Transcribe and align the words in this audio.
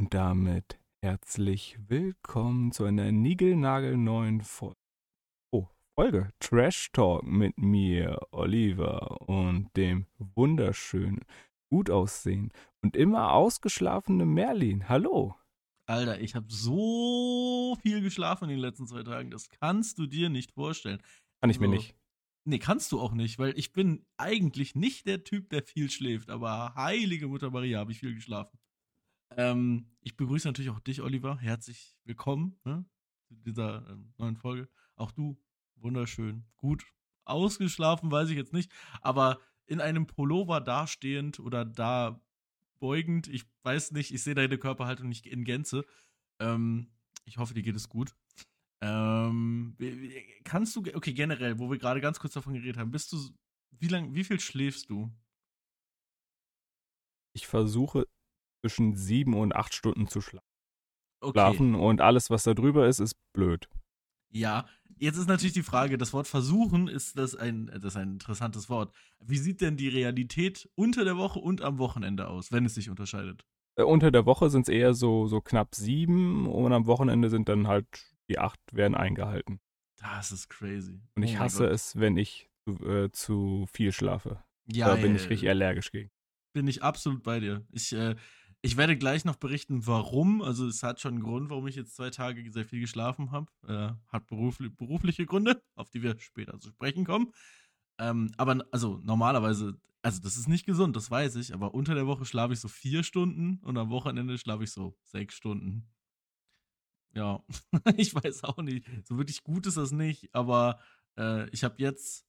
Und 0.00 0.14
damit 0.14 0.78
herzlich 1.02 1.76
willkommen 1.88 2.70
zu 2.70 2.84
einer 2.84 3.10
niegelnagelneuen 3.10 4.42
Folge. 4.42 4.76
Oh, 5.50 5.66
Folge 5.96 6.30
Trash 6.38 6.92
Talk 6.92 7.24
mit 7.24 7.58
mir, 7.58 8.20
Oliver, 8.30 9.28
und 9.28 9.76
dem 9.76 10.06
wunderschönen, 10.18 11.24
gut 11.68 11.90
aussehen 11.90 12.52
und 12.80 12.94
immer 12.94 13.32
ausgeschlafenen 13.32 14.32
Merlin. 14.32 14.88
Hallo. 14.88 15.34
Alter, 15.86 16.20
ich 16.20 16.36
habe 16.36 16.46
so 16.48 17.76
viel 17.82 18.00
geschlafen 18.00 18.44
in 18.44 18.50
den 18.50 18.60
letzten 18.60 18.86
zwei 18.86 19.02
Tagen. 19.02 19.32
Das 19.32 19.48
kannst 19.48 19.98
du 19.98 20.06
dir 20.06 20.28
nicht 20.28 20.52
vorstellen. 20.52 21.02
Kann 21.40 21.50
ich 21.50 21.58
mir 21.58 21.66
nicht. 21.66 21.96
Nee, 22.44 22.60
kannst 22.60 22.92
du 22.92 23.00
auch 23.00 23.14
nicht, 23.14 23.40
weil 23.40 23.58
ich 23.58 23.72
bin 23.72 24.06
eigentlich 24.16 24.76
nicht 24.76 25.08
der 25.08 25.24
Typ, 25.24 25.50
der 25.50 25.64
viel 25.64 25.90
schläft, 25.90 26.30
aber 26.30 26.76
heilige 26.76 27.26
Mutter 27.26 27.50
Maria, 27.50 27.80
habe 27.80 27.90
ich 27.90 27.98
viel 27.98 28.14
geschlafen. 28.14 28.60
Ähm, 29.38 29.86
ich 30.00 30.16
begrüße 30.16 30.48
natürlich 30.48 30.70
auch 30.70 30.80
dich, 30.80 31.00
Oliver. 31.00 31.38
Herzlich 31.38 31.96
willkommen 32.02 32.58
ne, 32.64 32.84
zu 33.28 33.36
dieser 33.36 33.88
ähm, 33.88 34.12
neuen 34.18 34.36
Folge. 34.36 34.68
Auch 34.96 35.12
du, 35.12 35.40
wunderschön. 35.76 36.44
Gut 36.56 36.84
ausgeschlafen, 37.24 38.10
weiß 38.10 38.30
ich 38.30 38.36
jetzt 38.36 38.52
nicht, 38.52 38.72
aber 39.00 39.38
in 39.66 39.80
einem 39.80 40.08
Pullover 40.08 40.60
dastehend 40.60 41.38
oder 41.38 41.64
da 41.64 42.20
beugend, 42.80 43.28
ich 43.28 43.44
weiß 43.62 43.92
nicht, 43.92 44.12
ich 44.12 44.22
sehe 44.22 44.34
deine 44.34 44.58
Körperhaltung 44.58 45.08
nicht 45.08 45.26
in 45.26 45.44
Gänze. 45.44 45.84
Ähm, 46.40 46.90
ich 47.24 47.38
hoffe, 47.38 47.54
dir 47.54 47.62
geht 47.62 47.76
es 47.76 47.88
gut. 47.88 48.16
Ähm, 48.80 49.76
kannst 50.42 50.74
du, 50.74 50.80
okay, 50.94 51.12
generell, 51.12 51.60
wo 51.60 51.70
wir 51.70 51.78
gerade 51.78 52.00
ganz 52.00 52.18
kurz 52.18 52.32
davon 52.32 52.54
geredet 52.54 52.76
haben, 52.76 52.90
bist 52.90 53.12
du, 53.12 53.18
wie 53.70 53.88
lang, 53.88 54.14
wie 54.14 54.24
viel 54.24 54.40
schläfst 54.40 54.90
du? 54.90 55.12
Ich 57.34 57.46
versuche 57.46 58.08
zwischen 58.60 58.96
sieben 58.96 59.34
und 59.34 59.54
acht 59.54 59.74
Stunden 59.74 60.08
zu 60.08 60.20
schlafen. 60.20 60.44
Okay. 61.20 61.74
Und 61.74 62.00
alles, 62.00 62.30
was 62.30 62.44
da 62.44 62.54
drüber 62.54 62.86
ist, 62.86 63.00
ist 63.00 63.16
blöd. 63.32 63.68
Ja, 64.30 64.66
jetzt 64.98 65.16
ist 65.16 65.28
natürlich 65.28 65.54
die 65.54 65.62
Frage, 65.62 65.98
das 65.98 66.12
Wort 66.12 66.26
versuchen, 66.26 66.86
ist 66.86 67.18
das 67.18 67.34
ein, 67.34 67.66
das 67.66 67.94
ist 67.94 67.96
ein 67.96 68.12
interessantes 68.12 68.68
Wort. 68.68 68.94
Wie 69.20 69.38
sieht 69.38 69.60
denn 69.60 69.76
die 69.76 69.88
Realität 69.88 70.68
unter 70.74 71.04
der 71.04 71.16
Woche 71.16 71.38
und 71.38 71.62
am 71.62 71.78
Wochenende 71.78 72.28
aus, 72.28 72.52
wenn 72.52 72.64
es 72.64 72.74
sich 72.74 72.90
unterscheidet? 72.90 73.44
Äh, 73.76 73.84
unter 73.84 74.10
der 74.10 74.26
Woche 74.26 74.50
sind 74.50 74.62
es 74.62 74.68
eher 74.68 74.94
so, 74.94 75.26
so 75.26 75.40
knapp 75.40 75.74
sieben 75.74 76.46
und 76.46 76.72
am 76.72 76.86
Wochenende 76.86 77.30
sind 77.30 77.48
dann 77.48 77.68
halt 77.68 77.86
die 78.28 78.38
acht 78.38 78.60
werden 78.72 78.94
eingehalten. 78.94 79.60
Das 79.96 80.30
ist 80.30 80.48
crazy. 80.48 81.00
Und 81.16 81.22
ich 81.22 81.36
oh 81.36 81.40
hasse 81.40 81.66
es, 81.66 81.98
wenn 81.98 82.16
ich 82.16 82.50
zu, 82.64 82.86
äh, 82.86 83.10
zu 83.10 83.66
viel 83.72 83.92
schlafe. 83.92 84.42
Ja, 84.66 84.88
da 84.88 84.96
bin 84.96 85.16
ich 85.16 85.28
richtig 85.30 85.48
allergisch 85.48 85.90
gegen. 85.90 86.10
Bin 86.52 86.68
ich 86.68 86.82
absolut 86.82 87.22
bei 87.22 87.40
dir. 87.40 87.66
Ich, 87.72 87.92
äh, 87.92 88.16
ich 88.60 88.76
werde 88.76 88.96
gleich 88.96 89.24
noch 89.24 89.36
berichten, 89.36 89.86
warum. 89.86 90.42
Also 90.42 90.66
es 90.66 90.82
hat 90.82 91.00
schon 91.00 91.14
einen 91.14 91.22
Grund, 91.22 91.50
warum 91.50 91.66
ich 91.68 91.76
jetzt 91.76 91.94
zwei 91.94 92.10
Tage 92.10 92.50
sehr 92.50 92.64
viel 92.64 92.80
geschlafen 92.80 93.30
habe. 93.30 93.50
Äh, 93.66 93.92
hat 94.12 94.26
berufli 94.26 94.68
berufliche 94.68 95.26
Gründe, 95.26 95.62
auf 95.76 95.90
die 95.90 96.02
wir 96.02 96.18
später 96.18 96.58
zu 96.58 96.70
sprechen 96.70 97.04
kommen. 97.04 97.32
Ähm, 98.00 98.32
aber 98.36 98.66
also 98.72 99.00
normalerweise, 99.04 99.80
also 100.02 100.20
das 100.20 100.36
ist 100.36 100.48
nicht 100.48 100.66
gesund, 100.66 100.96
das 100.96 101.10
weiß 101.10 101.36
ich. 101.36 101.54
Aber 101.54 101.74
unter 101.74 101.94
der 101.94 102.06
Woche 102.06 102.24
schlafe 102.24 102.52
ich 102.52 102.60
so 102.60 102.68
vier 102.68 103.04
Stunden 103.04 103.60
und 103.62 103.76
am 103.78 103.90
Wochenende 103.90 104.38
schlafe 104.38 104.64
ich 104.64 104.72
so 104.72 104.96
sechs 105.04 105.34
Stunden. 105.34 105.88
Ja, 107.14 107.44
ich 107.96 108.14
weiß 108.14 108.44
auch 108.44 108.58
nicht. 108.58 108.86
So 109.04 109.18
wirklich 109.18 109.44
gut 109.44 109.66
ist 109.66 109.76
das 109.76 109.92
nicht, 109.92 110.34
aber 110.34 110.80
äh, 111.16 111.48
ich 111.50 111.62
habe 111.62 111.76
jetzt 111.78 112.26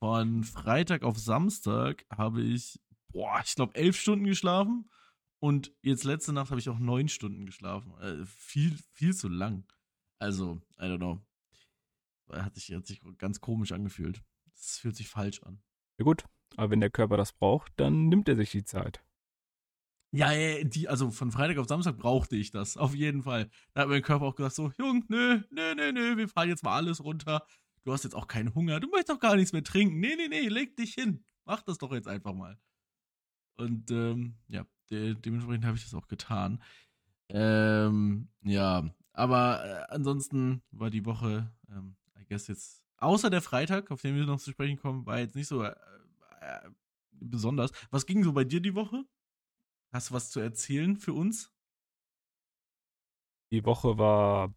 von 0.00 0.42
Freitag 0.42 1.04
auf 1.04 1.18
Samstag 1.18 2.04
habe 2.10 2.42
ich, 2.42 2.80
boah, 3.12 3.40
ich 3.44 3.54
glaube 3.54 3.76
elf 3.76 3.96
Stunden 3.96 4.24
geschlafen 4.24 4.90
und 5.42 5.72
jetzt 5.82 6.04
letzte 6.04 6.32
Nacht 6.32 6.50
habe 6.50 6.60
ich 6.60 6.68
auch 6.68 6.78
neun 6.78 7.08
Stunden 7.08 7.46
geschlafen. 7.46 7.98
Äh, 7.98 8.24
viel, 8.26 8.78
viel 8.92 9.12
zu 9.12 9.28
lang. 9.28 9.66
Also, 10.20 10.62
I 10.78 10.84
don't 10.84 10.98
know. 10.98 11.20
Hat 12.30 12.54
sich, 12.54 12.72
hat 12.72 12.86
sich 12.86 13.02
ganz 13.18 13.40
komisch 13.40 13.72
angefühlt. 13.72 14.22
Es 14.54 14.78
fühlt 14.78 14.94
sich 14.94 15.08
falsch 15.08 15.42
an. 15.42 15.60
Ja 15.98 16.04
gut, 16.04 16.24
aber 16.56 16.70
wenn 16.70 16.78
der 16.78 16.90
Körper 16.90 17.16
das 17.16 17.32
braucht, 17.32 17.72
dann 17.74 18.08
nimmt 18.08 18.28
er 18.28 18.36
sich 18.36 18.52
die 18.52 18.62
Zeit. 18.62 19.04
Ja, 20.12 20.30
die, 20.62 20.88
also 20.88 21.10
von 21.10 21.32
Freitag 21.32 21.58
auf 21.58 21.66
Samstag 21.66 21.98
brauchte 21.98 22.36
ich 22.36 22.52
das, 22.52 22.76
auf 22.76 22.94
jeden 22.94 23.24
Fall. 23.24 23.50
Da 23.74 23.80
hat 23.80 23.88
mein 23.88 24.02
Körper 24.02 24.26
auch 24.26 24.36
gesagt: 24.36 24.54
so, 24.54 24.70
Jung, 24.78 25.04
nö, 25.08 25.42
nö, 25.50 25.74
nö, 25.74 25.90
nö, 25.90 26.16
wir 26.18 26.28
fahren 26.28 26.50
jetzt 26.50 26.62
mal 26.62 26.76
alles 26.76 27.02
runter. 27.02 27.44
Du 27.82 27.92
hast 27.92 28.04
jetzt 28.04 28.14
auch 28.14 28.28
keinen 28.28 28.54
Hunger, 28.54 28.78
du 28.78 28.88
möchtest 28.90 29.10
auch 29.10 29.20
gar 29.20 29.34
nichts 29.34 29.52
mehr 29.52 29.64
trinken. 29.64 29.98
Nee, 29.98 30.14
nee, 30.14 30.28
nee, 30.28 30.46
leg 30.46 30.76
dich 30.76 30.94
hin. 30.94 31.24
Mach 31.46 31.62
das 31.62 31.78
doch 31.78 31.92
jetzt 31.92 32.06
einfach 32.06 32.32
mal. 32.32 32.60
Und 33.56 33.90
ähm, 33.90 34.36
ja, 34.46 34.64
de 34.92 35.14
dementsprechend 35.14 35.64
habe 35.64 35.76
ich 35.76 35.84
das 35.84 35.94
auch 35.94 36.06
getan. 36.06 36.62
Ähm, 37.28 38.28
ja, 38.42 38.84
aber 39.12 39.64
äh, 39.64 39.94
ansonsten 39.94 40.62
war 40.70 40.90
die 40.90 41.06
Woche, 41.06 41.50
ähm, 41.70 41.96
I 42.20 42.24
guess 42.28 42.46
jetzt, 42.46 42.82
außer 42.98 43.30
der 43.30 43.42
Freitag, 43.42 43.90
auf 43.90 44.02
den 44.02 44.14
wir 44.14 44.26
noch 44.26 44.40
zu 44.40 44.50
sprechen 44.50 44.78
kommen, 44.78 45.06
war 45.06 45.18
jetzt 45.18 45.34
nicht 45.34 45.48
so 45.48 45.62
äh, 45.62 45.74
äh, 46.40 46.70
besonders. 47.10 47.72
Was 47.90 48.06
ging 48.06 48.22
so 48.22 48.32
bei 48.32 48.44
dir 48.44 48.60
die 48.60 48.74
Woche? 48.74 49.04
Hast 49.92 50.10
du 50.10 50.14
was 50.14 50.30
zu 50.30 50.40
erzählen 50.40 50.96
für 50.96 51.12
uns? 51.14 51.50
Die 53.50 53.64
Woche 53.64 53.98
war 53.98 54.54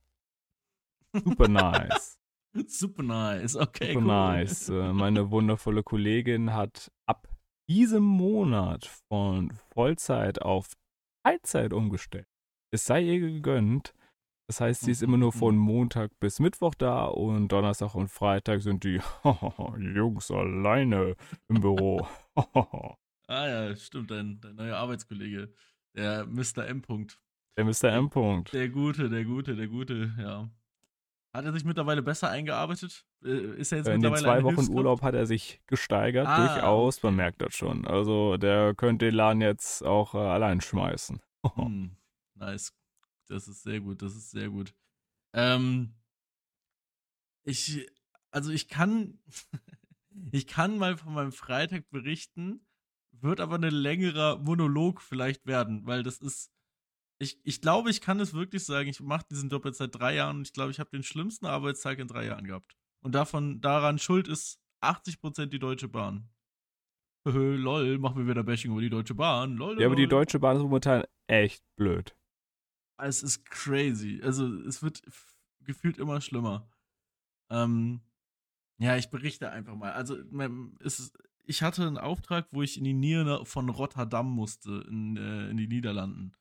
super 1.14 1.48
nice. 1.48 2.18
super 2.68 3.04
nice, 3.04 3.56
okay. 3.56 3.94
Super 3.94 4.00
cool. 4.00 4.08
nice. 4.08 4.70
Äh, 4.70 4.94
meine 4.94 5.32
wundervolle 5.32 5.84
Kollegin 5.84 6.54
hat 6.54 6.92
ab 7.06 7.35
diesem 7.70 8.04
Monat 8.04 8.86
von 9.10 9.52
Vollzeit 9.74 10.42
auf 10.42 10.74
Teilzeit 11.24 11.74
umgestellt. 11.74 12.28
Es 12.72 12.86
sei 12.86 13.02
ihr 13.02 13.20
gegönnt. 13.20 13.94
Das 14.48 14.62
heißt, 14.62 14.82
sie 14.82 14.92
ist 14.92 15.02
immer 15.02 15.18
nur 15.18 15.32
von 15.32 15.58
Montag 15.58 16.12
bis 16.20 16.40
Mittwoch 16.40 16.76
da 16.76 17.06
und 17.06 17.48
Donnerstag 17.48 17.96
und 17.96 18.10
Freitag 18.10 18.62
sind 18.62 18.84
die 18.84 19.02
Jungs 19.96 20.30
alleine 20.30 21.16
im 21.48 21.62
Büro. 21.62 22.08
Ah 23.28 23.48
ja, 23.48 23.76
stimmt, 23.76 24.12
dein, 24.12 24.40
dein 24.40 24.56
neuer 24.56 24.78
Arbeitskollege, 24.78 25.52
der 25.96 26.28
Mr. 26.28 26.68
M. 26.68 26.84
-Punkt. 26.84 27.18
Der 27.58 27.66
Mr. 27.66 27.86
M. 27.86 28.10
-Punkt. 28.10 28.52
Der 28.52 28.70
Gute, 28.70 29.10
der 29.10 29.26
Gute, 29.26 29.56
der 29.56 29.68
Gute, 29.68 30.14
ja. 30.20 30.48
Hat 31.36 31.46
er 31.46 31.54
sich 31.54 31.66
mittlerweile 31.66 32.02
besser 32.02 32.30
eingearbeitet? 32.30 33.06
Äh, 33.24 33.60
ist 33.60 33.72
er 33.72 33.80
jetzt 33.80 33.88
In 33.88 34.02
mittlerweile 34.02 34.22
den 34.22 34.24
zwei 34.24 34.44
Wochen? 34.44 34.72
Urlaub 34.72 35.02
hat 35.02 35.16
er 35.16 35.26
sich 35.26 35.62
gesteigert, 35.68 36.28
ah, 36.28 36.48
durchaus, 36.48 37.04
man 37.04 37.16
merkt 37.16 37.42
das 37.42 37.54
schon. 37.54 37.86
Also 37.86 38.38
der 38.38 38.74
könnte 38.74 39.06
den 39.06 39.16
Laden 39.16 39.42
jetzt 39.42 39.84
auch 39.84 40.16
äh, 40.16 40.18
allein 40.18 40.62
schmeißen. 40.62 41.22
hm, 41.56 41.96
nice. 42.36 42.74
Das 43.28 43.48
ist 43.48 43.64
sehr 43.64 43.82
gut, 43.82 44.02
das 44.02 44.16
ist 44.16 44.32
sehr 44.32 44.50
gut. 44.50 44.74
Ähm, 45.34 45.96
ich, 47.44 47.86
also 48.32 48.52
ich 48.52 48.68
kann, 48.68 49.20
ich 50.32 50.48
kann 50.48 50.78
mal 50.78 50.98
von 50.98 51.14
meinem 51.14 51.32
Freitag 51.32 51.90
berichten 51.90 52.66
wird 53.22 53.40
aber 53.40 53.56
ein 53.56 53.64
längerer 53.64 54.38
Monolog 54.38 55.02
vielleicht 55.02 55.46
werden, 55.46 55.86
weil 55.86 56.04
das 56.04 56.18
ist. 56.18 56.52
Ich, 57.18 57.40
ich 57.44 57.62
glaube, 57.62 57.90
ich 57.90 58.02
kann 58.02 58.20
es 58.20 58.34
wirklich 58.34 58.66
sagen, 58.66 58.90
ich 58.90 59.00
mache 59.00 59.26
diesen 59.30 59.50
Job 59.50 59.66
jetzt 59.66 59.78
seit 59.78 59.96
drei 59.96 60.16
Jahren 60.16 60.38
und 60.38 60.48
ich 60.48 60.54
glaube, 60.54 60.72
ich 60.72 60.80
habe 60.80 60.90
den 60.92 61.04
schlimmsten 61.04 61.46
Arbeitstag 61.46 62.00
in 62.00 62.08
drei 62.08 62.26
Jahren 62.26 62.46
gehabt. 62.46 62.76
Und 63.02 63.14
davon, 63.16 63.62
daran 63.62 64.00
schuld 64.00 64.28
ist 64.28 64.60
80% 64.82 65.48
die 65.48 65.60
Deutsche 65.60 65.88
Bahn. 65.88 66.30
lol, 67.24 67.98
machen 68.00 68.18
wir 68.18 68.28
wieder 68.28 68.44
Bashing 68.44 68.72
über 68.72 68.82
die 68.82 68.90
Deutsche 68.90 69.16
Bahn. 69.16 69.56
Lol, 69.56 69.80
ja, 69.80 69.88
aber 69.88 69.96
die 69.96 70.08
Deutsche 70.08 70.40
Bahn 70.40 70.58
ist 70.58 70.64
momentan 70.64 71.04
echt 71.28 71.64
blöd. 71.76 72.16
Es 72.98 73.24
ist 73.24 73.46
crazy. 73.46 74.22
Also, 74.24 74.48
es 74.62 74.84
wird 74.84 75.02
gefühlt 75.62 75.98
immer 75.98 76.20
schlimmer. 76.22 76.70
Ähm, 77.50 78.02
ja, 78.78 78.98
ich 78.98 79.10
berichte 79.10 79.52
einfach 79.52 79.76
mal. 79.76 79.94
Also, 79.94 80.18
es 80.80 81.14
ich 81.48 81.62
hatte 81.62 81.86
einen 81.86 81.98
Auftrag, 81.98 82.48
wo 82.52 82.62
ich 82.62 82.78
in 82.78 82.84
die 82.84 82.94
Nähe 82.94 83.46
von 83.46 83.70
Rotterdam 83.70 84.32
musste, 84.32 84.84
in, 84.90 85.16
äh, 85.18 85.50
in 85.50 85.58
die 85.58 85.68
Niederlanden. 85.68 86.34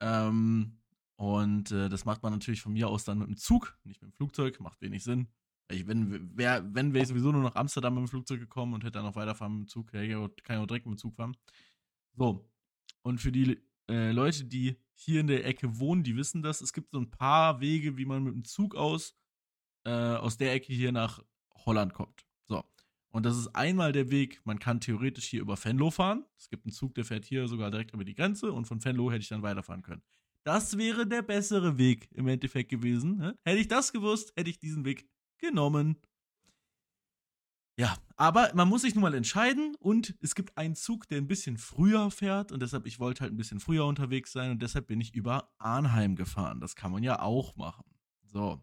Ähm, 0.00 0.78
und 1.16 1.72
äh, 1.72 1.88
das 1.88 2.04
macht 2.04 2.22
man 2.22 2.32
natürlich 2.32 2.62
von 2.62 2.72
mir 2.72 2.88
aus 2.88 3.04
dann 3.04 3.18
mit 3.18 3.28
dem 3.28 3.36
Zug, 3.36 3.76
nicht 3.84 4.00
mit 4.00 4.12
dem 4.12 4.14
Flugzeug, 4.14 4.60
macht 4.60 4.80
wenig 4.80 5.02
Sinn. 5.02 5.28
Ich, 5.70 5.86
wenn 5.86 6.36
wär, 6.36 6.64
wenn 6.74 6.94
wäre 6.94 7.02
ich 7.02 7.08
sowieso 7.08 7.32
nur 7.32 7.42
nach 7.42 7.56
Amsterdam 7.56 7.94
mit 7.94 8.04
dem 8.04 8.08
Flugzeug 8.08 8.40
gekommen 8.40 8.74
und 8.74 8.84
hätte 8.84 8.92
dann 8.92 9.04
noch 9.04 9.16
weiterfahren 9.16 9.58
mit 9.58 9.66
dem 9.66 9.68
Zug, 9.68 9.92
ja, 9.92 10.00
kann 10.44 10.56
ich 10.56 10.62
auch 10.62 10.66
direkt 10.66 10.86
mit 10.86 10.94
dem 10.94 10.98
Zug 10.98 11.16
fahren. 11.16 11.36
So. 12.14 12.48
Und 13.02 13.20
für 13.20 13.32
die 13.32 13.60
äh, 13.88 14.12
Leute, 14.12 14.44
die 14.44 14.76
hier 14.94 15.20
in 15.20 15.26
der 15.26 15.44
Ecke 15.44 15.78
wohnen, 15.78 16.04
die 16.04 16.16
wissen 16.16 16.42
das, 16.42 16.60
es 16.60 16.72
gibt 16.72 16.92
so 16.92 16.98
ein 16.98 17.10
paar 17.10 17.60
Wege, 17.60 17.96
wie 17.96 18.04
man 18.04 18.22
mit 18.22 18.34
dem 18.34 18.44
Zug 18.44 18.74
aus, 18.74 19.16
äh, 19.84 19.90
aus 19.90 20.36
der 20.36 20.52
Ecke 20.52 20.72
hier 20.72 20.92
nach 20.92 21.22
Holland 21.66 21.94
kommt. 21.94 22.27
Und 23.10 23.24
das 23.24 23.38
ist 23.38 23.48
einmal 23.54 23.92
der 23.92 24.10
Weg, 24.10 24.40
man 24.44 24.58
kann 24.58 24.80
theoretisch 24.80 25.24
hier 25.26 25.40
über 25.40 25.62
Venlo 25.62 25.90
fahren. 25.90 26.24
Es 26.36 26.50
gibt 26.50 26.66
einen 26.66 26.72
Zug, 26.72 26.94
der 26.94 27.04
fährt 27.04 27.24
hier 27.24 27.48
sogar 27.48 27.70
direkt 27.70 27.94
über 27.94 28.04
die 28.04 28.14
Grenze 28.14 28.52
und 28.52 28.66
von 28.66 28.84
Venlo 28.84 29.10
hätte 29.10 29.22
ich 29.22 29.28
dann 29.28 29.42
weiterfahren 29.42 29.82
können. 29.82 30.02
Das 30.44 30.78
wäre 30.78 31.06
der 31.06 31.22
bessere 31.22 31.78
Weg 31.78 32.08
im 32.12 32.28
Endeffekt 32.28 32.70
gewesen. 32.70 33.16
Ne? 33.16 33.38
Hätte 33.44 33.60
ich 33.60 33.68
das 33.68 33.92
gewusst, 33.92 34.32
hätte 34.36 34.50
ich 34.50 34.58
diesen 34.58 34.84
Weg 34.84 35.08
genommen. 35.38 35.96
Ja, 37.78 37.96
aber 38.16 38.50
man 38.54 38.68
muss 38.68 38.82
sich 38.82 38.94
nun 38.94 39.02
mal 39.02 39.14
entscheiden 39.14 39.76
und 39.78 40.16
es 40.20 40.34
gibt 40.34 40.58
einen 40.58 40.74
Zug, 40.74 41.06
der 41.08 41.18
ein 41.18 41.28
bisschen 41.28 41.58
früher 41.58 42.10
fährt 42.10 42.50
und 42.50 42.60
deshalb, 42.60 42.86
ich 42.86 42.98
wollte 42.98 43.20
halt 43.20 43.32
ein 43.32 43.36
bisschen 43.36 43.60
früher 43.60 43.86
unterwegs 43.86 44.32
sein 44.32 44.50
und 44.50 44.62
deshalb 44.62 44.88
bin 44.88 45.00
ich 45.00 45.14
über 45.14 45.52
Arnheim 45.58 46.16
gefahren. 46.16 46.60
Das 46.60 46.74
kann 46.74 46.90
man 46.90 47.04
ja 47.04 47.20
auch 47.22 47.54
machen. 47.54 47.84
So. 48.24 48.60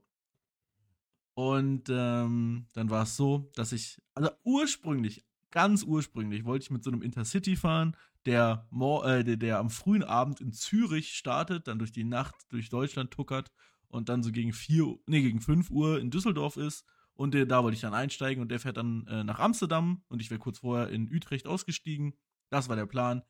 Und 1.35 1.89
ähm, 1.89 2.67
dann 2.73 2.89
war 2.89 3.03
es 3.03 3.17
so, 3.17 3.51
dass 3.55 3.73
ich, 3.73 4.01
also 4.13 4.31
ursprünglich, 4.43 5.25
ganz 5.51 5.83
ursprünglich, 5.83 6.45
wollte 6.45 6.63
ich 6.63 6.71
mit 6.71 6.83
so 6.83 6.91
einem 6.91 7.01
Intercity 7.01 7.55
fahren, 7.55 7.95
der, 8.25 8.67
äh, 9.03 9.23
der, 9.23 9.37
der 9.37 9.59
am 9.59 9.69
frühen 9.69 10.03
Abend 10.03 10.41
in 10.41 10.51
Zürich 10.51 11.13
startet, 11.13 11.67
dann 11.67 11.77
durch 11.77 11.91
die 11.91 12.03
Nacht 12.03 12.35
durch 12.49 12.69
Deutschland 12.69 13.11
tuckert 13.11 13.51
und 13.87 14.09
dann 14.09 14.23
so 14.23 14.31
gegen 14.31 14.53
4, 14.53 14.97
nee, 15.07 15.21
gegen 15.21 15.41
5 15.41 15.69
Uhr 15.69 15.99
in 15.99 16.09
Düsseldorf 16.09 16.57
ist. 16.57 16.85
Und 17.13 17.33
der, 17.33 17.45
da 17.45 17.63
wollte 17.63 17.75
ich 17.75 17.81
dann 17.81 17.93
einsteigen 17.93 18.41
und 18.41 18.49
der 18.49 18.59
fährt 18.59 18.77
dann 18.77 19.05
äh, 19.07 19.23
nach 19.23 19.39
Amsterdam 19.39 20.03
und 20.07 20.21
ich 20.21 20.29
wäre 20.31 20.39
kurz 20.39 20.59
vorher 20.59 20.89
in 20.89 21.13
Utrecht 21.13 21.47
ausgestiegen. 21.47 22.13
Das 22.49 22.67
war 22.67 22.75
der 22.75 22.87
Plan. 22.87 23.21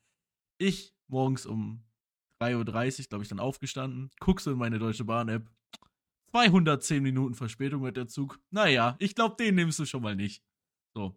Ich 0.58 0.94
morgens 1.08 1.46
um 1.46 1.84
3.30 2.40 3.00
Uhr, 3.00 3.08
glaube 3.08 3.22
ich, 3.22 3.28
dann 3.28 3.40
aufgestanden, 3.40 4.10
guck 4.18 4.40
so 4.40 4.52
in 4.52 4.58
meine 4.58 4.78
Deutsche 4.78 5.04
Bahn-App. 5.04 5.48
210 6.30 7.02
Minuten 7.02 7.34
Verspätung 7.34 7.82
mit 7.82 7.96
der 7.96 8.08
Zug. 8.08 8.40
Naja, 8.50 8.96
ich 8.98 9.14
glaube, 9.14 9.36
den 9.36 9.54
nimmst 9.54 9.78
du 9.78 9.86
schon 9.86 10.02
mal 10.02 10.16
nicht. 10.16 10.42
So. 10.94 11.16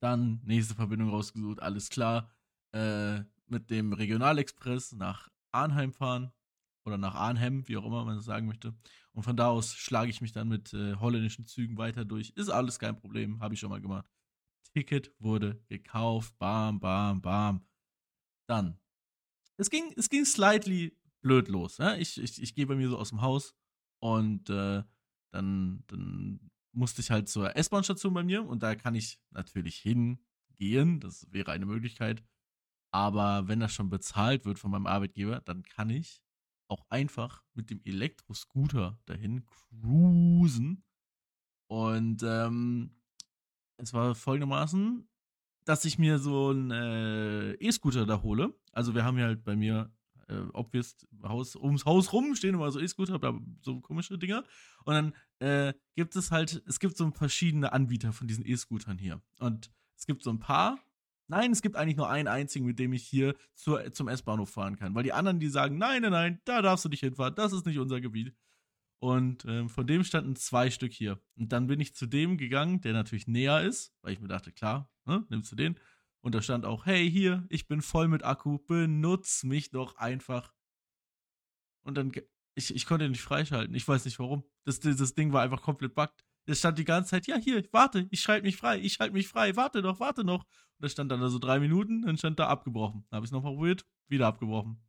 Dann 0.00 0.40
nächste 0.44 0.74
Verbindung 0.74 1.10
rausgesucht, 1.10 1.60
alles 1.60 1.88
klar. 1.88 2.30
Äh, 2.72 3.22
mit 3.46 3.70
dem 3.70 3.92
Regionalexpress 3.92 4.92
nach 4.92 5.28
Arnheim 5.52 5.92
fahren 5.92 6.32
oder 6.84 6.98
nach 6.98 7.14
Arnhem, 7.14 7.66
wie 7.68 7.76
auch 7.76 7.84
immer 7.84 8.04
man 8.04 8.16
das 8.16 8.24
sagen 8.24 8.46
möchte. 8.46 8.74
Und 9.12 9.22
von 9.22 9.36
da 9.36 9.48
aus 9.48 9.74
schlage 9.74 10.10
ich 10.10 10.20
mich 10.20 10.32
dann 10.32 10.48
mit 10.48 10.74
äh, 10.74 10.96
holländischen 10.96 11.46
Zügen 11.46 11.78
weiter 11.78 12.04
durch. 12.04 12.30
Ist 12.30 12.48
alles 12.48 12.78
kein 12.78 12.96
Problem, 12.96 13.40
habe 13.40 13.54
ich 13.54 13.60
schon 13.60 13.70
mal 13.70 13.80
gemacht. 13.80 14.10
Ticket 14.74 15.12
wurde 15.18 15.58
gekauft, 15.68 16.36
bam, 16.38 16.78
bam, 16.80 17.22
bam. 17.22 17.66
Dann. 18.46 18.78
Es 19.56 19.70
ging, 19.70 19.94
es 19.96 20.10
ging 20.10 20.24
slightly 20.24 20.94
blöd 21.22 21.48
los. 21.48 21.78
Ja? 21.78 21.96
Ich, 21.96 22.20
ich, 22.20 22.42
ich 22.42 22.54
gehe 22.54 22.66
bei 22.66 22.74
mir 22.74 22.88
so 22.88 22.98
aus 22.98 23.08
dem 23.08 23.22
Haus 23.22 23.54
und 24.00 24.50
äh, 24.50 24.82
dann, 25.30 25.84
dann 25.86 26.50
musste 26.72 27.00
ich 27.00 27.10
halt 27.10 27.28
zur 27.28 27.56
S-Bahn-Station 27.56 28.14
bei 28.14 28.22
mir 28.22 28.46
und 28.46 28.62
da 28.62 28.74
kann 28.74 28.94
ich 28.94 29.18
natürlich 29.30 29.76
hingehen. 29.76 31.00
Das 31.00 31.26
wäre 31.32 31.52
eine 31.52 31.66
Möglichkeit. 31.66 32.22
Aber 32.92 33.48
wenn 33.48 33.60
das 33.60 33.72
schon 33.72 33.90
bezahlt 33.90 34.44
wird 34.44 34.58
von 34.58 34.70
meinem 34.70 34.86
Arbeitgeber, 34.86 35.40
dann 35.40 35.62
kann 35.62 35.90
ich 35.90 36.22
auch 36.68 36.86
einfach 36.88 37.44
mit 37.54 37.70
dem 37.70 37.80
Elektroscooter 37.84 38.98
dahin 39.06 39.44
cruisen. 39.44 40.84
Und 41.68 42.22
ähm, 42.22 42.90
es 43.76 43.92
war 43.92 44.14
folgendermaßen, 44.14 45.08
dass 45.64 45.84
ich 45.84 45.98
mir 45.98 46.18
so 46.18 46.50
einen 46.50 46.70
äh, 46.70 47.52
E-Scooter 47.54 48.06
da 48.06 48.22
hole. 48.22 48.54
Also 48.72 48.94
wir 48.94 49.04
haben 49.04 49.18
ja 49.18 49.26
halt 49.26 49.44
bei 49.44 49.56
mir, 49.56 49.92
äh, 50.28 50.38
obvious, 50.52 50.96
Haus, 51.22 51.56
ums 51.56 51.84
Haus 51.84 52.12
rum 52.12 52.34
stehen 52.34 52.54
immer 52.54 52.70
so 52.70 52.80
E-Scooter, 52.80 53.20
so 53.60 53.80
komische 53.80 54.18
Dinger. 54.18 54.44
Und 54.84 54.94
dann 54.94 55.14
äh, 55.38 55.74
gibt 55.94 56.16
es 56.16 56.30
halt, 56.30 56.62
es 56.66 56.80
gibt 56.80 56.96
so 56.96 57.10
verschiedene 57.10 57.72
Anbieter 57.72 58.12
von 58.12 58.26
diesen 58.26 58.46
E-Scootern 58.46 58.98
hier. 58.98 59.20
Und 59.38 59.70
es 59.96 60.06
gibt 60.06 60.22
so 60.22 60.30
ein 60.30 60.38
paar, 60.38 60.78
Nein, 61.28 61.50
es 61.50 61.60
gibt 61.60 61.76
eigentlich 61.76 61.96
nur 61.96 62.08
einen 62.08 62.28
einzigen, 62.28 62.66
mit 62.66 62.78
dem 62.78 62.92
ich 62.92 63.02
hier 63.02 63.34
zur, 63.54 63.92
zum 63.92 64.08
S-Bahnhof 64.08 64.50
fahren 64.50 64.76
kann. 64.76 64.94
Weil 64.94 65.02
die 65.02 65.12
anderen, 65.12 65.40
die 65.40 65.48
sagen, 65.48 65.76
nein, 65.76 66.02
nein, 66.02 66.12
nein, 66.12 66.40
da 66.44 66.62
darfst 66.62 66.84
du 66.84 66.88
nicht 66.88 67.00
hinfahren, 67.00 67.34
das 67.34 67.52
ist 67.52 67.66
nicht 67.66 67.78
unser 67.78 68.00
Gebiet. 68.00 68.32
Und 68.98 69.44
ähm, 69.46 69.68
von 69.68 69.86
dem 69.86 70.04
standen 70.04 70.36
zwei 70.36 70.70
Stück 70.70 70.92
hier. 70.92 71.20
Und 71.36 71.52
dann 71.52 71.66
bin 71.66 71.80
ich 71.80 71.94
zu 71.94 72.06
dem 72.06 72.38
gegangen, 72.38 72.80
der 72.80 72.92
natürlich 72.92 73.26
näher 73.26 73.62
ist, 73.62 73.92
weil 74.02 74.12
ich 74.12 74.20
mir 74.20 74.28
dachte, 74.28 74.52
klar, 74.52 74.88
ne, 75.04 75.26
nimmst 75.28 75.50
du 75.52 75.56
den. 75.56 75.78
Und 76.26 76.34
da 76.34 76.42
stand 76.42 76.66
auch, 76.66 76.86
hey, 76.86 77.08
hier, 77.08 77.46
ich 77.50 77.68
bin 77.68 77.80
voll 77.80 78.08
mit 78.08 78.24
Akku, 78.24 78.58
benutz 78.58 79.44
mich 79.44 79.70
doch 79.70 79.94
einfach. 79.94 80.52
Und 81.84 81.96
dann, 81.96 82.10
ich, 82.56 82.74
ich 82.74 82.84
konnte 82.84 83.08
nicht 83.08 83.22
freischalten. 83.22 83.72
Ich 83.76 83.86
weiß 83.86 84.04
nicht 84.04 84.18
warum. 84.18 84.42
Das, 84.64 84.80
dieses 84.80 85.14
Ding 85.14 85.32
war 85.32 85.42
einfach 85.42 85.62
komplett 85.62 85.94
buggt. 85.94 86.24
Es 86.46 86.58
stand 86.58 86.78
die 86.78 86.84
ganze 86.84 87.10
Zeit, 87.10 87.28
ja, 87.28 87.36
hier, 87.36 87.62
warte, 87.70 88.08
ich 88.10 88.22
schalte 88.22 88.44
mich 88.44 88.56
frei, 88.56 88.80
ich 88.80 88.94
schalte 88.94 89.12
mich 89.12 89.28
frei, 89.28 89.54
warte 89.54 89.82
noch, 89.82 90.00
warte 90.00 90.24
noch. 90.24 90.42
Und 90.42 90.80
das 90.80 90.90
stand 90.90 91.12
dann 91.12 91.20
da 91.20 91.28
so 91.28 91.38
drei 91.38 91.60
Minuten, 91.60 92.02
dann 92.02 92.18
stand 92.18 92.40
da 92.40 92.48
abgebrochen. 92.48 93.06
Dann 93.08 93.18
habe 93.18 93.24
ich 93.24 93.28
es 93.28 93.32
nochmal 93.32 93.54
probiert, 93.54 93.86
wieder 94.08 94.26
abgebrochen. 94.26 94.84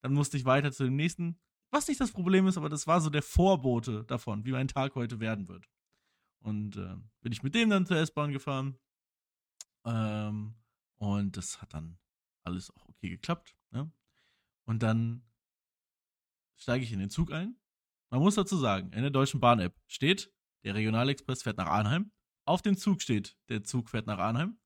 Dann 0.00 0.14
musste 0.14 0.38
ich 0.38 0.46
weiter 0.46 0.72
zu 0.72 0.84
dem 0.84 0.96
nächsten, 0.96 1.38
was 1.70 1.86
nicht 1.86 2.00
das 2.00 2.12
Problem 2.12 2.46
ist, 2.46 2.56
aber 2.56 2.70
das 2.70 2.86
war 2.86 3.02
so 3.02 3.10
der 3.10 3.20
Vorbote 3.20 4.04
davon, 4.04 4.46
wie 4.46 4.52
mein 4.52 4.68
Tag 4.68 4.94
heute 4.94 5.20
werden 5.20 5.48
wird. 5.48 5.68
Und 6.40 6.78
äh, 6.78 6.96
bin 7.20 7.30
ich 7.30 7.42
mit 7.42 7.54
dem 7.54 7.68
dann 7.68 7.84
zur 7.84 7.98
S-Bahn 7.98 8.32
gefahren. 8.32 8.78
Ähm, 9.84 10.54
und 11.02 11.36
das 11.36 11.60
hat 11.60 11.74
dann 11.74 11.98
alles 12.44 12.70
auch 12.70 12.88
okay 12.88 13.08
geklappt. 13.08 13.56
Ne? 13.72 13.90
Und 14.68 14.84
dann 14.84 15.24
steige 16.56 16.84
ich 16.84 16.92
in 16.92 17.00
den 17.00 17.10
Zug 17.10 17.32
ein. 17.32 17.56
Man 18.10 18.20
muss 18.20 18.36
dazu 18.36 18.56
sagen, 18.56 18.92
in 18.92 19.02
der 19.02 19.10
Deutschen 19.10 19.40
Bahn-App 19.40 19.76
steht, 19.88 20.32
der 20.62 20.76
Regionalexpress 20.76 21.42
fährt 21.42 21.56
nach 21.56 21.66
Arnheim. 21.66 22.12
Auf 22.44 22.62
dem 22.62 22.76
Zug 22.76 23.02
steht, 23.02 23.36
der 23.48 23.64
Zug 23.64 23.90
fährt 23.90 24.06
nach 24.06 24.18
Arnheim. 24.18 24.60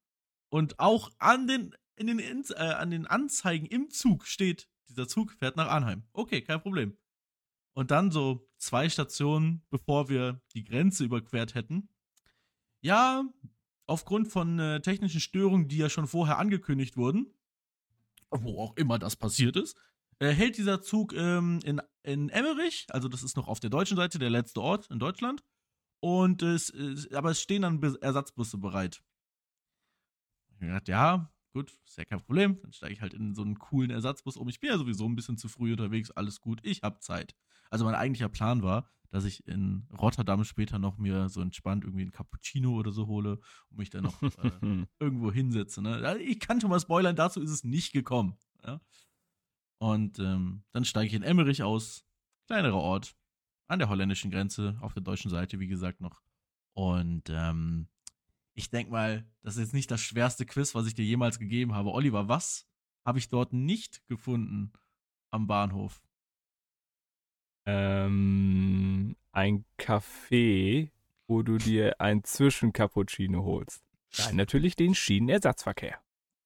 Und 0.51 0.79
auch 0.79 1.11
an 1.19 1.49
den, 1.49 1.75
in 1.95 2.07
den, 2.07 2.19
äh, 2.19 2.55
an 2.55 2.91
den 2.91 3.07
Anzeigen 3.07 3.65
im 3.65 3.89
Zug 3.89 4.27
steht, 4.27 4.69
dieser 4.91 5.09
Zug 5.09 5.33
fährt 5.33 5.57
nach 5.57 5.69
Arnheim. 5.69 6.07
Okay, 6.13 6.43
kein 6.43 6.61
Problem. 6.61 6.99
Und 7.73 7.91
dann 7.91 8.11
so 8.11 8.47
zwei 8.59 8.91
Stationen, 8.91 9.65
bevor 9.71 10.11
wir 10.11 10.43
die 10.53 10.65
Grenze 10.65 11.05
überquert 11.05 11.55
hätten. 11.55 11.89
Ja, 12.83 13.25
aufgrund 13.87 14.29
von 14.29 14.59
äh, 14.59 14.81
technischen 14.81 15.21
Störungen, 15.21 15.69
die 15.69 15.79
ja 15.79 15.89
schon 15.89 16.07
vorher 16.07 16.39
angekündigt 16.39 16.97
wurden, 16.97 17.35
wo 18.31 18.61
auch 18.61 18.77
immer 18.77 18.99
das 18.99 19.17
passiert 19.17 19.57
ist, 19.57 19.77
äh, 20.19 20.31
hält 20.31 20.59
dieser 20.59 20.83
Zug 20.83 21.13
ähm, 21.15 21.61
in, 21.65 21.81
in 22.03 22.29
Emmerich, 22.29 22.87
also 22.91 23.09
das 23.09 23.23
ist 23.23 23.37
noch 23.37 23.49
auf 23.49 23.61
der 23.61 23.71
deutschen 23.71 23.97
Seite, 23.97 24.19
der 24.19 24.31
letzte 24.31 24.61
Ort 24.61 24.91
in 24.91 24.99
Deutschland, 24.99 25.45
und 26.01 26.43
es, 26.43 26.73
aber 27.13 27.31
es 27.31 27.41
stehen 27.41 27.63
dann 27.63 27.83
Ersatzbusse 27.83 28.59
bereit. 28.59 29.03
Ich 30.49 30.55
habe 30.57 30.67
gedacht, 30.67 30.89
ja, 30.89 31.33
gut, 31.53 31.73
ist 31.85 31.99
ja 31.99 32.05
kein 32.05 32.21
Problem. 32.21 32.59
Dann 32.63 32.73
steige 32.73 32.95
ich 32.95 33.01
halt 33.01 33.15
in 33.15 33.35
so 33.35 33.43
einen 33.43 33.59
coolen 33.59 33.91
Ersatzbus 33.91 34.37
um. 34.37 34.49
Ich 34.49 34.61
bin 34.61 34.71
ja 34.71 34.79
sowieso 34.79 35.07
ein 35.07 35.17
bisschen 35.17 35.39
zu 35.39 35.49
früh 35.49 35.73
unterwegs, 35.73 36.11
alles 36.11 36.41
gut, 36.41 36.61
ich 36.63 36.83
habe 36.83 37.01
Zeit. 37.01 37.35
Also 37.71 37.85
mein 37.85 37.95
eigentlicher 37.95 38.29
Plan 38.29 38.63
war, 38.63 38.89
dass 39.11 39.25
ich 39.25 39.47
in 39.47 39.89
Rotterdam 39.99 40.45
später 40.45 40.79
noch 40.79 40.99
mir 40.99 41.29
so 41.29 41.41
entspannt 41.41 41.85
irgendwie 41.85 42.05
ein 42.05 42.13
Cappuccino 42.13 42.73
oder 42.73 42.93
so 42.93 43.07
hole 43.07 43.41
und 43.71 43.79
mich 43.79 43.91
dann 43.91 44.05
noch 44.05 44.23
äh, 44.23 44.87
irgendwo 44.99 45.33
hinsetze. 45.33 45.83
Ne? 45.83 45.97
Also 45.97 46.21
ich 46.21 46.41
kann 46.41 46.61
schon 46.61 46.71
mal 46.71 46.81
spoilern, 46.81 47.17
dazu 47.17 47.41
ist 47.41 47.51
es 47.51 47.65
nicht 47.65 47.93
gekommen. 47.93 48.37
Ja? 48.65 48.81
Und 49.79 50.19
ähm, 50.19 50.65
dann 50.73 50.85
steige 50.85 51.09
ich 51.09 51.15
in 51.15 51.23
Emmerich 51.23 51.63
aus, 51.63 52.05
kleinerer 52.47 52.81
Ort, 52.81 53.17
an 53.69 53.79
der 53.79 53.89
holländischen 53.89 54.31
Grenze, 54.31 54.77
auf 54.81 54.95
der 54.95 55.03
deutschen 55.03 55.31
Seite, 55.31 55.59
wie 55.59 55.67
gesagt, 55.67 56.01
noch. 56.01 56.23
Und 56.73 57.31
ähm, 57.31 57.89
ich 58.55 58.71
denke 58.71 58.93
mal, 58.93 59.27
das 59.43 59.57
ist 59.57 59.61
jetzt 59.61 59.75
nicht 59.75 59.91
das 59.91 60.01
schwerste 60.01 60.47
Quiz, 60.47 60.75
was 60.75 60.87
ich 60.87 60.95
dir 60.95 61.05
jemals 61.05 61.39
gegeben 61.39 61.75
habe. 61.75 61.93
Oliver, 61.93 62.29
was 62.29 62.67
habe 63.05 63.19
ich 63.19 63.29
dort 63.29 63.53
nicht 63.53 64.07
gefunden 64.07 64.73
am 65.31 65.47
Bahnhof? 65.47 66.06
Ähm, 67.67 69.17
ein 69.33 69.65
Café, 69.79 70.91
wo 71.27 71.43
du 71.43 71.59
dir 71.59 72.01
ein 72.01 72.25
Zwischencappuccino 72.25 73.45
holst. 73.45 73.83
Nein, 74.19 74.37
natürlich 74.37 74.77
den 74.77 74.95
Schienenersatzverkehr. 74.95 75.99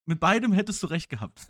Mit 0.06 0.18
beidem 0.18 0.52
hättest 0.52 0.82
du 0.82 0.88
recht 0.88 1.08
gehabt. 1.08 1.46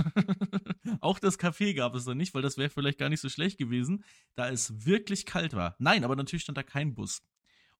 auch 1.01 1.19
das 1.19 1.39
Café 1.39 1.75
gab 1.75 1.95
es 1.95 2.05
noch 2.05 2.15
nicht, 2.15 2.35
weil 2.35 2.43
das 2.43 2.59
wäre 2.59 2.69
vielleicht 2.69 2.99
gar 2.99 3.09
nicht 3.09 3.21
so 3.21 3.29
schlecht 3.29 3.59
gewesen, 3.59 4.05
da 4.35 4.51
es 4.51 4.85
wirklich 4.85 5.25
kalt 5.25 5.55
war. 5.55 5.77
Nein, 5.79 6.05
aber 6.05 6.17
natürlich 6.17 6.43
stand 6.43 6.59
da 6.59 6.63
kein 6.63 6.95
Bus. 6.95 7.23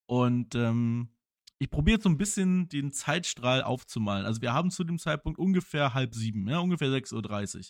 Und 0.07 0.55
ähm, 0.55 1.11
ich 1.59 1.71
probiere 1.71 2.01
so 2.01 2.09
ein 2.09 2.17
bisschen 2.17 2.69
den 2.69 2.93
Zeitstrahl 2.93 3.63
aufzumalen. 3.63 4.25
Also 4.25 4.41
wir 4.41 4.55
haben 4.55 4.71
zu 4.71 4.85
dem 4.85 4.99
Zeitpunkt 4.99 5.39
ungefähr 5.39 5.93
halb 5.93 6.15
sieben, 6.15 6.49
ja, 6.49 6.59
ungefähr 6.61 6.89
6.30 6.89 7.59
Uhr. 7.59 7.65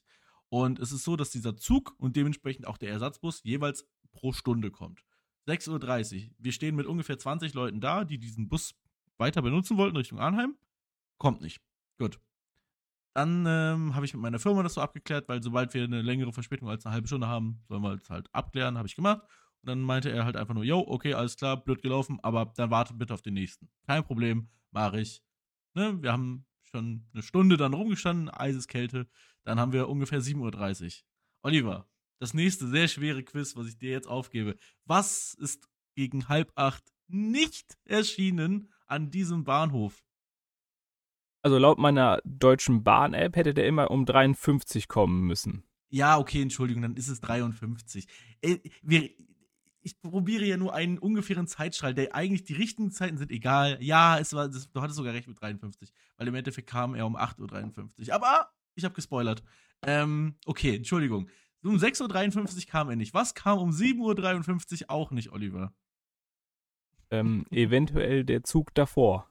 Und 0.48 0.78
es 0.78 0.92
ist 0.92 1.04
so, 1.04 1.16
dass 1.16 1.30
dieser 1.30 1.56
Zug 1.56 1.94
und 1.98 2.16
dementsprechend 2.16 2.66
auch 2.66 2.78
der 2.78 2.90
Ersatzbus 2.90 3.42
jeweils 3.42 3.86
pro 4.12 4.32
Stunde 4.32 4.70
kommt. 4.70 5.04
6.30 5.48 6.26
Uhr. 6.26 6.30
Wir 6.38 6.52
stehen 6.52 6.76
mit 6.76 6.86
ungefähr 6.86 7.18
20 7.18 7.54
Leuten 7.54 7.80
da, 7.80 8.04
die 8.04 8.18
diesen 8.18 8.48
Bus 8.48 8.74
weiter 9.18 9.42
benutzen 9.42 9.76
wollten 9.76 9.96
Richtung 9.96 10.18
Arnheim. 10.18 10.56
Kommt 11.18 11.40
nicht. 11.40 11.60
Gut. 11.98 12.20
Dann 13.14 13.44
ähm, 13.46 13.94
habe 13.94 14.06
ich 14.06 14.14
mit 14.14 14.22
meiner 14.22 14.38
Firma 14.38 14.62
das 14.62 14.74
so 14.74 14.80
abgeklärt, 14.80 15.28
weil 15.28 15.42
sobald 15.42 15.74
wir 15.74 15.84
eine 15.84 16.00
längere 16.00 16.32
Verspätung 16.32 16.68
als 16.68 16.86
eine 16.86 16.94
halbe 16.94 17.08
Stunde 17.08 17.26
haben, 17.26 17.62
sollen 17.68 17.82
wir 17.82 17.94
es 17.94 18.08
halt 18.08 18.28
abklären, 18.32 18.78
habe 18.78 18.86
ich 18.86 18.94
gemacht. 18.94 19.22
Und 19.62 19.68
dann 19.68 19.80
meinte 19.80 20.10
er 20.10 20.24
halt 20.24 20.36
einfach 20.36 20.54
nur, 20.54 20.64
yo, 20.64 20.78
okay, 20.86 21.14
alles 21.14 21.36
klar, 21.36 21.62
blöd 21.62 21.82
gelaufen, 21.82 22.18
aber 22.22 22.52
dann 22.56 22.70
wartet 22.70 22.98
bitte 22.98 23.12
auf 23.12 23.22
den 23.22 23.34
nächsten. 23.34 23.68
Kein 23.86 24.04
Problem, 24.04 24.48
mache 24.70 25.00
ich. 25.00 25.22
Ne? 25.74 26.00
Wir 26.02 26.12
haben 26.12 26.46
schon 26.62 27.06
eine 27.12 27.22
Stunde 27.22 27.56
dann 27.56 27.74
rumgestanden, 27.74 28.30
Eiseskälte. 28.30 29.08
Dann 29.44 29.58
haben 29.58 29.72
wir 29.72 29.88
ungefähr 29.88 30.20
7.30 30.22 30.84
Uhr. 30.84 30.92
Oliver, 31.42 31.88
das 32.20 32.34
nächste 32.34 32.68
sehr 32.68 32.86
schwere 32.86 33.22
Quiz, 33.24 33.56
was 33.56 33.66
ich 33.66 33.78
dir 33.78 33.90
jetzt 33.90 34.06
aufgebe. 34.06 34.56
Was 34.84 35.34
ist 35.34 35.68
gegen 35.96 36.28
halb 36.28 36.52
acht 36.54 36.84
nicht 37.08 37.76
erschienen 37.84 38.70
an 38.86 39.10
diesem 39.10 39.44
Bahnhof? 39.44 40.04
Also 41.42 41.58
laut 41.58 41.78
meiner 41.78 42.20
deutschen 42.24 42.84
Bahn-App 42.84 43.34
hätte 43.34 43.54
der 43.54 43.66
immer 43.66 43.90
um 43.90 44.04
53 44.04 44.88
kommen 44.88 45.22
müssen. 45.22 45.64
Ja, 45.88 46.18
okay, 46.18 46.42
Entschuldigung, 46.42 46.82
dann 46.82 46.96
ist 46.96 47.08
es 47.08 47.20
53. 47.20 48.06
Äh, 48.42 48.58
wir, 48.82 49.10
ich 49.80 49.98
probiere 50.02 50.44
ja 50.44 50.58
nur 50.58 50.74
einen 50.74 50.98
ungefähren 50.98 51.46
Zeitstrahl, 51.46 51.94
der 51.94 52.14
eigentlich 52.14 52.44
die 52.44 52.52
richtigen 52.52 52.90
Zeiten 52.90 53.16
sind 53.16 53.30
egal. 53.30 53.78
Ja, 53.80 54.18
es 54.18 54.34
war, 54.34 54.48
das, 54.48 54.70
du 54.70 54.82
hattest 54.82 54.98
sogar 54.98 55.14
recht 55.14 55.26
mit 55.26 55.40
53, 55.40 55.90
weil 56.18 56.28
im 56.28 56.34
Endeffekt 56.34 56.68
kam 56.68 56.94
er 56.94 57.06
um 57.06 57.16
8.53 57.16 58.08
Uhr. 58.08 58.14
Aber 58.14 58.50
ich 58.74 58.84
habe 58.84 58.94
gespoilert. 58.94 59.42
Ähm, 59.82 60.36
okay, 60.44 60.76
Entschuldigung. 60.76 61.30
Um 61.62 61.76
6.53 61.76 62.56
Uhr 62.56 62.70
kam 62.70 62.90
er 62.90 62.96
nicht. 62.96 63.14
Was 63.14 63.34
kam 63.34 63.58
um 63.58 63.70
7.53 63.70 64.82
Uhr 64.82 64.90
auch 64.90 65.10
nicht, 65.10 65.32
Oliver? 65.32 65.74
Ähm, 67.10 67.44
eventuell 67.50 68.24
der 68.24 68.44
Zug 68.44 68.74
davor. 68.74 69.30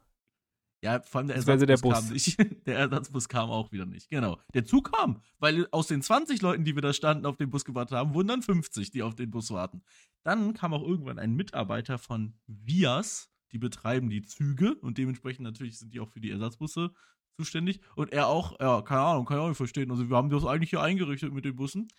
Ja, 0.81 1.01
vor 1.01 1.19
allem 1.19 1.27
der 1.27 1.35
Ersatzbus 1.35 1.67
der 1.67 1.77
Bus. 1.77 1.93
kam 1.93 2.09
nicht. 2.13 2.37
Der 2.65 2.77
Ersatzbus 2.77 3.27
kam 3.27 3.49
auch 3.49 3.71
wieder 3.71 3.85
nicht. 3.85 4.09
Genau. 4.09 4.39
Der 4.53 4.65
Zug 4.65 4.93
kam, 4.93 5.21
weil 5.39 5.67
aus 5.71 5.87
den 5.87 6.01
20 6.01 6.41
Leuten, 6.41 6.63
die 6.63 6.75
wir 6.75 6.81
da 6.81 6.93
standen, 6.93 7.25
auf 7.25 7.35
den 7.35 7.49
Bus 7.49 7.65
gewartet 7.65 7.97
haben, 7.97 8.13
wurden 8.13 8.29
dann 8.29 8.41
50, 8.41 8.91
die 8.91 9.03
auf 9.03 9.15
den 9.15 9.29
Bus 9.29 9.51
warten. 9.51 9.81
Dann 10.23 10.53
kam 10.53 10.73
auch 10.73 10.83
irgendwann 10.83 11.19
ein 11.19 11.35
Mitarbeiter 11.35 11.97
von 11.97 12.33
Vias, 12.47 13.29
die 13.51 13.57
betreiben 13.57 14.09
die 14.09 14.21
Züge 14.21 14.75
und 14.75 14.97
dementsprechend 14.97 15.43
natürlich 15.43 15.79
sind 15.79 15.93
die 15.93 15.99
auch 15.99 16.09
für 16.09 16.21
die 16.21 16.31
Ersatzbusse 16.31 16.93
zuständig. 17.37 17.81
Und 17.95 18.13
er 18.13 18.27
auch, 18.27 18.59
ja, 18.59 18.81
keine 18.81 19.01
Ahnung, 19.01 19.25
kann 19.25 19.37
ich 19.37 19.43
auch 19.43 19.47
nicht 19.49 19.57
verstehen. 19.57 19.91
Also 19.91 20.09
wir 20.09 20.15
haben 20.15 20.29
das 20.29 20.45
eigentlich 20.45 20.69
hier 20.69 20.81
eingerichtet 20.81 21.33
mit 21.33 21.43
den 21.43 21.55
Bussen. 21.55 21.89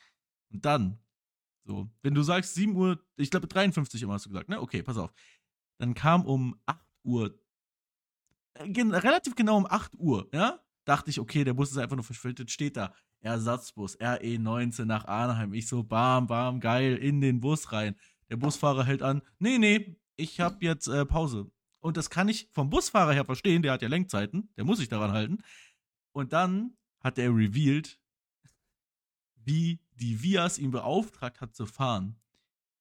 Und 0.52 0.64
dann, 0.64 0.98
so, 1.64 1.88
wenn 2.02 2.14
du 2.14 2.22
sagst 2.22 2.54
7 2.54 2.74
Uhr, 2.74 2.98
ich 3.16 3.30
glaube 3.30 3.46
53 3.46 4.02
immer 4.02 4.14
hast 4.14 4.26
du 4.26 4.30
gesagt, 4.30 4.48
ne? 4.48 4.60
Okay, 4.60 4.82
pass 4.82 4.96
auf. 4.96 5.12
Dann 5.78 5.94
kam 5.94 6.26
um 6.26 6.60
8 6.66 6.78
Uhr 7.04 7.40
gen 8.66 8.92
relativ 8.92 9.34
genau 9.34 9.56
um 9.56 9.66
8 9.66 9.94
Uhr, 9.96 10.28
ja, 10.32 10.60
dachte 10.84 11.10
ich, 11.10 11.20
okay, 11.20 11.44
der 11.44 11.54
Bus 11.54 11.70
ist 11.70 11.78
einfach 11.78 11.96
nur 11.96 12.04
verschwittet, 12.04 12.50
steht 12.50 12.76
da. 12.76 12.92
Ersatzbus, 13.22 13.98
RE19 14.00 14.86
nach 14.86 15.04
Arnheim. 15.04 15.52
Ich 15.52 15.68
so, 15.68 15.82
bam, 15.82 16.26
bam, 16.26 16.58
geil, 16.58 16.96
in 16.96 17.20
den 17.20 17.40
Bus 17.40 17.70
rein. 17.70 17.94
Der 18.30 18.36
Busfahrer 18.36 18.84
hält 18.84 19.02
an, 19.02 19.22
nee, 19.38 19.58
nee, 19.58 19.98
ich 20.16 20.40
hab 20.40 20.62
jetzt 20.62 20.88
äh, 20.88 21.04
Pause. 21.04 21.50
Und 21.80 21.96
das 21.96 22.08
kann 22.08 22.28
ich 22.28 22.48
vom 22.52 22.70
Busfahrer 22.70 23.12
her 23.12 23.24
verstehen, 23.24 23.62
der 23.62 23.72
hat 23.72 23.82
ja 23.82 23.88
Lenkzeiten, 23.88 24.50
der 24.56 24.64
muss 24.64 24.78
sich 24.78 24.88
daran 24.88 25.12
halten. 25.12 25.38
Und 26.12 26.32
dann 26.32 26.76
hat 27.00 27.18
er 27.18 27.30
revealed, 27.30 27.99
wie 29.44 29.80
die 29.94 30.22
Vias 30.22 30.58
ihn 30.58 30.70
beauftragt 30.70 31.40
hat 31.40 31.54
zu 31.54 31.66
fahren. 31.66 32.16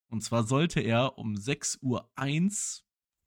Und 0.07 0.23
zwar 0.23 0.43
sollte 0.43 0.79
er 0.79 1.17
um 1.17 1.35
6.01 1.35 1.81
Uhr 1.81 2.09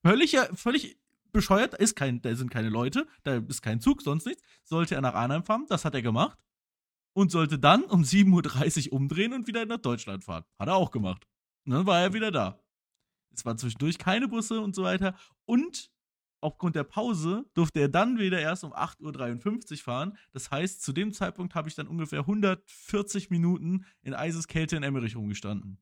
völlig, 0.03 0.37
völlig 0.55 0.99
bescheuert, 1.33 1.75
ist 1.75 1.97
kein, 1.97 2.21
da 2.23 2.35
sind 2.35 2.51
keine 2.51 2.69
Leute, 2.69 3.07
da 3.23 3.37
ist 3.37 3.63
kein 3.63 3.81
Zug, 3.81 4.03
sonst 4.03 4.27
nichts, 4.27 4.43
sollte 4.65 4.95
er 4.95 5.01
nach 5.01 5.15
Arnheim 5.15 5.45
fahren, 5.45 5.67
das 5.69 5.85
hat 5.85 5.95
er 5.95 6.03
gemacht. 6.03 6.39
Und 7.15 7.31
sollte 7.31 7.59
dann 7.59 7.85
um 7.85 8.03
7.30 8.03 8.87
Uhr 8.87 8.95
umdrehen 8.95 9.35
und 9.35 9.47
wieder 9.47 9.67
nach 9.67 9.79
Deutschland 9.79 10.25
fahren. 10.25 10.45
Hat 10.59 10.69
er 10.69 10.77
auch 10.77 10.91
gemacht. 10.91 11.27
Und 11.67 11.73
dann 11.73 11.87
war 11.87 12.01
er 12.01 12.15
wieder 12.15 12.31
da. 12.31 12.59
Es 13.35 13.45
waren 13.45 13.59
zwischendurch 13.59 13.99
keine 13.99 14.29
Busse 14.29 14.61
und 14.61 14.75
so 14.75 14.83
weiter. 14.83 15.15
Und 15.45 15.91
aufgrund 16.43 16.77
der 16.77 16.85
Pause 16.85 17.47
durfte 17.55 17.81
er 17.81 17.89
dann 17.89 18.19
wieder 18.19 18.41
erst 18.41 18.65
um 18.65 18.73
8.53 18.73 19.73
Uhr 19.73 19.79
fahren. 19.79 20.19
Das 20.33 20.51
heißt, 20.51 20.83
zu 20.83 20.93
dem 20.93 21.13
Zeitpunkt 21.13 21.55
habe 21.55 21.69
ich 21.69 21.75
dann 21.75 21.87
ungefähr 21.87 22.21
140 22.21 23.31
Minuten 23.31 23.87
in 24.03 24.15
Eiseskälte 24.15 24.77
in 24.77 24.83
Emmerich 24.83 25.17
rumgestanden. 25.17 25.81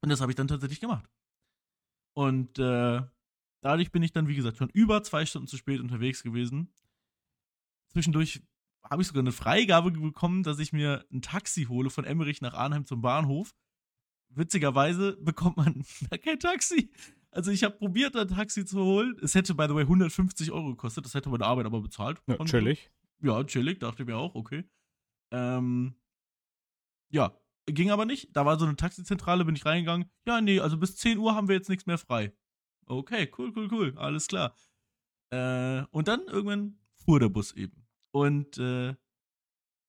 Und 0.00 0.08
das 0.08 0.20
habe 0.20 0.32
ich 0.32 0.36
dann 0.36 0.48
tatsächlich 0.48 0.80
gemacht. 0.80 1.08
Und 2.14 2.58
äh, 2.58 3.02
dadurch 3.60 3.92
bin 3.92 4.02
ich 4.02 4.12
dann, 4.12 4.28
wie 4.28 4.34
gesagt, 4.34 4.58
schon 4.58 4.70
über 4.70 5.02
zwei 5.02 5.24
Stunden 5.24 5.46
zu 5.46 5.56
spät 5.56 5.80
unterwegs 5.80 6.22
gewesen. 6.22 6.74
Zwischendurch 7.92 8.42
habe 8.82 9.02
ich 9.02 9.08
sogar 9.08 9.22
eine 9.22 9.32
Freigabe 9.32 9.92
bekommen, 9.92 10.42
dass 10.42 10.58
ich 10.58 10.72
mir 10.72 11.06
ein 11.12 11.22
Taxi 11.22 11.64
hole 11.64 11.90
von 11.90 12.04
Emmerich 12.04 12.40
nach 12.40 12.54
Arnheim 12.54 12.86
zum 12.86 13.00
Bahnhof. 13.00 13.54
Witzigerweise 14.30 15.16
bekommt 15.20 15.58
man 15.58 15.84
kein 16.24 16.40
Taxi. 16.40 16.90
Also 17.32 17.50
ich 17.50 17.64
habe 17.64 17.76
probiert, 17.76 18.14
ein 18.14 18.28
Taxi 18.28 18.64
zu 18.64 18.84
holen. 18.84 19.16
Es 19.22 19.34
hätte, 19.34 19.54
by 19.54 19.64
the 19.66 19.74
way, 19.74 19.82
150 19.82 20.52
Euro 20.52 20.70
gekostet. 20.70 21.06
Das 21.06 21.14
hätte 21.14 21.30
meine 21.30 21.46
Arbeit 21.46 21.64
aber 21.64 21.80
bezahlt. 21.80 22.22
Ja, 22.26 22.36
chillig. 22.44 22.90
Ja, 23.22 23.42
chillig, 23.44 23.78
dachte 23.78 24.02
ich 24.02 24.06
mir 24.06 24.16
auch, 24.16 24.34
okay. 24.34 24.64
Ähm, 25.30 25.94
ja, 27.10 27.34
ging 27.66 27.90
aber 27.90 28.04
nicht. 28.04 28.36
Da 28.36 28.44
war 28.44 28.58
so 28.58 28.66
eine 28.66 28.76
Taxizentrale, 28.76 29.44
bin 29.44 29.56
ich 29.56 29.64
reingegangen. 29.64 30.10
Ja, 30.26 30.40
nee, 30.40 30.60
also 30.60 30.76
bis 30.76 30.96
10 30.96 31.18
Uhr 31.18 31.34
haben 31.34 31.48
wir 31.48 31.54
jetzt 31.54 31.70
nichts 31.70 31.86
mehr 31.86 31.98
frei. 31.98 32.32
Okay, 32.86 33.32
cool, 33.38 33.52
cool, 33.56 33.68
cool, 33.72 33.94
alles 33.96 34.26
klar. 34.26 34.54
Äh, 35.30 35.84
und 35.90 36.08
dann 36.08 36.26
irgendwann 36.26 36.78
fuhr 36.96 37.20
der 37.20 37.28
Bus 37.28 37.52
eben. 37.52 37.86
Und 38.10 38.58
äh, 38.58 38.94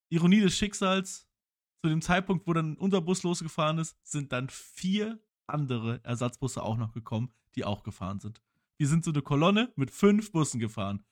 Ironie 0.09 0.39
des 0.39 0.55
Schicksals, 0.55 1.27
zu 1.81 1.89
dem 1.89 2.01
Zeitpunkt, 2.01 2.47
wo 2.47 2.53
dann 2.53 2.77
unser 2.77 3.01
Bus 3.01 3.23
losgefahren 3.23 3.79
ist, 3.79 3.97
sind 4.03 4.31
dann 4.31 4.47
vier 4.49 5.21
andere 5.47 6.03
Ersatzbusse 6.03 6.63
auch 6.63 6.77
noch 6.77 6.93
gekommen, 6.93 7.31
die 7.55 7.65
auch 7.65 7.83
gefahren 7.83 8.19
sind. 8.19 8.41
Wir 8.77 8.87
sind 8.87 9.05
so 9.05 9.11
eine 9.11 9.21
Kolonne 9.21 9.71
mit 9.75 9.91
fünf 9.91 10.31
Bussen 10.31 10.59
gefahren. 10.59 11.05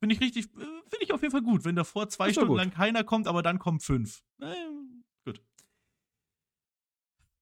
Finde 0.00 0.14
ich 0.16 0.20
richtig, 0.20 0.46
äh, 0.46 0.58
finde 0.58 1.04
ich 1.04 1.12
auf 1.12 1.22
jeden 1.22 1.32
Fall 1.32 1.42
gut, 1.42 1.64
wenn 1.64 1.76
davor 1.76 2.08
zwei 2.08 2.32
Stunden 2.32 2.48
gut. 2.48 2.58
lang 2.58 2.70
keiner 2.70 3.04
kommt, 3.04 3.28
aber 3.28 3.42
dann 3.42 3.58
kommen 3.58 3.78
fünf. 3.78 4.24
Ähm, 4.40 5.04
gut. 5.24 5.40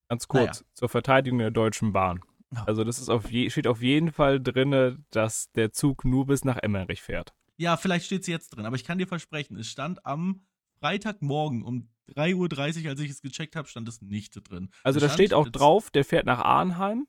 Ganz 0.08 0.28
kurz, 0.28 0.64
zur 0.74 0.88
Verteidigung 0.88 1.38
der 1.38 1.50
Deutschen 1.50 1.92
Bahn. 1.92 2.20
Also 2.66 2.84
das 2.84 2.98
ist 2.98 3.08
auf 3.08 3.30
je, 3.30 3.48
steht 3.48 3.66
auf 3.66 3.80
jeden 3.80 4.12
Fall 4.12 4.40
drin, 4.40 5.04
dass 5.10 5.52
der 5.52 5.72
Zug 5.72 6.04
nur 6.04 6.26
bis 6.26 6.44
nach 6.44 6.56
Emmerich 6.56 7.00
fährt. 7.00 7.32
Ja, 7.56 7.76
vielleicht 7.76 8.06
steht 8.06 8.22
es 8.22 8.26
jetzt 8.26 8.50
drin, 8.50 8.66
aber 8.66 8.76
ich 8.76 8.84
kann 8.84 8.98
dir 8.98 9.06
versprechen, 9.06 9.56
es 9.56 9.68
stand 9.68 10.04
am 10.04 10.46
Freitagmorgen 10.80 11.62
um 11.62 11.88
3.30 12.14 12.84
Uhr, 12.84 12.90
als 12.90 13.00
ich 13.00 13.10
es 13.10 13.20
gecheckt 13.22 13.56
habe, 13.56 13.68
stand 13.68 13.88
es 13.88 14.00
nicht 14.02 14.34
drin. 14.48 14.70
Also 14.82 15.00
da 15.00 15.08
steht 15.08 15.34
auch 15.34 15.48
drauf, 15.48 15.90
der 15.90 16.04
fährt 16.04 16.26
nach 16.26 16.40
Arnheim 16.40 17.06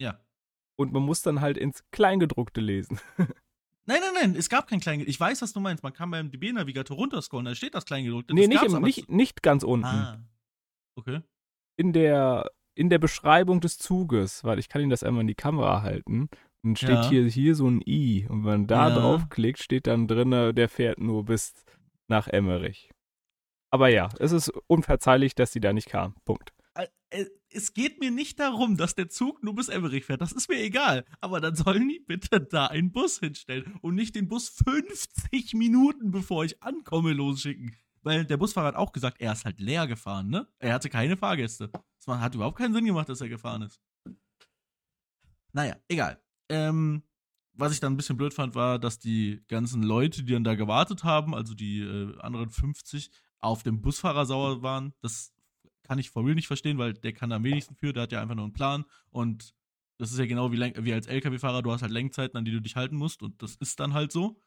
Ja. 0.00 0.20
und 0.76 0.92
man 0.92 1.02
muss 1.02 1.22
dann 1.22 1.40
halt 1.40 1.56
ins 1.58 1.84
Kleingedruckte 1.92 2.60
lesen. 2.60 2.98
Nein, 3.86 4.00
nein, 4.02 4.12
nein, 4.32 4.36
es 4.36 4.50
gab 4.50 4.66
kein 4.68 4.80
Kleingedrucktes. 4.80 5.14
Ich 5.14 5.18
weiß, 5.18 5.40
was 5.40 5.54
du 5.54 5.60
meinst. 5.60 5.82
Man 5.82 5.94
kann 5.94 6.10
beim 6.10 6.30
DB-Navigator 6.30 6.94
runterscrollen, 6.94 7.46
da 7.46 7.54
steht 7.54 7.74
das 7.74 7.86
Kleingedruckte. 7.86 8.34
nee, 8.34 8.46
Das 8.46 8.62
nicht, 8.62 8.74
im, 8.74 8.82
nicht, 8.82 9.08
nicht 9.10 9.42
ganz 9.42 9.62
unten. 9.62 9.86
Ah. 9.86 10.22
Okay. 10.94 11.22
In, 11.78 11.94
der, 11.94 12.50
in 12.74 12.90
der 12.90 12.98
Beschreibung 12.98 13.62
des 13.62 13.78
Zuges, 13.78 14.44
weil 14.44 14.58
ich 14.58 14.68
kann 14.68 14.82
Ihnen 14.82 14.90
das 14.90 15.02
einmal 15.02 15.22
in 15.22 15.26
die 15.26 15.34
Kamera 15.34 15.80
halten. 15.80 16.28
Und 16.62 16.76
steht 16.76 16.90
Ja. 16.90 17.08
hier, 17.08 17.24
hier 17.28 17.54
so 17.54 17.66
ein 17.66 17.80
I. 17.86 18.26
Und 18.28 18.40
wenn 18.44 18.50
man 18.50 18.66
da 18.66 18.90
Ja. 18.90 18.94
draufklickt, 18.98 19.62
steht 19.62 19.86
dann 19.86 20.06
drin, 20.06 20.32
der 20.54 20.68
fährt 20.68 20.98
nur 20.98 21.24
bis 21.24 21.54
nach 22.08 22.28
Emmerich. 22.28 22.90
Aber 23.70 23.88
ja, 23.88 24.08
es 24.18 24.32
ist 24.32 24.48
unverzeihlich, 24.66 25.34
dass 25.34 25.52
sie 25.52 25.60
da 25.60 25.72
nicht 25.72 25.88
kam. 25.88 26.14
Punkt. 26.24 26.52
Äh, 26.74 26.86
äh, 27.10 27.26
Es 27.50 27.74
geht 27.74 28.00
mir 28.00 28.10
nicht 28.10 28.38
darum, 28.40 28.76
dass 28.76 28.94
der 28.94 29.08
Zug 29.08 29.42
nur 29.42 29.54
bis 29.54 29.68
Emmerich 29.68 30.04
fährt. 30.04 30.20
Das 30.20 30.32
ist 30.32 30.48
mir 30.48 30.60
egal. 30.60 31.04
Aber 31.20 31.40
dann 31.40 31.54
sollen 31.54 31.88
die 31.88 32.00
bitte 32.00 32.40
da 32.40 32.66
einen 32.66 32.92
Bus 32.92 33.18
hinstellen 33.18 33.78
und 33.82 33.94
nicht 33.94 34.14
den 34.14 34.28
Bus 34.28 34.48
50 34.48 35.54
Minuten 35.54 36.10
bevor 36.10 36.44
ich 36.44 36.62
ankomme 36.62 37.12
losschicken. 37.12 37.76
Weil 38.02 38.24
der 38.24 38.36
Busfahrer 38.36 38.68
hat 38.68 38.76
auch 38.76 38.92
gesagt, 38.92 39.20
er 39.20 39.32
ist 39.32 39.44
halt 39.44 39.60
leer 39.60 39.86
gefahren, 39.86 40.28
ne? 40.28 40.46
Er 40.60 40.72
hatte 40.72 40.88
keine 40.88 41.16
Fahrgäste. 41.16 41.70
Das 42.06 42.20
hat 42.20 42.34
überhaupt 42.34 42.56
keinen 42.56 42.72
Sinn 42.72 42.84
gemacht, 42.84 43.08
dass 43.08 43.20
er 43.20 43.28
gefahren 43.28 43.62
ist. 43.62 43.80
Naja, 45.52 45.76
egal. 45.88 46.22
Ähm, 46.48 47.02
was 47.54 47.72
ich 47.72 47.80
dann 47.80 47.92
ein 47.92 47.96
bisschen 47.96 48.16
blöd 48.16 48.32
fand, 48.32 48.54
war, 48.54 48.78
dass 48.78 48.98
die 48.98 49.42
ganzen 49.48 49.82
Leute, 49.82 50.22
die 50.22 50.32
dann 50.32 50.44
da 50.44 50.54
gewartet 50.54 51.02
haben, 51.04 51.34
also 51.34 51.54
die 51.54 51.80
äh, 51.80 52.18
anderen 52.20 52.50
50, 52.50 53.10
auf 53.40 53.62
dem 53.62 53.80
Busfahrer 53.80 54.26
sauer 54.26 54.62
waren. 54.62 54.92
Das 55.00 55.32
kann 55.82 55.98
ich 55.98 56.10
for 56.10 56.24
real 56.24 56.34
nicht 56.34 56.46
verstehen, 56.46 56.78
weil 56.78 56.94
der 56.94 57.12
kann 57.12 57.32
am 57.32 57.44
wenigsten 57.44 57.74
für, 57.74 57.92
der 57.92 58.04
hat 58.04 58.12
ja 58.12 58.20
einfach 58.20 58.34
nur 58.34 58.44
einen 58.44 58.52
Plan 58.52 58.84
und 59.10 59.54
das 59.98 60.12
ist 60.12 60.18
ja 60.18 60.26
genau 60.26 60.52
wie, 60.52 60.58
wie 60.58 60.92
als 60.92 61.08
LKW-Fahrer, 61.08 61.62
du 61.62 61.72
hast 61.72 61.82
halt 61.82 61.90
Lenkzeiten, 61.90 62.36
an 62.38 62.44
die 62.44 62.52
du 62.52 62.60
dich 62.60 62.76
halten 62.76 62.96
musst 62.96 63.22
und 63.22 63.42
das 63.42 63.56
ist 63.56 63.80
dann 63.80 63.94
halt 63.94 64.12
so. 64.12 64.40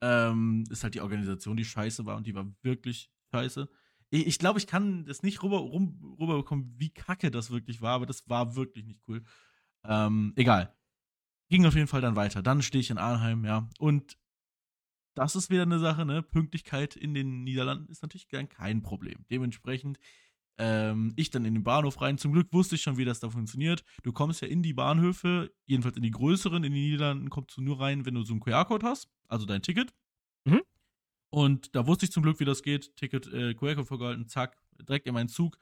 Ähm, 0.00 0.64
ist 0.70 0.84
halt 0.84 0.94
die 0.94 1.00
Organisation, 1.00 1.56
die 1.56 1.64
scheiße 1.64 2.04
war 2.06 2.16
und 2.16 2.26
die 2.26 2.34
war 2.34 2.46
wirklich 2.62 3.10
scheiße. 3.32 3.68
Ich, 4.10 4.26
ich 4.26 4.38
glaube, 4.38 4.58
ich 4.58 4.66
kann 4.66 5.04
das 5.04 5.22
nicht 5.22 5.42
rüber, 5.42 5.58
rum, 5.58 6.16
rüberbekommen, 6.20 6.74
wie 6.76 6.90
kacke 6.90 7.30
das 7.30 7.50
wirklich 7.50 7.82
war, 7.82 7.94
aber 7.94 8.06
das 8.06 8.28
war 8.28 8.56
wirklich 8.56 8.84
nicht 8.84 9.00
cool. 9.08 9.22
Ähm, 9.84 10.32
egal. 10.36 10.74
Ging 11.48 11.64
auf 11.64 11.74
jeden 11.74 11.86
Fall 11.86 12.00
dann 12.00 12.16
weiter. 12.16 12.42
Dann 12.42 12.62
stehe 12.62 12.80
ich 12.80 12.90
in 12.90 12.98
Arnheim, 12.98 13.44
ja. 13.44 13.68
Und 13.78 14.18
das 15.16 15.34
ist 15.34 15.50
wieder 15.50 15.62
eine 15.62 15.78
Sache, 15.78 16.04
ne? 16.04 16.22
Pünktlichkeit 16.22 16.94
in 16.94 17.14
den 17.14 17.42
Niederlanden 17.42 17.90
ist 17.90 18.02
natürlich 18.02 18.28
dann 18.28 18.48
kein 18.48 18.82
Problem. 18.82 19.24
Dementsprechend 19.30 19.98
ähm, 20.58 21.12
ich 21.16 21.30
dann 21.30 21.44
in 21.44 21.54
den 21.54 21.64
Bahnhof 21.64 22.00
rein. 22.00 22.18
Zum 22.18 22.32
Glück 22.32 22.52
wusste 22.52 22.76
ich 22.76 22.82
schon, 22.82 22.98
wie 22.98 23.04
das 23.04 23.20
da 23.20 23.30
funktioniert. 23.30 23.82
Du 24.02 24.12
kommst 24.12 24.42
ja 24.42 24.48
in 24.48 24.62
die 24.62 24.74
Bahnhöfe, 24.74 25.52
jedenfalls 25.64 25.96
in 25.96 26.02
die 26.02 26.10
größeren, 26.10 26.64
in 26.64 26.72
die 26.72 26.90
Niederlanden 26.90 27.30
kommst 27.30 27.56
du 27.56 27.62
nur 27.62 27.80
rein, 27.80 28.06
wenn 28.06 28.14
du 28.14 28.22
so 28.22 28.32
einen 28.32 28.40
QR-Code 28.40 28.86
hast, 28.86 29.08
also 29.28 29.46
dein 29.46 29.62
Ticket. 29.62 29.92
Mhm. 30.44 30.62
Und 31.30 31.74
da 31.74 31.86
wusste 31.86 32.06
ich 32.06 32.12
zum 32.12 32.22
Glück, 32.22 32.38
wie 32.40 32.44
das 32.44 32.62
geht. 32.62 32.94
Ticket, 32.96 33.26
äh, 33.32 33.54
QR-Code 33.54 33.86
vorgehalten, 33.86 34.28
zack, 34.28 34.56
direkt 34.80 35.06
in 35.06 35.14
meinen 35.14 35.28
Zug. 35.28 35.58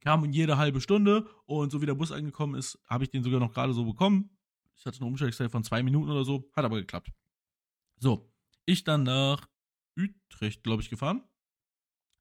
Kam 0.00 0.24
in 0.24 0.32
jede 0.32 0.58
halbe 0.58 0.80
Stunde 0.80 1.28
und 1.46 1.70
so 1.70 1.82
wie 1.82 1.86
der 1.86 1.94
Bus 1.94 2.12
angekommen 2.12 2.54
ist, 2.54 2.78
habe 2.86 3.04
ich 3.04 3.10
den 3.10 3.24
sogar 3.24 3.40
noch 3.40 3.52
gerade 3.52 3.72
so 3.72 3.84
bekommen. 3.84 4.30
Ich 4.76 4.86
hatte 4.86 4.98
eine 4.98 5.06
Umsteigzeit 5.06 5.50
von 5.50 5.64
zwei 5.64 5.82
Minuten 5.82 6.10
oder 6.10 6.24
so, 6.24 6.48
hat 6.54 6.64
aber 6.64 6.76
geklappt. 6.76 7.10
So, 7.98 8.30
ich 8.68 8.84
dann 8.84 9.02
nach 9.02 9.48
Utrecht, 9.96 10.62
glaube 10.62 10.82
ich, 10.82 10.90
gefahren. 10.90 11.22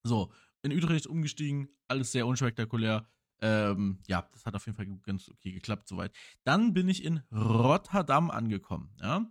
So, 0.03 0.31
in 0.61 0.71
Utrecht 0.71 1.07
umgestiegen, 1.07 1.67
alles 1.87 2.11
sehr 2.11 2.25
unspektakulär. 2.25 3.07
Ähm, 3.39 3.99
ja, 4.07 4.27
das 4.31 4.45
hat 4.45 4.55
auf 4.55 4.65
jeden 4.65 4.75
Fall 4.75 4.87
ganz 5.03 5.29
okay 5.29 5.51
geklappt 5.51 5.87
soweit. 5.87 6.15
Dann 6.43 6.73
bin 6.73 6.89
ich 6.89 7.03
in 7.03 7.17
Rotterdam 7.31 8.31
angekommen, 8.31 8.95
ja. 8.99 9.29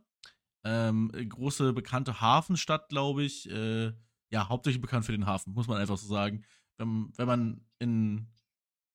Ähm, 0.64 1.10
große 1.12 1.72
bekannte 1.72 2.20
Hafenstadt, 2.20 2.88
glaube 2.88 3.24
ich. 3.24 3.48
Äh, 3.50 3.92
ja, 4.30 4.48
hauptsächlich 4.48 4.82
bekannt 4.82 5.06
für 5.06 5.12
den 5.12 5.26
Hafen, 5.26 5.54
muss 5.54 5.68
man 5.68 5.78
einfach 5.78 5.96
so 5.96 6.06
sagen. 6.06 6.44
Wenn, 6.76 7.12
wenn 7.16 7.26
man 7.26 7.66
in 7.78 8.28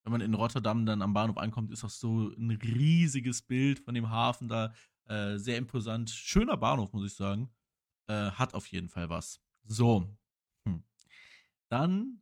wenn 0.03 0.11
man 0.11 0.21
in 0.21 0.33
Rotterdam 0.33 0.85
dann 0.85 1.01
am 1.01 1.13
Bahnhof 1.13 1.37
ankommt, 1.37 1.71
ist 1.71 1.83
das 1.83 1.99
so 1.99 2.29
ein 2.29 2.51
riesiges 2.51 3.43
Bild 3.43 3.79
von 3.79 3.93
dem 3.93 4.09
Hafen 4.09 4.47
da. 4.47 4.73
Äh, 5.05 5.37
sehr 5.37 5.57
imposant. 5.57 6.09
Schöner 6.09 6.57
Bahnhof, 6.57 6.91
muss 6.93 7.05
ich 7.05 7.15
sagen. 7.15 7.51
Äh, 8.11 8.31
hat 8.31 8.53
auf 8.53 8.67
jeden 8.67 8.89
Fall 8.89 9.09
was. 9.09 9.39
So. 9.63 10.05
Hm. 10.65 10.83
Dann 11.69 12.21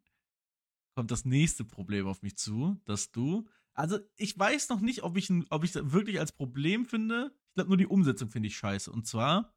kommt 0.95 1.09
das 1.09 1.25
nächste 1.25 1.65
Problem 1.65 2.05
auf 2.05 2.21
mich 2.21 2.37
zu, 2.37 2.79
dass 2.85 3.09
du. 3.09 3.49
Also, 3.73 3.97
ich 4.15 4.37
weiß 4.37 4.69
noch 4.69 4.81
nicht, 4.81 5.01
ob 5.01 5.17
ich, 5.17 5.31
ob 5.49 5.63
ich 5.63 5.71
das 5.71 5.91
wirklich 5.91 6.19
als 6.19 6.31
Problem 6.31 6.85
finde. 6.85 7.33
Ich 7.47 7.53
glaube, 7.55 7.69
nur 7.69 7.77
die 7.77 7.87
Umsetzung 7.87 8.29
finde 8.29 8.47
ich 8.49 8.57
scheiße. 8.57 8.91
Und 8.91 9.07
zwar 9.07 9.55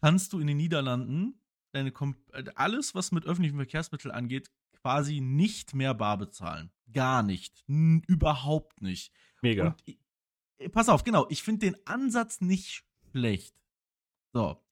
kannst 0.00 0.32
du 0.32 0.40
in 0.40 0.48
den 0.48 0.56
Niederlanden 0.56 1.40
deine, 1.70 1.92
alles, 2.56 2.96
was 2.96 3.12
mit 3.12 3.24
öffentlichen 3.24 3.56
Verkehrsmitteln 3.56 4.12
angeht, 4.12 4.50
quasi 4.72 5.20
nicht 5.20 5.72
mehr 5.72 5.94
bar 5.94 6.18
bezahlen. 6.18 6.72
Gar 6.92 7.22
nicht. 7.22 7.62
N 7.68 8.02
überhaupt 8.08 8.82
nicht. 8.82 9.12
Mega. 9.40 9.68
Und, 9.68 9.98
äh, 10.58 10.68
pass 10.68 10.88
auf, 10.88 11.04
genau. 11.04 11.28
Ich 11.30 11.44
finde 11.44 11.66
den 11.66 11.86
Ansatz 11.86 12.40
nicht 12.40 12.84
schlecht. 13.12 13.61
So. 14.32 14.62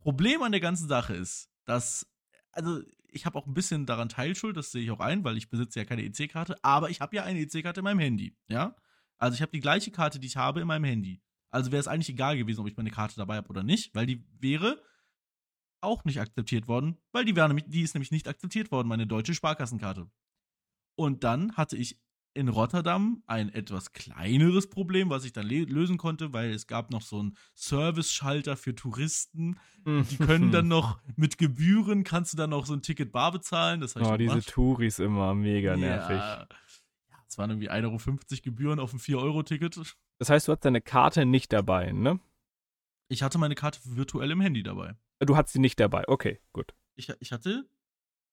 Problem 0.00 0.42
an 0.42 0.52
der 0.52 0.60
ganzen 0.60 0.88
Sache 0.88 1.14
ist, 1.14 1.50
dass, 1.64 2.06
also 2.52 2.82
ich 3.08 3.26
habe 3.26 3.38
auch 3.38 3.46
ein 3.46 3.54
bisschen 3.54 3.86
daran 3.86 4.08
Teilschuld, 4.08 4.56
das 4.56 4.70
sehe 4.70 4.82
ich 4.82 4.90
auch 4.90 5.00
ein, 5.00 5.24
weil 5.24 5.36
ich 5.36 5.48
besitze 5.48 5.80
ja 5.80 5.84
keine 5.84 6.02
EC-Karte, 6.04 6.56
aber 6.62 6.90
ich 6.90 7.00
habe 7.00 7.16
ja 7.16 7.24
eine 7.24 7.40
EC-Karte 7.40 7.80
in 7.80 7.84
meinem 7.84 8.00
Handy, 8.00 8.36
ja? 8.48 8.76
Also 9.18 9.34
ich 9.34 9.42
habe 9.42 9.52
die 9.52 9.60
gleiche 9.60 9.90
Karte, 9.90 10.20
die 10.20 10.26
ich 10.26 10.36
habe 10.36 10.60
in 10.60 10.66
meinem 10.66 10.84
Handy. 10.84 11.22
Also 11.50 11.72
wäre 11.72 11.80
es 11.80 11.88
eigentlich 11.88 12.10
egal 12.10 12.36
gewesen, 12.36 12.60
ob 12.60 12.68
ich 12.68 12.76
meine 12.76 12.90
Karte 12.90 13.16
dabei 13.16 13.36
habe 13.36 13.48
oder 13.48 13.62
nicht, 13.62 13.94
weil 13.94 14.06
die 14.06 14.24
wäre 14.38 14.82
auch 15.80 16.04
nicht 16.04 16.20
akzeptiert 16.20 16.68
worden, 16.68 16.98
weil 17.12 17.24
die, 17.24 17.36
wäre 17.36 17.54
die 17.54 17.82
ist 17.82 17.94
nämlich 17.94 18.10
nicht 18.10 18.28
akzeptiert 18.28 18.70
worden, 18.70 18.88
meine 18.88 19.06
deutsche 19.06 19.34
Sparkassenkarte. 19.34 20.10
Und 20.96 21.24
dann 21.24 21.56
hatte 21.56 21.76
ich 21.76 21.98
in 22.36 22.48
Rotterdam 22.48 23.22
ein 23.26 23.48
etwas 23.48 23.92
kleineres 23.92 24.68
Problem, 24.68 25.10
was 25.10 25.24
ich 25.24 25.32
dann 25.32 25.46
lösen 25.46 25.96
konnte, 25.96 26.32
weil 26.32 26.50
es 26.50 26.66
gab 26.66 26.90
noch 26.90 27.02
so 27.02 27.18
einen 27.18 27.36
Service-Schalter 27.54 28.56
für 28.56 28.74
Touristen. 28.74 29.58
Die 29.86 30.16
können 30.18 30.52
dann 30.52 30.68
noch 30.68 31.00
mit 31.16 31.38
Gebühren, 31.38 32.04
kannst 32.04 32.32
du 32.32 32.36
dann 32.36 32.50
noch 32.50 32.66
so 32.66 32.74
ein 32.74 32.82
Ticket 32.82 33.10
bar 33.12 33.32
bezahlen. 33.32 33.80
Das 33.80 33.96
oh, 33.96 34.16
diese 34.16 34.42
Touris 34.42 34.98
immer 34.98 35.34
mega 35.34 35.76
nervig. 35.76 36.16
Ja, 36.16 36.46
es 37.28 37.38
waren 37.38 37.50
irgendwie 37.50 37.70
1,50 37.70 37.84
Euro 37.84 38.42
Gebühren 38.42 38.80
auf 38.80 38.92
ein 38.92 38.98
4-Euro-Ticket. 38.98 39.80
Das 40.18 40.30
heißt, 40.30 40.48
du 40.48 40.52
hast 40.52 40.64
deine 40.64 40.80
Karte 40.80 41.26
nicht 41.26 41.52
dabei, 41.52 41.92
ne? 41.92 42.20
Ich 43.08 43.22
hatte 43.22 43.38
meine 43.38 43.54
Karte 43.54 43.80
virtuell 43.84 44.30
im 44.30 44.40
Handy 44.40 44.62
dabei. 44.62 44.94
Du 45.20 45.36
hattest 45.36 45.54
sie 45.54 45.60
nicht 45.60 45.80
dabei, 45.80 46.06
okay, 46.08 46.40
gut. 46.52 46.74
Ich, 46.96 47.12
ich 47.20 47.32
hatte? 47.32 47.68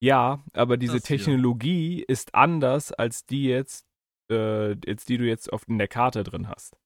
Ja, 0.04 0.44
aber 0.52 0.76
diese 0.76 1.00
Technologie 1.00 1.96
hier. 1.96 2.10
ist 2.10 2.36
anders 2.36 2.92
als 2.92 3.26
die 3.26 3.46
jetzt, 3.46 3.88
äh, 4.30 4.72
jetzt, 4.86 5.10
die 5.10 5.18
du 5.18 5.26
jetzt 5.26 5.52
auf, 5.52 5.68
in 5.68 5.78
der 5.78 5.88
Karte 5.88 6.24
drin 6.24 6.48
hast. 6.48 6.78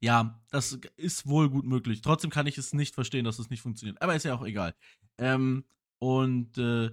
Ja, 0.00 0.40
das 0.50 0.78
ist 0.96 1.26
wohl 1.26 1.50
gut 1.50 1.64
möglich. 1.64 2.00
Trotzdem 2.00 2.30
kann 2.30 2.46
ich 2.46 2.58
es 2.58 2.72
nicht 2.72 2.94
verstehen, 2.94 3.24
dass 3.24 3.38
es 3.38 3.50
nicht 3.50 3.62
funktioniert. 3.62 4.00
Aber 4.00 4.14
ist 4.14 4.24
ja 4.24 4.34
auch 4.34 4.44
egal. 4.44 4.74
Ähm, 5.18 5.64
und 5.98 6.58
äh, 6.58 6.90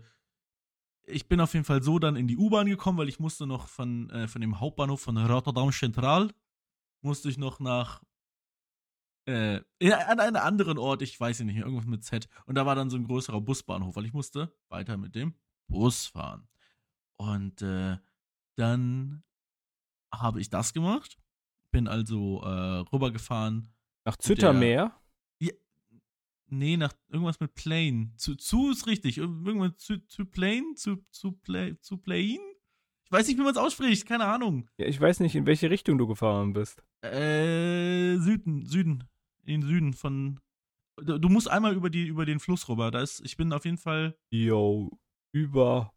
ich 1.05 1.27
bin 1.27 1.41
auf 1.41 1.53
jeden 1.53 1.65
Fall 1.65 1.83
so 1.83 1.99
dann 1.99 2.15
in 2.15 2.27
die 2.27 2.37
U-Bahn 2.37 2.67
gekommen, 2.67 2.97
weil 2.97 3.09
ich 3.09 3.19
musste 3.19 3.45
noch 3.45 3.67
von, 3.67 4.09
äh, 4.09 4.27
von 4.27 4.41
dem 4.41 4.59
Hauptbahnhof 4.59 5.01
von 5.01 5.17
Rotterdam 5.17 5.71
Central, 5.71 6.31
musste 7.01 7.29
ich 7.29 7.37
noch 7.37 7.59
nach 7.59 8.01
äh, 9.25 9.61
an 9.81 10.19
einen 10.19 10.35
anderen 10.35 10.77
Ort, 10.77 11.01
ich 11.01 11.19
weiß 11.19 11.41
nicht, 11.41 11.57
irgendwas 11.57 11.85
mit 11.85 12.03
Z. 12.03 12.27
Und 12.45 12.55
da 12.55 12.65
war 12.65 12.75
dann 12.75 12.89
so 12.89 12.97
ein 12.97 13.05
größerer 13.05 13.41
Busbahnhof, 13.41 13.95
weil 13.95 14.05
ich 14.05 14.13
musste 14.13 14.53
weiter 14.69 14.97
mit 14.97 15.15
dem 15.15 15.35
Bus 15.67 16.07
fahren. 16.07 16.47
Und 17.17 17.61
äh, 17.61 17.97
dann 18.55 19.23
habe 20.13 20.41
ich 20.41 20.49
das 20.49 20.73
gemacht, 20.73 21.17
bin 21.71 21.87
also 21.87 22.41
äh, 22.43 22.79
rübergefahren. 22.93 23.73
Nach 24.05 24.17
Züttermeer? 24.17 24.95
Ja, 25.39 25.53
nee, 26.47 26.77
nach 26.77 26.93
irgendwas 27.09 27.39
mit 27.39 27.55
Plane. 27.55 28.11
Zu, 28.17 28.35
zu 28.35 28.71
ist 28.71 28.87
richtig. 28.87 29.17
Irgendwas 29.17 29.77
zu, 29.77 30.05
zu 30.07 30.25
Plane? 30.25 30.75
Zu, 30.75 30.97
zu, 31.11 31.31
play, 31.31 31.77
zu 31.79 31.97
Plane? 31.97 32.39
Ich 33.05 33.11
weiß 33.11 33.27
nicht, 33.27 33.37
wie 33.37 33.43
man 33.43 33.51
es 33.51 33.57
ausspricht, 33.57 34.05
keine 34.05 34.25
Ahnung. 34.25 34.69
Ja, 34.77 34.85
ich 34.85 34.99
weiß 34.99 35.19
nicht, 35.19 35.35
in 35.35 35.45
welche 35.45 35.69
Richtung 35.69 35.97
du 35.97 36.07
gefahren 36.07 36.53
bist. 36.53 36.81
Äh, 37.01 38.17
Süden, 38.17 38.65
Süden 38.65 39.03
in 39.43 39.61
den 39.61 39.67
Süden 39.67 39.93
von. 39.93 40.39
Du 40.97 41.29
musst 41.29 41.49
einmal 41.49 41.75
über, 41.75 41.89
die, 41.89 42.07
über 42.07 42.25
den 42.25 42.39
Fluss 42.39 42.69
rüber. 42.69 42.91
Da 42.91 43.01
ist, 43.01 43.21
ich 43.21 43.37
bin 43.37 43.51
auf 43.53 43.65
jeden 43.65 43.77
Fall. 43.77 44.17
Yo, 44.29 44.91
über 45.33 45.93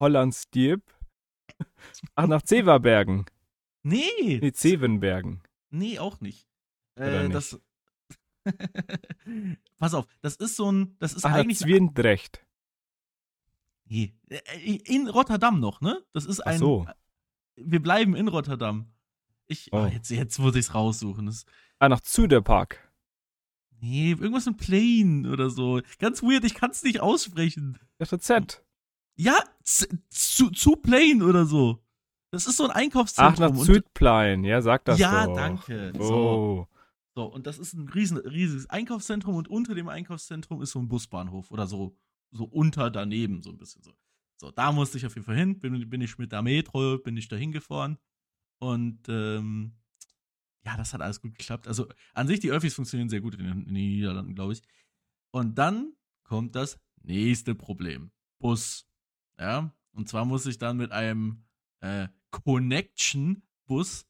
Hollands 0.00 0.50
Dieb. 0.50 0.82
Ach, 2.14 2.26
nach 2.26 2.42
Zeverbergen. 2.42 3.26
Nee. 3.82 4.38
Nee, 4.40 4.52
Zevenbergen. 4.52 5.42
Nee, 5.70 5.98
auch 5.98 6.20
nicht. 6.20 6.48
Äh, 6.96 7.28
nicht? 7.28 7.34
Das. 7.34 7.60
Pass 9.78 9.94
auf, 9.94 10.06
das 10.20 10.36
ist 10.36 10.56
so 10.56 10.70
ein. 10.70 10.96
Das 10.98 11.12
ist 11.12 11.24
Ach, 11.24 11.32
eigentlich. 11.32 11.58
Zwirndrecht. 11.58 12.44
Nee. 13.86 14.14
Äh, 14.28 14.76
in 14.84 15.08
Rotterdam 15.08 15.60
noch, 15.60 15.80
ne? 15.80 16.02
Das 16.12 16.24
ist 16.26 16.40
ein. 16.40 16.56
Ach 16.56 16.58
so. 16.58 16.86
Wir 17.56 17.80
bleiben 17.80 18.16
in 18.16 18.28
Rotterdam. 18.28 18.92
Ich, 19.46 19.72
oh. 19.72 19.82
oh 19.82 19.86
jetzt, 19.86 20.10
jetzt 20.10 20.38
muss 20.38 20.54
ich 20.54 20.66
es 20.66 20.74
raussuchen. 20.74 21.26
Das, 21.26 21.44
Ah, 21.78 21.88
nach 21.90 22.00
Zuderpark. 22.00 22.90
Nee, 23.80 24.12
irgendwas 24.12 24.46
mit 24.46 24.56
Plane 24.56 25.30
oder 25.30 25.50
so. 25.50 25.82
Ganz 25.98 26.22
weird, 26.22 26.44
ich 26.44 26.54
kann 26.54 26.70
es 26.70 26.82
nicht 26.82 27.00
aussprechen. 27.00 27.78
Das 27.98 28.12
ist 28.12 28.22
Z. 28.22 28.63
Ja, 29.16 29.42
zu, 29.62 30.50
zu 30.50 30.76
Plane 30.76 31.24
oder 31.24 31.46
so. 31.46 31.84
Das 32.30 32.46
ist 32.46 32.56
so 32.56 32.64
ein 32.64 32.70
Einkaufszentrum. 32.70 33.44
Ach, 33.44 33.54
nach 33.54 33.64
Südplein, 33.64 34.42
ja, 34.42 34.60
sag 34.60 34.84
das 34.84 34.98
Ja, 34.98 35.26
doch. 35.26 35.36
danke. 35.36 35.92
Oh. 35.98 36.02
So. 36.02 36.68
so, 37.14 37.24
und 37.26 37.46
das 37.46 37.58
ist 37.58 37.74
ein 37.74 37.88
riesen, 37.88 38.18
riesiges 38.18 38.68
Einkaufszentrum 38.68 39.36
und 39.36 39.48
unter 39.48 39.74
dem 39.74 39.88
Einkaufszentrum 39.88 40.60
ist 40.60 40.72
so 40.72 40.80
ein 40.80 40.88
Busbahnhof 40.88 41.52
oder 41.52 41.68
so, 41.68 41.96
so 42.32 42.44
unter 42.44 42.90
daneben, 42.90 43.42
so 43.42 43.50
ein 43.50 43.58
bisschen 43.58 43.82
so. 43.82 43.92
So, 44.36 44.50
da 44.50 44.72
musste 44.72 44.98
ich 44.98 45.06
auf 45.06 45.14
jeden 45.14 45.24
Fall 45.24 45.36
hin, 45.36 45.60
bin, 45.60 45.88
bin 45.88 46.00
ich 46.00 46.18
mit 46.18 46.32
der 46.32 46.42
Metro, 46.42 46.98
bin 46.98 47.16
ich 47.16 47.28
da 47.28 47.36
hingefahren 47.36 47.98
und 48.58 49.08
ähm, 49.08 49.76
ja, 50.66 50.76
das 50.76 50.92
hat 50.92 51.02
alles 51.02 51.20
gut 51.20 51.38
geklappt. 51.38 51.68
Also 51.68 51.86
an 52.14 52.26
sich, 52.26 52.40
die 52.40 52.50
Öffis 52.50 52.74
funktionieren 52.74 53.08
sehr 53.08 53.20
gut 53.20 53.34
in, 53.34 53.46
in 53.46 53.64
den 53.66 53.72
Niederlanden, 53.74 54.34
glaube 54.34 54.54
ich. 54.54 54.62
Und 55.30 55.56
dann 55.56 55.92
kommt 56.24 56.56
das 56.56 56.80
nächste 57.02 57.54
Problem. 57.54 58.10
Bus. 58.40 58.88
Ja, 59.38 59.72
und 59.92 60.08
zwar 60.08 60.24
muss 60.24 60.46
ich 60.46 60.58
dann 60.58 60.76
mit 60.76 60.92
einem 60.92 61.44
äh, 61.80 62.08
Connection-Bus 62.30 64.06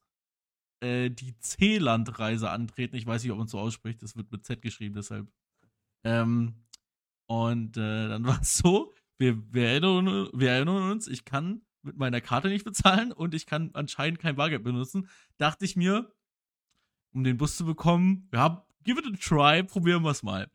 äh, 0.80 1.10
die 1.10 1.38
C-Land-Reise 1.38 2.50
antreten. 2.50 2.96
Ich 2.96 3.06
weiß 3.06 3.22
nicht, 3.22 3.32
ob 3.32 3.38
man 3.38 3.48
so 3.48 3.58
ausspricht. 3.58 4.02
Das 4.02 4.16
wird 4.16 4.30
mit 4.30 4.44
Z 4.44 4.62
geschrieben, 4.62 4.94
deshalb. 4.94 5.28
Ähm, 6.04 6.64
und 7.26 7.76
äh, 7.76 8.08
dann 8.08 8.24
war 8.26 8.40
es 8.40 8.58
so, 8.58 8.94
wir, 9.18 9.52
wir, 9.52 9.68
erinnern, 9.68 10.28
wir 10.32 10.50
erinnern 10.50 10.90
uns, 10.90 11.08
ich 11.08 11.24
kann 11.24 11.62
mit 11.82 11.96
meiner 11.96 12.20
Karte 12.20 12.48
nicht 12.48 12.64
bezahlen 12.64 13.12
und 13.12 13.34
ich 13.34 13.46
kann 13.46 13.70
anscheinend 13.74 14.18
kein 14.18 14.36
Bargeld 14.36 14.64
benutzen. 14.64 15.08
Dachte 15.36 15.64
ich 15.64 15.76
mir, 15.76 16.12
um 17.12 17.24
den 17.24 17.36
Bus 17.36 17.56
zu 17.56 17.64
bekommen. 17.64 18.28
Ja, 18.32 18.66
give 18.84 19.00
it 19.00 19.06
a 19.06 19.16
try, 19.16 19.62
probieren 19.62 20.02
wir 20.02 20.10
es 20.10 20.22
mal. 20.22 20.50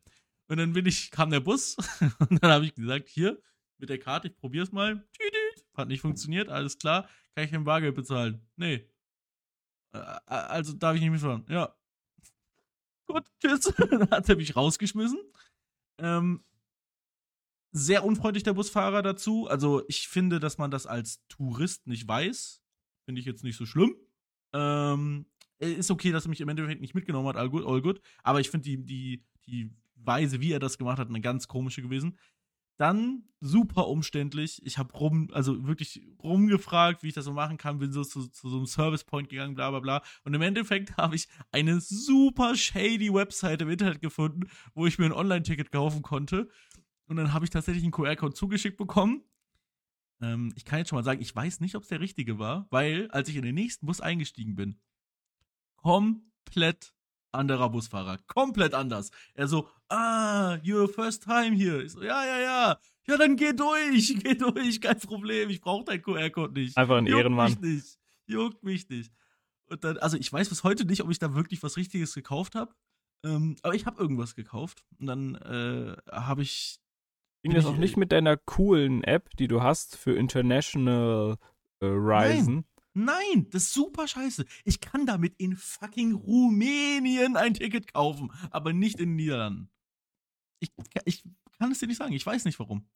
Und 0.48 0.58
dann 0.58 0.74
bin 0.74 0.86
ich, 0.86 1.12
kam 1.12 1.30
der 1.30 1.40
Bus 1.40 1.78
und 2.30 2.44
dann 2.44 2.52
habe 2.52 2.66
ich 2.66 2.74
gesagt, 2.74 3.10
hier, 3.10 3.42
mit 3.80 3.90
der 3.90 4.00
Karte, 4.00 4.28
ich 4.28 4.36
probiere 4.36 4.64
es 4.64 4.72
mal. 4.72 5.08
Hat 5.76 5.88
nicht 5.88 6.02
funktioniert, 6.02 6.50
alles 6.50 6.78
klar. 6.78 7.08
Kann 7.36 7.46
ich 7.46 7.52
kein 7.52 7.64
Bargeld 7.64 7.96
bezahlen? 7.96 8.42
Nee. 8.56 8.86
Also 9.92 10.74
darf 10.74 10.96
ich 10.96 11.02
nicht 11.02 11.12
mitfahren. 11.12 11.46
Ja. 11.50 11.76
Gut, 13.08 13.26
tschüss. 13.40 13.74
dann 13.78 14.10
hat 14.12 14.30
er 14.30 14.36
mich 14.36 14.56
rausgeschmissen. 14.56 15.20
Ähm, 15.98 16.44
sehr 17.72 18.04
unfreundlich 18.04 18.44
der 18.44 18.54
Busfahrer 18.54 19.02
dazu. 19.02 19.48
Also 19.48 19.84
ich 19.88 20.08
finde, 20.08 20.40
dass 20.40 20.58
man 20.58 20.72
das 20.72 20.86
als 20.86 21.26
Tourist 21.28 21.88
nicht 21.88 22.08
weiß. 22.08 22.62
Finde 23.06 23.20
ich 23.20 23.26
jetzt 23.26 23.44
nicht 23.44 23.58
so 23.58 23.66
schlimm. 23.66 23.96
Ähm, 24.54 25.26
äh, 25.60 25.72
ist 25.72 25.92
okay, 25.92 26.12
dass 26.12 26.26
er 26.26 26.30
mich 26.30 26.42
im 26.42 26.50
Endeffekt 26.50 26.82
nicht 26.82 26.96
mitgenommen 26.96 27.28
hat, 27.28 27.36
all 27.36 27.50
good, 27.50 27.66
all 27.66 27.82
good. 27.82 28.02
Aber 28.24 28.40
ich 28.40 28.50
finde 28.50 28.66
die, 28.66 28.86
die, 28.86 29.26
die 29.46 29.72
Weise, 29.96 30.40
wie 30.40 30.52
er 30.52 30.60
das 30.60 30.78
gemacht 30.78 31.00
hat, 31.00 31.10
eine 31.10 31.22
ganz 31.22 31.48
komische 31.48 31.82
gewesen. 31.82 32.18
Dann 32.80 33.26
super 33.42 33.90
umständlich. 33.90 34.66
Ich 34.66 34.78
habe 34.78 34.94
rum, 34.94 35.28
also 35.34 35.68
wirklich 35.68 36.02
rumgefragt, 36.24 37.04
wie 37.04 37.10
ich 37.10 37.14
das 37.14 37.26
so 37.26 37.34
machen 37.34 37.58
kann, 37.58 37.80
bin 37.80 37.92
so 37.92 38.06
zu, 38.06 38.28
zu 38.28 38.48
so 38.48 38.56
einem 38.56 38.68
Service 38.68 39.04
Point 39.04 39.28
gegangen, 39.28 39.54
bla 39.54 39.70
bla 39.70 39.82
bla. 39.82 40.02
Und 40.24 40.34
im 40.34 40.42
Endeffekt 40.42 40.96
habe 40.96 41.18
ich 41.18 41.28
eine 41.52 41.82
super 41.82 42.56
shady 42.56 43.14
Website 43.14 43.62
im 43.62 43.70
Internet 43.70 44.02
gefunden, 44.02 44.50
wo 44.74 44.88
ich 44.88 44.98
mir 44.98 45.08
ein 45.08 45.12
Online-Ticket 45.12 45.74
kaufen 45.74 46.04
konnte. 46.04 46.50
Und 47.08 47.18
dann 47.18 47.34
habe 47.34 47.44
ich 47.44 47.52
tatsächlich 47.52 47.84
einen 47.84 47.92
QR-Code 47.92 48.34
zugeschickt 48.34 48.78
bekommen. 48.78 49.26
Ähm, 50.22 50.54
ich 50.56 50.64
kann 50.64 50.80
jetzt 50.80 50.88
schon 50.88 50.98
mal 50.98 51.04
sagen, 51.04 51.22
ich 51.22 51.36
weiß 51.36 51.60
nicht, 51.60 51.76
ob 51.76 51.84
es 51.84 51.90
der 51.90 52.00
richtige 52.00 52.40
war, 52.40 52.66
weil 52.70 53.12
als 53.12 53.28
ich 53.28 53.36
in 53.36 53.44
den 53.44 53.56
nächsten 53.56 53.88
Bus 53.88 54.00
eingestiegen 54.00 54.56
bin, 54.56 54.80
komplett 55.76 56.94
anderer 57.32 57.70
Busfahrer. 57.70 58.18
Komplett 58.28 58.74
anders. 58.74 59.12
Er 59.34 59.48
so, 59.48 59.68
ah, 59.90 60.56
you're 60.64 60.92
first 60.92 61.24
time 61.24 61.56
here. 61.56 61.82
Ich 61.84 61.94
so, 61.94 62.02
ja, 62.02 62.26
ja, 62.26 62.40
ja. 62.40 62.80
Ja, 63.08 63.18
dann 63.18 63.36
geh 63.36 63.54
durch, 63.54 64.20
geh 64.24 64.36
durch, 64.36 64.82
kein 64.82 65.00
Problem. 65.00 65.50
Ich 65.50 65.62
brauche 65.62 65.86
deinen 65.86 66.02
QR-Code 66.02 66.54
nicht. 66.54 66.78
Einfach 66.78 66.98
ein 66.98 67.08
Juckt 67.08 67.20
Ehrenmann. 67.20 67.52
Mich 67.52 67.60
nicht. 67.62 68.00
Juckt 68.28 68.64
mich 68.64 68.90
nicht. 68.90 69.12
Und 69.68 69.84
dann, 69.84 69.98
also 69.98 70.18
ich 70.18 70.32
weiß 70.32 70.50
bis 70.50 70.64
heute 70.64 70.86
nicht, 70.86 71.02
ob 71.02 71.10
ich 71.10 71.20
da 71.20 71.34
wirklich 71.34 71.64
was 71.64 71.78
Richtiges 71.78 72.14
gekauft 72.14 72.56
habe. 72.56 72.74
Ähm, 73.26 73.56
aber 73.64 73.76
ich 73.76 73.86
habe 73.86 74.02
irgendwas 74.02 74.36
gekauft. 74.36 74.84
Und 75.00 75.08
dann 75.08 75.36
äh, 75.36 75.96
habe 76.12 76.42
ich. 76.42 76.80
Ging 77.44 77.54
das 77.54 77.66
auch 77.66 77.76
äh, 77.76 77.80
nicht 77.80 77.98
mit 77.98 78.12
deiner 78.12 78.38
coolen 78.38 79.04
App, 79.04 79.36
die 79.38 79.48
du 79.48 79.62
hast 79.62 79.98
für 79.98 80.14
International 80.14 81.38
äh, 81.80 81.86
Reisen? 81.88 82.56
Nein, 82.56 82.66
das 83.06 83.64
ist 83.64 83.74
super 83.74 84.08
scheiße. 84.08 84.46
Ich 84.64 84.80
kann 84.80 85.06
damit 85.06 85.36
in 85.38 85.56
fucking 85.56 86.14
Rumänien 86.14 87.38
ein 87.38 87.54
Ticket 87.54 87.94
kaufen, 87.94 88.32
aber 88.52 88.74
nicht 88.74 89.00
in 89.00 89.10
den 89.10 89.16
Niederlanden. 89.16 89.70
Ich, 90.60 90.72
ich 91.06 91.24
kann 91.58 91.72
es 91.72 91.80
dir 91.80 91.88
nicht 91.88 91.98
sagen. 91.98 92.14
Ich 92.14 92.26
weiß 92.26 92.46
nicht 92.46 92.60
warum. 92.60 92.88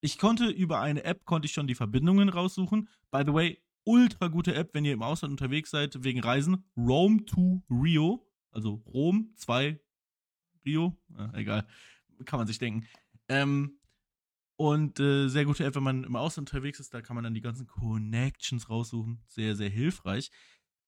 Ich 0.00 0.18
konnte 0.18 0.48
über 0.48 0.80
eine 0.80 1.04
App 1.04 1.24
konnte 1.24 1.46
ich 1.46 1.52
schon 1.52 1.66
die 1.66 1.74
Verbindungen 1.74 2.28
raussuchen. 2.28 2.88
By 3.10 3.22
the 3.24 3.32
way, 3.32 3.62
ultra 3.84 4.28
gute 4.28 4.54
App, 4.54 4.74
wenn 4.74 4.84
ihr 4.84 4.92
im 4.92 5.02
Ausland 5.02 5.32
unterwegs 5.32 5.70
seid 5.70 6.02
wegen 6.02 6.20
Reisen. 6.20 6.64
Rome 6.76 7.24
to 7.24 7.62
Rio, 7.70 8.26
also 8.50 8.82
Rom 8.86 9.32
2 9.36 9.78
Rio, 10.64 10.96
äh, 11.16 11.40
egal, 11.40 11.66
kann 12.24 12.38
man 12.38 12.46
sich 12.46 12.58
denken. 12.58 12.86
Ähm, 13.28 13.78
und 14.62 15.00
äh, 15.00 15.26
sehr 15.26 15.44
gute 15.44 15.64
App, 15.64 15.74
wenn 15.74 15.82
man 15.82 16.04
im 16.04 16.14
Ausland 16.14 16.48
unterwegs 16.48 16.78
ist, 16.78 16.94
da 16.94 17.02
kann 17.02 17.16
man 17.16 17.24
dann 17.24 17.34
die 17.34 17.40
ganzen 17.40 17.66
Connections 17.66 18.70
raussuchen. 18.70 19.20
Sehr, 19.26 19.56
sehr 19.56 19.68
hilfreich. 19.68 20.30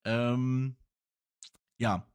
Ähm, 0.05 0.77
ja, 1.77 2.09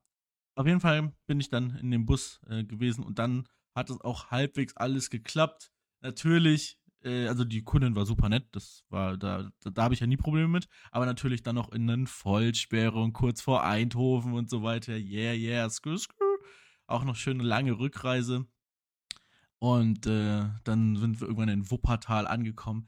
auf 0.55 0.65
jeden 0.65 0.79
Fall 0.79 1.11
bin 1.27 1.41
ich 1.41 1.49
dann 1.49 1.75
in 1.75 1.91
dem 1.91 2.05
Bus 2.05 2.39
äh, 2.47 2.63
gewesen 2.63 3.03
und 3.03 3.19
dann 3.19 3.45
hat 3.75 3.89
es 3.89 3.99
auch 3.99 4.31
halbwegs 4.31 4.77
alles 4.77 5.09
geklappt. 5.09 5.73
Natürlich, 5.99 6.79
äh, 7.03 7.27
also 7.27 7.43
die 7.43 7.61
Kundin 7.61 7.93
war 7.93 8.05
super 8.05 8.29
nett, 8.29 8.47
das 8.53 8.85
war, 8.87 9.17
da, 9.17 9.51
da, 9.59 9.69
da 9.69 9.83
habe 9.83 9.93
ich 9.93 9.99
ja 9.99 10.07
nie 10.07 10.15
Probleme 10.15 10.47
mit, 10.47 10.69
aber 10.91 11.05
natürlich 11.05 11.43
dann 11.43 11.55
noch 11.55 11.73
in 11.73 11.89
einen 11.89 12.07
Vollsperrung 12.07 13.11
kurz 13.11 13.41
vor 13.41 13.65
Eindhoven 13.65 14.31
und 14.31 14.49
so 14.49 14.63
weiter. 14.63 14.95
Yeah, 14.95 15.33
yeah, 15.33 15.69
skrr, 15.69 15.97
skrr. 15.97 16.37
Auch 16.87 17.03
noch 17.03 17.17
schöne 17.17 17.43
lange 17.43 17.77
Rückreise. 17.77 18.47
Und 19.59 20.07
äh, 20.07 20.45
dann 20.63 20.95
sind 20.95 21.19
wir 21.19 21.27
irgendwann 21.27 21.49
in 21.49 21.69
Wuppertal 21.69 22.27
angekommen. 22.27 22.87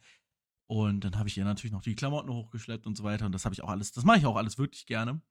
Und 0.68 1.04
dann 1.04 1.18
habe 1.20 1.28
ich 1.28 1.38
ihr 1.38 1.44
natürlich 1.44 1.74
noch 1.74 1.82
die 1.82 1.96
Klamotten 1.96 2.32
hochgeschleppt 2.32 2.88
und 2.88 2.98
so 2.98 3.04
weiter. 3.04 3.26
Und 3.26 3.34
das 3.34 3.44
habe 3.44 3.54
ich 3.54 3.62
auch 3.62 3.70
alles, 3.70 3.92
das 3.92 4.06
mache 4.06 4.20
ich 4.20 4.26
auch 4.26 4.38
alles 4.38 4.58
wirklich 4.58 4.86
gerne. 4.86 5.22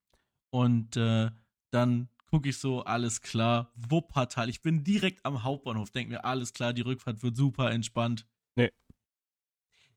Und 0.51 0.97
äh, 0.97 1.31
dann 1.71 2.09
gucke 2.31 2.49
ich 2.49 2.59
so, 2.59 2.85
alles 2.85 3.23
klar, 3.23 3.73
Wuppertal. 3.75 4.49
Ich 4.49 4.63
bin 4.63 4.85
direkt 4.85 5.25
am 5.25 5.43
Hauptbahnhof, 5.43 5.91
denke 5.91 6.13
mir, 6.13 6.25
alles 6.25 6.53
klar, 6.53 6.73
die 6.73 6.83
Rückfahrt 6.83 7.23
wird 7.23 7.37
super 7.37 7.71
entspannt. 7.71 8.27
Nee. 8.55 8.71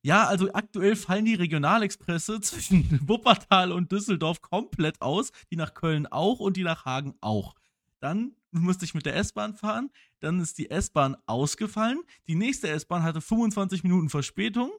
Ja, 0.01 0.27
also 0.27 0.51
aktuell 0.53 0.95
fallen 0.95 1.25
die 1.25 1.35
Regionalexpresse 1.35 2.41
zwischen 2.41 3.07
Wuppertal 3.07 3.71
und 3.71 3.91
Düsseldorf 3.91 4.41
komplett 4.41 5.01
aus, 5.01 5.31
die 5.51 5.55
nach 5.55 5.73
Köln 5.73 6.07
auch 6.07 6.39
und 6.39 6.57
die 6.57 6.63
nach 6.63 6.85
Hagen 6.85 7.15
auch. 7.21 7.55
Dann 7.99 8.35
musste 8.61 8.85
ich 8.85 8.93
mit 8.93 9.05
der 9.05 9.15
S-Bahn 9.15 9.55
fahren, 9.55 9.89
dann 10.19 10.39
ist 10.39 10.57
die 10.57 10.69
S-Bahn 10.69 11.17
ausgefallen, 11.25 11.99
die 12.27 12.35
nächste 12.35 12.69
S-Bahn 12.69 13.03
hatte 13.03 13.21
25 13.21 13.83
Minuten 13.83 14.09
Verspätung 14.09 14.71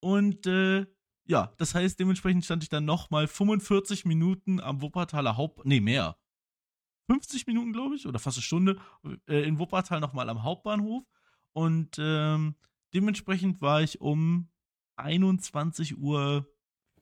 und 0.00 0.46
äh, 0.46 0.86
ja, 1.26 1.52
das 1.56 1.74
heißt, 1.74 1.98
dementsprechend 1.98 2.44
stand 2.44 2.62
ich 2.62 2.68
dann 2.68 2.84
nochmal 2.84 3.26
45 3.26 4.04
Minuten 4.04 4.60
am 4.60 4.82
Wuppertaler 4.82 5.36
Haupt... 5.36 5.64
Nee, 5.64 5.80
mehr. 5.80 6.18
50 7.06 7.46
Minuten, 7.46 7.72
glaube 7.72 7.96
ich, 7.96 8.06
oder 8.06 8.18
fast 8.18 8.38
eine 8.38 8.42
Stunde 8.42 8.78
äh, 9.26 9.46
in 9.46 9.58
Wuppertal 9.58 10.00
nochmal 10.00 10.28
am 10.28 10.42
Hauptbahnhof. 10.42 11.04
Und 11.52 11.96
ähm, 11.98 12.56
dementsprechend 12.92 13.60
war 13.60 13.82
ich 13.82 14.00
um 14.00 14.48
21 14.96 15.98
Uhr 15.98 16.46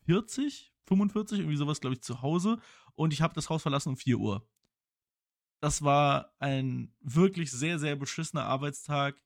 40, 0.07 0.73
45, 0.87 1.41
irgendwie 1.41 1.57
sowas, 1.57 1.81
glaube 1.81 1.95
ich, 1.95 2.03
zu 2.03 2.23
Hause. 2.23 2.59
Und 2.95 3.13
ich 3.13 3.23
habe 3.23 3.35
das 3.35 3.49
Haus 3.49 3.63
verlassen 3.63 3.91
um 3.91 3.97
4 3.97 4.19
Uhr. 4.19 4.49
Das 5.63 5.83
war 5.83 6.35
ein 6.41 6.93
wirklich 7.01 7.53
sehr, 7.53 7.79
sehr 7.79 7.95
beschissener 7.95 8.45
Arbeitstag. 8.45 9.23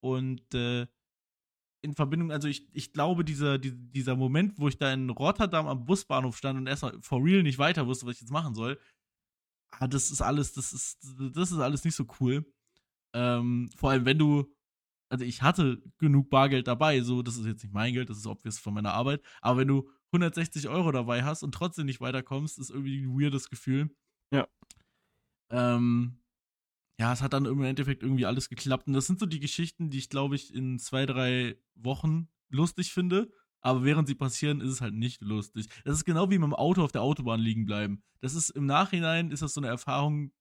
Und 0.00 0.52
äh, 0.52 0.86
in 1.82 1.94
Verbindung, 1.94 2.32
also 2.32 2.48
ich, 2.48 2.68
ich 2.72 2.92
glaube, 2.92 3.24
dieser, 3.24 3.58
die, 3.58 3.72
dieser 3.72 4.16
Moment, 4.16 4.58
wo 4.58 4.66
ich 4.66 4.78
da 4.78 4.92
in 4.92 5.10
Rotterdam 5.10 5.68
am 5.68 5.84
Busbahnhof 5.84 6.36
stand 6.36 6.58
und 6.58 6.66
erstmal 6.66 7.00
for 7.00 7.22
real 7.24 7.42
nicht 7.44 7.58
weiter 7.58 7.86
wusste, 7.86 8.06
was 8.06 8.16
ich 8.16 8.22
jetzt 8.22 8.32
machen 8.32 8.54
soll, 8.54 8.80
ah, 9.70 9.86
das 9.86 10.10
ist 10.10 10.22
alles, 10.22 10.52
das 10.52 10.72
ist, 10.72 10.98
das 11.34 11.52
ist 11.52 11.58
alles 11.58 11.84
nicht 11.84 11.94
so 11.94 12.04
cool. 12.20 12.44
Ähm, 13.14 13.70
vor 13.76 13.90
allem, 13.90 14.04
wenn 14.04 14.18
du, 14.18 14.52
also 15.08 15.24
ich 15.24 15.42
hatte 15.42 15.80
genug 15.98 16.30
Bargeld 16.30 16.66
dabei, 16.66 17.00
so, 17.02 17.22
das 17.22 17.36
ist 17.36 17.46
jetzt 17.46 17.62
nicht 17.62 17.72
mein 17.72 17.94
Geld, 17.94 18.10
das 18.10 18.18
ist 18.18 18.26
obvious 18.26 18.58
von 18.58 18.74
meiner 18.74 18.92
Arbeit, 18.92 19.22
aber 19.40 19.60
wenn 19.60 19.68
du 19.68 19.88
160 20.12 20.68
Euro 20.68 20.90
dabei 20.90 21.22
hast 21.22 21.44
und 21.44 21.52
trotzdem 21.52 21.86
nicht 21.86 22.00
weiterkommst, 22.00 22.58
ist 22.58 22.70
irgendwie 22.70 23.04
ein 23.04 23.20
weirdes 23.20 23.50
Gefühl. 23.50 23.94
Ja. 24.32 24.48
Ähm, 25.50 26.18
ja, 26.98 27.12
es 27.12 27.22
hat 27.22 27.32
dann 27.32 27.44
im 27.44 27.62
Endeffekt 27.62 28.02
irgendwie 28.02 28.26
alles 28.26 28.48
geklappt. 28.48 28.86
Und 28.86 28.94
das 28.94 29.06
sind 29.06 29.20
so 29.20 29.26
die 29.26 29.40
Geschichten, 29.40 29.90
die 29.90 29.98
ich, 29.98 30.08
glaube 30.08 30.34
ich, 30.34 30.54
in 30.54 30.78
zwei, 30.78 31.04
drei 31.06 31.56
Wochen 31.74 32.28
lustig 32.48 32.92
finde. 32.92 33.30
Aber 33.60 33.84
während 33.84 34.08
sie 34.08 34.14
passieren, 34.14 34.60
ist 34.60 34.70
es 34.70 34.80
halt 34.80 34.94
nicht 34.94 35.20
lustig. 35.22 35.66
Das 35.84 35.96
ist 35.96 36.04
genau 36.04 36.30
wie 36.30 36.38
mit 36.38 36.46
dem 36.46 36.54
Auto 36.54 36.82
auf 36.82 36.92
der 36.92 37.02
Autobahn 37.02 37.40
liegen 37.40 37.66
bleiben. 37.66 38.02
Das 38.20 38.34
ist 38.34 38.50
im 38.50 38.66
Nachhinein, 38.66 39.30
ist 39.30 39.42
das 39.42 39.54
so 39.54 39.60
eine 39.60 39.68
Erfahrung, 39.68 40.32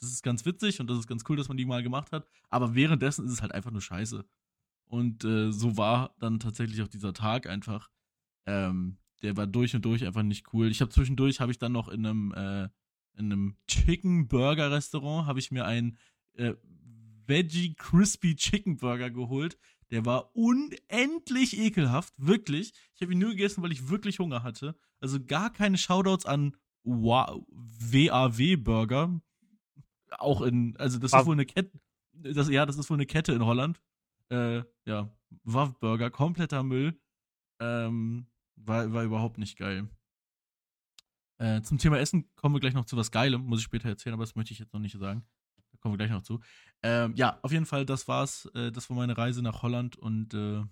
das 0.00 0.10
ist 0.10 0.22
ganz 0.22 0.44
witzig 0.44 0.80
und 0.80 0.90
das 0.90 0.98
ist 0.98 1.06
ganz 1.06 1.24
cool, 1.28 1.36
dass 1.36 1.48
man 1.48 1.56
die 1.56 1.64
mal 1.64 1.82
gemacht 1.82 2.12
hat. 2.12 2.26
Aber 2.50 2.74
währenddessen 2.74 3.24
ist 3.24 3.32
es 3.32 3.42
halt 3.42 3.52
einfach 3.52 3.70
nur 3.70 3.80
scheiße. 3.80 4.24
Und 4.88 5.24
äh, 5.24 5.52
so 5.52 5.76
war 5.76 6.14
dann 6.18 6.40
tatsächlich 6.40 6.82
auch 6.82 6.88
dieser 6.88 7.12
Tag 7.12 7.46
einfach. 7.46 7.88
Ähm, 8.46 8.98
der 9.22 9.36
war 9.36 9.46
durch 9.46 9.74
und 9.74 9.84
durch 9.84 10.04
einfach 10.04 10.22
nicht 10.22 10.52
cool. 10.52 10.70
Ich 10.70 10.80
habe 10.80 10.90
zwischendurch, 10.90 11.40
habe 11.40 11.52
ich 11.52 11.58
dann 11.58 11.72
noch 11.72 11.88
in 11.88 12.04
einem, 12.04 12.32
äh, 12.34 12.68
in 13.16 13.32
einem 13.32 13.56
Chicken 13.66 14.28
Burger 14.28 14.70
Restaurant, 14.70 15.26
habe 15.26 15.38
ich 15.38 15.50
mir 15.50 15.64
einen 15.64 15.98
äh, 16.34 16.54
Veggie 17.26 17.74
Crispy 17.74 18.36
Chicken 18.36 18.76
Burger 18.76 19.10
geholt. 19.10 19.58
Der 19.90 20.04
war 20.04 20.34
unendlich 20.34 21.58
ekelhaft, 21.58 22.14
wirklich. 22.16 22.72
Ich 22.94 23.02
habe 23.02 23.12
ihn 23.12 23.18
nur 23.18 23.30
gegessen, 23.30 23.62
weil 23.62 23.72
ich 23.72 23.88
wirklich 23.88 24.18
Hunger 24.18 24.42
hatte. 24.42 24.76
Also 25.00 25.24
gar 25.24 25.52
keine 25.52 25.78
Shoutouts 25.78 26.26
an 26.26 26.56
WAW 26.82 28.56
Burger. 28.56 29.20
Auch 30.18 30.42
in, 30.42 30.76
also 30.76 30.98
das 30.98 31.12
ist 31.12 31.26
wohl 31.26 31.34
eine 31.34 31.46
Kette, 31.46 31.70
das, 32.12 32.48
ja, 32.48 32.64
das 32.66 32.78
ist 32.78 32.90
wohl 32.90 32.96
eine 32.96 33.06
Kette 33.06 33.32
in 33.32 33.44
Holland. 33.44 33.80
Äh, 34.28 34.62
ja, 34.84 35.10
WAW 35.44 35.72
Burger, 35.78 36.10
kompletter 36.10 36.62
Müll. 36.62 36.98
Ähm, 37.60 38.26
war, 38.56 38.92
war 38.92 39.04
überhaupt 39.04 39.38
nicht 39.38 39.56
geil. 39.56 39.88
Äh, 41.38 41.62
zum 41.62 41.78
Thema 41.78 41.98
Essen 41.98 42.28
kommen 42.34 42.54
wir 42.54 42.60
gleich 42.60 42.74
noch 42.74 42.86
zu 42.86 42.96
was 42.96 43.10
Geilem, 43.10 43.42
muss 43.42 43.58
ich 43.60 43.64
später 43.64 43.88
erzählen, 43.88 44.14
aber 44.14 44.24
das 44.24 44.34
möchte 44.34 44.52
ich 44.52 44.58
jetzt 44.58 44.72
noch 44.72 44.80
nicht 44.80 44.96
sagen. 44.98 45.26
Da 45.72 45.78
kommen 45.78 45.94
wir 45.94 45.98
gleich 45.98 46.10
noch 46.10 46.22
zu. 46.22 46.40
Ähm, 46.82 47.14
ja, 47.14 47.38
auf 47.42 47.52
jeden 47.52 47.66
Fall, 47.66 47.84
das 47.84 48.08
war's. 48.08 48.48
Äh, 48.54 48.72
das 48.72 48.88
war 48.88 48.96
meine 48.96 49.16
Reise 49.16 49.42
nach 49.42 49.62
Holland 49.62 49.96
und 49.96 50.32
äh, 50.34 50.64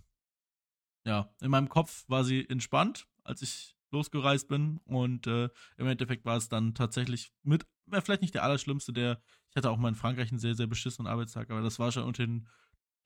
ja, 1.07 1.35
in 1.41 1.51
meinem 1.51 1.69
Kopf 1.69 2.05
war 2.09 2.25
sie 2.25 2.49
entspannt, 2.49 3.07
als 3.25 3.43
ich 3.43 3.77
losgereist 3.91 4.49
bin 4.49 4.81
und 4.85 5.27
äh, 5.27 5.49
im 5.77 5.87
Endeffekt 5.87 6.25
war 6.25 6.37
es 6.37 6.49
dann 6.49 6.75
tatsächlich 6.75 7.33
mit, 7.43 7.67
vielleicht 7.89 8.23
nicht 8.23 8.35
der 8.35 8.43
allerschlimmste, 8.43 8.93
der, 8.93 9.23
ich 9.51 9.57
hatte 9.57 9.71
auch 9.71 9.77
mal 9.77 9.89
in 9.89 9.95
Frankreich 9.95 10.31
einen 10.31 10.41
sehr, 10.41 10.55
sehr 10.55 10.67
beschissenen 10.67 11.07
Arbeitstag, 11.07 11.51
aber 11.51 11.61
das 11.61 11.79
war 11.79 11.93
schon 11.93 12.03
unter 12.05 12.27
den 12.27 12.49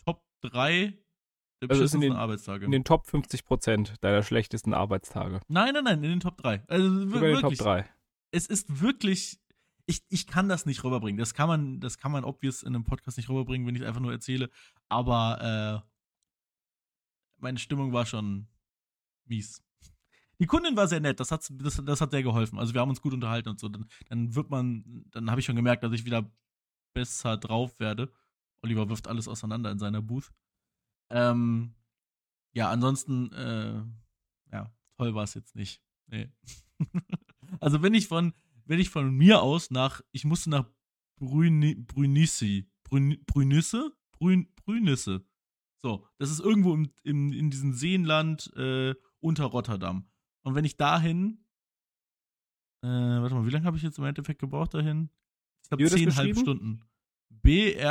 Top 0.05 0.25
3 0.43 0.97
der 1.61 1.71
Also 1.71 1.97
in 1.97 2.01
den- 2.01 2.13
Arbeitstage. 2.13 2.65
In 2.65 2.71
den 2.73 2.85
Top 2.85 3.07
50% 3.07 3.95
deiner 4.01 4.23
schlechtesten 4.23 4.75
Arbeitstage. 4.75 5.41
nein, 5.49 5.75
nein, 5.75 5.85
nein, 5.85 6.03
in 6.05 6.11
den 6.11 6.21
Top 6.21 6.37
3. 6.39 6.63
Also 6.69 6.89
Sogar 6.89 7.17
in 7.17 7.21
den 7.23 7.35
Top 7.35 7.43
wirklich. 7.43 7.59
3. 7.59 7.89
es 8.31 8.47
ist 8.47 8.81
wirklich. 8.81 9.39
Ich, 9.87 10.03
ich 10.11 10.27
kann 10.27 10.51
das 10.51 10.67
nicht 10.67 10.85
rüberbringen. 10.85 11.19
Das 11.19 11.33
kann 11.33 11.49
man, 11.49 11.81
das 11.81 11.97
kann 11.97 12.13
man 12.13 12.23
obvious 12.25 12.63
in 12.63 12.75
einem 12.75 12.85
Podcast 12.85 13.17
nicht 13.17 13.31
rüberbringen, 13.31 13.67
wenn 13.67 13.75
ich 13.75 13.81
es 13.81 13.89
einfach 13.89 14.03
nur 14.03 14.13
erzähle. 14.13 14.51
Aber 14.91 15.83
äh, 15.83 15.89
meine 17.39 17.59
Stimmung 17.59 17.93
war 17.93 18.05
schon 18.07 18.49
mies. 19.25 19.63
Die 20.41 20.47
Kundin 20.47 20.77
war 20.77 20.87
sehr 20.87 21.01
nett, 21.01 21.19
das 21.19 21.33
hat, 21.33 21.51
das, 21.53 21.83
das 21.85 22.01
hat 22.01 22.11
sehr 22.13 22.23
geholfen. 22.23 22.59
Also 22.59 22.73
wir 22.75 22.81
haben 22.81 22.91
uns 22.91 23.01
gut 23.01 23.13
unterhalten 23.15 23.49
und 23.49 23.59
so. 23.59 23.69
Dann, 23.69 23.87
dann 24.09 24.35
wird 24.35 24.51
man, 24.51 25.05
dann 25.11 25.31
habe 25.31 25.41
ich 25.41 25.47
schon 25.47 25.57
gemerkt, 25.57 25.83
dass 25.83 25.93
ich 25.93 26.05
wieder 26.05 26.31
besser 26.95 27.37
drauf 27.39 27.81
werde. 27.81 28.13
Oliver 28.63 28.89
wirft 28.89 29.09
alles 29.09 29.27
auseinander 29.27 29.71
in 29.71 29.79
seiner 29.79 30.03
Booth. 30.03 30.31
Ähm, 31.11 31.75
ja, 32.53 32.71
ansonsten, 32.71 33.33
äh, 33.33 33.83
ja, 34.53 34.73
toll 34.97 35.15
war 35.15 35.25
es 35.25 35.35
jetzt 35.35 35.55
nicht. 35.55 35.83
Nee. 36.07 36.31
also 37.61 37.83
wenn 37.83 37.95
ich 37.95 38.09
von, 38.09 38.33
wenn 38.65 38.81
ich 38.81 38.91
von 38.91 39.11
mir 39.11 39.43
aus 39.43 39.71
nach, 39.71 40.01
ich 40.13 40.25
musste 40.25 40.51
nach 40.51 40.69
Brüni, 41.17 41.75
Brünisse, 41.75 42.65
Brün, 42.85 43.23
Brünisse? 43.27 43.93
Brün, 44.13 44.53
Brünisse. 44.57 45.25
So, 45.81 46.07
das 46.19 46.31
ist 46.31 46.41
irgendwo 46.41 46.75
im, 46.75 46.91
im, 47.05 47.33
in 47.33 47.51
diesem 47.51 47.73
Seenland 47.73 48.53
äh, 48.57 48.95
unter 49.21 49.45
Rotterdam. 49.45 50.11
Und 50.43 50.55
wenn 50.55 50.65
ich 50.65 50.77
dahin, 50.77 51.45
äh, 52.83 52.89
warte 52.89 53.35
mal, 53.35 53.47
wie 53.47 53.51
lange 53.51 53.65
habe 53.67 53.77
ich 53.77 53.83
jetzt 53.83 53.99
im 53.99 54.05
Endeffekt 54.05 54.41
gebraucht 54.41 54.75
dahin? 54.75 55.11
Ich 55.65 55.71
habe 55.71 55.87
zehnhalb 55.87 56.37
Stunden. 56.39 56.83
B-R-U-I-N-I-S-S-E. 57.31 57.85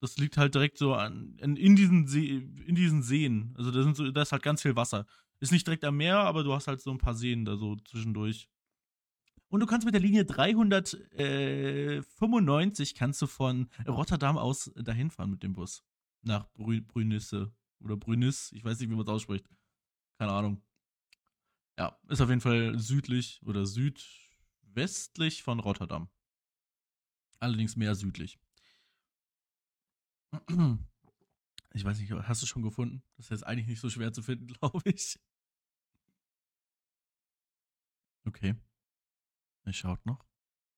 Das 0.00 0.18
liegt 0.18 0.36
halt 0.36 0.54
direkt 0.54 0.78
so 0.78 0.94
an, 0.94 1.36
in, 1.38 1.76
diesen 1.76 2.06
See, 2.06 2.48
in 2.66 2.74
diesen 2.74 3.02
Seen. 3.02 3.54
Also 3.56 3.70
da, 3.70 3.82
sind 3.82 3.96
so, 3.96 4.10
da 4.10 4.22
ist 4.22 4.32
halt 4.32 4.42
ganz 4.42 4.62
viel 4.62 4.76
Wasser. 4.76 5.06
Ist 5.40 5.52
nicht 5.52 5.66
direkt 5.66 5.84
am 5.84 5.96
Meer, 5.96 6.18
aber 6.18 6.44
du 6.44 6.52
hast 6.52 6.68
halt 6.68 6.80
so 6.80 6.90
ein 6.90 6.98
paar 6.98 7.14
Seen 7.14 7.44
da 7.44 7.56
so 7.56 7.76
zwischendurch. 7.76 8.48
Und 9.48 9.60
du 9.60 9.66
kannst 9.66 9.84
mit 9.86 9.94
der 9.94 10.00
Linie 10.00 10.24
395 10.24 12.94
kannst 12.94 13.20
du 13.22 13.26
von 13.26 13.68
Rotterdam 13.86 14.36
aus 14.36 14.70
dahin 14.76 15.10
fahren 15.10 15.30
mit 15.30 15.42
dem 15.42 15.54
Bus. 15.54 15.82
Nach 16.22 16.46
Brü 16.52 16.82
Brünisse. 16.82 17.52
Oder 17.80 17.96
Brünis, 17.96 18.52
ich 18.52 18.64
weiß 18.64 18.80
nicht, 18.80 18.90
wie 18.90 18.94
man 18.94 19.04
es 19.04 19.08
ausspricht. 19.08 19.48
Keine 20.18 20.32
Ahnung. 20.32 20.62
Ja, 21.78 21.96
ist 22.08 22.20
auf 22.20 22.28
jeden 22.28 22.40
Fall 22.40 22.76
südlich 22.78 23.40
oder 23.44 23.64
südwestlich 23.64 25.44
von 25.44 25.60
Rotterdam. 25.60 26.08
Allerdings 27.38 27.76
mehr 27.76 27.94
südlich. 27.94 28.40
Ich 31.74 31.84
weiß 31.84 31.98
nicht, 32.00 32.10
hast 32.12 32.42
du 32.42 32.46
schon 32.46 32.62
gefunden? 32.62 33.02
Das 33.16 33.26
ist 33.26 33.30
jetzt 33.30 33.46
eigentlich 33.46 33.66
nicht 33.66 33.80
so 33.80 33.90
schwer 33.90 34.12
zu 34.12 34.22
finden, 34.22 34.46
glaube 34.60 34.80
ich. 34.84 35.18
Okay. 38.26 38.54
Er 39.64 39.72
schaut 39.72 40.04
noch. 40.06 40.24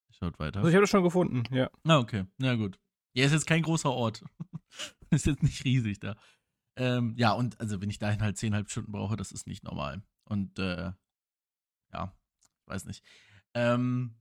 Er 0.08 0.14
schaut 0.14 0.38
weiter. 0.38 0.58
Also 0.58 0.68
ich 0.68 0.74
habe 0.74 0.82
das 0.82 0.90
schon 0.90 1.02
gefunden, 1.04 1.42
ja. 1.54 1.70
Ah, 1.84 1.98
okay. 1.98 2.26
Na 2.38 2.54
gut. 2.54 2.78
Ja, 3.12 3.24
ist 3.24 3.32
jetzt 3.32 3.46
kein 3.46 3.62
großer 3.62 3.90
Ort. 3.90 4.24
ist 5.10 5.26
jetzt 5.26 5.42
nicht 5.42 5.64
riesig 5.64 6.00
da. 6.00 6.16
Ähm, 6.76 7.14
ja, 7.16 7.32
und 7.32 7.58
also 7.60 7.80
wenn 7.80 7.90
ich 7.90 7.98
dahin 7.98 8.22
halt 8.22 8.38
zehnhalb 8.38 8.70
Stunden 8.70 8.92
brauche, 8.92 9.16
das 9.16 9.32
ist 9.32 9.46
nicht 9.46 9.64
normal. 9.64 10.02
Und 10.24 10.58
äh, 10.58 10.92
ja, 11.92 12.16
weiß 12.66 12.84
nicht. 12.84 13.04
Ähm, 13.54 14.16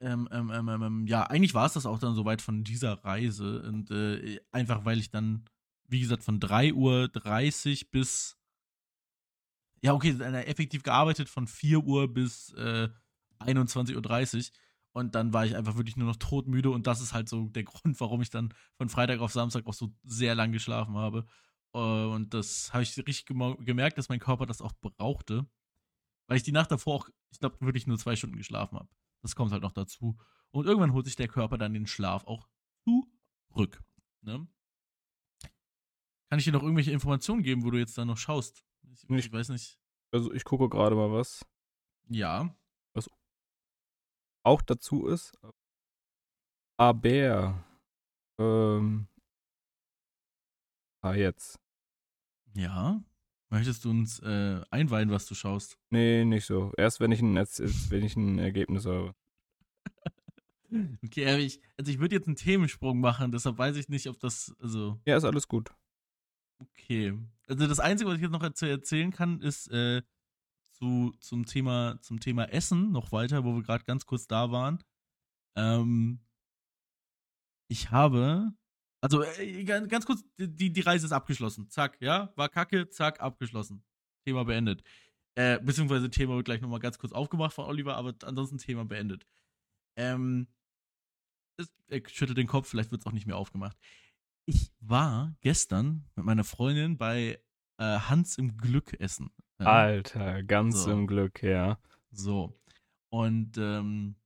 ähm, 0.00 0.28
ähm, 0.32 0.50
ähm, 0.50 0.68
ähm 0.68 1.06
ja, 1.06 1.24
eigentlich 1.24 1.54
war 1.54 1.66
es 1.66 1.74
das 1.74 1.86
auch 1.86 1.98
dann 1.98 2.14
soweit 2.14 2.42
von 2.42 2.64
dieser 2.64 3.04
Reise. 3.04 3.62
Und 3.62 3.90
äh, 3.90 4.40
einfach 4.50 4.84
weil 4.84 4.98
ich 4.98 5.10
dann, 5.10 5.44
wie 5.88 6.00
gesagt, 6.00 6.24
von 6.24 6.40
3.30 6.40 6.74
Uhr 6.74 7.90
bis 7.90 8.40
ja, 9.82 9.94
okay, 9.94 10.10
effektiv 10.20 10.82
gearbeitet 10.82 11.28
von 11.28 11.46
4 11.46 11.80
Uhr 11.80 12.12
bis 12.12 12.52
äh, 12.54 12.88
21.30 13.40 14.36
Uhr. 14.36 14.56
Und 14.92 15.14
dann 15.14 15.32
war 15.32 15.46
ich 15.46 15.56
einfach 15.56 15.76
wirklich 15.76 15.96
nur 15.96 16.08
noch 16.08 16.16
todmüde. 16.16 16.70
Und 16.70 16.86
das 16.86 17.00
ist 17.00 17.14
halt 17.14 17.28
so 17.28 17.48
der 17.48 17.64
Grund, 17.64 17.98
warum 18.00 18.20
ich 18.20 18.30
dann 18.30 18.52
von 18.76 18.88
Freitag 18.88 19.20
auf 19.20 19.32
Samstag 19.32 19.66
auch 19.66 19.74
so 19.74 19.94
sehr 20.04 20.34
lang 20.34 20.52
geschlafen 20.52 20.96
habe. 20.96 21.26
Äh, 21.74 21.78
und 21.78 22.34
das 22.34 22.72
habe 22.72 22.82
ich 22.82 22.96
richtig 22.98 23.26
gemerkt, 23.26 23.98
dass 23.98 24.08
mein 24.08 24.20
Körper 24.20 24.46
das 24.46 24.60
auch 24.60 24.72
brauchte. 24.80 25.46
Weil 26.26 26.36
ich 26.36 26.42
die 26.42 26.52
Nacht 26.52 26.70
davor 26.70 26.96
auch, 26.96 27.08
ich 27.30 27.40
glaube, 27.40 27.60
wirklich 27.60 27.86
nur 27.86 27.98
zwei 27.98 28.16
Stunden 28.16 28.36
geschlafen 28.36 28.78
habe. 28.78 28.88
Das 29.22 29.36
kommt 29.36 29.52
halt 29.52 29.62
noch 29.62 29.72
dazu. 29.72 30.18
Und 30.50 30.66
irgendwann 30.66 30.92
holt 30.92 31.06
sich 31.06 31.16
der 31.16 31.28
Körper 31.28 31.58
dann 31.58 31.74
den 31.74 31.86
Schlaf 31.86 32.24
auch 32.24 32.48
zurück. 32.84 33.82
Ne? 34.22 34.48
Kann 36.28 36.38
ich 36.38 36.44
dir 36.44 36.52
noch 36.52 36.62
irgendwelche 36.62 36.92
Informationen 36.92 37.42
geben, 37.42 37.64
wo 37.64 37.70
du 37.70 37.78
jetzt 37.78 37.96
dann 37.98 38.08
noch 38.08 38.16
schaust? 38.16 38.64
Ich, 38.92 39.08
ich, 39.08 39.10
ich 39.10 39.32
weiß 39.32 39.50
nicht. 39.50 39.78
Also 40.12 40.32
ich 40.32 40.44
gucke 40.44 40.68
gerade 40.68 40.96
mal 40.96 41.12
was. 41.12 41.44
Ja. 42.08 42.56
Was 42.94 43.08
auch 44.42 44.62
dazu 44.62 45.06
ist. 45.06 45.38
Aber 46.76 47.64
ähm, 48.38 49.06
Ah, 51.02 51.14
jetzt. 51.14 51.58
Ja. 52.54 53.02
Möchtest 53.50 53.84
du 53.84 53.90
uns 53.90 54.20
äh, 54.20 54.60
einweihen, 54.70 55.10
was 55.10 55.26
du 55.26 55.34
schaust? 55.34 55.76
Nee, 55.90 56.24
nicht 56.24 56.46
so. 56.46 56.72
Erst 56.76 57.00
wenn 57.00 57.10
ich 57.10 57.20
ein, 57.20 57.34
wenn 57.34 58.04
ich 58.04 58.14
ein 58.14 58.38
Ergebnis 58.38 58.86
habe. 58.86 59.14
okay, 61.04 61.36
ich, 61.38 61.60
also 61.76 61.90
ich 61.90 61.98
würde 61.98 62.14
jetzt 62.14 62.28
einen 62.28 62.36
Themensprung 62.36 63.00
machen, 63.00 63.32
deshalb 63.32 63.58
weiß 63.58 63.76
ich 63.76 63.88
nicht, 63.88 64.08
ob 64.08 64.20
das, 64.20 64.54
also. 64.60 65.00
Ja, 65.04 65.16
ist 65.16 65.24
alles 65.24 65.48
gut. 65.48 65.72
Okay. 66.58 67.18
Also 67.48 67.66
das 67.66 67.80
Einzige, 67.80 68.08
was 68.08 68.16
ich 68.16 68.22
jetzt 68.22 68.30
noch 68.30 68.42
erzählen 68.42 69.10
kann, 69.10 69.40
ist 69.40 69.66
äh, 69.72 70.02
zu, 70.70 71.12
zum, 71.18 71.44
Thema, 71.44 71.98
zum 72.02 72.20
Thema 72.20 72.44
Essen 72.44 72.92
noch 72.92 73.10
weiter, 73.10 73.44
wo 73.44 73.54
wir 73.54 73.62
gerade 73.62 73.84
ganz 73.84 74.06
kurz 74.06 74.28
da 74.28 74.52
waren. 74.52 74.78
Ähm, 75.56 76.20
ich 77.66 77.90
habe 77.90 78.52
also 79.00 79.22
äh, 79.22 79.64
ganz 79.64 80.06
kurz, 80.06 80.24
die, 80.36 80.72
die 80.72 80.80
Reise 80.80 81.06
ist 81.06 81.12
abgeschlossen. 81.12 81.68
Zack, 81.68 81.96
ja, 82.00 82.32
war 82.36 82.48
kacke, 82.48 82.88
zack, 82.90 83.20
abgeschlossen. 83.20 83.82
Thema 84.24 84.44
beendet. 84.44 84.82
Äh, 85.34 85.58
beziehungsweise 85.60 86.10
Thema 86.10 86.36
wird 86.36 86.44
gleich 86.44 86.60
nochmal 86.60 86.80
ganz 86.80 86.98
kurz 86.98 87.12
aufgemacht 87.12 87.54
von 87.54 87.64
Oliver, 87.64 87.96
aber 87.96 88.14
ansonsten 88.24 88.58
Thema 88.58 88.84
beendet. 88.84 89.26
Ähm, 89.96 90.48
es, 91.56 91.72
er 91.88 92.02
schüttelt 92.08 92.38
den 92.38 92.46
Kopf, 92.46 92.68
vielleicht 92.68 92.90
wird 92.90 93.02
es 93.02 93.06
auch 93.06 93.12
nicht 93.12 93.26
mehr 93.26 93.36
aufgemacht. 93.36 93.76
Ich 94.44 94.72
war 94.80 95.34
gestern 95.40 96.04
mit 96.16 96.24
meiner 96.24 96.44
Freundin 96.44 96.98
bei 96.98 97.40
äh, 97.78 97.84
Hans 97.84 98.36
im 98.36 98.56
Glück 98.56 98.98
essen. 99.00 99.30
Ja? 99.58 99.66
Alter, 99.66 100.42
ganz 100.42 100.82
so. 100.82 100.90
im 100.90 101.06
Glück, 101.06 101.42
ja. 101.42 101.78
So. 102.10 102.60
Und 103.08 103.56
ähm, 103.58 104.16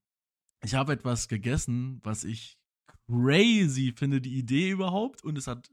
ich 0.63 0.75
habe 0.75 0.93
etwas 0.93 1.29
gegessen, 1.29 2.01
was 2.03 2.25
ich 2.25 2.59
crazy 3.07 3.93
finde, 3.97 4.21
die 4.21 4.37
Idee 4.37 4.71
überhaupt. 4.71 5.25
Und 5.25 5.39
es 5.39 5.47
hat, 5.47 5.71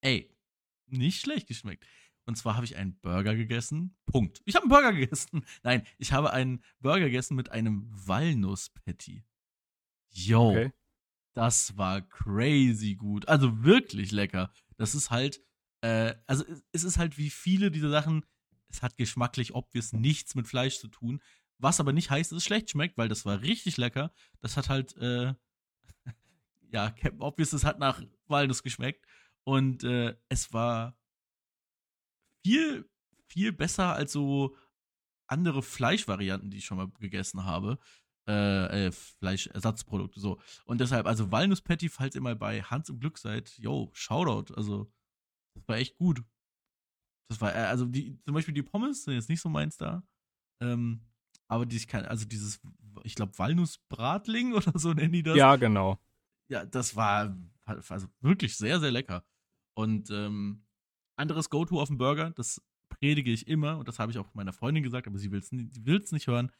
ey, 0.00 0.30
nicht 0.86 1.20
schlecht 1.20 1.48
geschmeckt. 1.48 1.86
Und 2.26 2.36
zwar 2.36 2.56
habe 2.56 2.64
ich 2.64 2.76
einen 2.76 2.98
Burger 2.98 3.36
gegessen. 3.36 3.96
Punkt. 4.04 4.42
Ich 4.44 4.56
habe 4.56 4.64
einen 4.64 4.70
Burger 4.70 4.92
gegessen. 4.98 5.44
Nein, 5.62 5.86
ich 5.98 6.12
habe 6.12 6.32
einen 6.32 6.62
Burger 6.80 7.06
gegessen 7.06 7.36
mit 7.36 7.50
einem 7.50 7.88
Walnuss-Patty. 7.90 9.24
Yo. 10.10 10.50
Okay. 10.50 10.72
Das 11.34 11.76
war 11.76 12.00
crazy 12.00 12.94
gut. 12.94 13.28
Also 13.28 13.62
wirklich 13.62 14.10
lecker. 14.10 14.50
Das 14.76 14.94
ist 14.94 15.10
halt, 15.10 15.42
äh, 15.82 16.14
also 16.26 16.44
es 16.72 16.82
ist 16.82 16.98
halt 16.98 17.18
wie 17.18 17.30
viele 17.30 17.70
dieser 17.70 17.90
Sachen, 17.90 18.24
es 18.68 18.82
hat 18.82 18.96
geschmacklich 18.96 19.54
obvious 19.54 19.92
nichts 19.92 20.34
mit 20.34 20.48
Fleisch 20.48 20.78
zu 20.78 20.88
tun. 20.88 21.22
Was 21.58 21.78
aber 21.78 21.92
nicht 21.92 22.10
heißt, 22.10 22.32
dass 22.32 22.38
es 22.38 22.44
schlecht 22.44 22.70
schmeckt, 22.70 22.98
weil 22.98 23.08
das 23.08 23.24
war 23.24 23.42
richtig 23.42 23.76
lecker. 23.76 24.12
Das 24.40 24.56
hat 24.56 24.68
halt, 24.68 24.96
äh, 24.96 25.34
ja, 26.76 26.90
Captain 26.90 27.22
Obvious, 27.22 27.54
es 27.54 27.64
hat 27.64 27.78
nach 27.78 28.02
Walnuss 28.26 28.62
geschmeckt. 28.62 29.06
Und 29.44 29.82
äh, 29.82 30.14
es 30.28 30.52
war 30.52 30.94
viel, 32.44 32.90
viel 33.28 33.52
besser 33.52 33.94
als 33.94 34.12
so 34.12 34.54
andere 35.26 35.62
Fleischvarianten, 35.62 36.50
die 36.50 36.58
ich 36.58 36.66
schon 36.66 36.76
mal 36.76 36.90
gegessen 37.00 37.44
habe. 37.44 37.78
Äh, 38.28 38.88
äh, 38.88 38.92
Fleischersatzprodukte, 38.92 40.20
so. 40.20 40.38
Und 40.66 40.80
deshalb, 40.80 41.06
also 41.06 41.32
Walnuss-Patty, 41.32 41.88
falls 41.88 42.14
ihr 42.14 42.20
mal 42.20 42.36
bei 42.36 42.60
Hans 42.62 42.90
im 42.90 42.98
Glück 42.98 43.16
seid, 43.16 43.56
yo, 43.56 43.90
Shoutout. 43.94 44.52
Also, 44.54 44.92
das 45.54 45.66
war 45.68 45.76
echt 45.76 45.96
gut. 45.96 46.22
Das 47.30 47.40
war, 47.40 47.54
äh, 47.54 47.66
also 47.66 47.86
die, 47.86 48.20
zum 48.24 48.34
Beispiel 48.34 48.52
die 48.52 48.62
Pommes 48.62 49.04
sind 49.04 49.14
jetzt 49.14 49.30
nicht 49.30 49.40
so 49.40 49.48
meins 49.48 49.78
da. 49.78 50.06
Ähm, 50.60 51.06
aber 51.48 51.64
die 51.64 51.76
ich 51.76 51.88
kann, 51.88 52.04
also 52.04 52.26
dieses, 52.26 52.60
ich 53.04 53.14
glaube, 53.14 53.38
Walnussbratling 53.38 54.52
oder 54.54 54.78
so 54.78 54.92
nennen 54.92 55.12
die 55.12 55.22
das. 55.22 55.36
Ja, 55.36 55.56
genau 55.56 55.98
ja, 56.48 56.64
das 56.64 56.96
war 56.96 57.36
also 57.64 58.06
wirklich 58.20 58.56
sehr, 58.56 58.80
sehr 58.80 58.90
lecker. 58.90 59.24
Und 59.74 60.10
ähm, 60.10 60.64
anderes 61.16 61.50
Go-To 61.50 61.80
auf 61.80 61.88
dem 61.88 61.98
Burger, 61.98 62.30
das 62.30 62.62
predige 62.88 63.30
ich 63.30 63.48
immer 63.48 63.78
und 63.78 63.88
das 63.88 63.98
habe 63.98 64.12
ich 64.12 64.18
auch 64.18 64.32
meiner 64.34 64.52
Freundin 64.52 64.82
gesagt, 64.82 65.06
aber 65.06 65.18
sie 65.18 65.30
will 65.30 65.40
es 65.40 65.52
nicht, 65.52 66.12
nicht 66.12 66.26
hören. 66.26 66.52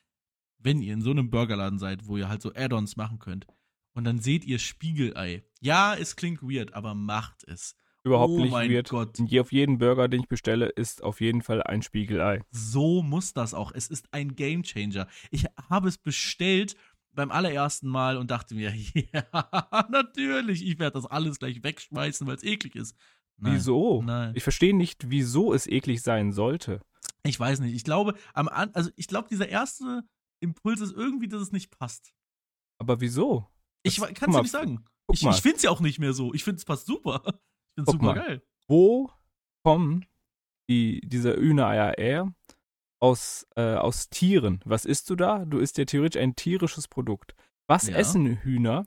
Wenn 0.59 0.81
ihr 0.81 0.94
in 0.94 1.03
so 1.03 1.11
einem 1.11 1.31
Burgerladen 1.31 1.79
seid, 1.79 2.07
wo 2.07 2.16
ihr 2.16 2.29
halt 2.29 2.42
so 2.42 2.53
Add-ons 2.55 2.96
machen 2.96 3.18
könnt 3.18 3.46
und 3.94 4.05
dann 4.05 4.18
seht 4.18 4.44
ihr 4.44 4.59
Spiegelei. 4.59 5.44
Ja, 5.61 5.94
es 5.94 6.16
klingt 6.16 6.42
weird, 6.42 6.75
aber 6.75 6.94
macht 6.94 7.44
es. 7.46 7.77
Überhaupt 8.05 8.35
oh 8.35 8.40
nicht 8.40 8.53
mein 8.53 8.70
weird. 8.70 8.88
Gott. 8.88 9.18
Und 9.18 9.37
auf 9.38 9.51
jeden 9.51 9.79
Burger, 9.79 10.07
den 10.09 10.20
ich 10.20 10.29
bestelle, 10.29 10.68
ist 10.68 11.03
auf 11.03 11.20
jeden 11.20 11.42
Fall 11.42 11.62
ein 11.62 11.83
Spiegelei. 11.83 12.40
So 12.51 13.03
muss 13.03 13.33
das 13.33 13.53
auch. 13.53 13.72
Es 13.72 13.88
ist 13.88 14.07
ein 14.12 14.37
Gamechanger. 14.37 15.09
Ich 15.31 15.46
habe 15.68 15.88
es 15.88 15.99
bestellt 15.99 16.77
beim 17.16 17.33
allerersten 17.33 17.88
Mal 17.88 18.16
und 18.16 18.31
dachte 18.31 18.55
mir, 18.55 18.72
ja, 19.12 19.87
natürlich, 19.90 20.64
ich 20.64 20.79
werde 20.79 20.94
das 20.94 21.07
alles 21.07 21.38
gleich 21.38 21.62
wegschmeißen, 21.62 22.26
weil 22.26 22.37
es 22.37 22.44
eklig 22.44 22.76
ist. 22.76 22.96
Nein, 23.38 23.55
wieso? 23.55 24.02
Nein. 24.02 24.33
Ich 24.35 24.42
verstehe 24.42 24.74
nicht, 24.74 25.11
wieso 25.11 25.52
es 25.52 25.66
eklig 25.66 26.02
sein 26.02 26.33
sollte. 26.33 26.81
Ich 27.24 27.38
weiß 27.38 27.61
nicht. 27.61 27.74
Ich 27.74 27.85
glaube, 27.85 28.14
am 28.35 28.48
also 28.48 28.90
ich 28.96 29.09
glaube, 29.09 29.29
dieser 29.29 29.48
erste 29.48 30.05
Impuls 30.40 30.81
ist 30.81 30.92
irgendwie, 30.92 31.29
dass 31.29 31.42
es 31.42 31.52
nicht 31.52 31.70
passt. 31.70 32.14
Aber 32.79 33.00
wieso? 33.00 33.46
Ich 33.83 33.96
kann 33.96 34.31
es 34.31 34.42
nicht 34.42 34.50
sagen. 34.50 34.85
Ich, 35.12 35.24
ich 35.24 35.40
finde 35.40 35.57
es 35.57 35.62
ja 35.62 35.70
auch 35.70 35.81
nicht 35.81 35.98
mehr 35.98 36.12
so. 36.12 36.35
Ich 36.35 36.44
finde 36.44 36.59
es 36.59 36.64
passt 36.64 36.87
super. 36.87 37.22
Ich 37.24 37.83
finde 37.83 37.90
es 37.90 37.92
super 37.92 38.07
mal. 38.07 38.14
geil. 38.14 38.42
wo 38.68 39.11
kommen 39.62 40.07
die, 40.68 41.00
diese 41.05 41.37
Hühnereier 41.37 41.94
her? 41.98 42.35
Aus, 42.98 43.46
äh, 43.56 43.74
aus 43.74 44.09
Tieren. 44.09 44.61
Was 44.64 44.85
isst 44.85 45.11
du 45.11 45.16
da? 45.16 45.44
Du 45.44 45.59
isst 45.59 45.76
ja 45.78 45.85
theoretisch 45.85 46.20
ein 46.20 46.35
tierisches 46.35 46.88
Produkt. 46.88 47.35
Was 47.66 47.88
Ja. 47.88 47.96
essen 47.96 48.37
Hühner? 48.42 48.87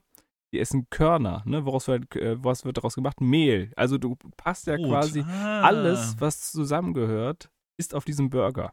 Die 0.52 0.58
essen 0.58 0.88
Körner. 0.90 1.42
Ne? 1.46 1.64
Woraus 1.64 1.86
wird, 1.86 2.16
äh, 2.16 2.42
was 2.42 2.64
wird 2.64 2.76
daraus 2.76 2.96
gemacht? 2.96 3.20
Mehl. 3.20 3.72
Also 3.76 3.98
du 3.98 4.16
passt 4.36 4.66
ja 4.66 4.76
Brot. 4.76 4.88
quasi 4.88 5.20
Ah. 5.20 5.60
alles, 5.62 6.16
was 6.18 6.50
zusammengehört, 6.50 7.50
ist 7.76 7.94
auf 7.94 8.04
diesem 8.04 8.30
Burger. 8.30 8.72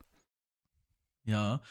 Ja, 1.23 1.61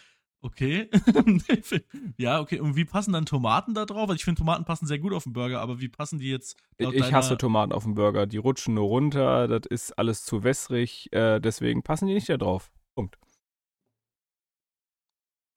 okay. 0.42 0.88
ja, 2.18 2.40
okay. 2.40 2.60
Und 2.60 2.76
wie 2.76 2.84
passen 2.84 3.12
dann 3.12 3.26
Tomaten 3.26 3.74
da 3.74 3.84
drauf? 3.84 4.02
Also 4.02 4.14
ich 4.14 4.24
finde, 4.24 4.38
Tomaten 4.38 4.64
passen 4.64 4.86
sehr 4.86 4.98
gut 5.00 5.12
auf 5.12 5.24
den 5.24 5.32
Burger, 5.32 5.60
aber 5.60 5.80
wie 5.80 5.88
passen 5.88 6.18
die 6.20 6.28
jetzt 6.30 6.56
Ich 6.78 7.12
hasse 7.12 7.36
Tomaten 7.36 7.72
auf 7.72 7.82
dem 7.84 7.94
Burger. 7.94 8.26
Die 8.26 8.36
rutschen 8.36 8.74
nur 8.74 8.86
runter. 8.86 9.48
Das 9.48 9.62
ist 9.68 9.98
alles 9.98 10.24
zu 10.24 10.44
wässrig. 10.44 11.12
Äh, 11.12 11.40
deswegen 11.40 11.82
passen 11.82 12.06
die 12.06 12.14
nicht 12.14 12.28
da 12.28 12.36
drauf. 12.36 12.70
Punkt. 12.94 13.18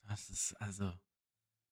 Das 0.10 0.30
ist 0.30 0.54
also. 0.60 0.91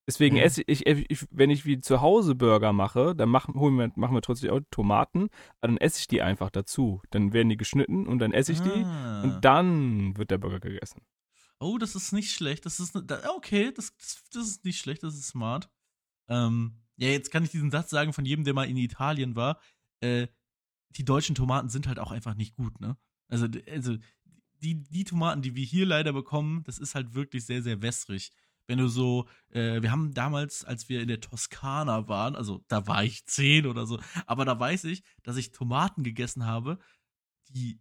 Deswegen 0.07 0.37
esse 0.37 0.63
ich, 0.67 0.85
ich, 0.85 1.27
wenn 1.31 1.49
ich 1.49 1.65
wie 1.65 1.81
zu 1.81 1.99
Hause 1.99 2.33
Burger 2.33 2.71
mache, 2.71 3.13
dann 3.13 3.27
machen, 3.27 3.55
holen 3.55 3.75
wir, 3.75 3.91
machen 3.95 4.15
wir 4.15 4.21
trotzdem 4.21 4.51
auch 4.51 4.61
Tomaten, 4.71 5.23
aber 5.59 5.73
dann 5.73 5.77
esse 5.77 5.99
ich 5.99 6.07
die 6.07 6.21
einfach 6.21 6.49
dazu. 6.49 7.01
Dann 7.09 7.33
werden 7.33 7.49
die 7.49 7.57
geschnitten 7.57 8.07
und 8.07 8.19
dann 8.19 8.31
esse 8.31 8.53
ich 8.53 8.61
die 8.61 8.69
Ah. 8.69 9.23
und 9.23 9.41
dann 9.43 10.15
wird 10.15 10.31
der 10.31 10.37
Burger 10.37 10.61
gegessen. 10.61 11.01
Oh, 11.59 11.77
das 11.77 11.95
ist 11.95 12.13
nicht 12.13 12.31
schlecht. 12.31 12.65
Das 12.65 12.79
ist 12.79 12.95
okay, 13.35 13.73
das, 13.75 13.93
das, 14.31 14.47
ist 14.47 14.63
nicht 14.63 14.79
schlecht, 14.79 15.03
das 15.03 15.15
ist 15.15 15.27
smart. 15.27 15.69
Ähm, 16.29 16.79
ja, 16.95 17.09
jetzt 17.09 17.31
kann 17.31 17.43
ich 17.43 17.49
diesen 17.49 17.71
Satz 17.71 17.89
sagen 17.89 18.13
von 18.13 18.25
jedem, 18.25 18.45
der 18.45 18.53
mal 18.53 18.69
in 18.69 18.77
Italien 18.77 19.35
war. 19.35 19.59
Äh, 19.99 20.27
die 20.91 21.03
deutschen 21.03 21.35
Tomaten 21.35 21.67
sind 21.67 21.87
halt 21.87 21.99
auch 21.99 22.11
einfach 22.11 22.35
nicht 22.35 22.55
gut, 22.55 22.79
ne? 22.79 22.97
Also, 23.29 23.47
also 23.69 23.97
die, 24.61 24.83
die 24.83 25.03
Tomaten, 25.03 25.41
die 25.41 25.55
wir 25.55 25.65
hier 25.65 25.85
leider 25.85 26.13
bekommen, 26.13 26.63
das 26.63 26.79
ist 26.79 26.95
halt 26.95 27.13
wirklich 27.13 27.45
sehr, 27.45 27.61
sehr 27.61 27.81
wässrig. 27.81 28.31
Wenn 28.67 28.79
du 28.79 28.87
so, 28.89 29.27
äh, 29.49 29.81
wir 29.81 29.91
haben 29.91 30.13
damals, 30.13 30.65
als 30.65 30.89
wir 30.89 31.01
in 31.01 31.07
der 31.07 31.21
Toskana 31.21 32.07
waren, 32.09 32.35
also 32.35 32.63
da 32.67 32.85
war 32.85 33.03
ich 33.03 33.25
zehn 33.25 33.65
oder 33.65 33.85
so, 33.85 33.99
aber 34.25 34.43
da 34.43 34.59
weiß 34.59 34.83
ich, 34.85 35.03
dass 35.23 35.37
ich 35.37 35.51
Tomaten 35.51 36.03
gegessen 36.03 36.45
habe, 36.45 36.77
die 37.49 37.79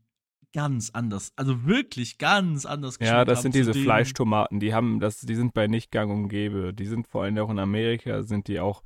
ganz 0.53 0.91
anders, 0.91 1.33
also 1.37 1.65
wirklich 1.65 2.19
ganz 2.19 2.65
anders 2.67 2.99
Ja, 3.01 3.25
das 3.25 3.43
sind 3.43 3.55
diese 3.55 3.75
Fleischtomaten, 3.75 4.61
die 4.61 4.73
haben, 4.73 5.01
das, 5.01 5.21
die 5.21 5.35
sind 5.35 5.55
bei 5.55 5.67
nicht 5.67 5.91
gang 5.91 6.11
und 6.11 6.29
gäbe. 6.29 6.73
Die 6.73 6.87
sind 6.87 7.07
vor 7.09 7.25
allem 7.25 7.37
auch 7.39 7.51
in 7.51 7.59
Amerika, 7.59 8.23
sind 8.23 8.49
die 8.49 8.61
auch, 8.61 8.83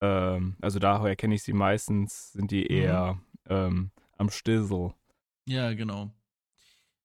ähm, 0.00 0.56
also 0.60 0.78
daher 0.78 1.16
kenne 1.16 1.34
ich 1.34 1.42
sie 1.42 1.54
meistens, 1.54 2.32
sind 2.32 2.50
die 2.50 2.62
Mhm. 2.62 2.70
eher 2.70 3.20
ähm, 3.48 3.90
am 4.16 4.30
Stissel. 4.30 4.92
Ja, 5.46 5.72
genau. 5.72 6.12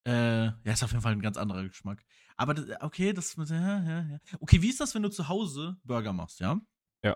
Äh, 0.06 0.46
ja, 0.46 0.58
ist 0.66 0.84
auf 0.84 0.92
jeden 0.92 1.02
Fall 1.02 1.14
ein 1.14 1.22
ganz 1.22 1.38
anderer 1.38 1.64
Geschmack. 1.64 2.04
Aber 2.36 2.54
das, 2.54 2.66
okay, 2.82 3.14
das 3.14 3.36
ja, 3.36 3.46
ja, 3.46 4.02
ja. 4.02 4.20
Okay, 4.40 4.62
wie 4.62 4.70
ist 4.70 4.80
das, 4.80 4.94
wenn 4.96 5.04
du 5.04 5.10
zu 5.10 5.28
Hause 5.30 5.78
Burger 5.84 6.12
machst, 6.14 6.40
ja? 6.40 6.60
Ja. 7.04 7.16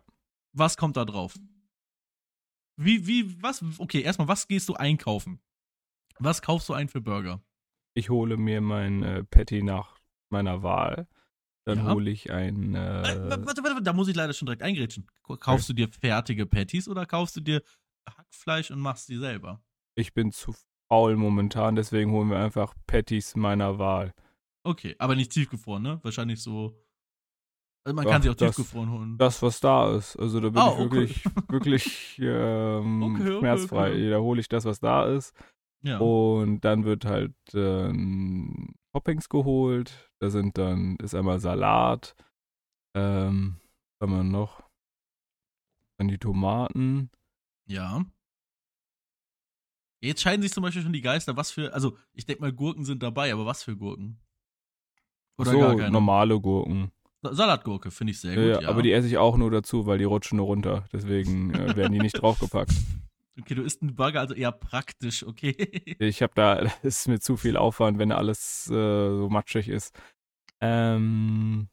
Was 0.53 0.77
kommt 0.77 0.95
da 0.95 1.03
drauf? 1.03 1.37
Wie, 2.77 3.07
wie, 3.07 3.41
was? 3.41 3.63
Okay, 3.79 4.01
erstmal, 4.01 4.27
was 4.27 4.47
gehst 4.47 4.69
du 4.69 4.75
einkaufen? 4.75 5.41
Was 6.19 6.41
kaufst 6.41 6.69
du 6.69 6.73
ein 6.73 6.87
für 6.87 7.01
Burger? 7.01 7.41
Ich 7.93 8.09
hole 8.09 8.37
mir 8.37 8.61
mein 8.61 9.03
äh, 9.03 9.23
Patty 9.23 9.63
nach 9.63 9.97
meiner 10.29 10.61
Wahl. 10.63 11.07
Dann 11.65 11.79
Ja. 11.79 11.93
hole 11.93 12.09
ich 12.11 12.31
ein. 12.31 12.75
Äh, 12.75 13.01
Äh, 13.01 13.03
warte, 13.29 13.45
warte, 13.45 13.63
warte, 13.63 13.81
da 13.81 13.93
muss 13.93 14.07
ich 14.07 14.15
leider 14.15 14.33
schon 14.33 14.45
direkt 14.45 14.61
eingrätschen. 14.61 15.07
Kaufst 15.23 15.67
du 15.67 15.73
dir 15.73 15.89
fertige 15.89 16.45
Patties 16.45 16.87
oder 16.87 17.05
kaufst 17.05 17.35
du 17.35 17.41
dir 17.41 17.61
Hackfleisch 18.07 18.71
und 18.71 18.79
machst 18.79 19.09
die 19.09 19.17
selber? 19.17 19.61
ich 19.95 20.13
bin 20.13 20.31
zu 20.31 20.53
faul 20.89 21.15
momentan, 21.15 21.75
deswegen 21.75 22.11
holen 22.11 22.29
wir 22.29 22.39
einfach 22.39 22.73
Patties 22.87 23.35
meiner 23.35 23.77
Wahl. 23.79 24.13
Okay, 24.63 24.95
aber 24.99 25.15
nicht 25.15 25.31
tiefgefroren, 25.31 25.83
ne? 25.83 25.99
Wahrscheinlich 26.03 26.41
so. 26.41 26.83
Also 27.85 27.95
man 27.95 28.03
Doch, 28.05 28.11
kann 28.11 28.21
sie 28.21 28.29
auch 28.29 28.35
das- 28.35 28.55
tiefgefroren 28.55 28.91
holen. 28.91 29.17
Das, 29.17 29.41
was 29.41 29.59
da 29.61 29.95
ist. 29.95 30.17
Also 30.17 30.41
da 30.41 30.49
bin 30.49 30.57
Ah, 30.61 30.67
ich 30.73 30.79
okay. 30.79 30.91
wirklich, 30.91 31.23
wirklich 31.49 32.19
ähm, 32.21 33.03
Okay, 33.03 33.21
okay, 33.29 33.37
schmerzfrei. 33.39 34.09
Da 34.09 34.19
hole 34.19 34.41
ich 34.41 34.49
das, 34.49 34.65
was 34.65 34.79
da 34.81 35.05
ist. 35.05 35.33
ja. 35.83 35.97
Und 35.99 36.61
dann 36.61 36.83
wird 36.83 37.05
halt 37.05 37.33
ähm, 37.53 38.75
Toppings 38.93 39.29
geholt. 39.29 40.11
Da 40.19 40.29
sind 40.29 40.57
dann, 40.57 40.97
ist 40.97 41.15
einmal 41.15 41.39
Salat. 41.39 42.13
Ähm, 42.95 43.61
was 43.99 44.09
haben 44.09 44.17
wir 44.17 44.23
noch? 44.23 44.63
Dann 45.97 46.09
die 46.09 46.17
Tomaten. 46.17 47.09
Ja. 47.69 48.03
Jetzt 49.99 50.21
scheiden 50.21 50.41
sich 50.41 50.51
zum 50.53 50.63
Beispiel 50.63 50.83
schon 50.83 50.93
die 50.93 51.01
Geister, 51.01 51.35
was 51.37 51.51
für, 51.51 51.73
also 51.73 51.97
ich 52.13 52.25
denke 52.25 52.41
mal, 52.41 52.53
Gurken 52.53 52.85
sind 52.85 53.01
dabei, 53.01 53.33
aber 53.33 53.45
was 53.45 53.63
für 53.63 53.75
Gurken? 53.75 54.19
Oder 55.37 55.51
so, 55.51 55.59
gar 55.59 55.75
keine? 55.75 55.91
normale 55.91 56.39
Gurken. 56.39 56.91
Sa- 57.21 57.33
Salatgurke 57.33 57.89
finde 57.91 58.11
ich 58.11 58.19
sehr 58.19 58.35
Ja, 58.35 58.53
gut, 58.55 58.63
ja. 58.63 58.69
Aber 58.69 58.81
die 58.83 58.91
esse 58.91 59.07
ich 59.07 59.17
auch 59.17 59.37
nur 59.37 59.49
dazu, 59.51 59.85
weil 59.87 59.97
die 59.97 60.03
rutschen 60.03 60.37
nur 60.37 60.45
runter. 60.47 60.85
Deswegen 60.93 61.51
äh, 61.53 61.75
werden 61.75 61.93
die 61.93 61.99
nicht 61.99 62.21
draufgepackt. 62.21 62.73
okay, 63.39 63.55
du 63.55 63.63
isst 63.63 63.81
einen 63.81 63.95
Burger 63.95 64.19
also 64.19 64.33
eher 64.35 64.51
praktisch, 64.51 65.25
okay. 65.25 65.55
Ich 65.99 66.21
habe 66.21 66.33
da, 66.35 66.55
das 66.61 66.77
ist 66.83 67.07
mir 67.07 67.19
zu 67.19 67.37
viel 67.37 67.57
Aufwand, 67.57 67.97
wenn 67.97 68.11
alles 68.11 68.67
äh, 68.69 68.73
so 69.17 69.29
matschig 69.31 69.67
ist. 69.67 69.99
Ähm, 70.61 71.69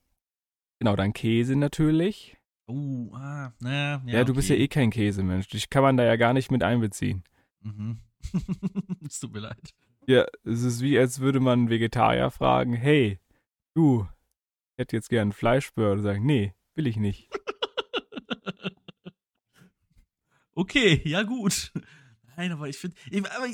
genau, 0.78 0.96
dann 0.96 1.12
Käse 1.12 1.56
natürlich. 1.56 2.36
Oh, 2.66 3.10
ah, 3.14 3.52
na, 3.60 3.72
ja. 3.72 4.02
Ja, 4.06 4.24
du 4.24 4.34
bist 4.34 4.48
ja 4.48 4.54
okay. 4.54 4.64
eh 4.64 4.68
kein 4.68 4.90
Käsemensch. 4.90 5.48
Dich 5.48 5.68
kann 5.68 5.82
man 5.82 5.98
da 5.98 6.04
ja 6.04 6.16
gar 6.16 6.32
nicht 6.32 6.50
mit 6.50 6.62
einbeziehen. 6.62 7.22
Mhm. 7.60 7.98
es 9.06 9.20
tut 9.20 9.32
mir 9.32 9.40
leid. 9.40 9.74
Ja, 10.06 10.26
es 10.44 10.62
ist 10.62 10.82
wie, 10.82 10.98
als 10.98 11.20
würde 11.20 11.40
man 11.40 11.60
einen 11.60 11.70
Vegetarier 11.70 12.30
fragen, 12.30 12.74
hey, 12.74 13.18
du, 13.74 14.06
ich 14.72 14.78
hätte 14.78 14.96
jetzt 14.96 15.08
gern 15.08 15.32
Fleischburger. 15.32 15.92
Und 15.92 16.02
sagen, 16.02 16.26
nee, 16.26 16.54
will 16.74 16.86
ich 16.86 16.96
nicht. 16.96 17.30
okay, 20.54 21.00
ja 21.04 21.22
gut. 21.22 21.72
Nein, 22.36 22.52
aber 22.52 22.68
ich 22.68 22.76
finde, 22.76 22.96
aber, 23.34 23.46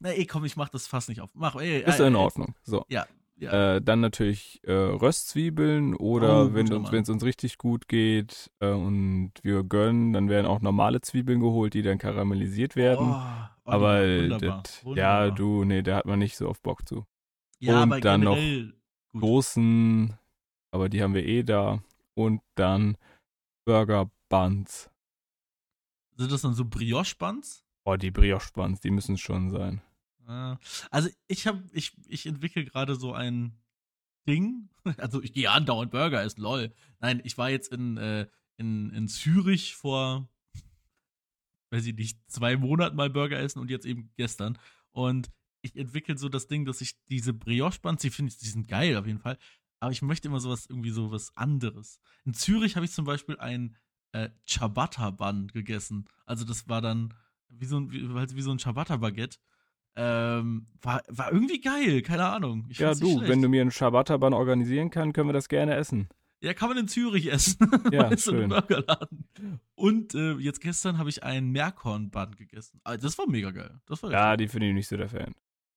na 0.00 0.10
ey, 0.10 0.26
komm, 0.26 0.44
ich 0.44 0.56
mach 0.56 0.70
das 0.70 0.86
fast 0.86 1.08
nicht 1.08 1.20
auf. 1.20 1.30
Mach, 1.34 1.56
ey, 1.56 1.82
Ist 1.82 2.00
ey, 2.00 2.08
in. 2.08 2.16
Ordnung. 2.16 2.54
So. 2.62 2.84
Ja. 2.88 3.06
Äh, 3.40 3.82
dann 3.82 4.00
natürlich 4.00 4.60
äh, 4.64 4.72
Röstzwiebeln 4.72 5.94
oder 5.96 6.46
Oh, 6.46 6.54
wenn 6.54 7.02
es 7.02 7.08
uns 7.08 7.24
richtig 7.24 7.58
gut 7.58 7.88
geht 7.88 8.50
äh, 8.60 8.70
und 8.70 9.32
wir 9.42 9.64
gönnen, 9.64 10.12
dann 10.12 10.28
werden 10.28 10.46
auch 10.46 10.60
normale 10.60 11.00
Zwiebeln 11.00 11.40
geholt, 11.40 11.74
die 11.74 11.82
dann 11.82 11.98
karamellisiert 11.98 12.76
werden. 12.76 13.08
Oh, 13.10 13.14
oh, 13.64 13.70
aber 13.70 14.02
wunderbar, 14.02 14.62
das, 14.62 14.82
ja, 14.82 14.84
wunderbar. 14.84 15.30
du, 15.32 15.64
nee, 15.64 15.82
da 15.82 15.96
hat 15.96 16.06
man 16.06 16.20
nicht 16.20 16.36
so 16.36 16.48
oft 16.48 16.62
Bock 16.62 16.86
zu. 16.88 17.04
ja, 17.58 17.82
und 17.82 18.04
dann 18.04 18.20
noch 18.20 18.36
gut. 18.36 18.74
Soßen, 19.20 20.16
aber 20.70 20.88
die 20.88 21.02
haben 21.02 21.14
wir 21.14 21.24
eh 21.26 21.42
da. 21.42 21.82
Und 22.14 22.40
dann 22.54 22.96
Burger 23.64 24.10
Buns. 24.28 24.90
Sind 26.16 26.30
das 26.30 26.42
dann 26.42 26.54
so 26.54 26.64
Brioche-Buns? 26.64 27.64
Oh, 27.84 27.96
die 27.96 28.10
Brioche 28.10 28.52
Buns, 28.52 28.80
die 28.80 28.90
müssen 28.90 29.16
es 29.16 29.20
schon 29.20 29.50
sein. 29.50 29.82
Äh, 30.28 30.56
Also 30.90 31.08
ich 31.28 31.46
habe, 31.46 31.62
ich, 31.72 31.92
ich 32.08 32.26
entwickle 32.26 32.64
gerade 32.64 32.96
so 32.96 33.12
ein 33.12 33.58
Ding. 34.26 34.68
Also 34.98 35.22
ich 35.22 35.32
gehe 35.32 35.50
andauernd 35.50 35.90
Burger 35.90 36.22
essen, 36.22 36.42
lol. 36.42 36.70
Nein, 37.00 37.22
ich 37.24 37.38
war 37.38 37.48
jetzt 37.48 37.72
in, 37.72 37.96
äh, 37.96 38.26
in, 38.58 38.90
in 38.90 39.08
Zürich 39.08 39.74
vor, 39.74 40.28
weiß 41.70 41.86
ich 41.86 41.94
nicht, 41.94 42.18
zwei 42.30 42.56
Monaten 42.58 42.94
mal 42.94 43.08
Burger 43.08 43.38
essen 43.38 43.60
und 43.60 43.70
jetzt 43.70 43.86
eben 43.86 44.10
gestern. 44.16 44.58
Und 44.92 45.30
ich 45.62 45.74
entwickle 45.76 46.18
so 46.18 46.28
das 46.28 46.48
Ding, 46.48 46.66
dass 46.66 46.82
ich 46.82 47.02
diese 47.08 47.32
Brioche-Buns, 47.32 48.02
die 48.02 48.10
finde 48.10 48.30
ich, 48.30 48.38
die 48.38 48.46
sind 48.48 48.68
geil 48.68 48.96
auf 48.98 49.06
jeden 49.06 49.20
Fall. 49.20 49.38
Aber 49.80 49.90
ich 49.90 50.02
möchte 50.02 50.28
immer 50.28 50.40
sowas, 50.40 50.66
irgendwie 50.66 50.90
so 50.90 51.10
was 51.10 51.34
anderes. 51.36 51.98
In 52.26 52.34
Zürich 52.34 52.76
habe 52.76 52.84
ich 52.84 52.92
zum 52.92 53.06
Beispiel 53.06 53.38
ein 53.38 53.76
äh, 54.12 54.28
Ciabatta-Bun 54.46 55.48
gegessen. 55.48 56.06
Also 56.26 56.44
das 56.44 56.68
war 56.68 56.80
dann 56.80 57.14
wie 57.48 57.66
so 57.66 57.78
ein, 57.78 57.90
wie, 57.90 58.06
halt 58.12 58.36
wie 58.36 58.42
so 58.42 58.50
ein 58.50 58.58
Ciabatta-Baguette. 58.58 59.38
Ähm, 59.96 60.66
war, 60.82 61.02
war 61.08 61.32
irgendwie 61.32 61.60
geil, 61.60 62.02
keine 62.02 62.26
Ahnung. 62.26 62.66
Ich 62.68 62.78
ja, 62.78 62.94
du, 62.94 63.20
wenn 63.20 63.40
du 63.40 63.48
mir 63.48 63.60
einen 63.60 63.70
Ciabatta-Bun 63.70 64.32
organisieren 64.34 64.90
kannst, 64.90 65.14
können 65.14 65.28
wir 65.28 65.32
das 65.34 65.48
gerne 65.48 65.74
essen. 65.76 66.08
Ja, 66.40 66.52
kann 66.52 66.68
man 66.68 66.78
in 66.78 66.88
Zürich 66.88 67.32
essen. 67.32 67.56
Ja, 67.92 68.06
einem 68.06 68.18
schön. 68.18 68.48
Burgerladen. 68.48 69.28
Und 69.76 70.14
äh, 70.14 70.32
jetzt 70.34 70.60
gestern 70.60 70.98
habe 70.98 71.08
ich 71.08 71.22
einen 71.22 71.50
Meerkorn-Bun 71.52 72.32
gegessen. 72.36 72.80
Ah, 72.84 72.96
das 72.96 73.16
war 73.16 73.26
mega 73.28 73.50
geil. 73.50 73.80
Das 73.86 74.02
war 74.02 74.10
Ja, 74.10 74.36
die 74.36 74.48
finde 74.48 74.68
ich 74.68 74.74
nicht 74.74 74.88
so 74.88 74.96
der 74.96 75.08
Fan. 75.08 75.34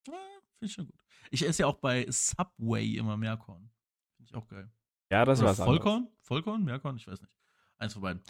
Ja, 0.08 0.14
Finde 0.14 0.66
ich 0.66 0.74
schon 0.74 0.88
gut. 0.88 1.00
Ich 1.30 1.48
esse 1.48 1.64
ja 1.64 1.68
auch 1.68 1.76
bei 1.78 2.06
Subway 2.10 2.96
immer 2.98 3.18
Meerkorn. 3.18 3.70
Finde 4.18 4.30
ich 4.30 4.36
auch 4.36 4.48
geil. 4.48 4.70
Ja, 5.12 5.24
das 5.26 5.40
Oder 5.40 5.50
war's. 5.50 5.58
Vollkorn? 5.58 6.08
Vollkorn? 6.22 6.64
Meerkorn? 6.64 6.98
Ich 6.98 7.08
weiß 7.08 7.22
nicht. 7.22 7.32
Eins 7.78 7.94
von 7.94 8.02
beiden. 8.02 8.22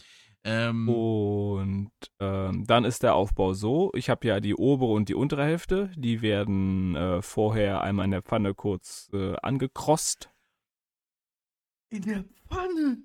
Ähm, 0.50 0.88
Und 0.88 1.91
ähm, 2.20 2.66
dann 2.66 2.86
ist 2.86 3.04
der 3.04 3.16
Aufbau 3.16 3.54
so: 3.54 3.91
Ich 3.93 4.10
habe 4.10 4.26
ja 4.28 4.39
die 4.39 4.56
obere 4.56 4.91
und 4.93 5.10
die 5.10 5.16
untere 5.16 5.43
Hälfte. 5.43 5.91
Die 5.98 6.22
werden 6.22 6.95
äh, 6.95 7.22
vorher 7.22 7.82
einmal 7.82 8.06
in 8.06 8.12
der 8.12 8.22
Pfanne 8.22 8.54
kurz 8.54 9.10
äh, 9.14 9.36
angekrost. 9.41 10.30
In 11.89 12.02
der 12.04 12.24
Pfanne. 12.50 13.04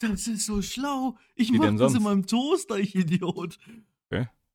Das 0.00 0.28
ist 0.28 0.46
so 0.46 0.62
schlau. 0.62 1.16
Ich 1.34 1.52
Wie 1.52 1.58
mach 1.58 1.66
denn 1.66 1.76
das 1.76 1.94
in 1.94 2.02
meinem 2.04 2.26
Toaster, 2.26 2.78
ich 2.78 2.94
Idiot. 2.94 3.58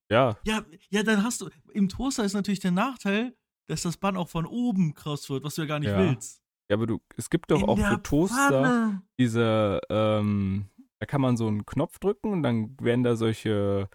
Ja, 0.09 0.37
Ja, 0.45 0.65
ja, 0.89 1.03
dann 1.03 1.23
hast 1.23 1.41
du. 1.41 1.49
Im 1.73 1.89
Toaster 1.89 2.23
ist 2.23 2.33
natürlich 2.33 2.59
der 2.59 2.71
Nachteil, 2.71 3.35
dass 3.67 3.81
das 3.81 3.97
Bann 3.97 4.15
auch 4.15 4.29
von 4.29 4.45
oben 4.45 4.93
kross 4.93 5.29
wird, 5.29 5.43
was 5.43 5.55
du 5.55 5.61
ja 5.63 5.67
gar 5.67 5.79
nicht 5.79 5.89
Ja. 5.89 5.97
willst. 5.97 6.41
ja, 6.69 6.75
aber 6.77 6.87
du, 6.87 7.01
es 7.17 7.29
gibt 7.29 7.51
doch 7.51 7.61
In 7.61 7.67
auch 7.67 7.77
für 7.77 8.01
Toaster 8.03 8.49
Pfanne. 8.49 9.01
diese, 9.19 9.81
ähm, 9.89 10.69
da 11.03 11.05
kann 11.05 11.19
man 11.19 11.35
so 11.35 11.47
einen 11.47 11.65
Knopf 11.65 11.99
drücken 11.99 12.31
und 12.31 12.43
dann 12.43 12.77
werden 12.79 13.03
da 13.03 13.17
solche 13.17 13.89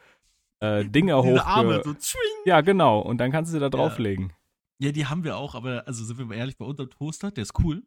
äh, 0.60 0.84
Dinger 0.84 1.22
hoch. 1.22 1.40
Arme 1.40 1.80
so 1.82 1.94
zwing. 1.94 2.20
Ja, 2.44 2.60
genau. 2.60 3.00
Und 3.00 3.16
dann 3.16 3.32
kannst 3.32 3.50
du 3.50 3.54
sie 3.54 3.60
da 3.60 3.70
drauflegen. 3.70 4.34
Ja, 4.78 4.92
die 4.92 5.06
haben 5.06 5.24
wir 5.24 5.38
auch, 5.38 5.54
aber 5.54 5.86
also 5.86 6.04
sind 6.04 6.18
wir 6.18 6.26
mal 6.26 6.34
ehrlich, 6.34 6.58
bei 6.58 6.66
unserem 6.66 6.90
Toaster, 6.90 7.30
der 7.30 7.44
ist 7.44 7.58
cool, 7.60 7.82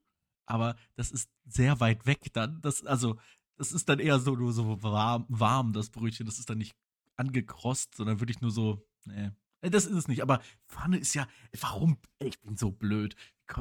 aber 0.47 0.76
das 0.95 1.11
ist 1.11 1.30
sehr 1.45 1.80
weit 1.80 2.07
weg 2.07 2.34
dann. 2.34 2.61
Das, 2.61 2.84
also, 2.84 3.19
das 3.57 3.72
ist 3.72 3.88
dann 3.89 3.99
eher 3.99 4.17
so 4.17 4.36
nur 4.36 4.53
so 4.53 4.82
warm, 4.82 5.28
warm, 5.30 5.72
das 5.72 5.91
Brötchen. 5.91 6.26
Das 6.26 6.39
ist 6.39 6.49
dann 6.49 6.57
nicht 6.57 6.76
angekrost, 7.15 7.93
sondern 7.93 8.22
wirklich 8.22 8.41
nur 8.41 8.49
so, 8.49 8.84
nee. 9.05 9.30
Äh, 9.61 9.69
Das 9.69 9.86
ist 9.86 9.95
es 9.95 10.07
nicht, 10.07 10.24
aber 10.24 10.41
Pfanne 10.67 10.97
ist 10.97 11.13
ja, 11.13 11.28
warum? 11.59 11.99
Ich 12.17 12.41
bin 12.41 12.57
so 12.57 12.72
blöd. 12.72 13.15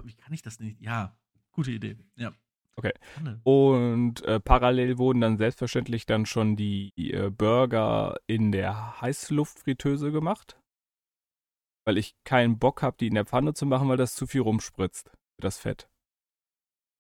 Wie 0.05 0.15
kann 0.15 0.33
ich 0.33 0.41
das 0.41 0.59
nicht? 0.59 0.81
Ja, 0.81 1.19
gute 1.53 1.71
Idee. 1.71 1.99
Ja. 2.17 2.33
Okay. 2.81 2.95
Pfanne. 3.13 3.41
Und 3.45 4.25
äh, 4.25 4.41
parallel 4.41 4.97
wurden 4.97 5.21
dann 5.21 5.37
selbstverständlich 5.37 6.07
dann 6.07 6.25
schon 6.25 6.57
die 6.57 6.93
äh, 6.97 7.29
Burger 7.29 8.17
in 8.27 8.53
der 8.53 9.03
Heißluftfritteuse 9.03 10.11
gemacht. 10.13 10.59
Weil 11.87 11.99
ich 11.99 12.15
keinen 12.25 12.59
Bock 12.59 12.81
habe, 12.81 12.97
die 12.99 13.09
in 13.09 13.15
der 13.15 13.27
Pfanne 13.27 13.53
zu 13.53 13.67
machen, 13.67 13.89
weil 13.89 13.99
das 13.99 14.15
zu 14.15 14.27
viel 14.27 14.41
rumspritzt, 14.41 15.11
das 15.39 15.59
Fett. 15.59 15.91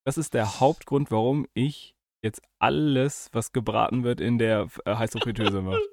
Das 0.05 0.19
ist 0.19 0.35
der 0.35 0.61
Hauptgrund, 0.61 1.11
warum 1.11 1.47
ich 1.55 1.95
jetzt 2.23 2.43
alles, 2.59 3.31
was 3.33 3.53
gebraten 3.53 4.05
wird, 4.05 4.21
in 4.21 4.37
der 4.37 4.69
äh, 4.85 4.97
Heißluftfritteuse 4.97 5.63
mache. 5.63 5.81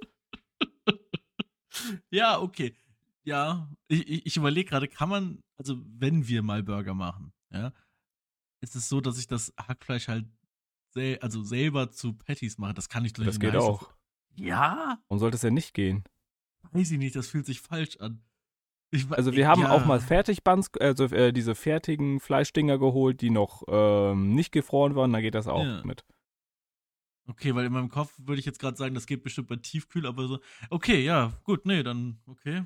Ja, 2.10 2.42
okay. 2.42 2.76
Ja, 3.24 3.70
ich, 3.88 4.10
ich, 4.10 4.26
ich 4.26 4.38
überlege 4.38 4.68
gerade, 4.68 4.88
kann 4.88 5.10
man, 5.10 5.42
also 5.58 5.78
wenn 5.86 6.28
wir 6.28 6.42
mal 6.42 6.64
Burger 6.64 6.96
machen, 6.96 7.34
ja, 7.54 7.72
ist 8.62 8.76
es 8.76 8.89
so, 8.89 9.01
dass 9.01 9.18
ich 9.20 9.28
das 9.28 9.53
Hackfleisch 9.58 10.08
halt 10.08 10.26
sel 10.91 11.18
also 11.20 11.43
selber 11.43 11.91
zu 11.91 12.14
Patties 12.14 12.58
mache. 12.58 12.74
Das 12.74 12.89
kann 12.89 13.05
ich 13.05 13.14
doch 13.14 13.20
nicht 13.20 13.30
Das 13.30 13.39
geht 13.39 13.53
Heißluft- 13.53 13.60
auch. 13.86 13.93
Ja, 14.36 14.99
Warum 15.08 15.20
sollte 15.20 15.36
es 15.36 15.41
denn 15.41 15.53
nicht 15.55 15.74
gehen? 15.74 16.03
weiß 16.72 16.91
ich 16.91 16.97
nicht, 16.97 17.16
das 17.16 17.28
fühlt 17.28 17.45
sich 17.45 17.62
falsch 17.62 17.97
an. 17.97 18.22
Ich, 18.91 19.10
Also 19.12 19.34
wir 19.34 19.47
haben 19.47 19.62
ja. 19.62 19.72
auch 19.72 19.86
mal 19.86 19.99
Fertigbands, 19.99 20.70
also 20.80 21.05
äh, 21.05 21.34
diese 21.34 21.55
fertigen 21.55 22.20
Fleischdinger 22.20 22.78
geholt, 22.78 23.22
die 23.22 23.30
noch 23.32 23.64
ähm, 23.68 24.34
nicht 24.34 24.51
gefroren 24.51 24.95
waren, 24.95 25.12
da 25.14 25.22
geht 25.22 25.36
das 25.36 25.47
auch 25.47 25.64
Ja. 25.64 25.84
mit. 25.84 26.05
Okay, 27.30 27.53
weil 27.53 27.66
in 27.66 27.74
meinem 27.74 27.89
Kopf 27.89 28.14
würde 28.18 28.39
ich 28.39 28.45
jetzt 28.45 28.60
gerade 28.60 28.78
sagen, 28.78 28.95
das 28.95 29.05
geht 29.05 29.24
bestimmt 29.24 29.47
bei 29.49 29.58
Tiefkühl, 29.58 30.05
aber 30.05 30.28
so. 30.28 30.39
Okay, 30.70 31.03
ja, 31.03 31.34
gut, 31.43 31.66
nee, 31.66 31.84
dann, 31.84 32.20
okay. 32.26 32.64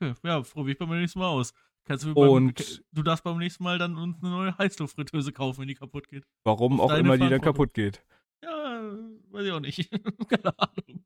Okay, 0.00 0.14
ja, 0.22 0.40
probiere 0.42 0.72
ich 0.72 0.78
beim 0.78 0.90
nächsten 0.90 1.18
Mal 1.18 1.26
aus. 1.26 1.52
Kannst 1.88 2.04
du 2.04 2.14
beim, 2.14 2.28
Und- 2.28 2.82
du 2.92 3.02
darfst 3.02 3.24
beim 3.24 3.38
nächsten 3.38 3.64
Mal 3.64 3.78
dann 3.78 3.96
uns 3.96 4.16
eine 4.22 4.30
neue 4.30 4.58
Heißluftfritteuse 4.58 5.32
kaufen, 5.32 5.60
wenn 5.62 5.68
die 5.68 5.74
kaputt 5.74 6.06
geht. 6.08 6.24
Warum 6.44 6.80
Auf 6.80 6.92
auch 6.92 6.96
immer 6.98 7.16
die 7.18 7.28
dann 7.28 7.40
kaputt 7.40 7.72
geht. 7.74 8.04
Ja, 8.44 8.82
weiß 9.30 9.46
ich 9.46 9.52
auch 9.52 9.60
nicht. 9.60 9.90
Keine 10.28 10.58
Ahnung. 10.58 11.04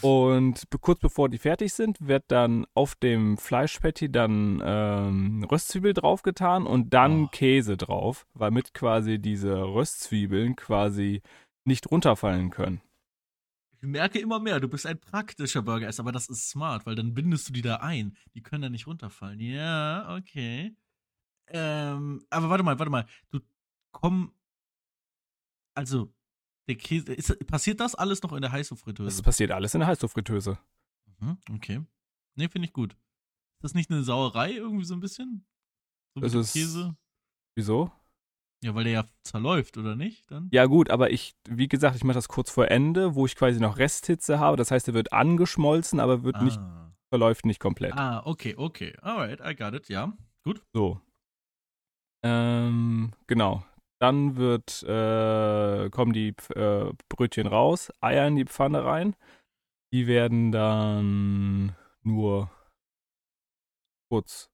Und 0.00 0.64
kurz 0.80 0.98
bevor 1.00 1.28
die 1.28 1.38
fertig 1.38 1.72
sind, 1.74 1.98
wird 2.00 2.24
dann 2.28 2.66
auf 2.74 2.94
dem 2.96 3.36
Fleischpatty 3.38 4.10
dann 4.10 4.60
ähm, 4.64 5.44
Röstzwiebel 5.50 5.92
draufgetan 5.94 6.66
und 6.66 6.92
dann 6.92 7.24
Oh. 7.24 7.28
Käse 7.30 7.76
drauf, 7.76 8.26
damit 8.34 8.74
quasi 8.74 9.18
diese 9.20 9.54
Röstzwiebeln 9.62 10.56
quasi 10.56 11.22
nicht 11.64 11.90
runterfallen 11.90 12.50
können. 12.50 12.80
Ich 13.82 13.88
merke 13.88 14.20
immer 14.20 14.38
mehr, 14.38 14.60
du 14.60 14.68
bist 14.68 14.86
ein 14.86 15.00
praktischer 15.00 15.60
Burgeresser, 15.60 16.02
aber 16.04 16.12
das 16.12 16.28
ist 16.28 16.48
smart, 16.48 16.86
weil 16.86 16.94
dann 16.94 17.14
bindest 17.14 17.48
du 17.48 17.52
die 17.52 17.62
da 17.62 17.76
ein. 17.78 18.16
Die 18.34 18.40
können 18.40 18.62
da 18.62 18.68
nicht 18.68 18.86
runterfallen. 18.86 19.40
Ja, 19.40 20.14
okay. 20.16 20.76
Ähm, 21.48 22.24
aber 22.30 22.48
warte 22.48 22.62
mal, 22.62 22.78
warte 22.78 22.90
mal. 22.90 23.06
Du 23.30 23.40
komm. 23.90 24.32
Also, 25.74 26.14
der 26.68 26.76
Käse. 26.76 27.12
Ist, 27.12 27.44
passiert 27.48 27.80
das 27.80 27.96
alles 27.96 28.22
noch 28.22 28.32
in 28.32 28.40
der 28.40 28.50
Das 28.50 28.58
Heißluftfritteuse? 28.58 29.22
passiert 29.22 29.50
alles 29.50 29.74
in 29.74 29.80
der 29.80 29.88
Heißluftfritteuse. 29.88 30.58
Mhm, 31.18 31.38
okay. 31.52 31.84
Nee, 32.36 32.48
finde 32.48 32.66
ich 32.68 32.72
gut. 32.72 32.92
Ist 32.92 33.64
das 33.64 33.74
nicht 33.74 33.90
eine 33.90 34.04
Sauerei 34.04 34.52
irgendwie 34.52 34.84
so 34.84 34.94
ein 34.94 35.00
bisschen? 35.00 35.44
So 36.14 36.20
mit 36.20 36.32
Das 36.32 36.52
Käse? 36.52 36.96
Wieso? 37.56 37.90
Ja, 38.62 38.74
weil 38.76 38.84
der 38.84 38.92
ja 38.92 39.04
zerläuft, 39.24 39.76
oder 39.76 39.96
nicht? 39.96 40.30
Dann? 40.30 40.48
Ja 40.52 40.66
gut, 40.66 40.90
aber 40.90 41.10
ich, 41.10 41.34
wie 41.48 41.68
gesagt, 41.68 41.96
ich 41.96 42.04
mache 42.04 42.14
das 42.14 42.28
kurz 42.28 42.50
vor 42.50 42.68
Ende, 42.68 43.16
wo 43.16 43.26
ich 43.26 43.34
quasi 43.34 43.60
noch 43.60 43.78
Resthitze 43.78 44.38
habe. 44.38 44.56
Das 44.56 44.70
heißt, 44.70 44.86
er 44.88 44.94
wird 44.94 45.12
angeschmolzen, 45.12 45.98
aber 45.98 46.22
wird 46.22 46.40
nicht, 46.42 46.58
ah. 46.58 46.92
verläuft 47.08 47.44
nicht 47.44 47.58
komplett. 47.58 47.94
ah, 47.94 48.22
okay, 48.24 48.54
okay. 48.56 48.94
Alright, 49.02 49.40
I 49.40 49.56
got 49.56 49.74
it, 49.74 49.88
ja. 49.88 50.16
Gut. 50.44 50.62
So. 50.72 51.00
Ähm, 52.24 53.12
genau. 53.26 53.64
Dann 54.00 54.36
wird, 54.36 54.82
äh, 54.84 55.90
kommen 55.90 56.12
die 56.12 56.34
äh, 56.54 56.92
Brötchen 57.08 57.46
raus, 57.48 57.92
Eier 58.00 58.26
in 58.28 58.36
die 58.36 58.44
Pfanne 58.44 58.84
rein. 58.84 59.16
Die 59.92 60.06
werden 60.06 60.52
dann 60.52 61.76
nur 62.02 62.50
kurz 64.08 64.50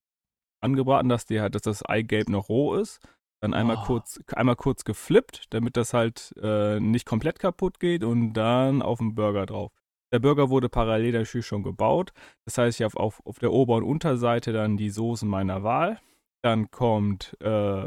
angebraten, 0.63 1.09
dass, 1.09 1.27
die 1.27 1.41
halt, 1.41 1.55
dass 1.55 1.63
das 1.63 1.85
Eigelb 1.85 2.29
noch 2.29 2.49
roh 2.49 2.75
ist. 2.75 3.01
Dann 3.41 3.55
einmal 3.55 3.77
Oh. 3.81 3.85
kurz, 3.87 4.21
einmal 4.35 4.57
kurz 4.57 4.85
geflippt, 4.85 5.45
damit 5.51 5.77
das 5.77 5.95
halt 5.95 6.35
äh, 6.43 6.81
nicht 6.81 7.07
komplett 7.07 7.39
kaputt 7.39 7.79
geht 7.79 8.03
und 8.05 8.33
dann 8.33 8.83
auf 8.83 8.99
den 8.99 9.15
Burger 9.15 9.47
drauf. 9.47 9.71
Der 10.13 10.19
Burger 10.19 10.51
wurde 10.51 10.69
parallel 10.69 11.13
natürlich 11.13 11.47
schon 11.47 11.63
gebaut. 11.63 12.13
Das 12.47 12.59
heißt, 12.59 12.81
ich 12.81 12.85
habe 12.85 12.99
auf, 12.99 13.25
auf 13.27 13.39
der 13.39 13.53
Ober- 13.53 13.77
und 13.77 13.85
Unterseite 13.85 14.53
dann 14.53 14.77
die 14.77 14.91
Soßen 14.91 15.29
meiner 15.29 15.63
Wahl. 15.63 16.01
Dann 16.43 16.71
kommt 16.71 17.37
äh, 17.41 17.87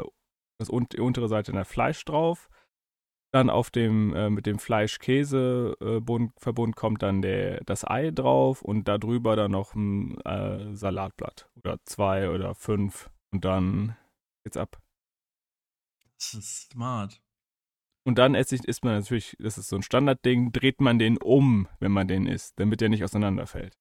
das 0.58 0.70
un 0.70 0.86
die 0.92 1.00
untere 1.00 1.28
Seite 1.28 1.52
der 1.52 1.64
Fleisch 1.64 2.04
drauf. 2.04 2.48
Dann 3.34 3.50
auf 3.50 3.70
dem 3.70 4.14
äh, 4.14 4.30
mit 4.30 4.46
dem 4.46 4.58
Fleisch-Käse-Verbund 4.58 6.76
kommt 6.76 7.02
dann 7.02 7.22
der, 7.22 7.64
das 7.64 7.84
Ei 7.88 8.10
drauf 8.10 8.62
und 8.62 8.88
darüber 8.88 9.36
dann 9.36 9.50
noch 9.52 9.74
ein 9.74 10.20
äh, 10.20 10.74
Salatblatt 10.74 11.48
oder 11.56 11.78
zwei 11.86 12.30
oder 12.30 12.54
fünf 12.54 13.10
und 13.32 13.44
dann 13.44 13.96
geht's 14.44 14.56
ab. 14.58 14.78
Das 16.22 16.34
ist 16.34 16.70
smart. 16.70 17.20
Und 18.04 18.18
dann 18.18 18.34
esse 18.34 18.54
ich, 18.54 18.64
isst 18.64 18.84
man 18.84 18.94
natürlich, 18.94 19.36
das 19.38 19.58
ist 19.58 19.68
so 19.68 19.76
ein 19.76 19.82
Standardding, 19.82 20.52
dreht 20.52 20.80
man 20.80 20.98
den 20.98 21.18
um, 21.18 21.68
wenn 21.80 21.92
man 21.92 22.08
den 22.08 22.26
isst, 22.26 22.58
damit 22.58 22.80
der 22.80 22.88
nicht 22.88 23.04
auseinanderfällt. 23.04 23.78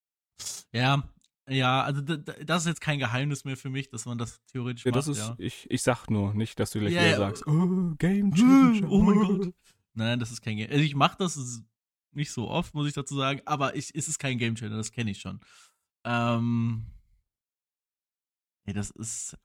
Ja, 0.74 1.04
ja, 1.50 1.84
also 1.84 2.02
das 2.02 2.62
ist 2.62 2.68
jetzt 2.68 2.82
kein 2.82 3.00
Geheimnis 3.00 3.46
mehr 3.46 3.58
für 3.58 3.70
mich, 3.70 3.90
dass 3.90 4.06
man 4.06 4.18
das 4.18 4.44
theoretisch 4.46 4.86
Ja, 4.86 4.92
macht, 4.92 4.98
das 5.00 5.08
ist, 5.08 5.18
ja. 5.18 5.36
ich, 5.38 5.70
ich 5.70 5.82
sag 5.82 6.10
nur, 6.10 6.34
nicht, 6.34 6.60
dass 6.60 6.72
du 6.72 6.80
gleich 6.80 6.94
Ja, 6.94 7.06
wieder 7.06 7.18
sagst, 7.18 7.46
oh, 7.48 7.96
Game 7.98 8.34
Changer. 8.36 8.90
Oh 8.90 9.02
mein 9.02 9.16
Gott. 9.16 9.54
Nein, 9.94 10.20
das 10.20 10.32
ist 10.32 10.42
kein 10.42 10.58
Game. 10.58 10.70
Also 10.70 10.84
ich 10.84 10.96
mache 10.96 11.18
das 11.18 11.64
nicht 12.12 12.32
so 12.32 12.50
oft, 12.50 12.74
muss 12.74 12.88
ich 12.88 12.94
dazu 12.94 13.16
sagen, 13.16 13.42
aber 13.46 13.76
ich, 13.76 13.94
es 13.94 14.08
ist 14.08 14.20
kein 14.20 14.38
Game 14.38 14.56
Changer, 14.56 14.78
das 14.78 14.92
kenne 14.92 15.12
ich 15.12 15.20
schon. 15.20 15.40
Ähm. 16.06 16.86
Nee, 18.66 18.74
das 18.74 18.92
ist. 18.92 19.38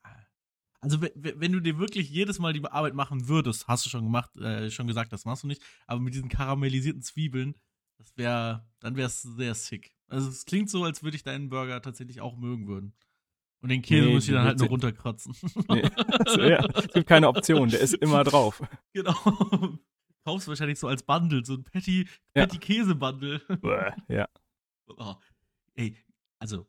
Also, 0.81 1.01
we- 1.03 1.13
we- 1.15 1.35
wenn 1.41 1.53
du 1.53 1.61
dir 1.61 1.79
wirklich 1.79 2.11
jedes 2.11 2.39
Mal 2.39 2.53
die 2.53 2.65
Arbeit 2.65 2.95
machen 2.95 3.29
würdest, 3.29 3.67
hast 3.69 3.85
du 3.87 3.91
schon 3.91 4.05
gemacht, 4.05 4.35
äh, 4.37 4.71
schon 4.71 4.87
gesagt, 4.87 5.13
das 5.13 5.25
machst 5.25 5.43
du 5.43 5.47
nicht, 5.47 5.63
aber 5.87 6.01
mit 6.01 6.15
diesen 6.15 6.29
karamellisierten 6.29 7.03
Zwiebeln, 7.03 7.55
das 7.99 8.17
wäre, 8.17 8.67
dann 8.81 8.97
wäre 8.97 9.07
es 9.07 9.23
sehr 9.23 9.55
sick. 9.55 9.93
Also, 10.09 10.29
es 10.29 10.45
klingt 10.45 10.71
so, 10.71 10.85
als 10.85 11.03
würde 11.03 11.17
ich 11.17 11.23
deinen 11.23 11.49
Burger 11.49 11.81
tatsächlich 11.83 12.21
auch 12.21 12.37
mögen 12.37 12.67
würden. 12.69 12.95
Und 13.63 13.71
den 13.71 13.83
Käse 13.83 14.07
Nee, 14.07 14.15
muss 14.15 14.29
ich 14.29 14.35
dann 14.35 14.45
halt 14.45 14.59
nur 14.59 14.69
runterkratzen. 14.69 15.35
Nee. 15.69 15.83
Also, 16.09 16.43
ja, 16.43 16.65
es 16.75 16.89
gibt 16.89 17.09
keine 17.09 17.27
Option, 17.29 17.69
der 17.71 17.81
ist 17.81 17.95
immer 17.95 18.23
drauf. 18.23 18.63
Genau. 18.93 19.15
Kaufst 20.25 20.49
wahrscheinlich 20.49 20.79
so 20.79 20.89
als 20.89 21.03
Bundle, 21.05 21.45
so 21.45 21.55
ein 21.55 21.65
Patty, 21.65 22.01
Ja. 22.35 22.43
Patty 22.47 22.59
Käse 22.59 22.95
Bundle. 22.95 23.41
Ja. 24.09 24.29
oh. 24.89 25.15
Ey, 25.75 25.97
also 26.39 26.67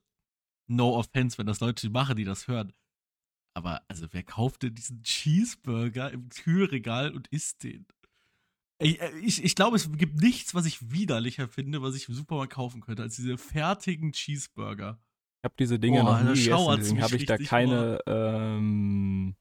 no 0.67 0.95
offense, 0.95 1.37
wenn 1.37 1.47
das 1.47 1.59
Leute 1.59 1.89
machen, 1.89 2.15
die 2.15 2.23
das 2.23 2.47
hören. 2.47 2.71
Aber 3.57 3.81
also 3.87 4.05
wer 4.11 4.21
kauft 4.21 4.61
denn 4.61 4.75
diesen 4.75 5.01
Cheeseburger 5.01 6.11
im 6.11 6.29
Kühlregal 6.29 7.15
und 7.15 7.27
isst 7.29 7.63
den? 7.63 7.87
Ey, 8.77 8.99
äh, 8.99 9.17
ich, 9.17 9.43
ich 9.43 9.55
glaube, 9.55 9.77
es 9.77 9.91
gibt 9.93 10.21
nichts, 10.21 10.53
was 10.53 10.67
ich 10.67 10.91
widerlicher 10.91 11.47
finde, 11.47 11.81
was 11.81 11.95
ich 11.95 12.07
im 12.07 12.13
Supermarkt 12.13 12.53
kaufen 12.53 12.81
könnte, 12.81 13.01
als 13.01 13.15
diese 13.15 13.35
fertigen 13.39 14.11
Cheeseburger. 14.11 14.99
Ich 15.41 15.45
habe 15.45 15.55
diese 15.57 15.79
Dinge 15.79 16.03
Boah, 16.03 16.21
noch 16.21 16.35
nie 16.35 16.39
gegessen, 16.39 16.75
deswegen 16.77 17.01
habe 17.01 17.15
ich 17.15 17.25
da 17.25 17.39
keine 17.39 17.99
ähm, 18.05 19.35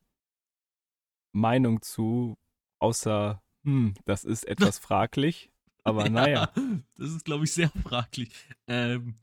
Meinung 1.32 1.82
zu, 1.82 2.38
außer, 2.78 3.42
hm, 3.64 3.92
das 4.06 4.24
ist 4.24 4.44
etwas 4.48 4.78
fraglich. 4.78 5.50
Aber 5.84 6.08
naja, 6.08 6.50
Das 6.96 7.10
ist, 7.10 7.26
glaube 7.26 7.44
ich, 7.44 7.52
sehr 7.52 7.68
fraglich. 7.68 8.30
Ähm, 8.66 9.16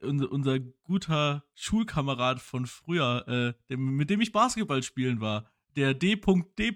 unser, 0.00 0.30
unser 0.30 0.58
guter 0.60 1.44
Schulkamerad 1.54 2.40
von 2.40 2.66
früher, 2.66 3.26
äh, 3.28 3.54
der, 3.68 3.78
mit 3.78 4.10
dem 4.10 4.20
ich 4.20 4.32
Basketball 4.32 4.82
spielen 4.82 5.20
war, 5.20 5.50
der 5.76 5.94
D.D. 5.94 6.74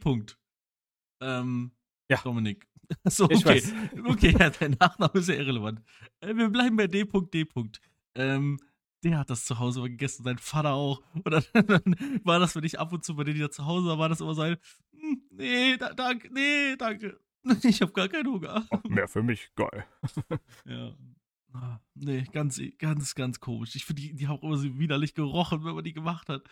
Ähm, 1.20 1.72
Ja. 2.08 2.20
Dominik. 2.22 2.68
So, 3.08 3.30
Ich 3.30 3.38
okay. 3.38 3.62
weiß. 3.62 3.72
Okay, 4.04 4.36
ja, 4.38 4.50
dein 4.50 4.72
Nachname 4.78 5.12
ist 5.14 5.28
ja 5.28 5.34
irrelevant. 5.36 5.80
Äh, 6.20 6.34
wir 6.36 6.48
bleiben 6.50 6.76
bei 6.76 6.86
D.D. 6.88 7.46
Ähm, 8.14 8.58
der 9.02 9.18
hat 9.18 9.30
das 9.30 9.44
zu 9.46 9.58
Hause 9.58 9.80
immer 9.80 9.88
gegessen, 9.88 10.22
sein 10.24 10.38
Vater 10.38 10.72
auch. 10.74 11.02
Und 11.14 11.30
dann, 11.30 11.44
dann 11.52 12.20
war 12.24 12.38
das, 12.38 12.54
wenn 12.54 12.64
ich 12.64 12.78
ab 12.78 12.92
und 12.92 13.04
zu 13.04 13.16
bei 13.16 13.24
denen 13.24 13.36
wieder 13.36 13.50
zu 13.50 13.64
Hause 13.64 13.88
war, 13.88 13.98
war 13.98 14.08
das 14.08 14.20
immer 14.20 14.34
so 14.34 14.42
ein, 14.42 14.56
"Hm, 14.92 15.22
nee, 15.30 15.76
da, 15.76 15.92
danke, 15.94 16.28
nee, 16.32 16.76
danke. 16.76 17.18
Ich 17.64 17.80
habe 17.82 17.92
gar 17.92 18.08
keinen 18.08 18.28
Hunger. 18.28 18.64
Ach, 18.70 18.84
mehr 18.84 19.08
für 19.08 19.22
mich, 19.22 19.50
geil. 19.56 19.84
Ja. 20.64 20.94
Ah, 21.54 21.80
Nee, 21.94 22.24
ganz, 22.32 22.60
ganz, 22.78 23.14
ganz 23.14 23.40
komisch. 23.40 23.74
Ich 23.74 23.84
finde, 23.84 24.02
die, 24.02 24.14
die 24.14 24.28
haben 24.28 24.38
auch 24.38 24.42
immer 24.42 24.56
so 24.56 24.78
widerlich 24.78 25.14
gerochen, 25.14 25.64
wenn 25.64 25.74
man 25.74 25.84
die 25.84 25.92
gemacht 25.92 26.28
hat. 26.28 26.42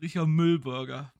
Richtiger 0.00 0.26
Müllburger. 0.26 1.12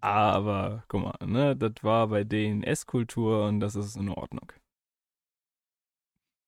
Aber, 0.00 0.84
guck 0.88 1.02
mal, 1.02 1.26
ne, 1.26 1.56
das 1.56 1.72
war 1.82 2.08
bei 2.08 2.24
denen 2.24 2.62
Esskultur 2.62 3.46
und 3.46 3.60
das 3.60 3.74
ist 3.74 3.96
in 3.96 4.10
Ordnung. 4.10 4.52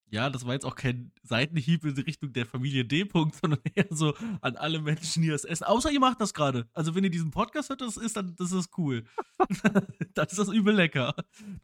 Ja, 0.09 0.31
das 0.31 0.47
war 0.47 0.53
jetzt 0.53 0.65
auch 0.65 0.77
kein 0.77 1.11
Seitenhieb 1.23 1.85
in 1.85 1.95
die 1.95 2.03
Richtung 2.03 2.33
der 2.33 2.47
Familie 2.47 2.85
D. 2.85 3.03
-Punkt, 3.03 3.35
sondern 3.41 3.61
eher 3.75 3.87
so 3.91 4.15
an 4.41 4.57
alle 4.57 4.81
Menschen, 4.81 5.23
die 5.23 5.29
das 5.29 5.45
essen. 5.45 5.65
Außer 5.65 5.91
ihr 5.91 6.01
macht 6.01 6.21
das 6.21 6.33
gerade. 6.35 6.69
Also 6.75 6.95
wenn 6.95 7.05
ihr 7.05 7.11
diesen 7.11 7.31
Podcast 7.31 7.71
hört, 7.71 7.81
das 7.81 7.97
ist 7.97 8.17
dann 8.17 8.37
das 8.37 8.53
ist 8.53 8.71
cool. 8.79 9.05
dann 10.15 10.27
ist 10.27 10.39
das 10.39 10.49
übel 10.49 10.75
lecker. 10.75 11.15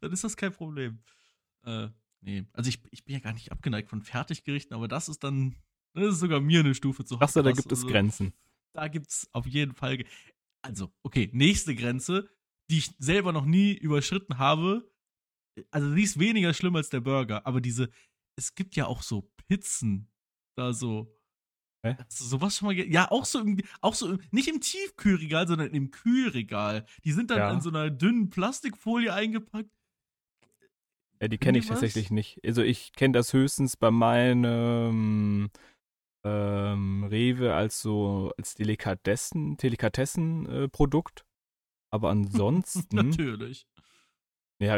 Dann 0.00 0.12
ist 0.12 0.24
das 0.24 0.36
kein 0.36 0.52
Problem. 0.52 0.98
Äh, 1.64 1.88
nee, 2.22 2.44
also 2.52 2.68
ich, 2.68 2.80
ich 2.90 3.04
bin 3.04 3.14
ja 3.14 3.20
gar 3.20 3.32
nicht 3.34 3.52
abgeneigt 3.52 3.88
von 3.90 4.02
Fertiggerichten, 4.02 4.74
aber 4.74 4.88
das 4.88 5.08
ist 5.08 5.22
dann, 5.24 5.56
das 5.94 6.14
ist 6.14 6.20
sogar 6.20 6.40
mir 6.40 6.60
eine 6.60 6.74
Stufe 6.74 7.04
zu 7.04 7.18
Sagst 7.18 7.36
du, 7.36 7.42
da 7.42 7.52
gibt 7.52 7.70
es 7.70 7.80
Also, 7.80 7.86
Grenzen. 7.88 8.32
Da 8.74 8.88
gibt's 8.88 9.28
auf 9.32 9.46
jeden 9.46 9.74
Fall. 9.74 9.98
ge- 9.98 10.06
Also, 10.64 10.92
okay, 11.04 11.28
nächste 11.32 11.74
Grenze, 11.74 12.30
die 12.70 12.78
ich 12.78 12.90
selber 12.98 13.32
noch 13.32 13.44
nie 13.44 13.72
überschritten 13.74 14.38
habe. 14.38 14.90
Also, 15.70 15.94
die 15.94 16.02
ist 16.02 16.18
weniger 16.18 16.54
schlimm 16.54 16.76
als 16.76 16.88
der 16.88 17.00
Burger, 17.00 17.46
aber 17.46 17.60
diese, 17.60 17.90
es 18.38 18.54
gibt 18.54 18.74
ja 18.76 18.86
auch 18.86 19.02
so 19.02 19.30
Pizzen, 19.48 20.10
da 20.56 20.72
so. 20.72 21.14
Hä? 21.84 21.96
Hast 21.98 22.20
du 22.20 22.24
sowas 22.24 22.56
schon 22.56 22.66
mal 22.66 22.74
Ja, 22.78 23.10
auch 23.10 23.24
so 23.26 23.38
irgendwie, 23.40 23.66
auch 23.80 23.94
so, 23.94 24.12
im- 24.12 24.20
nicht 24.30 24.48
im 24.48 24.60
Tiefkühlregal, 24.60 25.46
sondern 25.48 25.74
im 25.74 25.90
Kühlregal. 25.90 26.86
Die 27.04 27.12
sind 27.12 27.30
dann 27.30 27.38
Ja. 27.38 27.52
in 27.52 27.60
so 27.60 27.68
einer 27.70 27.90
dünnen 27.90 28.30
Plastikfolie 28.30 29.12
eingepackt. 29.12 29.68
Ja, 31.22 31.28
die 31.28 31.38
kenne 31.38 31.58
ich 31.58 31.64
was? 31.64 31.80
tatsächlich 31.80 32.10
nicht. 32.10 32.40
Also 32.44 32.62
ich 32.62 32.92
kenne 32.92 33.12
das 33.12 33.32
höchstens 33.32 33.76
bei 33.76 33.90
meinem 33.92 35.50
ähm, 36.24 37.04
Rewe 37.04 37.54
als 37.54 37.80
so 37.80 38.32
als 38.36 38.54
Delikatessen, 38.54 39.56
Delikatessen-Produkt. 39.56 41.24
Aber 41.92 42.10
ansonsten, 42.10 42.96
Natürlich. 42.96 43.66
ja, 44.60 44.76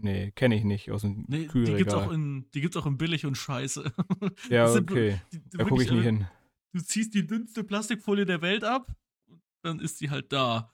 nee, 0.00 0.32
kenne 0.32 0.56
ich 0.56 0.64
nicht 0.64 0.90
aus 0.90 1.02
dem 1.02 1.24
Nee, 1.28 1.40
die 1.42 1.46
Kühlregal. 1.46 1.78
gibt's 1.78 1.94
auch 1.94 2.10
in, 2.12 2.50
die 2.52 2.60
gibt's 2.60 2.76
auch 2.76 2.86
in 2.86 2.98
billig 2.98 3.24
und 3.26 3.36
scheiße. 3.36 3.90
ja, 4.50 4.66
sind 4.68 4.90
okay. 4.90 5.20
Die- 5.32 5.40
die 5.40 5.56
Da 5.58 5.64
gucke 5.64 5.82
ich 5.82 5.90
nie 5.90 5.98
äh, 6.00 6.02
hin. 6.02 6.26
du 6.72 6.80
ziehst 6.82 7.14
die 7.14 7.26
dünnste 7.26 7.64
Plastikfolie 7.64 8.26
der 8.26 8.42
Welt 8.42 8.64
ab 8.64 8.92
und 9.28 9.40
dann 9.62 9.80
ist 9.80 10.00
die 10.00 10.10
halt 10.10 10.32
da. 10.32 10.72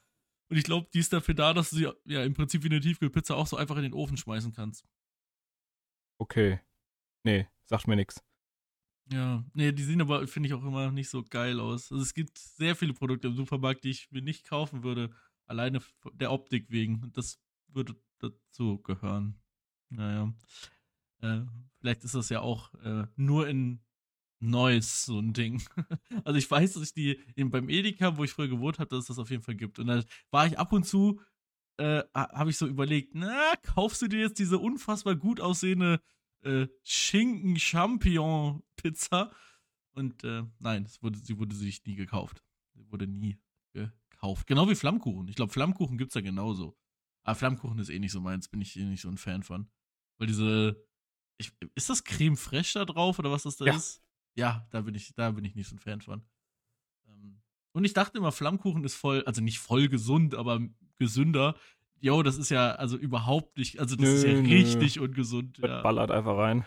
Und 0.49 0.57
ich 0.57 0.63
glaube, 0.65 0.87
die 0.93 0.99
ist 0.99 1.13
dafür 1.13 1.33
da, 1.33 1.53
dass 1.53 1.69
du 1.71 1.75
sie 1.77 1.87
ja 2.05 2.23
im 2.23 2.33
Prinzip 2.33 2.63
wie 2.63 2.69
eine 2.69 2.79
Tiefkühlpizza 2.81 3.35
auch 3.35 3.47
so 3.47 3.55
einfach 3.57 3.77
in 3.77 3.83
den 3.83 3.93
Ofen 3.93 4.17
schmeißen 4.17 4.51
kannst. 4.53 4.83
Okay. 6.23 6.61
Nee, 7.25 7.47
sagt 7.65 7.85
mir 7.85 7.97
nichts. 7.97 8.23
Ja, 9.11 9.43
nee, 9.53 9.73
die 9.73 9.83
sehen 9.83 9.99
aber, 9.99 10.25
finde 10.25 10.47
ich, 10.47 10.53
auch 10.53 10.63
immer 10.63 10.89
nicht 10.89 11.09
so 11.09 11.21
geil 11.21 11.59
aus. 11.59 11.91
Also 11.91 12.01
es 12.01 12.13
gibt 12.13 12.37
sehr 12.37 12.77
viele 12.77 12.93
Produkte 12.93 13.27
im 13.27 13.35
Supermarkt, 13.35 13.83
die 13.83 13.89
ich 13.89 14.09
mir 14.09 14.21
nicht 14.21 14.47
kaufen 14.47 14.83
würde, 14.83 15.13
alleine 15.47 15.81
der 16.13 16.31
Optik 16.31 16.71
wegen. 16.71 17.03
Und 17.03 17.17
das 17.17 17.41
würde 17.67 17.97
dazu 18.19 18.81
gehören. 18.81 19.37
Naja. 19.89 20.33
Äh, 21.19 21.41
vielleicht 21.79 22.05
ist 22.05 22.15
das 22.15 22.29
ja 22.29 22.39
auch 22.39 22.73
äh, 22.75 23.05
nur 23.17 23.49
in 23.49 23.81
Neues 24.39 25.03
so 25.03 25.19
ein 25.19 25.33
Ding. 25.33 25.61
also 26.23 26.37
ich 26.37 26.49
weiß, 26.49 26.71
dass 26.71 26.83
ich 26.83 26.93
die 26.93 27.19
eben 27.35 27.51
beim 27.51 27.67
Edeka, 27.67 28.15
wo 28.15 28.23
ich 28.23 28.31
früher 28.31 28.47
gewohnt 28.47 28.79
habe, 28.79 28.87
dass 28.87 28.99
es 28.99 29.07
das 29.07 29.19
auf 29.19 29.29
jeden 29.29 29.43
Fall 29.43 29.55
gibt. 29.55 29.77
Und 29.77 29.87
dann 29.87 30.05
war 30.31 30.47
ich 30.47 30.57
ab 30.57 30.71
und 30.71 30.85
zu, 30.85 31.19
äh, 31.77 32.03
habe 32.13 32.49
ich 32.49 32.57
so 32.57 32.67
überlegt, 32.67 33.15
na, 33.15 33.53
kaufst 33.63 34.01
du 34.01 34.07
dir 34.07 34.19
jetzt 34.19 34.39
diese 34.39 34.59
unfassbar 34.59 35.15
gut 35.15 35.39
aussehende 35.39 36.01
äh, 36.41 36.67
Schinken-Champignon-Pizza? 36.83 39.31
Und 39.91 40.23
äh, 40.23 40.43
nein, 40.59 40.87
wurde, 41.01 41.19
sie 41.19 41.37
wurde 41.37 41.55
sich 41.55 41.83
nie 41.85 41.95
gekauft. 41.95 42.43
Sie 42.73 42.89
wurde 42.91 43.07
nie 43.07 43.37
gekauft. 43.73 44.47
Genau 44.47 44.69
wie 44.69 44.75
Flammkuchen. 44.75 45.27
Ich 45.27 45.35
glaube, 45.35 45.53
Flammkuchen 45.53 45.97
gibt 45.97 46.11
es 46.11 46.15
ja 46.15 46.21
genauso. 46.21 46.77
Aber 47.23 47.35
Flammkuchen 47.35 47.79
ist 47.79 47.89
eh 47.89 47.99
nicht 47.99 48.11
so 48.11 48.21
meins, 48.21 48.49
bin 48.49 48.61
ich 48.61 48.77
eh 48.77 48.85
nicht 48.85 49.01
so 49.01 49.09
ein 49.09 49.17
Fan 49.17 49.43
von. 49.43 49.69
Weil 50.17 50.27
diese. 50.27 50.83
Ich, 51.37 51.51
ist 51.75 51.89
das 51.89 52.03
Creme 52.03 52.37
fraiche 52.37 52.79
da 52.79 52.85
drauf 52.85 53.19
oder 53.19 53.31
was 53.31 53.43
das 53.43 53.57
da 53.57 53.65
Ja. 53.65 53.75
ist? 53.75 54.01
Ja, 54.35 54.67
da 54.71 54.81
bin 54.81 54.95
ich, 54.95 55.13
da 55.15 55.31
bin 55.31 55.45
ich 55.45 55.55
nicht 55.55 55.67
so 55.67 55.75
ein 55.75 55.79
Fan 55.79 56.01
von. 56.01 56.23
Ähm, 57.07 57.41
und 57.71 57.85
ich 57.85 57.93
dachte 57.93 58.17
immer, 58.17 58.31
Flammkuchen 58.31 58.83
ist 58.83 58.95
voll, 58.95 59.23
also 59.25 59.41
nicht 59.41 59.59
voll 59.59 59.87
gesund, 59.89 60.35
aber 60.35 60.59
gesünder. 60.97 61.55
Jo, 61.99 62.21
das 62.21 62.37
ist 62.37 62.49
ja 62.49 62.71
also 62.73 62.97
überhaupt 62.97 63.57
nicht, 63.57 63.79
also 63.79 63.95
das 63.95 64.05
Nö, 64.05 64.13
ist 64.13 64.23
ja 64.25 64.33
nö. 64.33 64.49
richtig 64.49 64.99
ungesund. 64.99 65.57
Ja. 65.59 65.81
ballert 65.81 66.11
einfach 66.11 66.37
rein. 66.37 66.65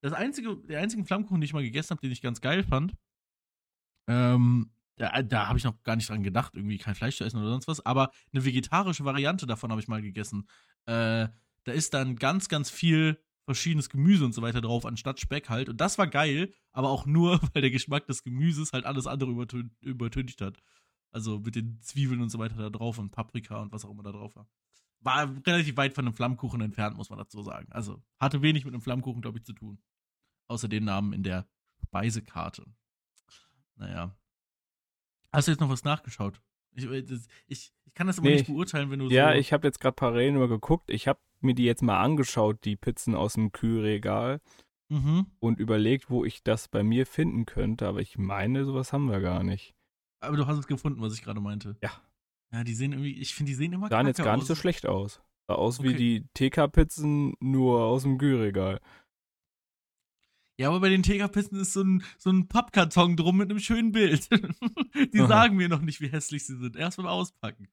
Das 0.00 0.12
einzige, 0.12 0.56
der 0.56 0.80
einzige 0.80 1.04
Flammkuchen, 1.04 1.40
den 1.40 1.46
ich 1.46 1.52
mal 1.54 1.62
gegessen 1.62 1.90
habe, 1.90 2.00
den 2.00 2.12
ich 2.12 2.22
ganz 2.22 2.40
geil 2.40 2.62
fand, 2.62 2.94
ähm, 4.06 4.70
da, 4.96 5.22
da 5.22 5.48
habe 5.48 5.58
ich 5.58 5.64
noch 5.64 5.82
gar 5.84 5.96
nicht 5.96 6.08
dran 6.08 6.22
gedacht, 6.22 6.54
irgendwie 6.54 6.78
kein 6.78 6.94
Fleisch 6.94 7.16
zu 7.16 7.24
essen 7.24 7.38
oder 7.38 7.50
sonst 7.50 7.68
was, 7.68 7.84
aber 7.84 8.10
eine 8.32 8.44
vegetarische 8.44 9.04
Variante 9.04 9.46
davon 9.46 9.70
habe 9.70 9.80
ich 9.80 9.88
mal 9.88 10.02
gegessen. 10.02 10.48
Äh, 10.86 11.28
da 11.64 11.72
ist 11.72 11.94
dann 11.94 12.16
ganz, 12.16 12.48
ganz 12.48 12.70
viel 12.70 13.18
verschiedenes 13.44 13.88
Gemüse 13.88 14.24
und 14.24 14.34
so 14.34 14.42
weiter 14.42 14.60
drauf, 14.60 14.84
anstatt 14.84 15.20
Speck 15.20 15.48
halt. 15.48 15.68
Und 15.68 15.80
das 15.80 15.96
war 15.98 16.06
geil, 16.06 16.52
aber 16.72 16.90
auch 16.90 17.06
nur, 17.06 17.40
weil 17.54 17.62
der 17.62 17.70
Geschmack 17.70 18.06
des 18.06 18.22
Gemüses 18.22 18.72
halt 18.72 18.84
alles 18.84 19.06
andere 19.06 19.30
übertön 19.30 19.70
übertüncht 19.80 20.40
hat. 20.40 20.58
Also 21.10 21.38
mit 21.40 21.54
den 21.54 21.80
Zwiebeln 21.80 22.20
und 22.20 22.28
so 22.30 22.38
weiter 22.38 22.56
da 22.56 22.70
drauf 22.70 22.98
und 22.98 23.10
Paprika 23.10 23.60
und 23.62 23.72
was 23.72 23.84
auch 23.84 23.90
immer 23.90 24.02
da 24.02 24.12
drauf 24.12 24.36
war. 24.36 24.48
War 25.00 25.30
relativ 25.46 25.76
weit 25.76 25.94
von 25.94 26.04
einem 26.06 26.14
Flammkuchen 26.14 26.60
entfernt, 26.60 26.96
muss 26.96 27.08
man 27.10 27.18
dazu 27.18 27.42
sagen. 27.42 27.66
Also 27.70 28.02
hatte 28.18 28.42
wenig 28.42 28.64
mit 28.64 28.74
einem 28.74 28.82
Flammkuchen, 28.82 29.22
glaube 29.22 29.38
ich, 29.38 29.44
zu 29.44 29.52
tun. 29.52 29.78
Außer 30.48 30.68
den 30.68 30.84
Namen 30.84 31.12
in 31.12 31.22
der 31.22 31.48
Speisekarte. 31.86 32.64
Naja. 33.76 34.16
Hast 35.32 35.46
du 35.48 35.52
jetzt 35.52 35.60
noch 35.60 35.68
was 35.70 35.84
nachgeschaut? 35.84 36.40
Ich, 36.72 36.84
äh, 36.86 37.02
das, 37.02 37.26
ich, 37.46 37.72
ich 37.84 37.94
kann 37.94 38.06
das 38.06 38.18
immer 38.18 38.28
Nee, 38.28 38.36
nicht 38.36 38.46
beurteilen, 38.46 38.90
wenn 38.90 38.98
du 38.98 39.08
Ja, 39.08 39.32
so. 39.32 39.38
ich 39.38 39.52
habe 39.52 39.66
jetzt 39.66 39.80
gerade 39.80 39.94
parallel 39.94 40.32
nur 40.32 40.48
geguckt. 40.48 40.90
Ich 40.90 41.06
habe 41.08 41.20
mir 41.40 41.54
die 41.54 41.64
jetzt 41.64 41.82
mal 41.82 42.00
angeschaut, 42.02 42.64
die 42.64 42.76
Pizzen 42.76 43.14
aus 43.14 43.34
dem 43.34 43.52
Kühlregal, 43.52 44.40
Mhm. 44.90 45.26
und 45.38 45.58
überlegt, 45.58 46.08
wo 46.08 46.24
ich 46.24 46.42
das 46.42 46.68
bei 46.68 46.82
mir 46.82 47.04
finden 47.04 47.44
könnte. 47.44 47.86
Aber 47.86 48.00
ich 48.00 48.16
meine, 48.16 48.64
sowas 48.64 48.92
haben 48.94 49.10
wir 49.10 49.20
gar 49.20 49.42
nicht. 49.42 49.74
Aber 50.20 50.36
du 50.36 50.46
hast 50.46 50.58
es 50.58 50.66
gefunden, 50.66 51.00
was 51.00 51.14
ich 51.14 51.22
gerade 51.22 51.40
meinte. 51.40 51.76
Ja. 51.82 51.90
Ja, 52.52 52.64
die 52.64 52.74
sehen 52.74 52.92
irgendwie, 52.92 53.12
ich 53.20 53.34
finde, 53.34 53.50
die 53.50 53.54
sehen 53.56 53.72
immer 53.72 53.88
Sahen 53.88 54.06
jetzt 54.06 54.22
gar 54.22 54.36
nicht 54.36 54.46
so 54.46 54.54
schlecht 54.54 54.86
aus. 54.86 55.20
Sah 55.46 55.54
aus 55.54 55.82
wie 55.82 55.88
Okay. 55.88 55.96
die 55.96 56.26
TK-Pizzen, 56.34 57.34
nur 57.40 57.82
aus 57.82 58.02
dem 58.02 58.18
Kühlregal. 58.18 58.80
Ja, 60.60 60.68
aber 60.68 60.80
bei 60.80 60.88
den 60.88 61.04
Tegerpizzen 61.04 61.60
ist 61.60 61.72
so 61.72 61.82
ein, 61.82 62.02
so 62.18 62.30
ein 62.30 62.48
Pappkarton 62.48 63.16
drum 63.16 63.36
mit 63.36 63.48
einem 63.48 63.60
schönen 63.60 63.92
Bild. 63.92 64.28
die 65.12 65.26
sagen 65.26 65.56
mir 65.56 65.68
noch 65.68 65.80
nicht, 65.82 66.00
wie 66.00 66.08
hässlich 66.08 66.44
sie 66.44 66.56
sind. 66.56 66.74
Erst 66.74 66.96
beim 66.96 67.06
Auspacken. 67.06 67.68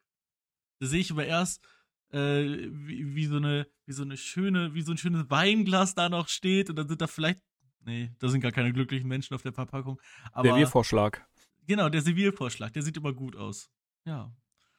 Da 0.79 0.85
sehe 0.87 0.99
ich 0.99 1.09
aber 1.09 1.25
erst, 1.25 1.65
äh, 2.11 2.69
wie, 2.69 3.15
wie, 3.15 3.25
so 3.25 3.37
eine, 3.37 3.67
wie 3.87 3.93
so 3.93 4.03
eine 4.03 4.17
schöne, 4.17 4.75
wie 4.75 4.83
so 4.83 4.91
ein 4.91 4.97
schönes 4.99 5.29
Weinglas 5.31 5.95
da 5.95 6.09
noch 6.09 6.27
steht 6.27 6.69
und 6.69 6.75
dann 6.75 6.87
sind 6.87 7.01
da 7.01 7.07
vielleicht, 7.07 7.39
nee, 7.85 8.11
da 8.19 8.27
sind 8.27 8.41
gar 8.41 8.51
keine 8.51 8.71
glücklichen 8.71 9.07
Menschen 9.07 9.33
auf 9.33 9.41
der 9.41 9.53
Verpackung. 9.53 9.99
Aber 10.31 10.43
Der 10.43 10.55
Wirvorschlag. 10.57 11.27
Genau, 11.67 11.89
der 11.89 12.01
Serviervorschlag, 12.01 12.73
der 12.73 12.83
sieht 12.83 12.97
immer 12.97 13.13
gut 13.13 13.35
aus. 13.35 13.69
Ja. 14.05 14.35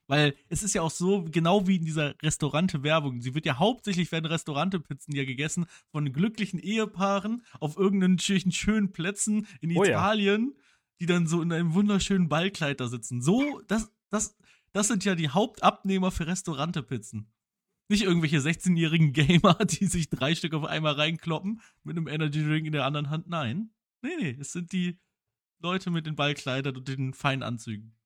Weil 0.08 0.36
es 0.48 0.62
ist 0.62 0.74
ja 0.74 0.82
auch 0.82 0.90
so, 0.90 1.24
genau 1.24 1.66
wie 1.66 1.76
in 1.76 1.84
dieser 1.84 2.14
Restaurante-Werbung. 2.22 3.20
Sie 3.20 3.34
wird 3.34 3.44
ja 3.44 3.58
hauptsächlich, 3.58 4.12
werden 4.12 4.26
Restaurante-Pizzen 4.26 5.14
ja 5.14 5.24
gegessen 5.24 5.66
von 5.90 6.12
glücklichen 6.12 6.60
Ehepaaren 6.60 7.44
auf 7.58 7.76
irgendwelchen 7.76 8.52
schönen 8.52 8.92
Plätzen 8.92 9.48
in 9.60 9.76
Oh 9.76 9.82
ja. 9.82 9.90
Italien, 9.90 10.54
die 11.00 11.06
dann 11.06 11.26
so 11.26 11.42
in 11.42 11.52
einem 11.52 11.74
wunderschönen 11.74 12.28
Ballkleid 12.28 12.80
da 12.80 12.86
sitzen. 12.86 13.20
So, 13.20 13.60
das, 13.66 13.90
das, 14.10 14.36
das 14.72 14.88
sind 14.88 15.04
ja 15.04 15.16
die 15.16 15.30
Hauptabnehmer 15.30 16.12
für 16.12 16.28
Restaurante-Pizzen. 16.28 17.32
Nicht 17.88 18.02
irgendwelche 18.02 18.38
16-jährigen 18.38 19.12
Gamer, 19.12 19.54
die 19.64 19.86
sich 19.86 20.08
drei 20.08 20.34
Stück 20.36 20.54
auf 20.54 20.64
einmal 20.64 20.94
reinkloppen 20.94 21.60
mit 21.82 21.96
einem 21.96 22.06
Energy 22.06 22.44
Drink 22.44 22.66
in 22.66 22.72
der 22.72 22.84
anderen 22.84 23.10
Hand. 23.10 23.28
Nein. 23.28 23.70
Nee, 24.02 24.16
nee, 24.20 24.36
es 24.40 24.52
sind 24.52 24.72
die 24.72 24.98
Leute 25.60 25.90
mit 25.90 26.06
den 26.06 26.16
Ballkleidern 26.16 26.76
und 26.76 26.88
den 26.88 27.14
feinen 27.14 27.42
Anzügen. 27.42 27.96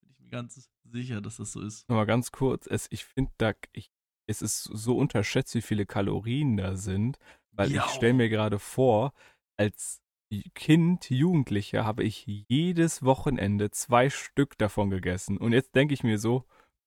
Bin 0.00 0.10
ich 0.10 0.18
mir 0.20 0.28
ganz 0.30 0.68
sicher, 0.84 1.20
dass 1.20 1.36
das 1.36 1.52
so 1.52 1.60
ist. 1.60 1.88
Nochmal 1.88 2.06
ganz 2.06 2.32
kurz. 2.32 2.66
Es, 2.66 2.86
ich 2.90 3.04
finde 3.04 3.32
da, 3.38 3.52
ich, 3.72 3.90
es 4.26 4.42
ist 4.42 4.62
so 4.64 4.96
unterschätzt, 4.96 5.54
wie 5.54 5.62
viele 5.62 5.86
Kalorien 5.86 6.56
da 6.56 6.76
sind. 6.76 7.18
Weil 7.52 7.70
Ja. 7.72 7.84
ich 7.84 7.92
stelle 7.92 8.14
mir 8.14 8.28
gerade 8.28 8.58
vor, 8.58 9.12
als 9.56 10.00
Kind, 10.54 11.10
Jugendlicher, 11.10 11.84
habe 11.84 12.02
ich 12.02 12.24
jedes 12.26 13.04
Wochenende 13.04 13.70
zwei 13.70 14.10
Stück 14.10 14.58
davon 14.58 14.90
gegessen. 14.90 15.38
Und 15.38 15.52
jetzt 15.52 15.74
denke 15.76 15.94
ich 15.94 16.02
mir 16.02 16.18
so, 16.18 16.44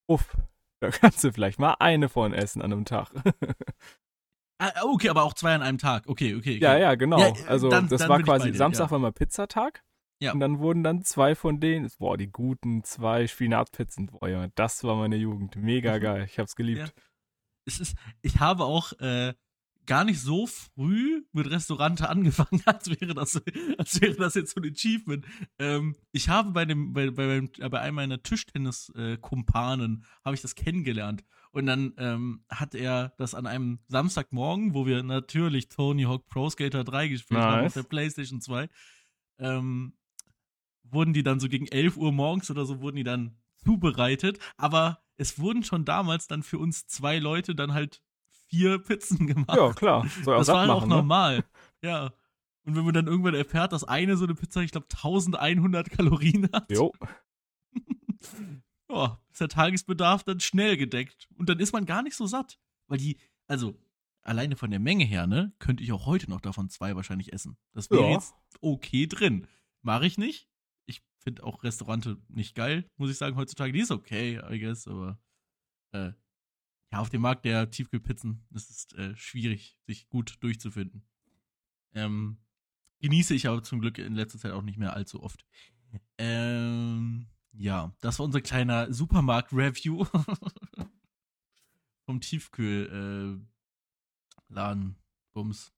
uff, 0.08 0.38
Da 0.80 0.92
kannst 0.92 1.24
du 1.24 1.32
vielleicht 1.34 1.58
mal 1.58 1.76
eine 1.80 2.08
von 2.08 2.34
essen 2.34 2.62
an 2.62 2.72
einem 2.72 2.86
Tag. 2.86 3.10
Ah, 4.60 4.72
okay, 4.86 5.10
aber 5.10 5.22
auch 5.24 5.36
zwei 5.36 5.54
an 5.54 5.62
einem 5.62 5.78
Tag. 5.78 6.08
Okay, 6.08 6.34
okay. 6.34 6.56
okay. 6.56 6.64
Ja, 6.64 6.76
ja, 6.80 6.96
genau. 6.96 7.20
Ja, 7.20 7.32
also 7.46 7.70
dann- 7.70 7.88
das 7.90 8.02
dann 8.02 8.10
war 8.10 8.24
quasi 8.24 8.52
dir, 8.52 8.58
Samstag 8.58 8.86
ja. 8.88 8.92
war 8.92 8.98
mal 8.98 9.12
Pizzatag. 9.12 9.84
Ja. 10.20 10.34
Und 10.34 10.40
dann 10.40 10.60
wurden 10.60 10.84
dann 10.84 11.04
zwei 11.04 11.36
von 11.36 11.60
denen, 11.60 11.90
boah, 12.00 12.18
die 12.18 12.32
guten 12.32 12.84
zwei 12.84 13.28
Spinatpizzen. 13.28 14.08
Boah, 14.08 14.28
Junge, 14.30 14.52
das 14.56 14.84
war 14.84 14.96
meine 14.96 15.16
Jugend. 15.18 15.56
Mega 15.56 15.98
Mhm. 15.98 16.02
geil. 16.02 16.24
Ich 16.30 16.40
hab's 16.40 16.56
geliebt. 16.56 16.80
Ja. 16.96 17.04
es 17.66 17.80
ist, 17.80 17.96
ich 18.22 18.40
habe 18.40 18.64
auch 18.64 18.94
äh, 19.00 19.34
gar 19.86 20.04
nicht 20.04 20.20
so 20.20 20.48
früh 20.48 21.24
mit 21.32 21.50
Restaurante 21.50 22.10
angefangen, 22.10 22.62
als 22.66 22.90
wäre 22.90 23.14
das, 23.14 23.42
als 23.78 24.02
wäre 24.02 24.16
das 24.16 24.34
jetzt 24.36 24.56
so 24.56 24.62
ein 24.62 24.70
Achievement. 24.72 25.26
Ähm, 25.60 25.96
ich 26.12 26.30
habe 26.30 26.52
bei 26.52 26.66
dem, 26.66 26.94
bei, 26.94 27.10
bei, 27.12 27.38
äh, 27.60 27.70
bei 27.70 27.80
einem 27.80 27.96
meiner 27.96 28.22
Tischtennis-Kumpanen 28.24 30.04
habe 30.26 30.36
ich 30.36 30.42
das 30.42 30.56
kennengelernt. 30.56 31.24
Und 31.52 31.66
dann 31.66 31.94
ähm, 31.98 32.44
hat 32.50 32.76
er 32.76 33.14
das 33.18 33.34
an 33.34 33.48
einem 33.48 33.80
Samstagmorgen, 33.88 34.74
wo 34.74 34.86
wir 34.86 35.02
natürlich 35.04 35.70
Tony 35.70 36.04
Hawk 36.04 36.28
Pro 36.28 36.50
Skater 36.50 36.84
3 36.84 37.08
gespielt 37.08 37.40
haben 37.40 37.58
auf 37.60 37.64
Nice. 37.64 37.74
der 37.76 37.84
PlayStation 37.84 38.42
2, 38.42 38.70
ähm, 39.40 39.94
wurden 40.92 41.14
die 41.14 41.24
dann 41.24 41.40
so 41.40 41.48
gegen 41.50 41.68
11 41.68 41.98
Uhr 41.98 42.12
morgens 42.12 42.50
oder 42.52 42.66
so, 42.66 42.82
wurden 42.82 42.98
die 42.98 43.04
dann 43.04 43.38
zubereitet. 43.64 44.40
Aber 44.58 45.00
es 45.18 45.40
wurden 45.40 45.64
schon 45.64 45.86
damals 45.86 46.28
dann 46.28 46.44
für 46.44 46.60
uns 46.60 46.88
zwei 46.88 47.20
Leute 47.20 47.56
dann 47.56 47.74
halt 47.74 48.02
vier 48.50 48.80
Pizzen 48.80 49.28
gemacht. 49.28 49.58
Ja, 49.58 49.74
klar. 49.74 50.06
Soll 50.24 50.36
auch 50.36 50.40
das 50.40 50.48
war 50.48 50.64
auch 50.64 50.80
machen, 50.82 50.90
ne? 50.90 50.96
normal. 50.96 51.44
Ja. 51.82 52.14
Und 52.64 52.76
wenn 52.76 52.84
man 52.86 52.94
dann 52.94 53.08
irgendwann 53.08 53.34
erfährt, 53.36 53.72
dass 53.72 53.84
eine 53.84 54.18
so 54.18 54.26
eine 54.26 54.36
Pizza, 54.36 54.62
ich 54.62 54.72
glaube, 54.72 54.88
1100 54.92 55.90
Kalorien 55.90 56.50
hat, 56.54 56.70
Jo. 56.72 56.92
ja, 58.90 59.20
ist 59.32 59.42
der 59.42 59.50
Tagesbedarf 59.50 60.24
dann 60.24 60.40
schnell 60.40 60.78
gedeckt. 60.78 61.28
Und 61.38 61.50
dann 61.50 61.60
ist 61.60 61.74
man 61.74 61.86
gar 61.86 62.04
nicht 62.04 62.16
so 62.16 62.26
satt. 62.26 62.60
Weil 62.88 62.98
die, 63.00 63.18
also, 63.48 63.76
alleine 64.22 64.56
von 64.56 64.70
der 64.72 64.80
Menge 64.80 65.06
her, 65.06 65.28
ne, 65.28 65.54
könnte 65.60 65.84
ich 65.84 65.92
auch 65.92 66.06
heute 66.06 66.30
noch 66.30 66.42
davon 66.42 66.70
zwei 66.70 66.96
wahrscheinlich 66.96 67.34
essen. 67.34 67.58
Das 67.74 67.90
wäre 67.90 68.04
Ja. 68.04 68.12
jetzt 68.12 68.34
okay 68.62 69.08
drin. 69.08 69.48
Mache 69.82 70.06
ich 70.06 70.18
nicht. 70.18 70.50
Finde 71.20 71.44
auch 71.44 71.64
Restaurante 71.64 72.18
nicht 72.30 72.56
geil, 72.56 72.90
muss 72.98 73.10
ich 73.12 73.18
sagen, 73.18 73.36
heutzutage. 73.36 73.74
Die 73.74 73.80
ist 73.82 73.92
okay, 73.92 74.40
I 74.50 74.60
guess, 74.60 74.88
aber 74.88 75.20
äh, 75.92 76.12
ja, 76.92 77.00
auf 77.00 77.10
dem 77.10 77.22
Markt 77.22 77.44
der 77.46 77.70
Tiefkühlpizzen 77.70 78.46
ist 78.54 78.70
es 78.70 78.88
äh, 78.98 79.16
schwierig, 79.16 79.78
sich 79.88 80.08
gut 80.08 80.38
durchzufinden. 80.42 81.04
Ähm, 81.94 82.38
genieße 83.00 83.34
ich 83.34 83.48
aber 83.48 83.62
zum 83.64 83.80
Glück 83.82 83.98
in 83.98 84.16
letzter 84.16 84.40
Zeit 84.40 84.52
auch 84.54 84.62
nicht 84.62 84.78
mehr 84.78 84.94
allzu 84.94 85.22
oft. 85.22 85.46
Ähm, 86.18 87.28
ja, 87.54 87.94
das 88.00 88.20
war 88.20 88.26
unser 88.26 88.42
kleiner 88.42 88.92
Supermarkt-Review 88.94 90.06
vom 92.06 92.22
Tiefkühl-Laden. 92.22 94.96
Bums. 95.34 95.74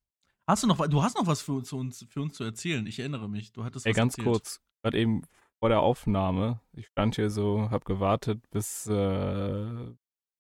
Hast 0.48 0.64
du 0.64 0.68
noch, 0.68 0.80
wa- 0.80 0.88
du 0.88 1.04
hast 1.04 1.16
noch 1.18 1.28
was 1.28 1.42
für, 1.42 1.54
uns- 1.54 1.70
für, 1.70 1.76
uns, 1.76 2.06
für 2.10 2.22
uns 2.22 2.36
zu 2.38 2.44
erzählen? 2.44 2.86
Ich 2.88 3.00
erinnere 3.00 3.30
mich. 3.30 3.52
Du 3.52 3.64
hattest 3.64 3.86
Ey, 3.86 3.92
was 3.92 3.98
ganz 3.98 4.14
erzählt. 4.14 4.28
kurz, 4.34 4.62
gerade 4.84 4.98
eben 4.98 5.24
vor 5.60 5.70
der 5.70 5.82
Aufnahme, 5.82 6.62
ich 6.74 6.88
stand 6.88 7.16
hier 7.16 7.30
so, 7.30 7.70
hab 7.70 7.86
gewartet, 7.86 8.42
bis, 8.52 8.88
äh, 8.88 9.94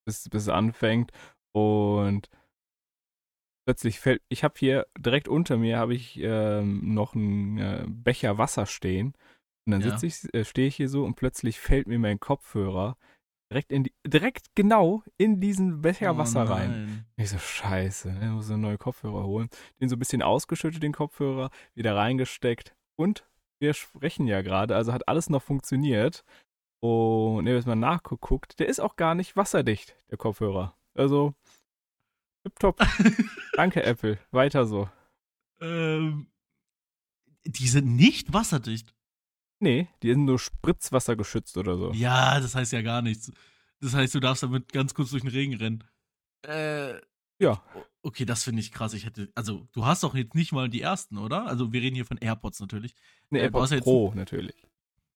bis, 0.06 0.30
bis 0.30 0.44
es 0.44 0.50
anfängt 0.50 1.12
und 1.54 2.30
plötzlich 3.66 4.00
fällt, 4.00 4.22
ich 4.30 4.44
habe 4.44 4.56
hier 4.58 4.88
direkt 4.98 5.28
unter 5.28 5.58
mir 5.58 5.78
habe 5.78 5.94
ich 5.94 6.20
ähm, 6.22 6.94
noch 6.94 7.14
einen 7.16 7.58
äh, 7.58 7.86
Becher 7.88 8.38
Wasser 8.38 8.66
stehen 8.66 9.14
und 9.66 9.72
dann 9.72 9.82
Ja. 9.82 9.92
sitze 9.92 10.08
ich, 10.08 10.34
äh, 10.34 10.46
stehe 10.46 10.68
ich 10.68 10.76
hier 10.76 10.90
so 10.90 11.04
und 11.04 11.16
plötzlich 11.16 11.60
fällt 11.60 11.88
mir 11.88 12.00
mein 12.00 12.20
Kopfhörer 12.20 12.98
direkt 13.52 13.72
in 13.72 13.84
die, 13.84 13.94
direkt 14.08 14.48
genau 14.56 15.04
in 15.18 15.40
diesen 15.42 15.82
Becher 15.82 16.14
Oh 16.14 16.18
Wasser 16.18 16.44
rein. 16.50 16.70
nein. 16.72 17.06
Ich 17.18 17.30
so, 17.30 17.38
scheiße, 17.38 18.12
ne, 18.14 18.32
muss 18.32 18.50
einen 18.50 18.62
neuen 18.62 18.78
Kopfhörer 18.78 19.26
holen. 19.26 19.50
Den 19.82 19.90
so 19.90 19.96
ein 19.96 20.00
bisschen 20.00 20.22
ausgeschüttet, 20.22 20.82
den 20.84 20.94
Kopfhörer, 20.94 21.50
wieder 21.74 21.96
reingesteckt. 21.96 22.76
Und 22.96 23.26
wir 23.60 23.74
sprechen 23.74 24.28
ja 24.28 24.41
gerade, 24.41 24.76
also 24.76 24.93
hat 24.93 25.07
alles 25.07 25.30
noch 25.30 25.43
funktioniert. 25.43 26.24
Und 26.82 27.45
jetzt 27.45 27.68
mal 27.68 27.76
nachgeguckt, 27.76 28.60
der 28.60 28.68
ist 28.68 28.80
auch 28.80 28.95
gar 28.95 29.14
nicht 29.14 29.36
wasserdicht, 29.36 29.95
der 30.10 30.18
Kopfhörer. 30.18 30.78
Also, 30.93 31.34
tipptopp. 32.43 32.80
Danke, 33.53 33.84
Apple. 33.84 34.18
Weiter 34.32 34.66
so. 34.66 34.89
Ähm, 35.60 36.28
die 37.43 37.68
sind 37.68 37.95
nicht 37.95 38.32
wasserdicht. 38.32 38.93
Nee, 39.60 39.89
die 40.03 40.12
sind 40.12 40.24
nur 40.24 40.39
Spritzwasser 40.39 41.18
geschützt 41.18 41.57
oder 41.57 41.76
so. 41.76 41.91
Ja, 41.91 42.39
das 42.39 42.55
heißt 42.55 42.72
ja 42.72 42.82
gar 42.82 43.01
nichts. 43.01 43.32
Das 43.82 43.93
heißt, 43.93 44.16
du 44.16 44.22
darfst 44.22 44.43
damit 44.43 44.72
ganz 44.72 44.93
kurz 44.93 45.10
durch 45.10 45.24
den 45.24 45.32
Regen 45.32 45.55
rennen. 45.55 45.84
Äh, 46.43 46.93
Ja. 47.40 47.62
okay, 48.02 48.26
das 48.26 48.44
finde 48.44 48.62
ich 48.62 48.72
krass. 48.72 48.94
Ich 48.94 49.06
hätte, 49.06 49.30
also, 49.36 49.68
du 49.72 49.86
hast 49.86 50.04
doch 50.04 50.16
jetzt 50.16 50.36
nicht 50.36 50.52
mal 50.52 50.70
die 50.70 50.82
ersten, 50.82 51.18
oder? 51.18 51.48
Also, 51.48 51.72
wir 51.74 51.82
reden 51.82 51.96
hier 51.96 52.06
von 52.06 52.18
AirPods 52.18 52.60
natürlich. 52.60 52.94
Hast 53.32 53.42
AirPods 53.42 53.72
ja 53.72 53.80
Pro 53.80 54.14
natürlich. 54.16 54.68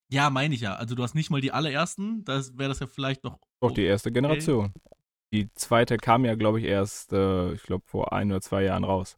Ja, 0.10 0.30
meine 0.30 0.56
ich 0.56 0.62
ja. 0.62 0.76
Also, 0.76 0.96
du 0.96 1.04
hast 1.04 1.16
nicht 1.16 1.30
mal 1.30 1.42
die 1.42 1.52
allerersten. 1.52 2.24
Das 2.24 2.58
wäre 2.58 2.70
das 2.70 2.80
ja 2.80 2.88
vielleicht 2.88 3.24
noch. 3.24 3.40
Doch 3.60 3.72
die 3.72 3.84
erste 3.84 4.12
Generation. 4.12 4.74
Die 5.34 5.52
zweite 5.56 5.98
kam 5.98 6.26
ja, 6.26 6.36
glaube 6.36 6.60
ich, 6.60 6.66
erst, 6.66 7.12
äh, 7.12 7.54
ich 7.54 7.64
glaube, 7.64 7.84
vor 7.88 8.14
ein 8.14 8.32
oder 8.32 8.42
zwei 8.42 8.64
Jahren 8.64 8.84
raus. 8.84 9.18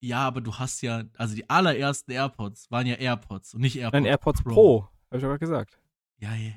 Ja, 0.00 0.26
aber 0.26 0.42
du 0.42 0.54
hast 0.54 0.82
ja, 0.82 1.04
also 1.16 1.34
die 1.34 1.48
allerersten 1.48 2.10
AirPods 2.10 2.70
waren 2.70 2.86
ja 2.86 2.96
AirPods 2.96 3.54
und 3.54 3.62
nicht 3.62 3.76
AirPods. 3.76 3.94
Nein, 3.94 4.04
AirPods 4.04 4.42
Pro. 4.42 4.52
Pro. 4.52 4.88
Hab 5.10 5.16
ich 5.16 5.22
doch 5.22 5.28
gerade 5.28 5.38
gesagt. 5.38 5.78
Ja, 6.18 6.34
ja, 6.34 6.52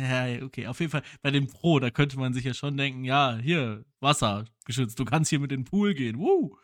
ja, 0.00 0.42
okay. 0.44 0.66
Auf 0.66 0.80
jeden 0.80 0.90
Fall 0.90 1.02
bei 1.22 1.30
dem 1.30 1.46
Pro, 1.46 1.78
da 1.78 1.90
könnte 1.90 2.18
man 2.18 2.32
sich 2.32 2.44
ja 2.44 2.54
schon 2.54 2.76
denken, 2.76 3.04
ja, 3.04 3.36
hier, 3.36 3.84
Wasser 4.00 4.44
geschützt, 4.64 4.98
du 4.98 5.04
kannst 5.04 5.30
hier 5.30 5.40
mit 5.40 5.52
in 5.52 5.60
den 5.60 5.64
Pool 5.64 5.94
gehen. 5.94 6.18
Woo! 6.18 6.56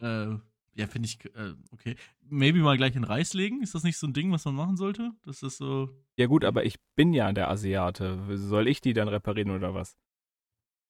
Äh, 0.00 0.36
ja, 0.74 0.86
finde 0.86 1.08
ich, 1.08 1.24
äh, 1.34 1.54
okay. 1.70 1.96
Maybe 2.28 2.58
mal 2.58 2.76
gleich 2.76 2.94
in 2.96 3.04
Reis 3.04 3.32
legen. 3.32 3.62
Ist 3.62 3.74
das 3.74 3.82
nicht 3.82 3.96
so 3.96 4.06
ein 4.06 4.12
Ding, 4.12 4.30
was 4.30 4.44
man 4.44 4.54
machen 4.54 4.76
sollte? 4.76 5.12
Das 5.24 5.42
ist 5.42 5.56
so. 5.56 5.88
Ja 6.16 6.26
gut, 6.26 6.44
aber 6.44 6.64
ich 6.64 6.76
bin 6.94 7.14
ja 7.14 7.32
der 7.32 7.48
Asiate. 7.48 8.18
Soll 8.36 8.68
ich 8.68 8.80
die 8.80 8.92
dann 8.92 9.08
reparieren 9.08 9.50
oder 9.50 9.72
was? 9.74 9.96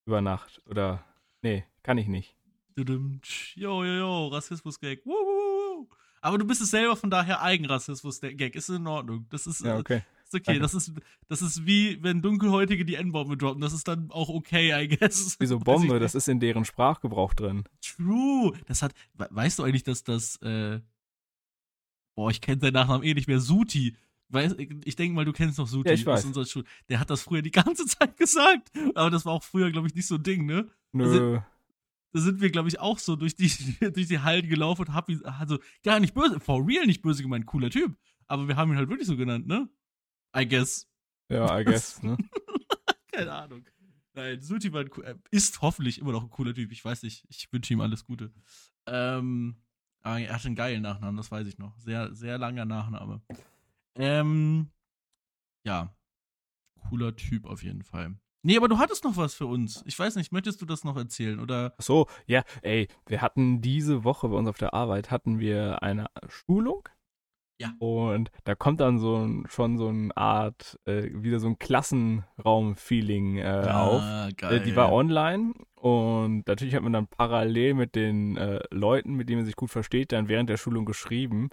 Über 0.04 0.20
Nacht 0.20 0.60
oder 0.66 1.04
nee, 1.42 1.64
kann 1.82 1.98
ich 1.98 2.08
nicht. 2.08 2.36
Jo, 2.76 2.84
jo, 3.84 3.84
jo, 3.84 4.26
Rassismus-Gag. 4.28 5.02
Aber 6.20 6.38
du 6.38 6.44
bist 6.44 6.60
es 6.60 6.70
selber, 6.70 6.96
von 6.96 7.10
daher 7.10 7.40
Eigenrassismus-Gag. 7.42 8.56
Ist 8.56 8.68
in 8.68 8.86
Ordnung. 8.86 9.26
Das 9.30 9.46
ist, 9.46 9.64
Ja, 9.64 9.76
äh, 9.76 9.80
okay. 9.80 10.02
Ist 10.26 10.34
okay. 10.34 10.42
danke. 10.58 10.60
Das 10.60 10.74
ist, 10.74 10.92
das 11.28 11.42
ist 11.42 11.66
wie, 11.66 12.02
wenn 12.02 12.22
Dunkelhäutige 12.22 12.84
die 12.84 12.94
N-Bombe 12.96 13.36
droppen. 13.36 13.60
Das 13.60 13.72
ist 13.72 13.86
dann 13.88 14.10
auch 14.10 14.28
okay, 14.28 14.72
I 14.84 14.88
guess. 14.88 15.36
Wieso 15.40 15.58
Bombe? 15.60 15.98
Das 16.00 16.14
ist 16.14 16.28
in 16.28 16.40
deren 16.40 16.64
Sprachgebrauch 16.64 17.34
drin. 17.34 17.64
True. 17.80 18.52
Das 18.66 18.82
hat, 18.82 18.92
we- 19.14 19.28
weißt 19.30 19.58
du 19.58 19.62
eigentlich, 19.64 19.84
dass 19.84 20.04
das, 20.04 20.36
äh, 20.42 20.80
boah, 22.14 22.30
ich 22.30 22.40
kenne 22.40 22.60
seinen 22.60 22.72
Nachnamen 22.74 23.06
eh 23.06 23.14
nicht 23.14 23.28
mehr, 23.28 23.40
Suti. 23.40 23.96
Weiß, 24.28 24.56
ich 24.58 24.96
denke 24.96 25.14
mal, 25.14 25.24
du 25.24 25.32
kennst 25.32 25.58
noch 25.58 25.68
Suti 25.68 25.88
Ja, 25.90 25.94
ich 25.94 26.04
weiß. 26.04 26.20
aus 26.20 26.24
unserer 26.26 26.46
Schule. 26.46 26.64
Der 26.88 26.98
hat 26.98 27.10
das 27.10 27.22
früher 27.22 27.42
die 27.42 27.50
ganze 27.52 27.86
Zeit 27.86 28.16
gesagt. 28.16 28.70
Aber 28.94 29.10
das 29.10 29.24
war 29.24 29.32
auch 29.32 29.44
früher, 29.44 29.70
glaube 29.70 29.86
ich, 29.86 29.94
nicht 29.94 30.06
so 30.08 30.16
ein 30.16 30.22
Ding, 30.22 30.46
ne? 30.46 30.68
Nö. 30.92 31.38
Da 32.12 32.20
sind 32.20 32.40
wir, 32.40 32.50
glaube 32.50 32.68
ich, 32.68 32.80
auch 32.80 32.98
so 32.98 33.14
durch 33.14 33.36
die, 33.36 33.48
durch 33.92 34.08
die 34.08 34.18
Hallen 34.20 34.48
gelaufen 34.48 34.86
und 34.88 34.94
hab 34.94 35.08
ihn, 35.10 35.22
also 35.24 35.58
gar 35.84 36.00
nicht 36.00 36.14
böse, 36.14 36.40
for 36.40 36.66
real 36.66 36.86
nicht 36.86 37.02
böse 37.02 37.22
gemeint, 37.22 37.46
cooler 37.46 37.70
Typ. 37.70 37.94
Aber 38.26 38.48
wir 38.48 38.56
haben 38.56 38.72
ihn 38.72 38.78
halt 38.78 38.88
wirklich 38.88 39.06
so 39.06 39.16
genannt, 39.16 39.46
ne? 39.46 39.68
I 40.36 40.46
guess. 40.46 40.86
Ja, 41.28 41.58
I 41.58 41.64
guess, 41.64 42.02
ne? 42.02 42.16
Keine 43.12 43.32
Ahnung. 43.32 43.64
Nein, 44.14 44.40
Suti 44.40 44.72
war 44.72 44.80
ein, 44.80 44.90
äh, 45.02 45.14
ist 45.30 45.60
hoffentlich 45.62 45.98
immer 45.98 46.12
noch 46.12 46.22
ein 46.22 46.30
cooler 46.30 46.54
Typ. 46.54 46.72
Ich 46.72 46.84
weiß 46.84 47.02
nicht. 47.02 47.24
Ich 47.28 47.52
wünsche 47.52 47.72
ihm 47.72 47.80
alles 47.80 48.04
Gute. 48.04 48.32
Ähm, 48.86 49.56
aber 50.02 50.20
er 50.20 50.34
hat 50.34 50.46
einen 50.46 50.54
geilen 50.54 50.82
Nachnamen, 50.82 51.16
das 51.16 51.30
weiß 51.30 51.46
ich 51.46 51.58
noch. 51.58 51.76
Sehr, 51.78 52.14
sehr 52.14 52.38
langer 52.38 52.64
Nachname. 52.64 53.20
Ähm, 53.96 54.70
ja. 55.64 55.94
Cooler 56.88 57.16
Typ 57.16 57.44
auf 57.46 57.62
jeden 57.62 57.82
Fall. 57.82 58.16
Nee, 58.42 58.56
aber 58.56 58.68
du 58.68 58.78
hattest 58.78 59.02
noch 59.02 59.16
was 59.16 59.34
für 59.34 59.46
uns. 59.46 59.82
Ich 59.86 59.98
weiß 59.98 60.14
nicht, 60.14 60.30
möchtest 60.30 60.62
du 60.62 60.66
das 60.66 60.84
noch 60.84 60.96
erzählen? 60.96 61.40
Oder. 61.40 61.74
Ach 61.76 61.82
so, 61.82 62.06
ja, 62.26 62.44
ey, 62.62 62.86
wir 63.06 63.20
hatten 63.20 63.60
diese 63.60 64.04
Woche 64.04 64.28
bei 64.28 64.36
uns 64.36 64.48
auf 64.48 64.58
der 64.58 64.72
Arbeit 64.72 65.10
hatten 65.10 65.40
wir 65.40 65.82
eine 65.82 66.06
Schulung. 66.28 66.88
Ja. 67.58 67.72
Und 67.78 68.30
da 68.44 68.54
kommt 68.54 68.80
dann 68.80 68.98
so 68.98 69.16
ein, 69.16 69.46
schon 69.48 69.78
so 69.78 69.88
eine 69.88 70.14
Art, 70.16 70.78
äh, 70.84 71.08
wieder 71.12 71.40
so 71.40 71.46
ein 71.46 71.58
Klassenraum-Feeling 71.58 73.38
äh, 73.38 73.68
auf. 73.70 74.02
Ah, 74.02 74.28
Äh, 74.50 74.60
die 74.60 74.76
war 74.76 74.92
online 74.92 75.54
und 75.74 76.46
natürlich 76.46 76.74
hat 76.74 76.82
man 76.82 76.92
dann 76.92 77.06
parallel 77.06 77.74
mit 77.74 77.94
den 77.94 78.36
äh, 78.36 78.60
Leuten, 78.70 79.14
mit 79.14 79.28
denen 79.28 79.38
man 79.38 79.46
sich 79.46 79.56
gut 79.56 79.70
versteht, 79.70 80.12
dann 80.12 80.28
während 80.28 80.50
der 80.50 80.56
Schulung 80.58 80.84
geschrieben. 80.84 81.48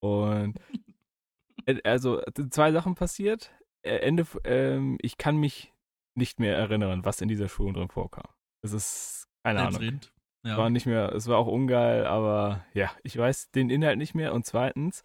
Und 0.00 0.58
äh, 1.66 1.80
also 1.84 2.20
sind 2.36 2.52
zwei 2.52 2.72
Sachen 2.72 2.94
passiert. 2.94 3.50
Äh, 3.82 3.98
Ende, 3.98 4.26
ähm, 4.44 4.98
ich 5.00 5.16
kann 5.16 5.36
mich 5.36 5.72
nicht 6.14 6.40
mehr 6.40 6.56
erinnern, 6.56 7.04
was 7.04 7.20
in 7.20 7.28
dieser 7.28 7.48
Schulung 7.48 7.74
drin 7.74 7.88
vorkam. 7.88 8.28
Es 8.62 8.72
ist 8.72 9.28
keine 9.44 9.60
Ahnung. 9.66 10.00
Ja. 10.44 10.56
war 10.56 10.70
nicht 10.70 10.86
mehr, 10.86 11.12
es 11.14 11.26
war 11.26 11.36
auch 11.36 11.46
ungeil, 11.48 12.06
aber 12.06 12.64
ja, 12.72 12.90
ich 13.02 13.16
weiß 13.16 13.50
den 13.50 13.70
Inhalt 13.70 13.98
nicht 13.98 14.14
mehr. 14.14 14.32
Und 14.32 14.46
zweitens, 14.46 15.02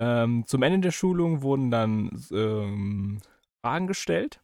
ähm, 0.00 0.44
zum 0.46 0.62
Ende 0.62 0.80
der 0.80 0.92
Schulung 0.92 1.42
wurden 1.42 1.70
dann 1.70 2.10
ähm, 2.32 3.20
Fragen 3.62 3.86
gestellt. 3.86 4.40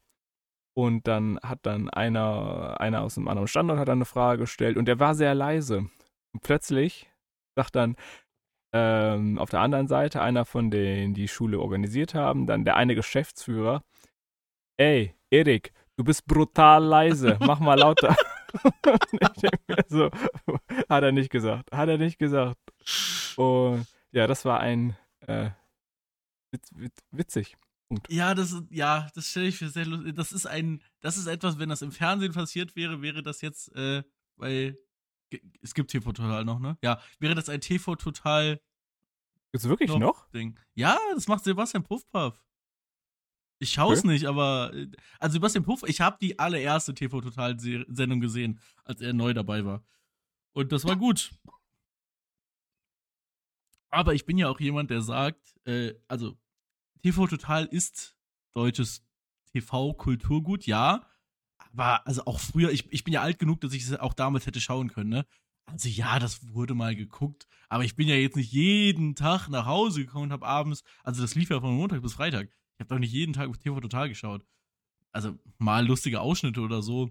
Und 0.78 1.08
dann 1.08 1.40
hat 1.42 1.60
dann 1.62 1.88
einer, 1.88 2.78
einer 2.80 3.00
aus 3.00 3.16
einem 3.16 3.28
anderen 3.28 3.48
Standort 3.48 3.78
hat 3.78 3.88
dann 3.88 3.98
eine 3.98 4.04
Frage 4.04 4.40
gestellt 4.40 4.76
und 4.76 4.84
der 4.86 5.00
war 5.00 5.14
sehr 5.14 5.34
leise. 5.34 5.88
Und 6.34 6.42
plötzlich 6.42 7.10
sagt 7.56 7.76
dann 7.76 7.96
ähm, 8.74 9.38
auf 9.38 9.48
der 9.48 9.60
anderen 9.60 9.88
Seite 9.88 10.20
einer 10.20 10.44
von 10.44 10.70
denen, 10.70 11.14
die 11.14 11.28
Schule 11.28 11.60
organisiert 11.60 12.14
haben, 12.14 12.46
dann 12.46 12.66
der 12.66 12.76
eine 12.76 12.94
Geschäftsführer, 12.94 13.84
ey, 14.76 15.14
Erik, 15.30 15.72
du 15.96 16.04
bist 16.04 16.26
brutal 16.26 16.84
leise, 16.84 17.38
mach 17.40 17.58
mal 17.58 17.78
lauter. 17.78 18.14
so, 19.88 20.10
hat 20.90 21.02
er 21.02 21.12
nicht 21.12 21.30
gesagt, 21.30 21.72
hat 21.72 21.88
er 21.88 21.96
nicht 21.96 22.18
gesagt. 22.18 22.58
Und 23.36 23.86
ja, 24.12 24.26
das 24.26 24.44
war 24.44 24.60
ein 24.60 24.94
äh, 25.26 25.50
witz, 26.50 26.70
witz, 26.74 27.04
witzig. 27.10 27.56
Punkt. 27.88 28.10
Ja, 28.10 28.34
das 28.34 28.62
ja, 28.70 29.08
das 29.14 29.28
stelle 29.28 29.46
ich 29.46 29.58
für 29.58 29.68
sehr 29.68 29.86
lustig. 29.86 30.14
Das 30.16 30.32
ist 30.32 30.46
ein, 30.46 30.82
das 31.00 31.16
ist 31.16 31.26
etwas, 31.26 31.58
wenn 31.58 31.68
das 31.68 31.82
im 31.82 31.92
Fernsehen 31.92 32.32
passiert 32.32 32.74
wäre, 32.74 33.00
wäre 33.00 33.22
das 33.22 33.40
jetzt, 33.42 33.74
äh, 33.76 34.02
weil 34.36 34.78
es 35.62 35.74
gibt 35.74 35.90
TV 35.90 36.12
Total 36.12 36.44
noch, 36.44 36.58
ne? 36.58 36.78
Ja, 36.82 37.00
wäre 37.20 37.34
das 37.34 37.48
ein 37.48 37.60
TV 37.60 37.94
Total. 37.94 38.60
Ist 39.52 39.68
wirklich 39.68 39.90
noch? 39.90 39.98
noch? 39.98 40.30
Ding. 40.30 40.58
Ja, 40.74 40.98
das 41.14 41.28
macht 41.28 41.44
Sebastian 41.44 41.84
Puffpaff. 41.84 42.42
Ich 43.58 43.72
schaue 43.72 43.94
es 43.94 44.00
okay. 44.00 44.08
nicht, 44.08 44.26
aber 44.26 44.72
äh, 44.74 44.88
also 45.18 45.34
Sebastian 45.34 45.64
Puff, 45.64 45.82
ich 45.86 46.00
habe 46.00 46.18
die 46.20 46.38
allererste 46.38 46.94
TV 46.94 47.20
Total 47.20 47.58
Sendung 47.58 48.20
gesehen, 48.20 48.60
als 48.84 49.00
er 49.00 49.12
neu 49.12 49.32
dabei 49.32 49.64
war. 49.64 49.84
Und 50.52 50.72
das 50.72 50.84
war 50.84 50.96
gut. 50.96 51.30
Aber 53.96 54.12
ich 54.12 54.26
bin 54.26 54.36
ja 54.36 54.50
auch 54.50 54.60
jemand, 54.60 54.90
der 54.90 55.00
sagt, 55.00 55.58
äh, 55.64 55.94
also 56.06 56.36
TV 57.02 57.28
Total 57.28 57.64
ist 57.64 58.14
deutsches 58.52 59.02
TV-Kulturgut, 59.52 60.66
ja. 60.66 61.08
Aber 61.72 62.06
also 62.06 62.26
auch 62.26 62.38
früher, 62.38 62.70
ich, 62.70 62.92
ich 62.92 63.04
bin 63.04 63.14
ja 63.14 63.22
alt 63.22 63.38
genug, 63.38 63.62
dass 63.62 63.72
ich 63.72 63.84
es 63.84 63.98
auch 63.98 64.12
damals 64.12 64.44
hätte 64.44 64.60
schauen 64.60 64.90
können, 64.90 65.08
ne? 65.08 65.26
Also 65.64 65.88
ja, 65.88 66.18
das 66.18 66.46
wurde 66.52 66.74
mal 66.74 66.94
geguckt, 66.94 67.48
aber 67.70 67.84
ich 67.84 67.96
bin 67.96 68.06
ja 68.06 68.16
jetzt 68.16 68.36
nicht 68.36 68.52
jeden 68.52 69.14
Tag 69.14 69.48
nach 69.48 69.64
Hause 69.64 70.04
gekommen 70.04 70.24
und 70.24 70.32
habe 70.32 70.46
abends, 70.46 70.84
also 71.02 71.22
das 71.22 71.34
lief 71.34 71.48
ja 71.48 71.58
von 71.58 71.74
Montag 71.74 72.02
bis 72.02 72.12
Freitag. 72.12 72.50
Ich 72.74 72.80
habe 72.80 72.88
doch 72.88 72.98
nicht 72.98 73.12
jeden 73.12 73.32
Tag 73.32 73.48
auf 73.48 73.56
TV 73.56 73.80
Total 73.80 74.10
geschaut. 74.10 74.44
Also 75.12 75.38
mal 75.56 75.86
lustige 75.86 76.20
Ausschnitte 76.20 76.60
oder 76.60 76.82
so 76.82 77.10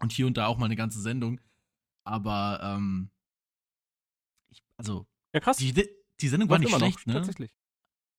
und 0.00 0.12
hier 0.12 0.26
und 0.26 0.38
da 0.38 0.46
auch 0.46 0.56
mal 0.56 0.64
eine 0.64 0.76
ganze 0.76 1.02
Sendung. 1.02 1.42
Aber 2.04 2.58
ähm, 2.62 3.10
ich, 4.48 4.62
also 4.78 5.06
ja 5.32 5.40
krass. 5.40 5.56
Die, 5.58 5.72
die 5.72 6.28
Sendung 6.28 6.48
war 6.48 6.58
nicht 6.58 6.74
schlecht, 6.74 7.06
noch, 7.06 7.06
ne? 7.06 7.14
Tatsächlich. 7.14 7.54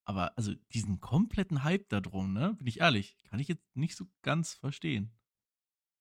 Aber 0.05 0.35
also 0.37 0.53
diesen 0.73 0.99
kompletten 0.99 1.63
Hype 1.63 1.87
da 1.89 2.01
drum, 2.01 2.33
ne, 2.33 2.55
bin 2.57 2.67
ich 2.67 2.79
ehrlich, 2.79 3.17
kann 3.29 3.39
ich 3.39 3.47
jetzt 3.47 3.75
nicht 3.75 3.95
so 3.95 4.05
ganz 4.23 4.53
verstehen. 4.53 5.11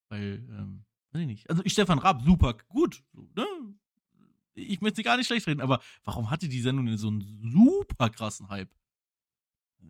Weil, 0.09 0.45
ähm, 0.49 0.85
weiß 1.11 1.21
ich 1.21 1.27
nicht. 1.27 1.49
Also 1.49 1.61
Stefan 1.65 1.99
Raab, 1.99 2.23
super 2.23 2.55
gut, 2.67 3.03
ne? 3.13 3.45
Ich 4.53 4.81
möchte 4.81 4.97
sie 4.97 5.03
gar 5.03 5.15
nicht 5.17 5.27
schlecht 5.27 5.47
reden, 5.47 5.61
aber 5.61 5.79
warum 6.03 6.29
hatte 6.29 6.49
die 6.49 6.59
Sendung 6.59 6.97
so 6.97 7.07
einen 7.07 7.21
super 7.53 8.09
krassen 8.09 8.49
Hype? 8.49 8.73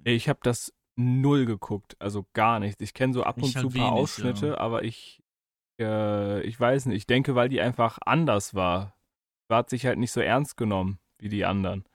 Ich 0.04 0.30
habe 0.30 0.40
das 0.44 0.74
null 0.96 1.46
geguckt, 1.46 2.00
also 2.00 2.28
gar 2.34 2.60
nichts. 2.60 2.82
Ich 2.82 2.94
kenne 2.94 3.14
so 3.14 3.24
ab 3.24 3.38
und 3.38 3.46
ich 3.46 3.54
zu 3.54 3.60
ein 3.60 3.64
paar 3.64 3.74
wenig, 3.74 3.92
Ausschnitte, 3.92 4.48
ja. 4.50 4.58
aber 4.58 4.84
ich, 4.84 5.24
äh, 5.80 6.42
ich 6.44 6.60
weiß 6.60 6.86
nicht. 6.88 6.98
Ich 6.98 7.08
denke, 7.08 7.34
weil 7.34 7.50
die 7.50 7.62
einfach 7.62 7.98
anders 8.06 8.54
war. 8.54 8.96
War 9.48 9.60
hat 9.60 9.70
sich 9.70 9.86
halt 9.86 9.98
nicht 9.98 10.12
so 10.12 10.22
ernst 10.22 10.58
genommen 10.58 11.00
wie 11.22 11.30
die 11.30 11.46
anderen. 11.46 11.86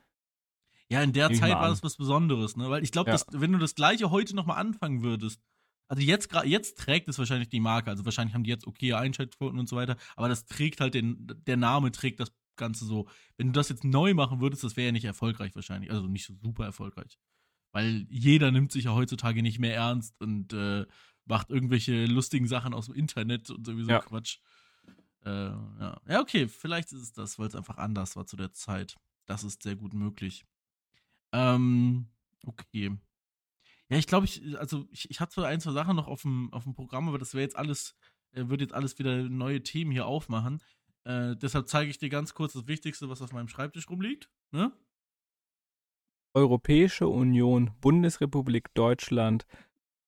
Ja, 0.89 1.03
in 1.03 1.13
der 1.13 1.33
Zeit 1.33 1.53
war 1.53 1.69
das 1.69 1.83
was 1.83 1.97
Besonderes, 1.97 2.57
ne? 2.57 2.71
Weil 2.71 2.83
ich 2.83 2.93
glaube, 2.93 3.11
ja. 3.11 3.21
wenn 3.33 3.53
du 3.53 3.59
das 3.59 3.75
gleiche 3.75 4.11
heute 4.11 4.37
nochmal 4.37 4.59
anfangen 4.59 5.03
würdest, 5.03 5.43
also 5.89 6.03
jetzt, 6.03 6.33
jetzt 6.45 6.79
trägt 6.79 7.09
es 7.09 7.19
wahrscheinlich 7.19 7.49
die 7.49 7.61
Marke, 7.61 7.91
also 7.91 8.05
wahrscheinlich 8.05 8.35
haben 8.35 8.45
die 8.45 8.51
jetzt 8.51 8.67
okay 8.67 8.93
Einschaltquoten 8.93 9.59
und 9.59 9.69
so 9.69 9.77
weiter, 9.77 9.97
aber 10.17 10.29
das 10.29 10.47
trägt 10.47 10.81
halt 10.81 10.95
den, 10.95 11.27
der 11.47 11.57
Name 11.57 11.93
trägt 11.93 12.21
das 12.21 12.33
Ganze 12.57 12.85
so. 12.85 13.09
Wenn 13.37 13.49
du 13.49 13.53
das 13.53 13.69
jetzt 13.69 13.85
neu 13.85 14.15
machen 14.15 14.41
würdest, 14.41 14.65
das 14.65 14.77
wäre 14.77 14.87
ja 14.87 14.93
nicht 14.93 15.05
erfolgreich 15.05 15.55
wahrscheinlich, 15.55 15.91
also 15.91 16.07
nicht 16.07 16.27
so 16.27 16.35
super 16.35 16.65
erfolgreich. 16.65 17.19
Weil 17.73 18.07
jeder 18.09 18.51
nimmt 18.51 18.73
sich 18.73 18.85
ja 18.85 18.95
heutzutage 18.95 19.43
nicht 19.43 19.59
mehr 19.59 19.75
ernst 19.75 20.21
und 20.21 20.53
äh, 20.53 20.87
macht 21.27 21.51
irgendwelche 21.51 22.07
lustigen 22.07 22.47
Sachen 22.47 22.75
aus 22.75 22.87
dem 22.87 22.95
Internet 22.95 23.51
und 23.51 23.67
sowieso 23.67 23.91
ja. 23.91 23.99
Quatsch. 24.01 24.39
Äh, 25.25 25.31
ja. 25.31 26.01
ja, 26.09 26.21
okay, 26.21 26.49
vielleicht 26.49 26.93
ist 26.93 27.03
es 27.03 27.13
das, 27.13 27.39
weil 27.39 27.49
es 27.49 27.55
einfach 27.55 27.79
anders 27.79 28.17
war 28.17 28.27
zu 28.27 28.37
der 28.37 28.53
Zeit. 28.53 28.97
Das 29.27 29.45
ist 29.45 29.63
sehr 29.63 29.77
gut 29.77 29.93
möglich. 29.93 30.47
Ähm, 31.33 32.07
okay. 32.47 32.97
Ja, 33.89 33.99
ich 33.99 34.07
glaube, 34.07 34.27
ich, 34.27 34.59
also 34.59 34.87
ich, 34.91 35.11
ich 35.11 35.21
hatte 35.21 35.47
ein, 35.47 35.61
zwei 35.61 35.73
Sachen 35.73 35.97
noch 35.97 36.09
auf 36.09 36.23
dem, 36.23 36.53
auf 36.53 36.65
dem 36.65 36.75
Programm, 36.75 37.09
aber 37.09 37.19
das 37.19 37.35
wäre 37.35 37.43
jetzt 37.43 37.57
alles, 37.57 37.95
äh, 38.33 38.49
würde 38.49 38.65
jetzt 38.65 38.75
alles 38.75 38.99
wieder 38.99 39.23
neue 39.29 39.63
Themen 39.63 39.93
hier 39.93 40.07
aufmachen. 40.07 40.63
Äh, 41.05 41.37
deshalb 41.37 41.69
zeige 41.69 41.91
ich 41.91 41.99
dir 41.99 42.09
ganz 42.09 42.35
kurz 42.35 42.55
das 42.55 42.67
Wichtigste, 42.67 43.09
was 43.09 43.23
auf 43.23 43.33
meinem 43.33 43.49
Schreibtisch 43.49 43.89
rumliegt. 43.89 44.29
Ne? 44.51 44.73
Europäische 46.35 47.09
Union, 47.09 47.71
Bundesrepublik 47.81 48.75
Deutschland, 48.75 49.47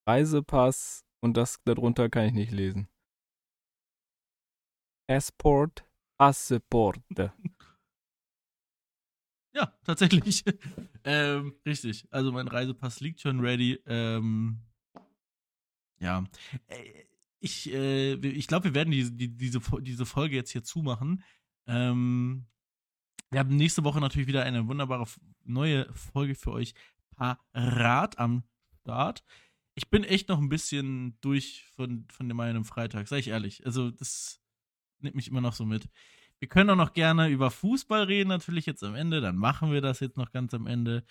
Reisepass 0.07 1.05
und 1.21 1.37
das 1.37 1.63
darunter 1.65 2.09
kann 2.09 2.27
ich 2.27 2.33
nicht 2.33 2.53
lesen. 2.53 2.89
Passport, 5.07 5.85
Passaporte. 6.19 7.33
Ja, 9.55 9.73
tatsächlich. 9.85 10.45
ähm, 11.05 11.55
richtig. 11.65 12.07
Also 12.11 12.33
mein 12.33 12.49
Reisepass 12.49 13.01
liegt 13.01 13.21
schon 13.21 13.41
ready. 13.41 13.81
Ähm, 13.87 14.61
ja. 16.01 16.25
Äh, 16.67 17.05
ich, 17.41 17.73
äh, 17.73 18.15
ich 18.15 18.47
glaube, 18.47 18.65
wir 18.67 18.75
werden 18.75 18.91
die, 18.91 19.17
die, 19.17 19.37
diese, 19.37 19.61
diese 19.81 20.07
Folge 20.07 20.37
jetzt 20.37 20.51
hier 20.51 20.65
zumachen. 20.65 21.23
Ähm, 21.67 22.47
wir 23.31 23.41
haben 23.41 23.57
nächste 23.57 23.85
Woche 23.85 24.01
natürlich 24.01 24.29
wieder 24.29 24.45
eine 24.45 24.67
wunderbare 24.69 25.07
neue 25.45 25.93
Folge 25.93 26.35
für 26.35 26.53
euch 26.53 26.75
parat 27.17 28.19
am 28.19 28.45
Start. 28.81 29.23
Ich 29.75 29.91
bin 29.91 30.03
echt 30.03 30.29
noch 30.29 30.39
ein 30.39 30.49
bisschen 30.49 31.19
durch 31.21 31.67
von, 31.77 32.07
von 32.11 32.27
meinem 32.29 32.65
Freitag, 32.65 33.07
sag 33.07 33.19
ich 33.19 33.29
ehrlich. 33.29 33.65
Also, 33.65 33.91
das 33.91 34.41
nimmt 34.99 35.15
mich 35.15 35.29
immer 35.29 35.41
noch 35.41 35.53
so 35.53 35.65
mit. 35.65 35.89
Wir 36.41 36.49
können 36.49 36.71
auch 36.71 36.77
noch 36.77 36.93
gerne 36.93 37.29
über 37.29 37.51
Fußball 37.51 38.05
reden, 38.05 38.29
natürlich 38.29 38.67
jetzt 38.67 38.85
am 38.85 38.95
Ende. 38.95 39.21
Dann 39.21 39.37
machen 39.37 39.73
wir 39.73 39.81
das 39.81 40.01
jetzt 40.01 40.17
noch 40.17 40.31
ganz 40.31 40.55
am 40.55 40.67
Ende. 40.67 41.05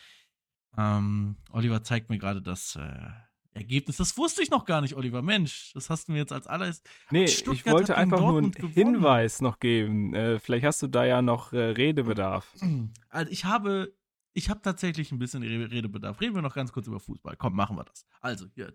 Ähm, 0.77 1.37
Oliver 1.51 1.83
zeigt 1.83 2.09
mir 2.09 2.17
gerade 2.17 2.41
das 2.41 2.75
äh, 2.75 3.09
Ergebnis. 3.57 3.97
Das 3.97 4.17
wusste 4.17 4.41
ich 4.41 4.49
noch 4.49 4.65
gar 4.65 4.81
nicht, 4.81 4.95
Oliver. 4.95 5.21
Mensch, 5.21 5.71
das 5.73 5.89
hast 5.89 6.07
du 6.07 6.13
mir 6.13 6.19
jetzt 6.19 6.31
als 6.31 6.47
alles. 6.47 6.81
Nee, 7.09 7.27
Stuttgart 7.27 7.55
ich 7.55 7.65
wollte 7.65 7.97
einfach 7.97 8.19
Dortmund 8.19 8.57
nur 8.57 8.65
einen 8.65 8.73
gewonnen. 8.73 8.95
Hinweis 8.95 9.41
noch 9.41 9.59
geben. 9.59 10.13
Äh, 10.13 10.39
vielleicht 10.39 10.65
hast 10.65 10.81
du 10.81 10.87
da 10.87 11.03
ja 11.03 11.21
noch 11.21 11.51
äh, 11.53 11.71
Redebedarf. 11.71 12.53
Also 13.09 13.31
ich 13.31 13.45
habe, 13.45 13.95
ich 14.33 14.49
habe 14.49 14.61
tatsächlich 14.61 15.11
ein 15.11 15.17
bisschen 15.17 15.41
Redebedarf. 15.41 16.21
Reden 16.21 16.35
wir 16.35 16.41
noch 16.43 16.53
ganz 16.53 16.71
kurz 16.71 16.87
über 16.87 16.99
Fußball. 16.99 17.35
Komm, 17.37 17.55
machen 17.55 17.75
wir 17.75 17.83
das. 17.83 18.05
Also, 18.21 18.45
hier, 18.53 18.71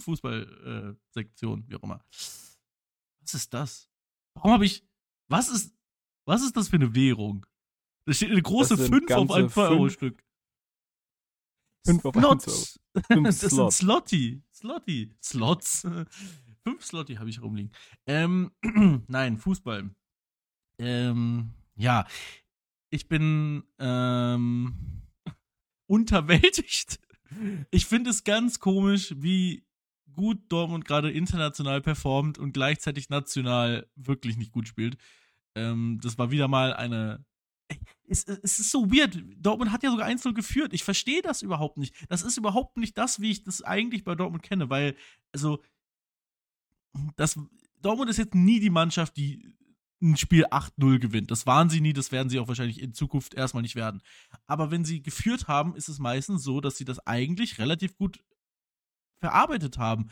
Fußballsektion, 0.00 1.60
äh, 1.60 1.70
wie 1.70 1.76
auch 1.76 1.82
immer. 1.82 2.04
Was 2.10 3.34
ist 3.34 3.54
das? 3.54 3.88
Warum 4.34 4.52
habe 4.52 4.66
ich 4.66 4.86
was 5.28 5.48
ist, 5.48 5.74
was 6.26 6.42
ist 6.42 6.56
das 6.56 6.68
für 6.68 6.76
eine 6.76 6.94
Währung? 6.94 7.46
Da 8.06 8.12
steht 8.12 8.30
eine 8.30 8.42
große 8.42 8.76
5 8.76 9.10
auf 9.10 9.30
ein 9.30 9.48
2-Euro-Stück. 9.48 10.22
5 11.86 12.04
auf 12.04 12.16
1 12.16 12.24
Euro. 12.24 13.22
das 13.24 13.40
sind 13.40 13.72
Slotty. 13.72 14.42
Slotty. 14.52 15.14
Slots. 15.22 15.86
5 16.64 16.84
Slotty 16.84 17.14
habe 17.18 17.30
ich 17.30 17.40
rumliegen. 17.42 17.72
Ähm, 18.06 18.50
nein, 19.08 19.38
Fußball. 19.38 19.90
Ähm, 20.78 21.50
ja. 21.76 22.06
Ich 22.90 23.08
bin 23.08 23.64
ähm, 23.78 25.02
unterwältigt. 25.86 27.00
Ich 27.70 27.86
finde 27.86 28.10
es 28.10 28.24
ganz 28.24 28.60
komisch, 28.60 29.14
wie 29.16 29.64
gut 30.14 30.40
Dortmund 30.48 30.84
gerade 30.84 31.10
international 31.10 31.80
performt 31.80 32.38
und 32.38 32.52
gleichzeitig 32.52 33.08
national 33.08 33.88
wirklich 33.96 34.36
nicht 34.36 34.52
gut 34.52 34.68
spielt. 34.68 34.96
Ähm, 35.54 36.00
das 36.02 36.18
war 36.18 36.30
wieder 36.30 36.48
mal 36.48 36.72
eine. 36.74 37.24
Es, 38.06 38.24
es 38.24 38.58
ist 38.58 38.70
so 38.70 38.90
weird. 38.90 39.18
Dortmund 39.36 39.72
hat 39.72 39.82
ja 39.82 39.90
sogar 39.90 40.08
1-0 40.08 40.34
geführt. 40.34 40.74
Ich 40.74 40.84
verstehe 40.84 41.22
das 41.22 41.42
überhaupt 41.42 41.78
nicht. 41.78 41.94
Das 42.08 42.22
ist 42.22 42.36
überhaupt 42.36 42.76
nicht 42.76 42.98
das, 42.98 43.20
wie 43.20 43.30
ich 43.30 43.44
das 43.44 43.62
eigentlich 43.62 44.04
bei 44.04 44.14
Dortmund 44.14 44.42
kenne, 44.42 44.68
weil, 44.68 44.94
also, 45.32 45.62
das, 47.16 47.38
Dortmund 47.80 48.10
ist 48.10 48.18
jetzt 48.18 48.34
nie 48.34 48.60
die 48.60 48.70
Mannschaft, 48.70 49.16
die 49.16 49.54
ein 50.02 50.16
Spiel 50.16 50.44
8-0 50.46 50.98
gewinnt. 50.98 51.30
Das 51.30 51.46
waren 51.46 51.70
sie 51.70 51.80
nie, 51.80 51.92
das 51.92 52.12
werden 52.12 52.28
sie 52.28 52.38
auch 52.38 52.48
wahrscheinlich 52.48 52.80
in 52.80 52.92
Zukunft 52.92 53.34
erstmal 53.34 53.62
nicht 53.62 53.74
werden. 53.74 54.02
Aber 54.46 54.70
wenn 54.70 54.84
sie 54.84 55.02
geführt 55.02 55.48
haben, 55.48 55.74
ist 55.74 55.88
es 55.88 55.98
meistens 55.98 56.42
so, 56.42 56.60
dass 56.60 56.76
sie 56.76 56.84
das 56.84 57.04
eigentlich 57.06 57.58
relativ 57.58 57.96
gut 57.96 58.22
verarbeitet 59.24 59.78
haben. 59.78 60.10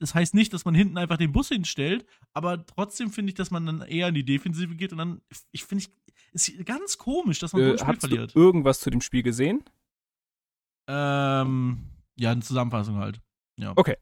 Das 0.00 0.14
heißt 0.14 0.34
nicht, 0.34 0.52
dass 0.52 0.64
man 0.64 0.74
hinten 0.74 0.98
einfach 0.98 1.16
den 1.16 1.30
Bus 1.32 1.48
hinstellt, 1.48 2.04
aber 2.32 2.66
trotzdem 2.66 3.10
finde 3.10 3.30
ich, 3.30 3.34
dass 3.34 3.52
man 3.52 3.66
dann 3.66 3.82
eher 3.82 4.08
in 4.08 4.14
die 4.14 4.24
Defensive 4.24 4.74
geht 4.74 4.92
und 4.92 4.98
dann, 4.98 5.20
ich 5.52 5.64
finde 5.64 5.84
ich, 5.84 5.90
ist 6.32 6.66
ganz 6.66 6.98
komisch, 6.98 7.38
dass 7.38 7.52
man 7.52 7.62
äh, 7.62 7.66
so 7.66 7.72
ein 7.72 7.78
Spiel 7.78 8.00
verliert. 8.00 8.34
Du 8.34 8.40
irgendwas 8.40 8.80
zu 8.80 8.90
dem 8.90 9.00
Spiel 9.00 9.22
gesehen? 9.22 9.62
Ähm, 10.88 11.78
ja, 12.16 12.32
eine 12.32 12.40
Zusammenfassung 12.40 12.96
halt. 12.96 13.20
Ja. 13.56 13.72
Okay. 13.76 13.96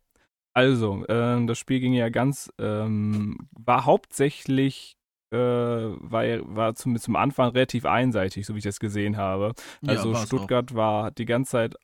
Also, 0.54 1.04
ähm, 1.11 1.46
das 1.46 1.59
Spiel 1.59 1.80
ging 1.80 1.92
ja 1.92 2.09
ganz, 2.09 2.50
ähm, 2.59 3.48
war 3.52 3.84
hauptsächlich, 3.84 4.96
äh, 5.30 5.36
war, 5.36 6.24
war 6.57 6.74
zum, 6.74 6.98
zum 6.98 7.16
Anfang 7.16 7.50
relativ 7.50 7.84
einseitig, 7.84 8.46
so 8.46 8.54
wie 8.54 8.59
ich 8.59 8.64
das 8.64 8.80
gesehen 8.80 9.18
habe. 9.18 9.52
Also 9.86 10.12
Ja, 10.12 10.24
Stuttgart 10.24 10.74
war 10.74 11.11
die 11.11 11.26
ganze 11.26 11.50
Zeit 11.52 11.76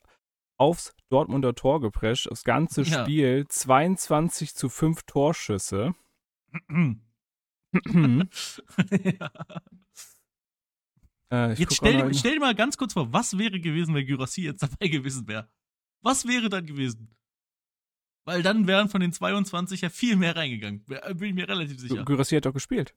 aufs 0.62 0.94
Dortmunder 1.10 1.54
Tor 1.54 1.80
geprescht. 1.80 2.28
Das 2.30 2.44
ganze 2.44 2.82
Ja. 2.82 3.02
Spiel 3.02 3.46
22 3.48 4.54
zu 4.54 4.68
5 4.68 5.02
Torschüsse. 5.02 5.94
ja. 6.70 6.96
äh, 11.30 11.52
Jetzt 11.54 11.76
stell 11.76 12.14
stell 12.14 12.34
dir 12.34 12.40
mal 12.40 12.54
ganz 12.54 12.76
kurz 12.76 12.92
vor, 12.92 13.12
was 13.12 13.38
wäre 13.38 13.60
gewesen, 13.60 13.94
wenn 13.94 14.06
Gyrassi 14.06 14.42
jetzt 14.42 14.62
dabei 14.62 14.88
gewesen 14.88 15.26
wäre? 15.28 15.48
Was 16.02 16.26
wäre 16.26 16.48
dann 16.48 16.66
gewesen? 16.66 17.14
Weil 18.24 18.42
dann 18.42 18.66
wären 18.66 18.88
von 18.88 19.00
den 19.00 19.12
22 19.12 19.80
ja 19.80 19.90
viel 19.90 20.16
mehr 20.16 20.36
reingegangen. 20.36 20.84
Bin 20.84 21.22
ich 21.22 21.34
mir 21.34 21.48
relativ 21.48 21.80
sicher. 21.80 22.04
Gyrassi 22.04 22.36
hat 22.36 22.46
doch 22.46 22.52
gespielt. 22.52 22.94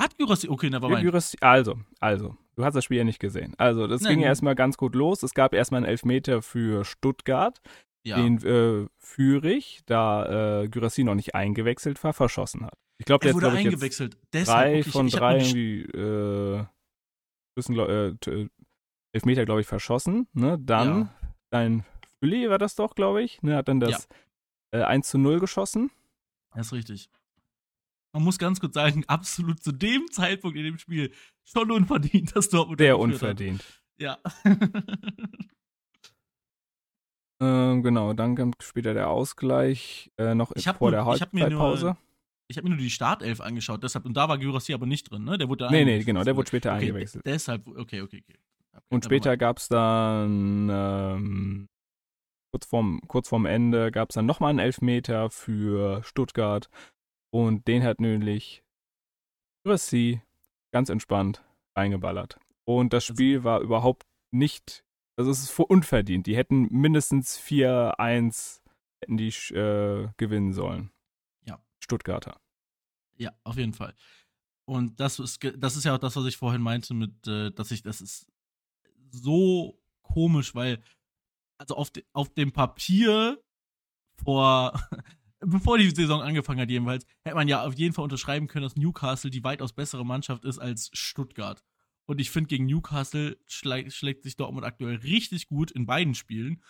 Hat 0.00 0.16
Gyrassi, 0.16 0.48
okay, 0.48 0.70
never 0.70 0.88
mind. 0.88 1.02
Gyrassi, 1.02 1.36
also, 1.40 1.78
also, 2.00 2.36
du 2.54 2.64
hast 2.64 2.74
das 2.74 2.84
Spiel 2.84 2.98
ja 2.98 3.04
nicht 3.04 3.18
gesehen. 3.18 3.54
Also, 3.58 3.86
das 3.86 4.00
Nein, 4.02 4.14
ging 4.16 4.22
erstmal 4.24 4.54
ganz 4.54 4.76
gut 4.76 4.94
los. 4.94 5.22
Es 5.22 5.34
gab 5.34 5.52
erstmal 5.54 5.78
einen 5.78 5.86
Elfmeter 5.90 6.40
für 6.42 6.84
Stuttgart, 6.84 7.60
Ja. 8.04 8.16
den 8.16 8.38
äh, 8.44 8.86
Fürich, 8.98 9.80
da 9.86 10.62
äh, 10.62 10.68
Gyrassi 10.68 11.02
noch 11.04 11.14
nicht 11.16 11.34
eingewechselt 11.34 12.02
war, 12.04 12.12
verschossen 12.12 12.64
hat. 12.64 12.74
Ich 13.00 13.06
glaube, 13.06 13.22
der 13.24 13.32
er 13.32 13.36
hat, 13.36 13.42
wurde 13.42 13.46
ich, 13.58 13.64
jetzt 13.64 13.72
eingewechselt. 13.74 14.16
Deshalb, 14.32 14.58
drei 14.66 14.70
okay, 14.70 14.80
ich- 14.80 14.92
von 14.92 15.06
ich 15.08 15.14
hab 15.14 15.20
drei 15.20 15.36
irgendwie 15.38 15.82
äh, 15.82 16.64
glaub- 17.72 17.88
äh, 17.88 18.14
t- 18.20 18.48
Elfmeter, 19.12 19.44
glaube 19.46 19.60
ich, 19.62 19.66
verschossen. 19.66 20.28
Ne? 20.32 20.58
Dann 20.60 21.00
Ja. 21.00 21.14
dein 21.50 21.84
Fülli 22.20 22.48
war 22.50 22.58
das 22.58 22.74
doch, 22.76 22.94
glaube 22.94 23.22
ich, 23.22 23.42
ne? 23.42 23.56
hat 23.56 23.68
dann 23.68 23.80
das 23.80 24.06
äh, 24.72 24.82
1 24.82 25.08
zu 25.08 25.18
0 25.18 25.40
geschossen. 25.40 25.90
Das 26.54 26.66
ist 26.66 26.72
richtig. 26.72 27.08
Man 28.14 28.24
muss 28.24 28.38
ganz 28.38 28.58
kurz 28.60 28.74
sagen, 28.74 29.04
absolut 29.06 29.62
zu 29.62 29.70
dem 29.72 30.10
Zeitpunkt 30.10 30.56
in 30.56 30.64
dem 30.64 30.78
Spiel 30.78 31.12
schon 31.44 31.70
unverdient, 31.70 32.34
dass 32.34 32.48
Dortmund 32.48 32.80
Der 32.80 32.96
geführt 32.96 33.14
hat. 33.14 33.20
unverdient. 33.22 33.64
Ja. 33.98 34.18
Ähm, 37.40 37.82
genau, 37.84 38.14
dann 38.14 38.34
kam 38.34 38.52
später 38.60 38.94
der 38.94 39.10
Ausgleich, 39.10 40.10
äh, 40.18 40.34
noch 40.34 40.48
vor 40.56 40.74
nur- 40.80 40.90
der 40.90 41.04
Halbzeitpause. 41.04 41.96
ich 42.48 42.56
habe 42.56 42.68
mir 42.68 42.74
nur 42.74 42.82
die 42.82 42.90
Startelf 42.90 43.40
angeschaut, 43.40 43.82
deshalb, 43.84 44.06
und 44.06 44.14
da 44.16 44.28
war 44.28 44.38
Gyrassi 44.38 44.74
aber 44.74 44.86
nicht 44.86 45.08
drin, 45.10 45.22
ne? 45.24 45.38
Der 45.38 45.48
wurde 45.48 45.66
da 45.66 45.70
Nee, 45.70 45.84
nee, 45.84 46.02
genau, 46.02 46.24
der 46.24 46.34
wurde 46.36 46.48
später 46.48 46.70
okay, 46.74 46.86
eingewechselt. 46.86 47.24
Deshalb, 47.24 47.64
okay, 47.68 48.00
okay, 48.02 48.24
okay. 48.26 48.38
Und 48.90 49.04
später 49.04 49.36
gab 49.36 49.58
es 49.58 49.68
dann, 49.68 50.68
ähm, 50.68 51.68
kurz, 52.52 52.66
vorm, 52.66 53.00
kurz 53.06 53.28
vorm 53.28 53.46
Ende, 53.46 53.92
gab 53.92 54.10
es 54.10 54.14
dann 54.14 54.26
nochmal 54.26 54.50
einen 54.50 54.58
Elfmeter 54.60 55.30
für 55.30 56.02
Stuttgart. 56.02 56.68
Und 57.30 57.66
den 57.68 57.82
hat 57.82 58.00
nämlich 58.00 58.64
Rossi 59.66 60.22
ganz 60.72 60.88
entspannt 60.88 61.44
reingeballert. 61.76 62.38
Und 62.64 62.92
das 62.92 63.04
Spiel 63.04 63.44
war 63.44 63.60
überhaupt 63.60 64.06
nicht, 64.30 64.84
also 65.16 65.30
es 65.30 65.42
ist 65.42 65.58
unverdient. 65.58 66.26
Die 66.26 66.36
hätten 66.36 66.68
mindestens 66.70 67.38
4-1 67.38 68.60
hätten 69.00 69.16
die 69.16 69.28
äh, 69.54 70.08
gewinnen 70.16 70.52
sollen. 70.52 70.90
Ja. 71.46 71.62
Stuttgarter. 71.82 72.40
Ja, 73.16 73.32
auf 73.44 73.56
jeden 73.56 73.74
Fall. 73.74 73.94
Und 74.64 75.00
das 75.00 75.18
ist, 75.18 75.40
das 75.56 75.76
ist 75.76 75.84
ja 75.84 75.94
auch 75.94 75.98
das, 75.98 76.16
was 76.16 76.26
ich 76.26 76.36
vorhin 76.36 76.60
meinte, 76.60 76.94
mit, 76.94 77.26
äh, 77.26 77.50
dass 77.50 77.70
ich, 77.70 77.82
das 77.82 78.00
ist 78.00 78.26
so 79.10 79.80
komisch, 80.02 80.54
weil, 80.54 80.82
also 81.58 81.76
auf, 81.76 81.90
de, 81.90 82.04
auf 82.12 82.28
dem 82.34 82.52
Papier 82.52 83.42
vor, 84.22 84.78
bevor 85.40 85.78
die 85.78 85.90
Saison 85.90 86.20
angefangen 86.20 86.60
hat, 86.60 86.70
jedenfalls, 86.70 87.06
hätte 87.24 87.36
man 87.36 87.48
ja 87.48 87.64
auf 87.64 87.74
jeden 87.74 87.94
Fall 87.94 88.04
unterschreiben 88.04 88.46
können, 88.46 88.64
dass 88.64 88.76
Newcastle 88.76 89.30
die 89.30 89.44
weitaus 89.44 89.72
bessere 89.72 90.04
Mannschaft 90.04 90.44
ist 90.44 90.58
als 90.58 90.90
Stuttgart. 90.92 91.64
Und 92.06 92.20
ich 92.20 92.30
finde, 92.30 92.48
gegen 92.48 92.66
Newcastle 92.66 93.36
schlägt, 93.46 93.92
schlägt 93.92 94.22
sich 94.22 94.36
Dortmund 94.36 94.64
aktuell 94.64 94.96
richtig 94.96 95.46
gut 95.46 95.70
in 95.70 95.86
beiden 95.86 96.14
Spielen. 96.14 96.62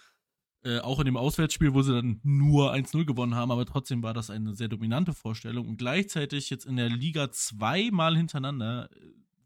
Äh, 0.64 0.80
auch 0.80 0.98
in 0.98 1.04
dem 1.04 1.16
Auswärtsspiel, 1.16 1.72
wo 1.72 1.82
sie 1.82 1.94
dann 1.94 2.20
nur 2.24 2.72
1-0 2.72 3.04
gewonnen 3.04 3.36
haben, 3.36 3.52
aber 3.52 3.64
trotzdem 3.64 4.02
war 4.02 4.12
das 4.12 4.28
eine 4.28 4.56
sehr 4.56 4.66
dominante 4.66 5.14
Vorstellung 5.14 5.68
und 5.68 5.76
gleichzeitig 5.76 6.50
jetzt 6.50 6.66
in 6.66 6.76
der 6.76 6.88
Liga 6.88 7.30
zweimal 7.30 8.16
hintereinander 8.16 8.90
äh, 8.90 8.96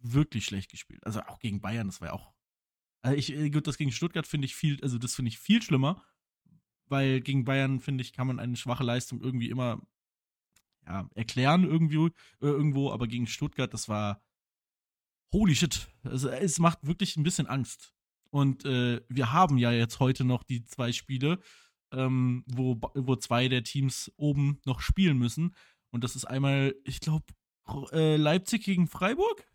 wirklich 0.00 0.46
schlecht 0.46 0.70
gespielt. 0.70 1.04
Also 1.06 1.20
auch 1.20 1.38
gegen 1.38 1.60
Bayern, 1.60 1.88
das 1.88 2.00
war 2.00 2.08
ja 2.08 2.14
auch. 2.14 2.32
Also 3.02 3.18
ich, 3.18 3.36
äh, 3.36 3.50
gut, 3.50 3.66
das 3.66 3.76
gegen 3.76 3.92
Stuttgart 3.92 4.26
finde 4.26 4.46
ich 4.46 4.54
viel, 4.54 4.78
also 4.82 4.96
das 4.96 5.14
finde 5.14 5.28
ich 5.28 5.38
viel 5.38 5.60
schlimmer, 5.60 6.02
weil 6.92 7.20
gegen 7.20 7.44
Bayern, 7.44 7.80
finde 7.80 8.02
ich, 8.02 8.12
kann 8.12 8.28
man 8.28 8.38
eine 8.38 8.56
schwache 8.56 8.84
Leistung 8.84 9.20
irgendwie 9.20 9.50
immer 9.50 9.82
ja, 10.86 11.08
erklären 11.14 11.64
irgendwie, 11.64 12.06
äh, 12.06 12.10
irgendwo, 12.40 12.92
aber 12.92 13.08
gegen 13.08 13.26
Stuttgart, 13.26 13.72
das 13.72 13.88
war 13.88 14.22
holy 15.32 15.54
shit. 15.54 15.88
Also 16.04 16.28
es 16.28 16.58
macht 16.58 16.86
wirklich 16.86 17.16
ein 17.16 17.22
bisschen 17.22 17.46
Angst. 17.46 17.94
Und 18.30 18.64
äh, 18.64 19.00
wir 19.08 19.32
haben 19.32 19.58
ja 19.58 19.72
jetzt 19.72 20.00
heute 20.00 20.24
noch 20.24 20.42
die 20.42 20.64
zwei 20.64 20.92
Spiele, 20.92 21.40
ähm, 21.92 22.44
wo, 22.46 22.80
wo 22.94 23.16
zwei 23.16 23.48
der 23.48 23.62
Teams 23.64 24.10
oben 24.16 24.60
noch 24.64 24.80
spielen 24.80 25.18
müssen. 25.18 25.54
Und 25.90 26.04
das 26.04 26.16
ist 26.16 26.24
einmal, 26.24 26.74
ich 26.84 27.00
glaube, 27.00 27.26
äh, 27.92 28.16
Leipzig 28.16 28.64
gegen 28.64 28.86
Freiburg. 28.88 29.46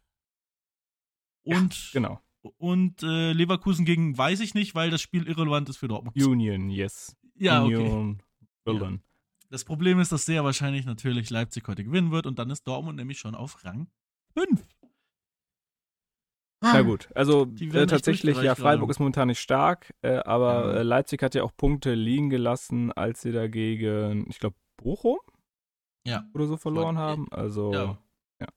Und, 1.44 1.90
Genau. 1.94 2.22
und 2.58 3.02
äh, 3.04 3.32
Leverkusen 3.34 3.86
gegen 3.86 4.18
weiß 4.18 4.42
ich 4.42 4.54
nicht, 4.54 4.76
weil 4.76 4.92
das 4.92 5.02
Spiel 5.02 5.28
irrelevant 5.28 5.70
ist 5.70 5.78
für 5.78 5.88
Dortmund. 5.88 6.16
Union, 6.16 6.70
yes. 6.70 7.16
Ja, 7.40 7.64
okay. 7.64 7.76
Union 7.76 8.24
Berlin. 8.64 9.02
Das 9.50 9.64
Problem 9.64 10.00
ist, 10.00 10.12
dass 10.12 10.26
sehr 10.26 10.44
wahrscheinlich 10.44 10.86
natürlich 10.86 11.30
Leipzig 11.30 11.68
heute 11.68 11.84
gewinnen 11.84 12.12
wird 12.12 12.26
und 12.26 12.38
dann 12.38 12.50
ist 12.50 12.68
Dortmund 12.68 12.98
nämlich 12.98 13.18
schon 13.20 13.34
auf 13.36 13.64
Rang 13.64 13.88
5. 14.34 14.62
Na 16.62 16.82
gut, 16.82 17.08
also 17.16 17.44
äh, 17.60 17.86
tatsächlich, 17.86 18.42
ja, 18.42 18.56
Freiburg 18.56 18.90
ist 18.90 19.00
momentan 19.00 19.28
nicht 19.28 19.40
stark, 19.40 19.94
äh, 20.02 20.18
aber 20.18 20.74
Ja. 20.74 20.80
äh, 20.80 20.84
Leipzig 20.84 21.22
hat 21.22 21.36
ja 21.36 21.44
auch 21.44 21.56
Punkte 21.56 21.94
liegen 21.94 22.30
gelassen, 22.32 22.92
als 22.92 23.22
sie 23.22 23.32
dagegen, 23.32 24.26
ich 24.28 24.40
glaube, 24.40 24.56
Bochum 24.76 25.20
Ja. 26.06 26.28
oder 26.34 26.48
so 26.48 26.58
verloren 26.58 26.96
War- 26.96 27.04
haben. 27.12 27.32
Also, 27.32 27.72
Ja. 27.74 27.98
ja. 28.42 28.48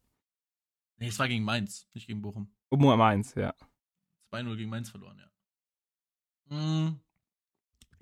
Nee, 0.98 1.08
es 1.08 1.18
war 1.18 1.28
gegen 1.28 1.44
Mainz, 1.44 1.86
nicht 1.92 2.06
gegen 2.06 2.22
Bochum. 2.22 2.50
um 2.70 2.80
Mainz, 2.80 3.34
ja. 3.34 3.54
2-0 4.32 4.56
gegen 4.56 4.70
Mainz 4.70 4.88
verloren, 4.90 5.18
ja. 5.18 6.56
Mm. 6.56 7.00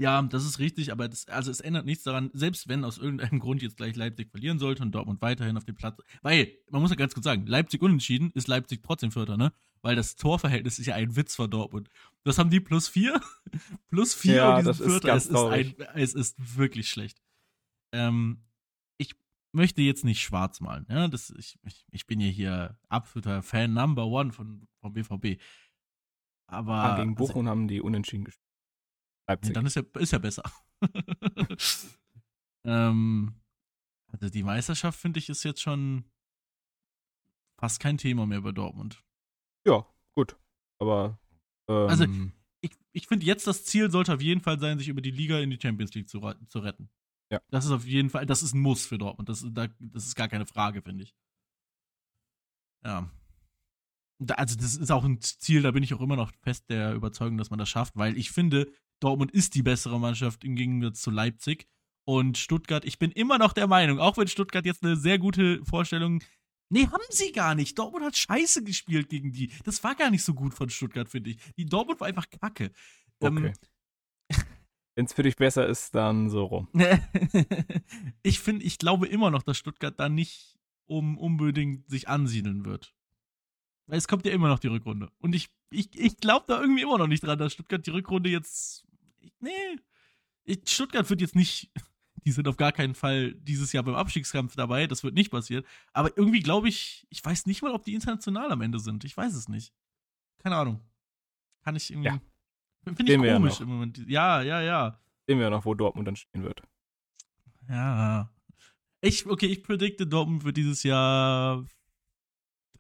Ja, 0.01 0.23
das 0.23 0.45
ist 0.45 0.61
richtig, 0.61 0.93
aber 0.93 1.09
das, 1.09 1.27
also 1.27 1.51
es 1.51 1.61
ändert 1.61 1.85
nichts 1.85 2.05
daran, 2.05 2.31
selbst 2.33 2.69
wenn 2.69 2.85
aus 2.85 2.99
irgendeinem 2.99 3.41
Grund 3.41 3.63
jetzt 3.63 3.77
gleich 3.77 3.97
Leipzig 3.97 4.31
verlieren 4.31 4.61
sollte 4.61 4.83
und 4.85 4.93
Dortmund 4.95 5.21
weiterhin 5.21 5.57
auf 5.57 5.65
dem 5.65 5.75
Platz. 5.75 5.99
Weil, 6.23 6.53
man 6.71 6.81
muss 6.83 6.91
ja 6.91 6.97
ganz 6.97 7.15
kurz 7.15 7.25
sagen, 7.25 7.47
Leipzig 7.47 7.83
unentschieden 7.83 8.31
ist 8.35 8.47
Leipzig 8.47 8.81
trotzdem 8.85 9.11
Vierter, 9.11 9.37
ne? 9.37 9.53
Weil 9.83 9.97
das 9.97 10.15
Torverhältnis 10.15 10.79
ist 10.79 10.87
ja 10.87 10.95
ein 10.95 11.17
Witz 11.17 11.35
von 11.35 11.51
Dortmund. 11.51 11.89
Das 12.23 12.39
haben 12.39 12.49
die 12.51 12.61
plus 12.61 12.87
vier. 12.89 13.21
plus 13.89 14.15
vier 14.15 14.35
Ja, 14.37 14.51
und 14.57 14.61
die 14.61 14.65
das 14.67 14.79
sind 14.79 14.87
ist 14.87 14.93
Vierter. 14.93 15.09
ganz 15.09 15.25
es, 15.25 15.31
ist 15.31 15.37
ein, 15.37 15.75
es 15.95 16.15
ist 16.15 16.57
wirklich 16.59 16.89
schlecht. 16.89 17.21
Ähm, 17.93 18.45
ich 18.99 19.17
möchte 19.53 19.83
jetzt 19.83 20.05
nicht 20.05 20.21
schwarz 20.23 20.61
malen, 20.61 20.87
ja? 20.89 21.09
Das, 21.09 21.31
ich, 21.31 21.59
ich, 21.65 21.87
ich 21.91 22.07
bin 22.07 22.21
ja 22.21 22.29
hier 22.29 22.79
absoluter 22.89 23.43
Fan 23.43 23.73
Number 23.73 24.07
One 24.07 24.31
von, 24.33 24.69
vom 24.81 24.93
BVB. 24.93 25.41
Aber 26.47 26.75
Ah, 26.75 26.97
gegen 26.97 27.17
also, 27.17 27.27
Bochum 27.27 27.49
haben 27.49 27.67
die 27.67 27.81
unentschieden 27.81 28.25
gespielt. 28.25 28.48
Leipzig. 29.29 29.55
dann 29.55 29.67
ist 29.67 29.77
ja, 29.77 29.83
ist 29.99 30.13
ja 30.13 30.19
besser. 30.19 30.43
ähm, 32.65 33.35
also 34.09 34.29
die 34.31 34.43
Meisterschaft, 34.43 34.99
finde 34.99 35.19
ich, 35.19 35.29
ist 35.29 35.45
jetzt 35.45 35.61
schon 35.61 36.05
fast 37.59 37.81
kein 37.81 37.99
Thema 37.99 38.27
mehr 38.27 38.41
bei 38.41 38.53
Dortmund. 38.53 39.05
ja, 39.67 39.87
gut. 40.15 40.37
Aber, 40.81 41.19
ähm, 41.69 41.89
Also, 41.89 42.07
Ich, 42.61 42.73
ich 42.93 43.07
finde 43.07 43.27
jetzt 43.27 43.47
das 43.47 43.65
Ziel 43.65 43.91
sollte 43.91 44.15
auf 44.15 44.23
jeden 44.23 44.41
Fall 44.41 44.59
sein, 44.59 44.79
sich 44.79 44.89
über 44.89 45.01
die 45.01 45.11
Liga 45.11 45.39
in 45.39 45.51
die 45.51 45.61
Champions 45.61 45.95
League 45.95 46.09
zu, 46.09 46.21
zu 46.49 46.59
retten. 46.61 46.91
Ja. 47.31 47.41
Das 47.51 47.67
ist 47.67 47.71
auf 47.71 47.85
jeden 47.85 48.11
Fall, 48.11 48.27
das 48.27 48.43
ist 48.43 48.55
ein 48.55 48.61
Muss 48.61 48.87
für 48.87 48.99
Dortmund. 48.99 49.29
Das, 49.29 49.45
da, 49.47 49.69
das 49.79 50.07
ist 50.07 50.15
gar 50.15 50.29
keine 50.29 50.47
Frage, 50.47 50.83
finde 50.83 51.05
ich. 51.05 51.15
Ja. 52.85 53.11
Da, 54.21 54.35
also 54.35 54.57
das 54.57 54.75
ist 54.75 54.91
auch 54.91 55.05
ein 55.05 55.21
Ziel, 55.21 55.63
da 55.63 55.71
bin 55.71 55.83
ich 55.83 55.95
auch 55.95 56.01
immer 56.01 56.17
noch 56.17 56.33
fest 56.41 56.71
der 56.71 56.95
Überzeugung, 56.95 57.37
dass 57.37 57.51
man 57.51 57.59
das 57.59 57.69
schafft, 57.69 57.97
weil 57.97 58.17
ich 58.17 58.31
finde, 58.31 58.73
Dortmund 59.01 59.31
ist 59.33 59.55
die 59.55 59.63
bessere 59.63 59.99
Mannschaft 60.01 60.45
im 60.45 60.57
Gegensatz 60.57 61.01
zu 61.01 61.11
Leipzig. 61.11 61.67
Und 62.05 62.39
Stuttgart, 62.39 62.85
ich 62.85 62.99
bin 62.99 63.11
immer 63.13 63.39
noch 63.39 63.53
der 63.53 63.67
Meinung, 63.67 63.99
auch 63.99 64.17
wenn 64.17 64.29
Stuttgart 64.29 64.65
jetzt 64.65 64.83
eine 64.83 64.97
sehr 64.97 65.19
gute 65.19 65.63
Vorstellung. 65.65 66.23
Nee, 66.71 66.87
haben 66.87 67.05
sie 67.11 67.33
gar 67.33 67.55
nicht. 67.55 67.79
Dortmund 67.79 68.05
hat 68.05 68.17
scheiße 68.17 68.65
gespielt 68.65 69.09
gegen 69.09 69.33
die. 69.33 69.53
Das 69.65 69.83
war 69.85 69.95
gar 69.95 70.11
nicht 70.11 70.25
so 70.25 70.35
gut 70.35 70.55
von 70.55 70.71
Stuttgart, 70.71 71.09
finde 71.09 71.31
ich. 71.31 71.39
Die 71.57 71.67
Dortmund 71.67 72.01
war 72.01 72.09
einfach 72.09 72.29
kacke. 72.31 72.73
Ähm, 73.21 73.37
okay. 73.37 73.53
Wenn 74.95 75.05
es 75.05 75.13
für 75.13 75.23
dich 75.23 75.37
besser 75.37 75.67
ist, 75.67 75.95
dann 75.95 76.29
so 76.31 76.45
rum. 76.45 76.69
ich 78.23 78.41
finde, 78.41 78.65
ich 78.65 78.79
glaube 78.79 79.07
immer 79.07 79.31
noch, 79.31 79.43
dass 79.43 79.59
Stuttgart 79.59 79.99
da 79.99 80.09
nicht 80.09 80.59
um 80.87 81.19
unbedingt 81.19 81.89
sich 81.89 82.09
ansiedeln 82.09 82.65
wird. 82.65 82.95
Weil 83.87 83.99
es 83.99 84.09
kommt 84.09 84.27
ja 84.27 84.33
immer 84.33 84.49
noch 84.49 84.59
die 84.59 84.69
Rückrunde. 84.69 85.11
Und 85.19 85.35
ich, 85.35 85.49
ich, 85.71 85.89
ich 85.99 86.17
glaube 86.19 86.45
da 86.49 86.61
irgendwie 86.61 86.83
immer 86.83 86.99
noch 86.99 87.07
nicht 87.07 87.23
dran, 87.23 87.39
dass 87.39 87.55
Stuttgart 87.55 87.87
die 87.87 87.91
Rückrunde 87.91 88.29
jetzt. 88.29 88.87
Nee. 89.41 90.57
Stuttgart 90.67 91.09
wird 91.11 91.21
jetzt 91.21 91.37
nicht. 91.37 91.71
die 92.25 92.33
sind 92.33 92.49
auf 92.49 92.57
gar 92.57 92.73
keinen 92.73 92.95
Fall 92.95 93.33
dieses 93.35 93.73
Jahr 93.73 93.85
beim 93.85 93.95
Abstiegskampf 93.95 94.55
dabei. 94.55 94.87
Das 94.87 95.05
wird 95.05 95.15
nicht 95.15 95.31
passieren. 95.31 95.65
Aber 95.93 96.17
irgendwie 96.17 96.41
glaube 96.41 96.69
ich, 96.69 97.07
ich 97.11 97.25
weiß 97.25 97.47
nicht 97.47 97.63
mal, 97.63 97.73
ob 97.73 97.85
die 97.85 97.95
international 97.95 98.51
am 98.53 98.61
Ende 98.61 98.79
sind. 98.79 99.05
Ich 99.05 99.17
weiß 99.17 99.35
es 99.35 99.49
nicht. 99.49 99.73
Keine 100.39 100.57
Ahnung. 100.57 100.81
Kann 101.63 101.77
ich 101.77 101.91
irgendwie. 101.91 102.09
Ja. 102.09 102.21
Finde 102.85 103.03
ich 103.13 103.21
ja 103.21 103.35
komisch 103.35 103.55
noch. 103.55 103.61
im 103.61 103.69
Moment. 103.69 104.05
Ja, 104.07 104.43
ja, 104.43 104.61
ja. 104.61 105.01
Sehen 105.27 105.39
wir 105.39 105.45
ja 105.45 105.51
noch, 105.51 105.65
wo 105.65 105.75
Dortmund 105.75 106.09
dann 106.09 106.17
stehen 106.17 106.43
wird. 106.43 106.63
Ja. 107.69 108.31
Ich, 109.01 109.27
okay, 109.27 109.47
ich 109.47 109.63
predikte, 109.63 110.07
Dortmund 110.07 110.45
wird 110.45 110.57
dieses 110.57 110.83
Jahr 110.83 111.65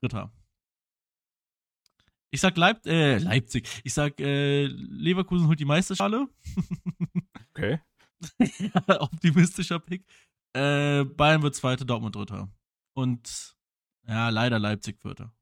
Dritter. 0.01 0.32
Ich 2.30 2.40
sag 2.40 2.56
Leip 2.56 2.84
äh, 2.86 3.18
Leipzig. 3.18 3.68
Ich 3.84 3.94
sag, 3.94 4.20
äh, 4.20 4.66
Leverkusen 4.66 5.46
holt 5.46 5.60
die 5.60 5.64
Meisterschale. 5.64 6.28
Okay. 7.50 7.80
Optimistischer 8.88 9.78
Pick. 9.78 10.04
Äh, 10.54 11.04
Bayern 11.04 11.42
wird 11.42 11.54
Zweiter, 11.54 11.84
Dortmund 11.84 12.16
Dritter. 12.16 12.50
Und 12.94 13.56
ja, 14.06 14.28
leider 14.30 14.58
Leipzig 14.58 15.00
Vierter. 15.00 15.32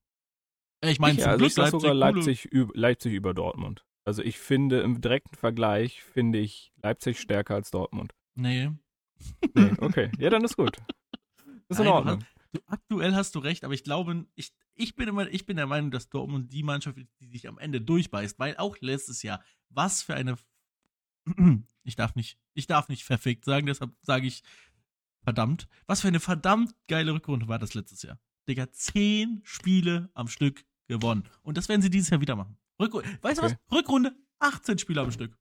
Äh, 0.85 0.91
Ich 0.91 0.99
meine, 0.99 1.15
Ich, 1.15 1.21
zum 1.21 1.31
also 1.31 1.39
Glück 1.39 1.49
ich 1.49 1.55
sag 1.55 1.71
sogar 1.71 1.95
Leipzig, 1.95 2.49
Leipzig 2.53 3.13
über 3.15 3.35
Dortmund. 3.35 3.85
Also 4.05 4.23
ich 4.23 4.39
finde 4.39 4.81
im 4.81 5.01
direkten 5.01 5.35
Vergleich 5.37 6.03
finde 6.03 6.39
ich 6.39 6.73
Leipzig 6.83 7.19
stärker 7.19 7.55
als 7.55 7.71
Dortmund. 7.71 8.15
Nee. 8.35 8.71
Nee, 9.55 9.73
okay. 9.81 10.11
Ja, 10.19 10.31
dann 10.31 10.45
ist 10.45 10.57
gut. 10.57 10.77
Ist 11.69 11.81
in 11.81 11.87
Nein, 11.87 11.87
du 11.87 11.93
Ordnung. 11.93 12.25
Aktuell 12.67 13.15
hast 13.15 13.35
du 13.35 13.39
recht, 13.39 13.65
aber 13.65 13.75
ich 13.75 13.85
glaube, 13.85 14.27
ich, 14.35 14.53
ich, 14.75 14.97
bin 14.97 15.09
immer, 15.09 15.29
ich 15.29 15.47
bin 15.47 15.57
der 15.57 15.67
Meinung, 15.67 15.91
dass 15.91 16.09
Dortmund 16.09 16.53
die 16.53 16.63
Mannschaft 16.63 16.99
ist, 16.99 17.09
die 17.21 17.27
sich 17.27 17.49
am 17.49 17.59
Ende 17.59 17.81
durchbeißt, 17.81 18.39
weil 18.39 18.57
auch 18.57 18.77
letztes 18.81 19.23
Jahr, 19.23 19.43
was 19.69 20.03
für 20.03 20.15
eine. 20.15 20.37
Ich 21.89 21.95
darf 21.95 22.17
nicht, 22.17 22.37
ich 22.55 22.67
darf 22.67 22.89
nicht 22.89 23.05
verfickt 23.05 23.45
sagen, 23.45 23.67
deshalb 23.67 23.93
sage 24.03 24.27
ich 24.27 24.43
verdammt. 25.23 25.69
Was 25.87 26.01
für 26.01 26.09
eine 26.09 26.19
verdammt 26.19 26.75
geile 26.89 27.15
Rückrunde 27.15 27.47
war 27.47 27.61
das 27.61 27.75
letztes 27.75 28.03
Jahr. 28.03 28.19
Digga, 28.49 28.73
zehn 28.73 29.41
Spiele 29.45 30.11
am 30.15 30.27
Stück 30.27 30.65
gewonnen. 30.89 31.23
Und 31.43 31.57
das 31.57 31.69
werden 31.69 31.83
sie 31.83 31.91
dieses 31.91 32.11
Jahr 32.11 32.21
wieder 32.21 32.35
machen. 32.35 32.57
Rückru 32.81 33.03
weißt 33.23 33.39
du 33.39 33.45
Okay. 33.45 33.57
was? 33.69 33.79
Rückrunde, 33.79 34.17
18 34.41 34.79
Spiele 34.79 35.01
am 35.01 35.13
Stück. 35.13 35.39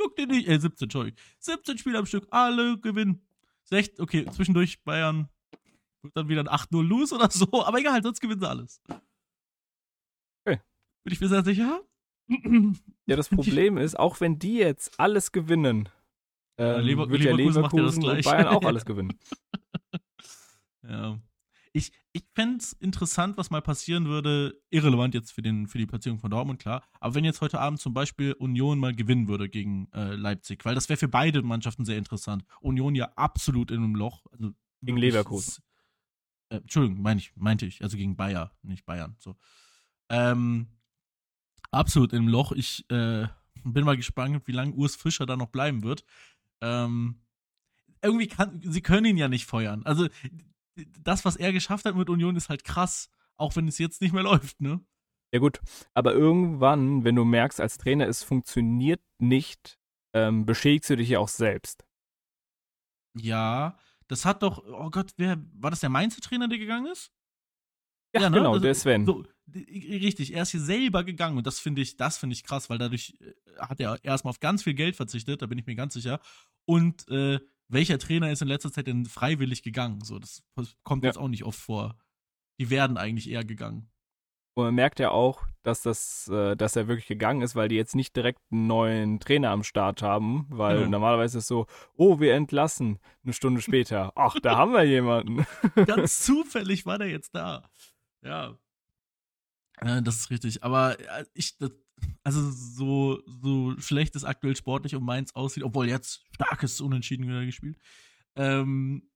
Juckt 0.00 0.18
dir 0.18 0.26
nicht, 0.26 0.48
äh, 0.48 0.58
17, 0.58 0.86
Entschuldigung. 0.86 1.18
17 1.40 1.78
Spiele 1.78 1.98
am 1.98 2.06
Stück, 2.06 2.28
alle 2.30 2.78
gewinnen. 2.78 3.26
16, 3.64 4.00
okay, 4.00 4.26
zwischendurch 4.30 4.82
Bayern 4.84 5.28
wird 6.02 6.16
dann 6.16 6.28
wieder 6.28 6.40
ein 6.42 6.48
8-0 6.48 6.82
los 6.82 7.12
oder 7.12 7.30
so, 7.30 7.46
aber 7.64 7.78
egal, 7.78 8.02
sonst 8.02 8.20
gewinnen 8.20 8.40
sie 8.40 8.48
alles. 8.48 8.80
Okay. 10.46 10.60
Bin 11.04 11.12
ich 11.12 11.20
mir 11.20 11.28
sehr 11.28 11.44
sicher? 11.44 11.82
Ja, 13.06 13.16
das 13.16 13.28
Problem 13.30 13.78
ist, 13.78 13.98
auch 13.98 14.20
wenn 14.20 14.38
die 14.38 14.56
jetzt 14.58 14.98
alles 14.98 15.32
gewinnen, 15.32 15.88
ähm, 16.58 16.80
Lever- 16.84 17.08
wird 17.08 17.22
ja 17.22 17.34
Leverkusen 17.34 17.62
macht 17.62 17.74
ja 17.74 17.82
das 17.82 17.96
und. 17.96 18.24
Bayern 18.24 18.48
auch 18.48 18.62
alles 18.64 18.84
gewinnen. 18.84 19.18
Ja. 20.82 21.18
Ich, 21.72 21.92
ich 22.12 22.24
fände 22.34 22.56
es 22.56 22.72
interessant, 22.72 23.36
was 23.36 23.50
mal 23.50 23.60
passieren 23.60 24.06
würde, 24.06 24.60
irrelevant 24.70 25.14
jetzt 25.14 25.32
für, 25.32 25.42
den, 25.42 25.68
für 25.68 25.78
die 25.78 25.86
Platzierung 25.86 26.18
von 26.18 26.30
Dortmund, 26.30 26.58
klar, 26.58 26.82
aber 26.98 27.14
wenn 27.14 27.24
jetzt 27.24 27.40
heute 27.40 27.60
Abend 27.60 27.78
zum 27.78 27.92
Beispiel 27.94 28.32
Union 28.32 28.78
mal 28.78 28.94
gewinnen 28.94 29.28
würde 29.28 29.48
gegen 29.48 29.88
äh, 29.92 30.14
Leipzig, 30.14 30.64
weil 30.64 30.74
das 30.74 30.88
wäre 30.88 30.96
für 30.96 31.08
beide 31.08 31.42
Mannschaften 31.42 31.84
sehr 31.84 31.98
interessant. 31.98 32.44
Union 32.60 32.94
ja 32.94 33.12
absolut 33.16 33.70
in 33.70 33.78
einem 33.84 33.94
Loch. 33.94 34.26
Also 34.32 34.52
Gegen 34.82 34.96
Leverkusen. 34.96 35.62
Äh, 36.50 36.56
Entschuldigung, 36.56 37.02
meine 37.02 37.20
ich, 37.20 37.34
meinte 37.36 37.66
ich, 37.66 37.82
also 37.82 37.96
gegen 37.96 38.16
Bayer, 38.16 38.52
nicht 38.62 38.84
Bayern. 38.84 39.16
So. 39.18 39.36
Ähm, 40.08 40.68
absolut 41.70 42.12
im 42.12 42.28
Loch. 42.28 42.52
Ich 42.52 42.88
äh, 42.90 43.26
bin 43.64 43.84
mal 43.84 43.96
gespannt, 43.96 44.42
wie 44.46 44.52
lange 44.52 44.72
Urs 44.74 44.96
Fischer 44.96 45.26
da 45.26 45.36
noch 45.36 45.48
bleiben 45.48 45.82
wird. 45.82 46.04
Ähm, 46.60 47.20
irgendwie 48.02 48.28
kann, 48.28 48.60
sie 48.64 48.80
können 48.80 49.06
ihn 49.06 49.16
ja 49.16 49.28
nicht 49.28 49.46
feuern. 49.46 49.82
Also, 49.84 50.08
das, 51.00 51.24
was 51.24 51.36
er 51.36 51.52
geschafft 51.52 51.84
hat 51.84 51.96
mit 51.96 52.08
Union, 52.08 52.36
ist 52.36 52.48
halt 52.48 52.64
krass, 52.64 53.10
auch 53.36 53.56
wenn 53.56 53.68
es 53.68 53.78
jetzt 53.78 54.00
nicht 54.00 54.12
mehr 54.12 54.22
läuft, 54.24 54.60
ne? 54.60 54.80
Ja 55.32 55.40
gut, 55.40 55.60
aber 55.92 56.14
irgendwann, 56.14 57.04
wenn 57.04 57.14
du 57.14 57.24
merkst 57.24 57.60
als 57.60 57.76
Trainer, 57.76 58.06
es 58.06 58.22
funktioniert 58.22 59.02
nicht, 59.18 59.78
ähm, 60.14 60.46
beschädigst 60.46 60.88
du 60.88 60.96
dich 60.96 61.10
ja 61.10 61.18
auch 61.18 61.28
selbst. 61.28 61.84
Ja, 63.14 63.76
das 64.08 64.24
hat 64.24 64.42
doch, 64.42 64.62
oh 64.64 64.90
Gott, 64.90 65.12
wer, 65.16 65.38
war 65.54 65.70
das 65.70 65.80
der 65.80 65.90
Mainzer 65.90 66.20
Trainer, 66.20 66.48
der 66.48 66.58
gegangen 66.58 66.86
ist? 66.86 67.12
Ja, 68.14 68.22
Ja, 68.22 68.30
ne? 68.30 68.38
genau, 68.38 68.52
Also, 68.54 68.62
der 68.64 68.74
Sven. 68.74 69.06
So, 69.06 69.24
richtig, 69.54 70.32
er 70.34 70.42
ist 70.42 70.50
hier 70.50 70.60
selber 70.60 71.04
gegangen 71.04 71.36
und 71.38 71.46
das 71.46 71.60
finde 71.60 71.82
ich, 71.82 71.96
das 71.96 72.18
finde 72.18 72.34
ich 72.34 72.42
krass, 72.44 72.68
weil 72.70 72.78
dadurch 72.78 73.16
äh, 73.20 73.32
hat 73.60 73.80
er 73.80 74.02
erstmal 74.04 74.30
auf 74.30 74.40
ganz 74.40 74.62
viel 74.62 74.74
Geld 74.74 74.96
verzichtet, 74.96 75.42
da 75.42 75.46
bin 75.46 75.58
ich 75.58 75.66
mir 75.66 75.74
ganz 75.76 75.94
sicher. 75.94 76.20
Und 76.64 77.08
äh, 77.08 77.38
welcher 77.68 77.98
Trainer 77.98 78.30
ist 78.32 78.40
in 78.42 78.48
letzter 78.48 78.72
Zeit 78.72 78.86
denn 78.86 79.04
freiwillig 79.04 79.62
gegangen? 79.62 80.02
So, 80.02 80.18
das 80.18 80.42
kommt 80.84 81.04
Ja. 81.04 81.08
jetzt 81.10 81.18
auch 81.18 81.28
nicht 81.28 81.44
oft 81.44 81.58
vor. 81.60 81.98
Die 82.58 82.70
werden 82.70 82.96
eigentlich 82.96 83.28
eher 83.30 83.44
gegangen. 83.44 83.90
Und 84.58 84.64
man 84.64 84.74
merkt 84.74 84.98
ja 84.98 85.12
auch, 85.12 85.46
dass 85.62 85.82
das, 85.82 86.26
äh, 86.26 86.56
dass 86.56 86.74
er 86.74 86.88
wirklich 86.88 87.06
gegangen 87.06 87.42
ist, 87.42 87.54
weil 87.54 87.68
die 87.68 87.76
jetzt 87.76 87.94
nicht 87.94 88.16
direkt 88.16 88.40
einen 88.50 88.66
neuen 88.66 89.20
Trainer 89.20 89.50
am 89.50 89.62
Start 89.62 90.02
haben, 90.02 90.46
weil 90.48 90.78
Genau. 90.78 90.90
normalerweise 90.90 91.38
ist 91.38 91.44
es 91.44 91.48
so, 91.48 91.68
oh, 91.94 92.18
wir 92.18 92.34
entlassen. 92.34 92.98
Eine 93.22 93.34
Stunde 93.34 93.62
später, 93.62 94.10
ach, 94.16 94.34
da 94.42 94.56
haben 94.56 94.72
wir 94.72 94.82
jemanden. 94.82 95.46
Ganz 95.86 96.24
zufällig 96.24 96.86
war 96.86 96.98
der 96.98 97.06
jetzt 97.08 97.36
da. 97.36 97.70
Ja. 98.20 98.58
Äh, 99.76 100.02
das 100.02 100.16
ist 100.16 100.30
richtig. 100.30 100.64
Aber 100.64 100.98
äh, 100.98 101.24
ich, 101.34 101.56
das, 101.58 101.70
also 102.24 102.50
so, 102.50 103.22
so 103.40 103.78
schlecht 103.78 104.16
es 104.16 104.24
aktuell 104.24 104.56
sportlich 104.56 104.96
um 104.96 105.04
Mainz 105.04 105.36
aussieht, 105.36 105.62
obwohl 105.62 105.88
jetzt 105.88 106.24
starkes 106.34 106.80
Unentschieden 106.80 107.28
wieder 107.28 107.44
gespielt. 107.44 107.78
Ähm, 108.34 109.08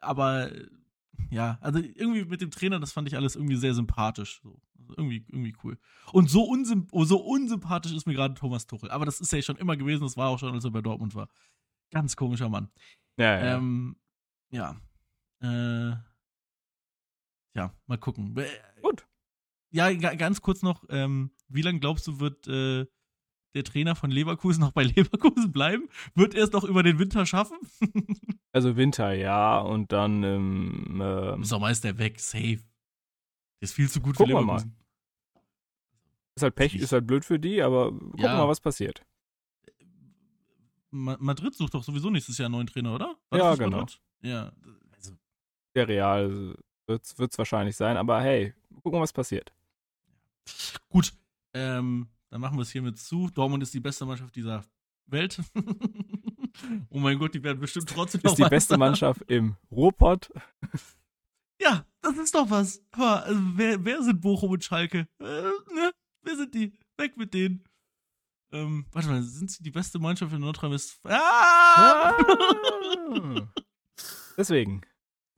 aber 0.00 0.50
ja, 1.30 1.58
also 1.60 1.78
irgendwie 1.78 2.24
mit 2.24 2.40
dem 2.40 2.50
Trainer, 2.50 2.80
das 2.80 2.92
fand 2.92 3.08
ich 3.08 3.16
alles 3.16 3.36
irgendwie 3.36 3.56
sehr 3.56 3.74
sympathisch. 3.74 4.40
So. 4.42 4.60
Also 4.78 4.94
irgendwie, 4.96 5.24
irgendwie 5.28 5.54
cool. 5.62 5.78
Und 6.12 6.30
so, 6.30 6.42
unsymp 6.44 6.88
oh, 6.92 7.04
so 7.04 7.18
unsympathisch 7.18 7.92
ist 7.92 8.06
mir 8.06 8.14
gerade 8.14 8.34
Thomas 8.34 8.66
Tuchel. 8.66 8.90
Aber 8.90 9.04
das 9.04 9.20
ist 9.20 9.32
ja 9.32 9.42
schon 9.42 9.56
immer 9.56 9.76
gewesen, 9.76 10.02
das 10.02 10.16
war 10.16 10.28
auch 10.28 10.38
schon, 10.38 10.54
als 10.54 10.64
er 10.64 10.70
bei 10.70 10.80
Dortmund 10.80 11.14
war. 11.14 11.28
Ganz 11.90 12.16
komischer 12.16 12.48
Mann. 12.48 12.70
Ja, 13.18 13.38
ja. 13.38 13.56
Ähm, 13.56 13.96
ja. 14.50 14.80
Äh, 15.42 15.96
ja, 17.54 17.74
mal 17.86 17.98
gucken. 17.98 18.36
Äh, 18.36 18.46
Gut. 18.82 19.06
Ja, 19.72 19.92
ga- 19.92 20.14
ganz 20.14 20.40
kurz 20.40 20.62
noch, 20.62 20.84
ähm, 20.88 21.30
wie 21.48 21.62
lange 21.62 21.80
glaubst 21.80 22.06
du, 22.06 22.20
wird 22.20 22.46
äh, 22.48 22.86
der 23.54 23.64
Trainer 23.64 23.94
von 23.96 24.10
Leverkusen 24.10 24.60
noch 24.60 24.72
bei 24.72 24.82
Leverkusen 24.84 25.52
bleiben? 25.52 25.88
Wird 26.14 26.34
er 26.34 26.44
es 26.44 26.52
noch 26.52 26.64
über 26.64 26.82
den 26.82 26.98
Winter 26.98 27.26
schaffen? 27.26 27.58
Also 28.52 28.76
Winter, 28.76 29.12
ja, 29.12 29.60
und 29.60 29.92
dann 29.92 30.24
im, 30.24 31.00
ähm, 31.00 31.34
Im 31.34 31.44
Sommer 31.44 31.70
ist 31.70 31.84
der 31.84 31.98
weg, 31.98 32.18
safe. 32.18 32.56
Der 32.56 33.62
ist 33.62 33.74
viel 33.74 33.88
zu 33.88 34.00
gut 34.00 34.16
Gucken 34.16 34.32
für 34.32 34.40
wir 34.40 34.44
mal. 34.44 34.54
Leverkusen. 34.56 34.76
ist 36.34 36.42
halt 36.42 36.54
Pech, 36.56 36.74
ist 36.74 36.90
halt 36.90 37.06
blöd 37.06 37.24
für 37.24 37.38
die, 37.38 37.62
aber 37.62 37.92
gucken 37.92 38.12
Ja. 38.18 38.32
wir 38.32 38.38
mal, 38.38 38.48
was 38.48 38.60
passiert. 38.60 39.06
Ma 40.90 41.16
Madrid 41.20 41.54
sucht 41.54 41.74
doch 41.74 41.84
sowieso 41.84 42.10
nächstes 42.10 42.38
Jahr 42.38 42.46
einen 42.46 42.54
neuen 42.56 42.66
Trainer, 42.66 42.92
oder? 42.94 43.16
War 43.30 43.38
Ja, 43.38 43.54
genau. 43.54 43.78
Madrid? 43.78 44.00
Ja, 44.22 44.50
also, 44.96 45.12
Der 45.76 45.86
Real 45.88 46.56
wird 46.88 47.04
es 47.06 47.38
wahrscheinlich 47.38 47.76
sein, 47.76 47.96
aber 47.96 48.20
hey, 48.20 48.52
gucken 48.82 48.94
wir, 48.98 49.02
was 49.02 49.12
passiert. 49.12 49.52
Gut, 50.88 51.12
ähm, 51.54 52.08
dann 52.30 52.40
machen 52.40 52.56
wir 52.56 52.62
es 52.62 52.70
hiermit 52.70 52.98
zu. 52.98 53.28
Dortmund 53.28 53.62
ist 53.62 53.74
die 53.74 53.80
beste 53.80 54.06
Mannschaft 54.06 54.34
dieser 54.36 54.64
Welt. 55.06 55.40
oh 56.90 56.98
mein 56.98 57.18
Gott, 57.18 57.34
die 57.34 57.42
werden 57.42 57.60
bestimmt 57.60 57.88
trotzdem 57.88 58.20
noch 58.24 58.32
Ist 58.32 58.38
die 58.38 58.48
beste. 58.48 58.78
Mannschaft 58.78 59.22
im 59.28 59.56
Ruhrpott. 59.70 60.30
Ja, 61.62 61.84
das 62.00 62.16
ist 62.16 62.34
doch 62.34 62.48
was. 62.48 62.82
Aber 62.92 63.24
also, 63.24 63.38
wer, 63.54 63.84
wer 63.84 64.02
sind 64.02 64.22
Bochum 64.22 64.52
und 64.52 64.64
Schalke? 64.64 65.06
Äh, 65.18 65.24
ne? 65.24 65.92
Wer 66.22 66.36
sind 66.36 66.54
die? 66.54 66.72
Weg 66.96 67.18
mit 67.18 67.34
denen. 67.34 67.64
Ähm, 68.50 68.86
warte 68.92 69.08
mal, 69.08 69.22
sind 69.22 69.50
sie 69.50 69.62
die 69.62 69.70
beste 69.70 69.98
Mannschaft 69.98 70.32
in 70.32 70.40
Nordrhein-Westfalen? 70.40 71.20
Ah! 71.20 72.16
Deswegen. 74.38 74.80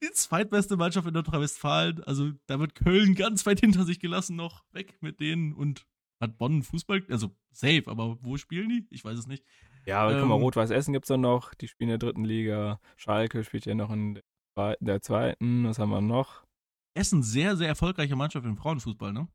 die 0.00 0.12
zweitbeste 0.12 0.76
Mannschaft 0.76 1.08
in 1.08 1.14
Nordrhein-Westfalen. 1.14 2.04
Also 2.04 2.30
da 2.46 2.60
wird 2.60 2.76
Köln 2.76 3.16
ganz 3.16 3.44
weit 3.44 3.58
hinter 3.58 3.84
sich 3.84 3.98
gelassen 3.98 4.36
noch. 4.36 4.62
Weg 4.70 5.02
mit 5.02 5.18
denen. 5.18 5.52
Und 5.52 5.86
hat 6.22 6.38
Bonn 6.38 6.62
Fußball? 6.62 7.04
Also 7.10 7.36
safe, 7.52 7.82
aber 7.86 8.16
wo 8.22 8.36
spielen 8.38 8.68
die? 8.68 8.86
Ich 8.90 9.04
weiß 9.04 9.18
es 9.18 9.26
nicht. 9.26 9.44
Ja, 9.84 10.02
aber 10.02 10.18
guck 10.18 10.28
mal, 10.28 10.36
Ähm, 10.36 10.42
Rot-Weiß 10.42 10.70
Essen 10.70 10.92
gibt 10.92 11.10
es 11.10 11.16
noch. 11.16 11.52
Die 11.54 11.68
spielen 11.68 11.90
in 11.90 11.98
der 11.98 12.08
dritten 12.08 12.24
Liga. 12.24 12.80
Schalke 12.96 13.44
spielt 13.44 13.66
ja 13.66 13.74
noch 13.74 13.90
in 13.90 14.20
der 14.56 15.02
zweiten. 15.02 15.64
Was 15.66 15.78
haben 15.78 15.90
wir 15.90 16.00
noch? 16.00 16.46
Essen 16.94 17.22
sehr, 17.22 17.56
sehr 17.56 17.68
erfolgreiche 17.68 18.16
Mannschaft 18.16 18.46
im 18.46 18.56
Frauenfußball, 18.56 19.12
ne? 19.12 19.28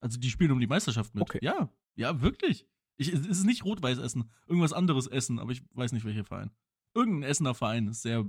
Also 0.00 0.18
die 0.18 0.28
spielen 0.30 0.50
um 0.52 0.60
die 0.60 0.66
Meisterschaft 0.66 1.14
mit. 1.14 1.22
Okay. 1.22 1.38
Ja, 1.40 1.70
ja, 1.94 2.20
wirklich. 2.20 2.66
Ich, 2.98 3.12
es 3.12 3.26
ist 3.26 3.44
nicht 3.44 3.64
Rot-Weiß 3.64 3.98
Essen. 3.98 4.30
Irgendwas 4.46 4.72
anderes 4.72 5.06
Essen, 5.06 5.38
aber 5.38 5.52
ich 5.52 5.62
weiß 5.72 5.92
nicht, 5.92 6.04
welcher 6.04 6.24
Verein. 6.24 6.50
Irgendein 6.94 7.30
Essener 7.30 7.54
Verein 7.54 7.88
ist 7.88 8.02
sehr, 8.02 8.28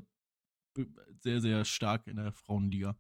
sehr, 1.20 1.42
sehr 1.42 1.66
stark 1.66 2.08
in 2.08 2.16
der 2.18 2.32
Frauenliga. 2.32 2.96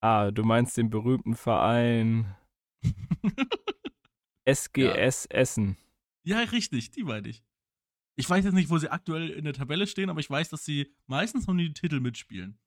Ah, 0.00 0.30
du 0.30 0.44
meinst 0.44 0.76
den 0.76 0.90
berühmten 0.90 1.34
Verein 1.34 2.34
SGS 4.44 5.26
Essen. 5.26 5.76
Ja, 6.24 6.38
richtig, 6.40 6.90
die 6.90 7.02
meine 7.04 7.28
ich. 7.28 7.42
Ich 8.16 8.28
weiß 8.30 8.44
jetzt 8.44 8.54
nicht, 8.54 8.70
wo 8.70 8.78
sie 8.78 8.90
aktuell 8.92 9.30
in 9.30 9.44
der 9.44 9.54
Tabelle 9.54 9.86
stehen, 9.86 10.08
aber 10.10 10.20
ich 10.20 10.30
weiß, 10.30 10.48
dass 10.50 10.64
sie 10.64 10.94
meistens 11.06 11.48
um 11.48 11.58
die 11.58 11.72
Titel 11.72 12.00
mitspielen. 12.00 12.58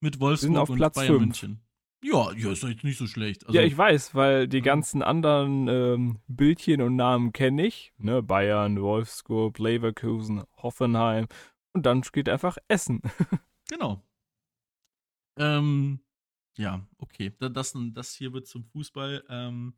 Mit 0.00 0.20
Wolfsburg 0.20 0.68
und 0.68 0.76
Platz 0.76 0.94
Bayern 0.96 1.08
fünf. 1.08 1.20
München. 1.22 1.60
Ja, 2.02 2.32
ja, 2.32 2.52
ist 2.52 2.62
jetzt 2.62 2.84
nicht 2.84 2.98
so 2.98 3.06
schlecht. 3.06 3.46
Also, 3.46 3.58
ja, 3.58 3.64
ich 3.64 3.74
weiß, 3.78 4.14
weil 4.14 4.46
die 4.46 4.60
ganzen 4.60 5.00
anderen 5.00 5.68
ähm, 5.68 6.18
Bildchen 6.26 6.82
und 6.82 6.96
Namen 6.96 7.32
kenne 7.32 7.66
ich. 7.66 7.94
Ne? 7.96 8.22
Bayern, 8.22 8.78
Wolfsburg, 8.82 9.58
Leverkusen, 9.58 10.44
Hoffenheim. 10.58 11.26
Und 11.72 11.86
dann 11.86 12.04
steht 12.04 12.28
einfach 12.28 12.58
Essen. 12.68 13.00
Genau. 13.70 14.04
Ähm, 15.38 16.00
ja, 16.58 16.86
okay. 16.98 17.32
Da- 17.38 17.48
Das, 17.48 17.74
das 17.92 18.14
hier 18.14 18.34
wird 18.34 18.46
zum 18.46 18.64
Fußball. 18.64 19.24
Ähm, 19.30 19.74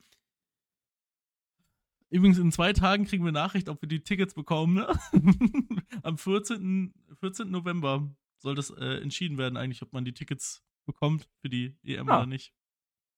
übrigens, 2.10 2.38
in 2.38 2.52
zwei 2.52 2.72
Tagen 2.72 3.04
kriegen 3.04 3.24
wir 3.24 3.32
Nachricht, 3.32 3.68
ob 3.68 3.80
wir 3.82 3.88
die 3.88 4.00
Tickets 4.02 4.34
bekommen. 4.34 4.74
Ne? 4.74 4.88
Am 6.02 6.18
14. 6.18 6.94
14. 7.20 7.50
November 7.50 8.08
soll 8.38 8.54
das 8.54 8.70
äh, 8.70 9.00
entschieden 9.02 9.38
werden, 9.38 9.56
eigentlich, 9.56 9.82
ob 9.82 9.92
man 9.92 10.04
die 10.04 10.12
Tickets 10.14 10.62
bekommt 10.84 11.28
für 11.40 11.48
die 11.48 11.76
EM 11.82 12.06
Ja. 12.08 12.18
oder 12.18 12.26
nicht. 12.26 12.52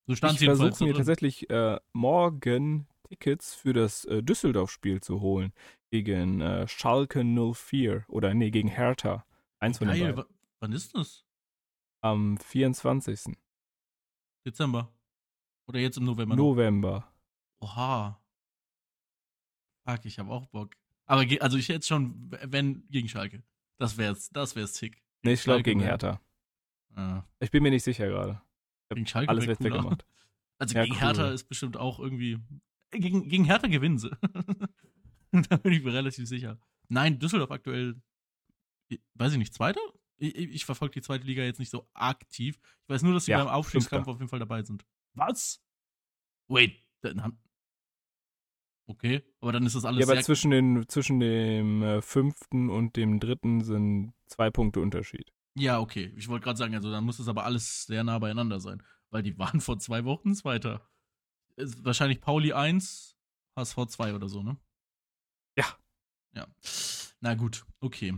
So 0.07 0.15
stand 0.17 0.41
ich 0.41 0.47
versuche 0.47 0.85
mir 0.85 0.95
tatsächlich 0.95 1.51
äh, 1.51 1.79
morgen 1.93 2.87
Tickets 3.09 3.55
für 3.55 3.73
das 3.75 4.05
äh, 4.07 4.23
Düsseldorf-Spiel 4.23 5.01
zu 5.03 5.21
holen. 5.21 5.53
Gegen 5.91 6.41
äh, 6.41 6.67
Schalke 6.69 7.25
04. 7.25 8.05
Oder 8.09 8.33
nee, 8.35 8.51
gegen 8.51 8.69
Hertha. 8.69 9.25
Eins 9.59 9.79
von 9.79 9.89
den 9.89 9.99
Geil, 9.99 10.13
beiden. 10.15 10.31
wa- 10.31 10.35
wann 10.61 10.73
ist 10.73 10.95
das? 10.95 11.25
Am 12.01 12.39
24. 12.39 13.35
Dezember. 14.47 14.91
Oder 15.67 15.81
jetzt 15.81 15.99
im 15.99 16.05
November? 16.05 16.37
noch? 16.37 16.43
November. 16.45 17.13
Oha. 17.61 18.21
Fuck, 19.89 20.05
ich 20.05 20.19
hab 20.19 20.29
auch 20.29 20.47
Bock. 20.49 20.75
Aber 21.07 21.25
also 21.41 21.57
ich 21.57 21.69
jetzt 21.69 21.89
schon, 21.89 22.31
wenn 22.45 22.87
gegen 22.91 23.09
Schalke. 23.09 23.43
Das 23.79 23.97
wär's, 23.97 24.29
das 24.31 24.55
wär's 24.55 24.75
sick. 24.77 25.03
Nee, 25.23 25.33
ich 25.33 25.43
glaube 25.43 25.63
gegen 25.63 25.81
Hertha. 25.81 26.21
Ah, 26.95 27.23
Ich 27.41 27.51
bin 27.51 27.63
mir 27.63 27.71
nicht 27.71 27.85
sicher 27.85 28.07
gerade. 28.09 28.43
gegen 28.91 29.07
Schalke 29.07 29.31
Alles 29.31 29.47
wird 29.47 29.63
weggemacht. 29.63 30.05
Also 30.61 30.75
Ja, 30.75 30.83
gegen 30.83 30.97
cool. 30.97 31.01
Hertha 31.01 31.31
ist 31.31 31.45
bestimmt 31.45 31.77
auch 31.77 32.01
irgendwie. 32.01 32.37
Gegen, 32.91 33.29
gegen 33.29 33.45
Hertha 33.45 33.69
gewinnen 33.69 33.97
sie. 33.99 34.11
da 35.31 35.57
bin 35.57 35.73
ich 35.73 35.85
mir 35.85 35.93
relativ 35.93 36.27
sicher. 36.27 36.59
Nein, 36.89 37.21
Düsseldorf 37.21 37.53
aktuell, 37.53 37.95
weiß 39.15 39.33
ich 39.35 39.39
nicht, 39.39 39.55
Zweiter? 39.55 39.81
Ich, 40.17 40.35
ich 40.35 40.65
verfolge 40.65 40.95
die 40.95 41.03
zweite 41.03 41.25
Liga 41.25 41.45
jetzt 41.45 41.61
nicht 41.61 41.71
so 41.71 41.89
aktiv. 41.95 42.59
Ich 42.83 42.89
weiß 42.89 43.05
nur, 43.05 43.15
dass 43.15 43.27
sie 43.27 43.31
Ja, 43.31 43.39
beim 43.45 43.55
Aufstiegskampf 43.55 44.09
auf 44.09 44.19
jeden 44.19 44.29
Fall 44.29 44.41
dabei 44.41 44.65
sind. 44.65 44.85
Was? 45.15 45.63
Wait, 46.49 46.83
dann 47.03 47.23
haben. 47.23 47.39
Okay, 48.89 49.23
aber 49.43 49.53
dann 49.53 49.67
ist 49.67 49.77
das 49.77 49.85
alles 49.85 50.01
Ja, 50.01 50.11
aber 50.11 50.23
zwischen, 50.23 50.51
den, 50.51 50.89
zwischen 50.89 51.21
dem 51.21 51.83
äh, 51.83 52.01
fünften 52.01 52.71
und 52.71 52.97
dem 52.97 53.21
dritten 53.21 53.63
sind 53.63 54.15
zwei 54.27 54.51
Punkte 54.51 54.81
Unterschied. 54.81 55.31
Ja, 55.55 55.79
okay. 55.79 56.11
Ich 56.17 56.29
wollte 56.29 56.45
gerade 56.45 56.57
sagen, 56.57 56.75
also 56.75 56.91
dann 56.91 57.05
muss 57.05 57.19
es 57.19 57.29
aber 57.29 57.45
alles 57.45 57.85
sehr 57.85 58.03
nah 58.03 58.19
beieinander 58.19 58.61
sein. 58.61 58.83
Weil 59.11 59.23
die 59.23 59.39
waren 59.39 59.61
vor 59.61 59.79
zwei 59.79 60.07
Wochen 60.07 60.35
Zweiter. 60.35 60.89
Ist 61.57 61.85
wahrscheinlich 61.85 62.23
Pauli 62.23 62.55
1, 62.55 63.19
HSV 63.57 63.77
2 63.89 64.15
oder 64.15 64.29
so, 64.29 64.43
ne? 64.43 64.57
Ja. 65.59 65.67
Ja. 66.35 66.47
Na 67.21 67.35
gut, 67.35 67.67
okay. 67.81 68.15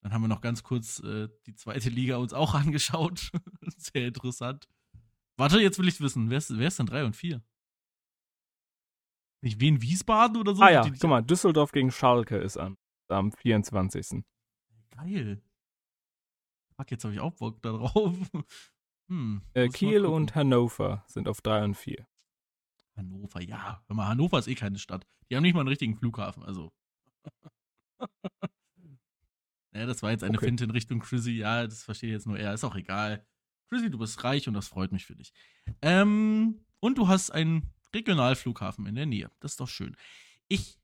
Dann 0.00 0.12
haben 0.12 0.22
wir 0.22 0.28
noch 0.28 0.40
ganz 0.40 0.64
kurz 0.64 0.98
äh, 1.00 1.28
die 1.46 1.54
zweite 1.54 1.88
Liga 1.88 2.16
uns 2.16 2.32
auch 2.32 2.54
angeschaut. 2.54 3.30
sehr 3.76 4.08
interessant. 4.08 4.68
Warte, 5.36 5.60
jetzt 5.60 5.78
will 5.78 5.86
ich 5.86 6.00
wissen. 6.00 6.30
Wer 6.30 6.38
ist, 6.38 6.58
wer 6.58 6.66
ist 6.68 6.80
denn 6.80 6.86
3 6.86 7.04
und 7.04 7.14
4? 7.14 7.42
Nicht 9.44 9.60
Wien 9.60 9.82
Wiesbaden 9.82 10.38
oder 10.38 10.54
so? 10.54 10.62
ah 10.62 10.70
ja, 10.70 10.82
Die- 10.82 10.90
die- 10.92 10.98
guck 10.98 11.10
mal, 11.10 11.20
Düsseldorf 11.22 11.70
gegen 11.72 11.90
Schalke 11.90 12.38
ist 12.38 12.56
am, 12.56 12.78
am 13.08 13.30
24. 13.30 14.24
Geil. 14.90 15.42
Fuck, 16.76 16.90
jetzt 16.90 17.04
habe 17.04 17.12
ich 17.14 17.20
auch 17.20 17.32
Bock 17.34 17.60
da 17.62 17.72
drauf. 17.72 18.16
Hm, 19.08 19.42
Äh, 19.52 19.68
Kiel 19.68 20.06
und 20.06 20.34
Hannover 20.34 21.04
sind 21.08 21.28
auf 21.28 21.42
3 21.42 21.62
und 21.64 21.74
4. 21.74 22.06
Hannover, 22.96 23.42
ja. 23.42 23.84
Hör 23.86 23.96
mal, 23.96 24.08
Hannover 24.08 24.38
ist 24.38 24.48
eh 24.48 24.54
keine 24.54 24.78
Stadt. 24.78 25.06
Die 25.28 25.36
haben 25.36 25.42
nicht 25.42 25.52
mal 25.52 25.60
einen 25.60 25.68
richtigen 25.68 25.94
Flughafen, 25.94 26.42
also. 26.42 26.72
naja, 29.72 29.84
das 29.86 30.02
war 30.02 30.10
jetzt 30.10 30.24
eine 30.24 30.38
Okay. 30.38 30.46
Finte 30.46 30.64
in 30.64 30.70
Richtung 30.70 31.00
Chrissy. 31.00 31.32
Ja, 31.32 31.64
das 31.66 31.82
versteht 31.84 32.12
jetzt 32.12 32.26
nur 32.26 32.38
er. 32.38 32.54
Ist 32.54 32.64
auch 32.64 32.76
egal. 32.76 33.26
Chrissy, 33.68 33.90
du 33.90 33.98
bist 33.98 34.24
reich 34.24 34.48
und 34.48 34.54
das 34.54 34.68
freut 34.68 34.90
mich 34.90 35.04
für 35.04 35.14
dich. 35.16 35.34
Ähm, 35.82 36.64
und 36.80 36.96
du 36.96 37.06
hast 37.06 37.30
einen 37.30 37.74
Regionalflughafen 37.94 38.86
in 38.86 38.94
der 38.94 39.06
Nähe. 39.06 39.30
Das 39.40 39.52
ist 39.52 39.60
doch 39.60 39.68
schön. 39.68 39.96
Ich 40.48 40.78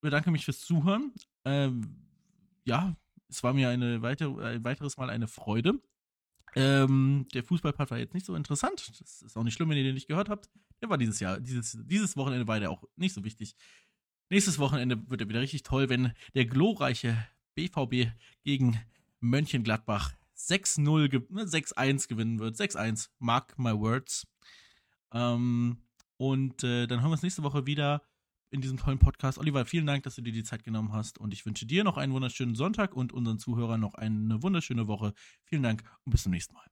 bedanke 0.00 0.30
mich 0.30 0.44
fürs 0.44 0.60
Zuhören. 0.60 1.12
Ähm, 1.44 2.06
ja, 2.64 2.96
es 3.28 3.42
war 3.42 3.52
mir 3.52 3.68
eine 3.68 4.02
weitere, 4.02 4.44
ein 4.56 4.64
weiteres 4.64 4.96
Mal 4.96 5.10
eine 5.10 5.28
Freude. 5.28 5.80
Ähm, 6.54 7.26
der 7.34 7.42
Fußballpart 7.44 7.90
war 7.90 7.98
jetzt 7.98 8.14
nicht 8.14 8.26
so 8.26 8.34
interessant. 8.34 8.90
Das 9.00 9.22
ist 9.22 9.36
auch 9.36 9.42
nicht 9.42 9.54
schlimm, 9.54 9.68
wenn 9.70 9.76
ihr 9.76 9.84
den 9.84 9.94
nicht 9.94 10.08
gehört 10.08 10.28
habt. 10.28 10.48
Der 10.80 10.88
war 10.88 10.98
dieses 10.98 11.20
Jahr, 11.20 11.40
dieses, 11.40 11.76
dieses 11.84 12.16
Wochenende 12.16 12.46
war 12.46 12.60
der 12.60 12.70
auch 12.70 12.84
nicht 12.96 13.12
so 13.14 13.24
wichtig. 13.24 13.54
Nächstes 14.30 14.58
Wochenende 14.58 15.10
wird 15.10 15.20
er 15.20 15.28
wieder 15.28 15.40
richtig 15.40 15.62
toll, 15.62 15.88
wenn 15.88 16.12
der 16.34 16.46
glorreiche 16.46 17.16
BVB 17.54 18.12
gegen 18.44 18.80
Mönchengladbach 19.20 20.12
6-0, 20.36 21.08
ge- 21.08 21.26
ne, 21.30 21.44
6-1 21.44 22.08
gewinnen 22.08 22.38
wird. 22.38 22.54
6-1, 22.56 23.08
mark 23.18 23.58
my 23.58 23.72
words. 23.72 24.26
Ähm, 25.12 25.78
und 26.18 26.64
äh, 26.64 26.86
dann 26.86 27.00
hören 27.00 27.10
wir 27.10 27.12
uns 27.12 27.22
nächste 27.22 27.42
Woche 27.42 27.66
wieder 27.66 28.02
in 28.50 28.60
diesem 28.60 28.78
tollen 28.78 28.98
Podcast. 28.98 29.38
Oliver, 29.38 29.64
vielen 29.64 29.86
Dank, 29.86 30.02
dass 30.04 30.16
du 30.16 30.22
dir 30.22 30.32
die 30.32 30.44
Zeit 30.44 30.64
genommen 30.64 30.92
hast. 30.92 31.18
Und 31.18 31.32
ich 31.32 31.44
wünsche 31.44 31.66
dir 31.66 31.84
noch 31.84 31.96
einen 31.96 32.12
wunderschönen 32.12 32.54
Sonntag 32.54 32.94
und 32.94 33.12
unseren 33.12 33.38
Zuhörern 33.38 33.80
noch 33.80 33.94
eine 33.94 34.42
wunderschöne 34.42 34.88
Woche. 34.88 35.12
Vielen 35.44 35.62
Dank 35.62 35.82
und 36.04 36.12
bis 36.12 36.22
zum 36.22 36.32
nächsten 36.32 36.54
Mal. 36.54 36.64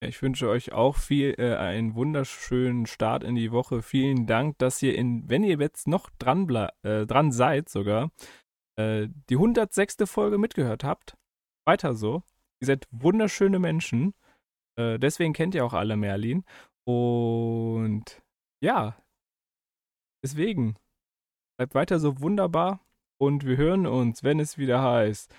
Ich 0.00 0.20
wünsche 0.20 0.48
euch 0.48 0.72
auch 0.72 0.96
viel, 0.96 1.34
äh, 1.38 1.56
einen 1.56 1.94
wunderschönen 1.94 2.86
Start 2.86 3.24
in 3.24 3.36
die 3.36 3.52
Woche. 3.52 3.82
Vielen 3.82 4.26
Dank, 4.26 4.58
dass 4.58 4.82
ihr 4.82 4.96
in, 4.96 5.28
wenn 5.28 5.44
ihr 5.44 5.58
jetzt 5.58 5.86
noch 5.88 6.10
dran, 6.18 6.48
äh, 6.82 7.06
dran 7.06 7.32
seid 7.32 7.68
sogar, 7.68 8.10
äh, 8.76 9.08
die 9.30 9.36
106. 9.36 9.96
Folge 10.06 10.38
mitgehört 10.38 10.84
habt. 10.84 11.16
Weiter 11.64 11.94
so. 11.94 12.22
Ihr 12.60 12.66
seid 12.66 12.86
wunderschöne 12.90 13.58
Menschen. 13.58 14.14
Äh, 14.76 14.98
deswegen 14.98 15.32
kennt 15.32 15.54
ihr 15.54 15.64
auch 15.64 15.72
alle 15.72 15.96
Merlin. 15.96 16.44
Und 16.86 18.23
ja, 18.64 18.96
deswegen 20.24 20.76
bleibt 21.58 21.74
weiter 21.74 22.00
so 22.00 22.20
wunderbar. 22.20 22.80
Und 23.20 23.44
wir 23.44 23.56
hören 23.56 23.86
uns, 23.86 24.24
wenn 24.24 24.40
es 24.40 24.58
wieder 24.58 24.82
heißt. 24.82 25.30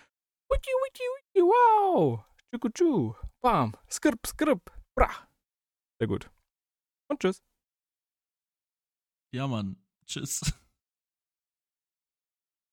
Wiki, 0.50 0.72
wiki, 0.86 1.04
wiki, 1.18 1.42
wow! 1.42 2.24
Tschukutschu, 2.50 3.16
bam, 3.42 3.76
skrip, 3.92 4.26
skrip, 4.26 4.72
bra. 4.96 5.10
Sehr 6.00 6.08
gut. 6.08 6.32
Und 7.10 7.20
tschüss. 7.20 7.44
Ja, 9.34 9.48
Mann. 9.48 9.76
Tschüss. 10.06 10.54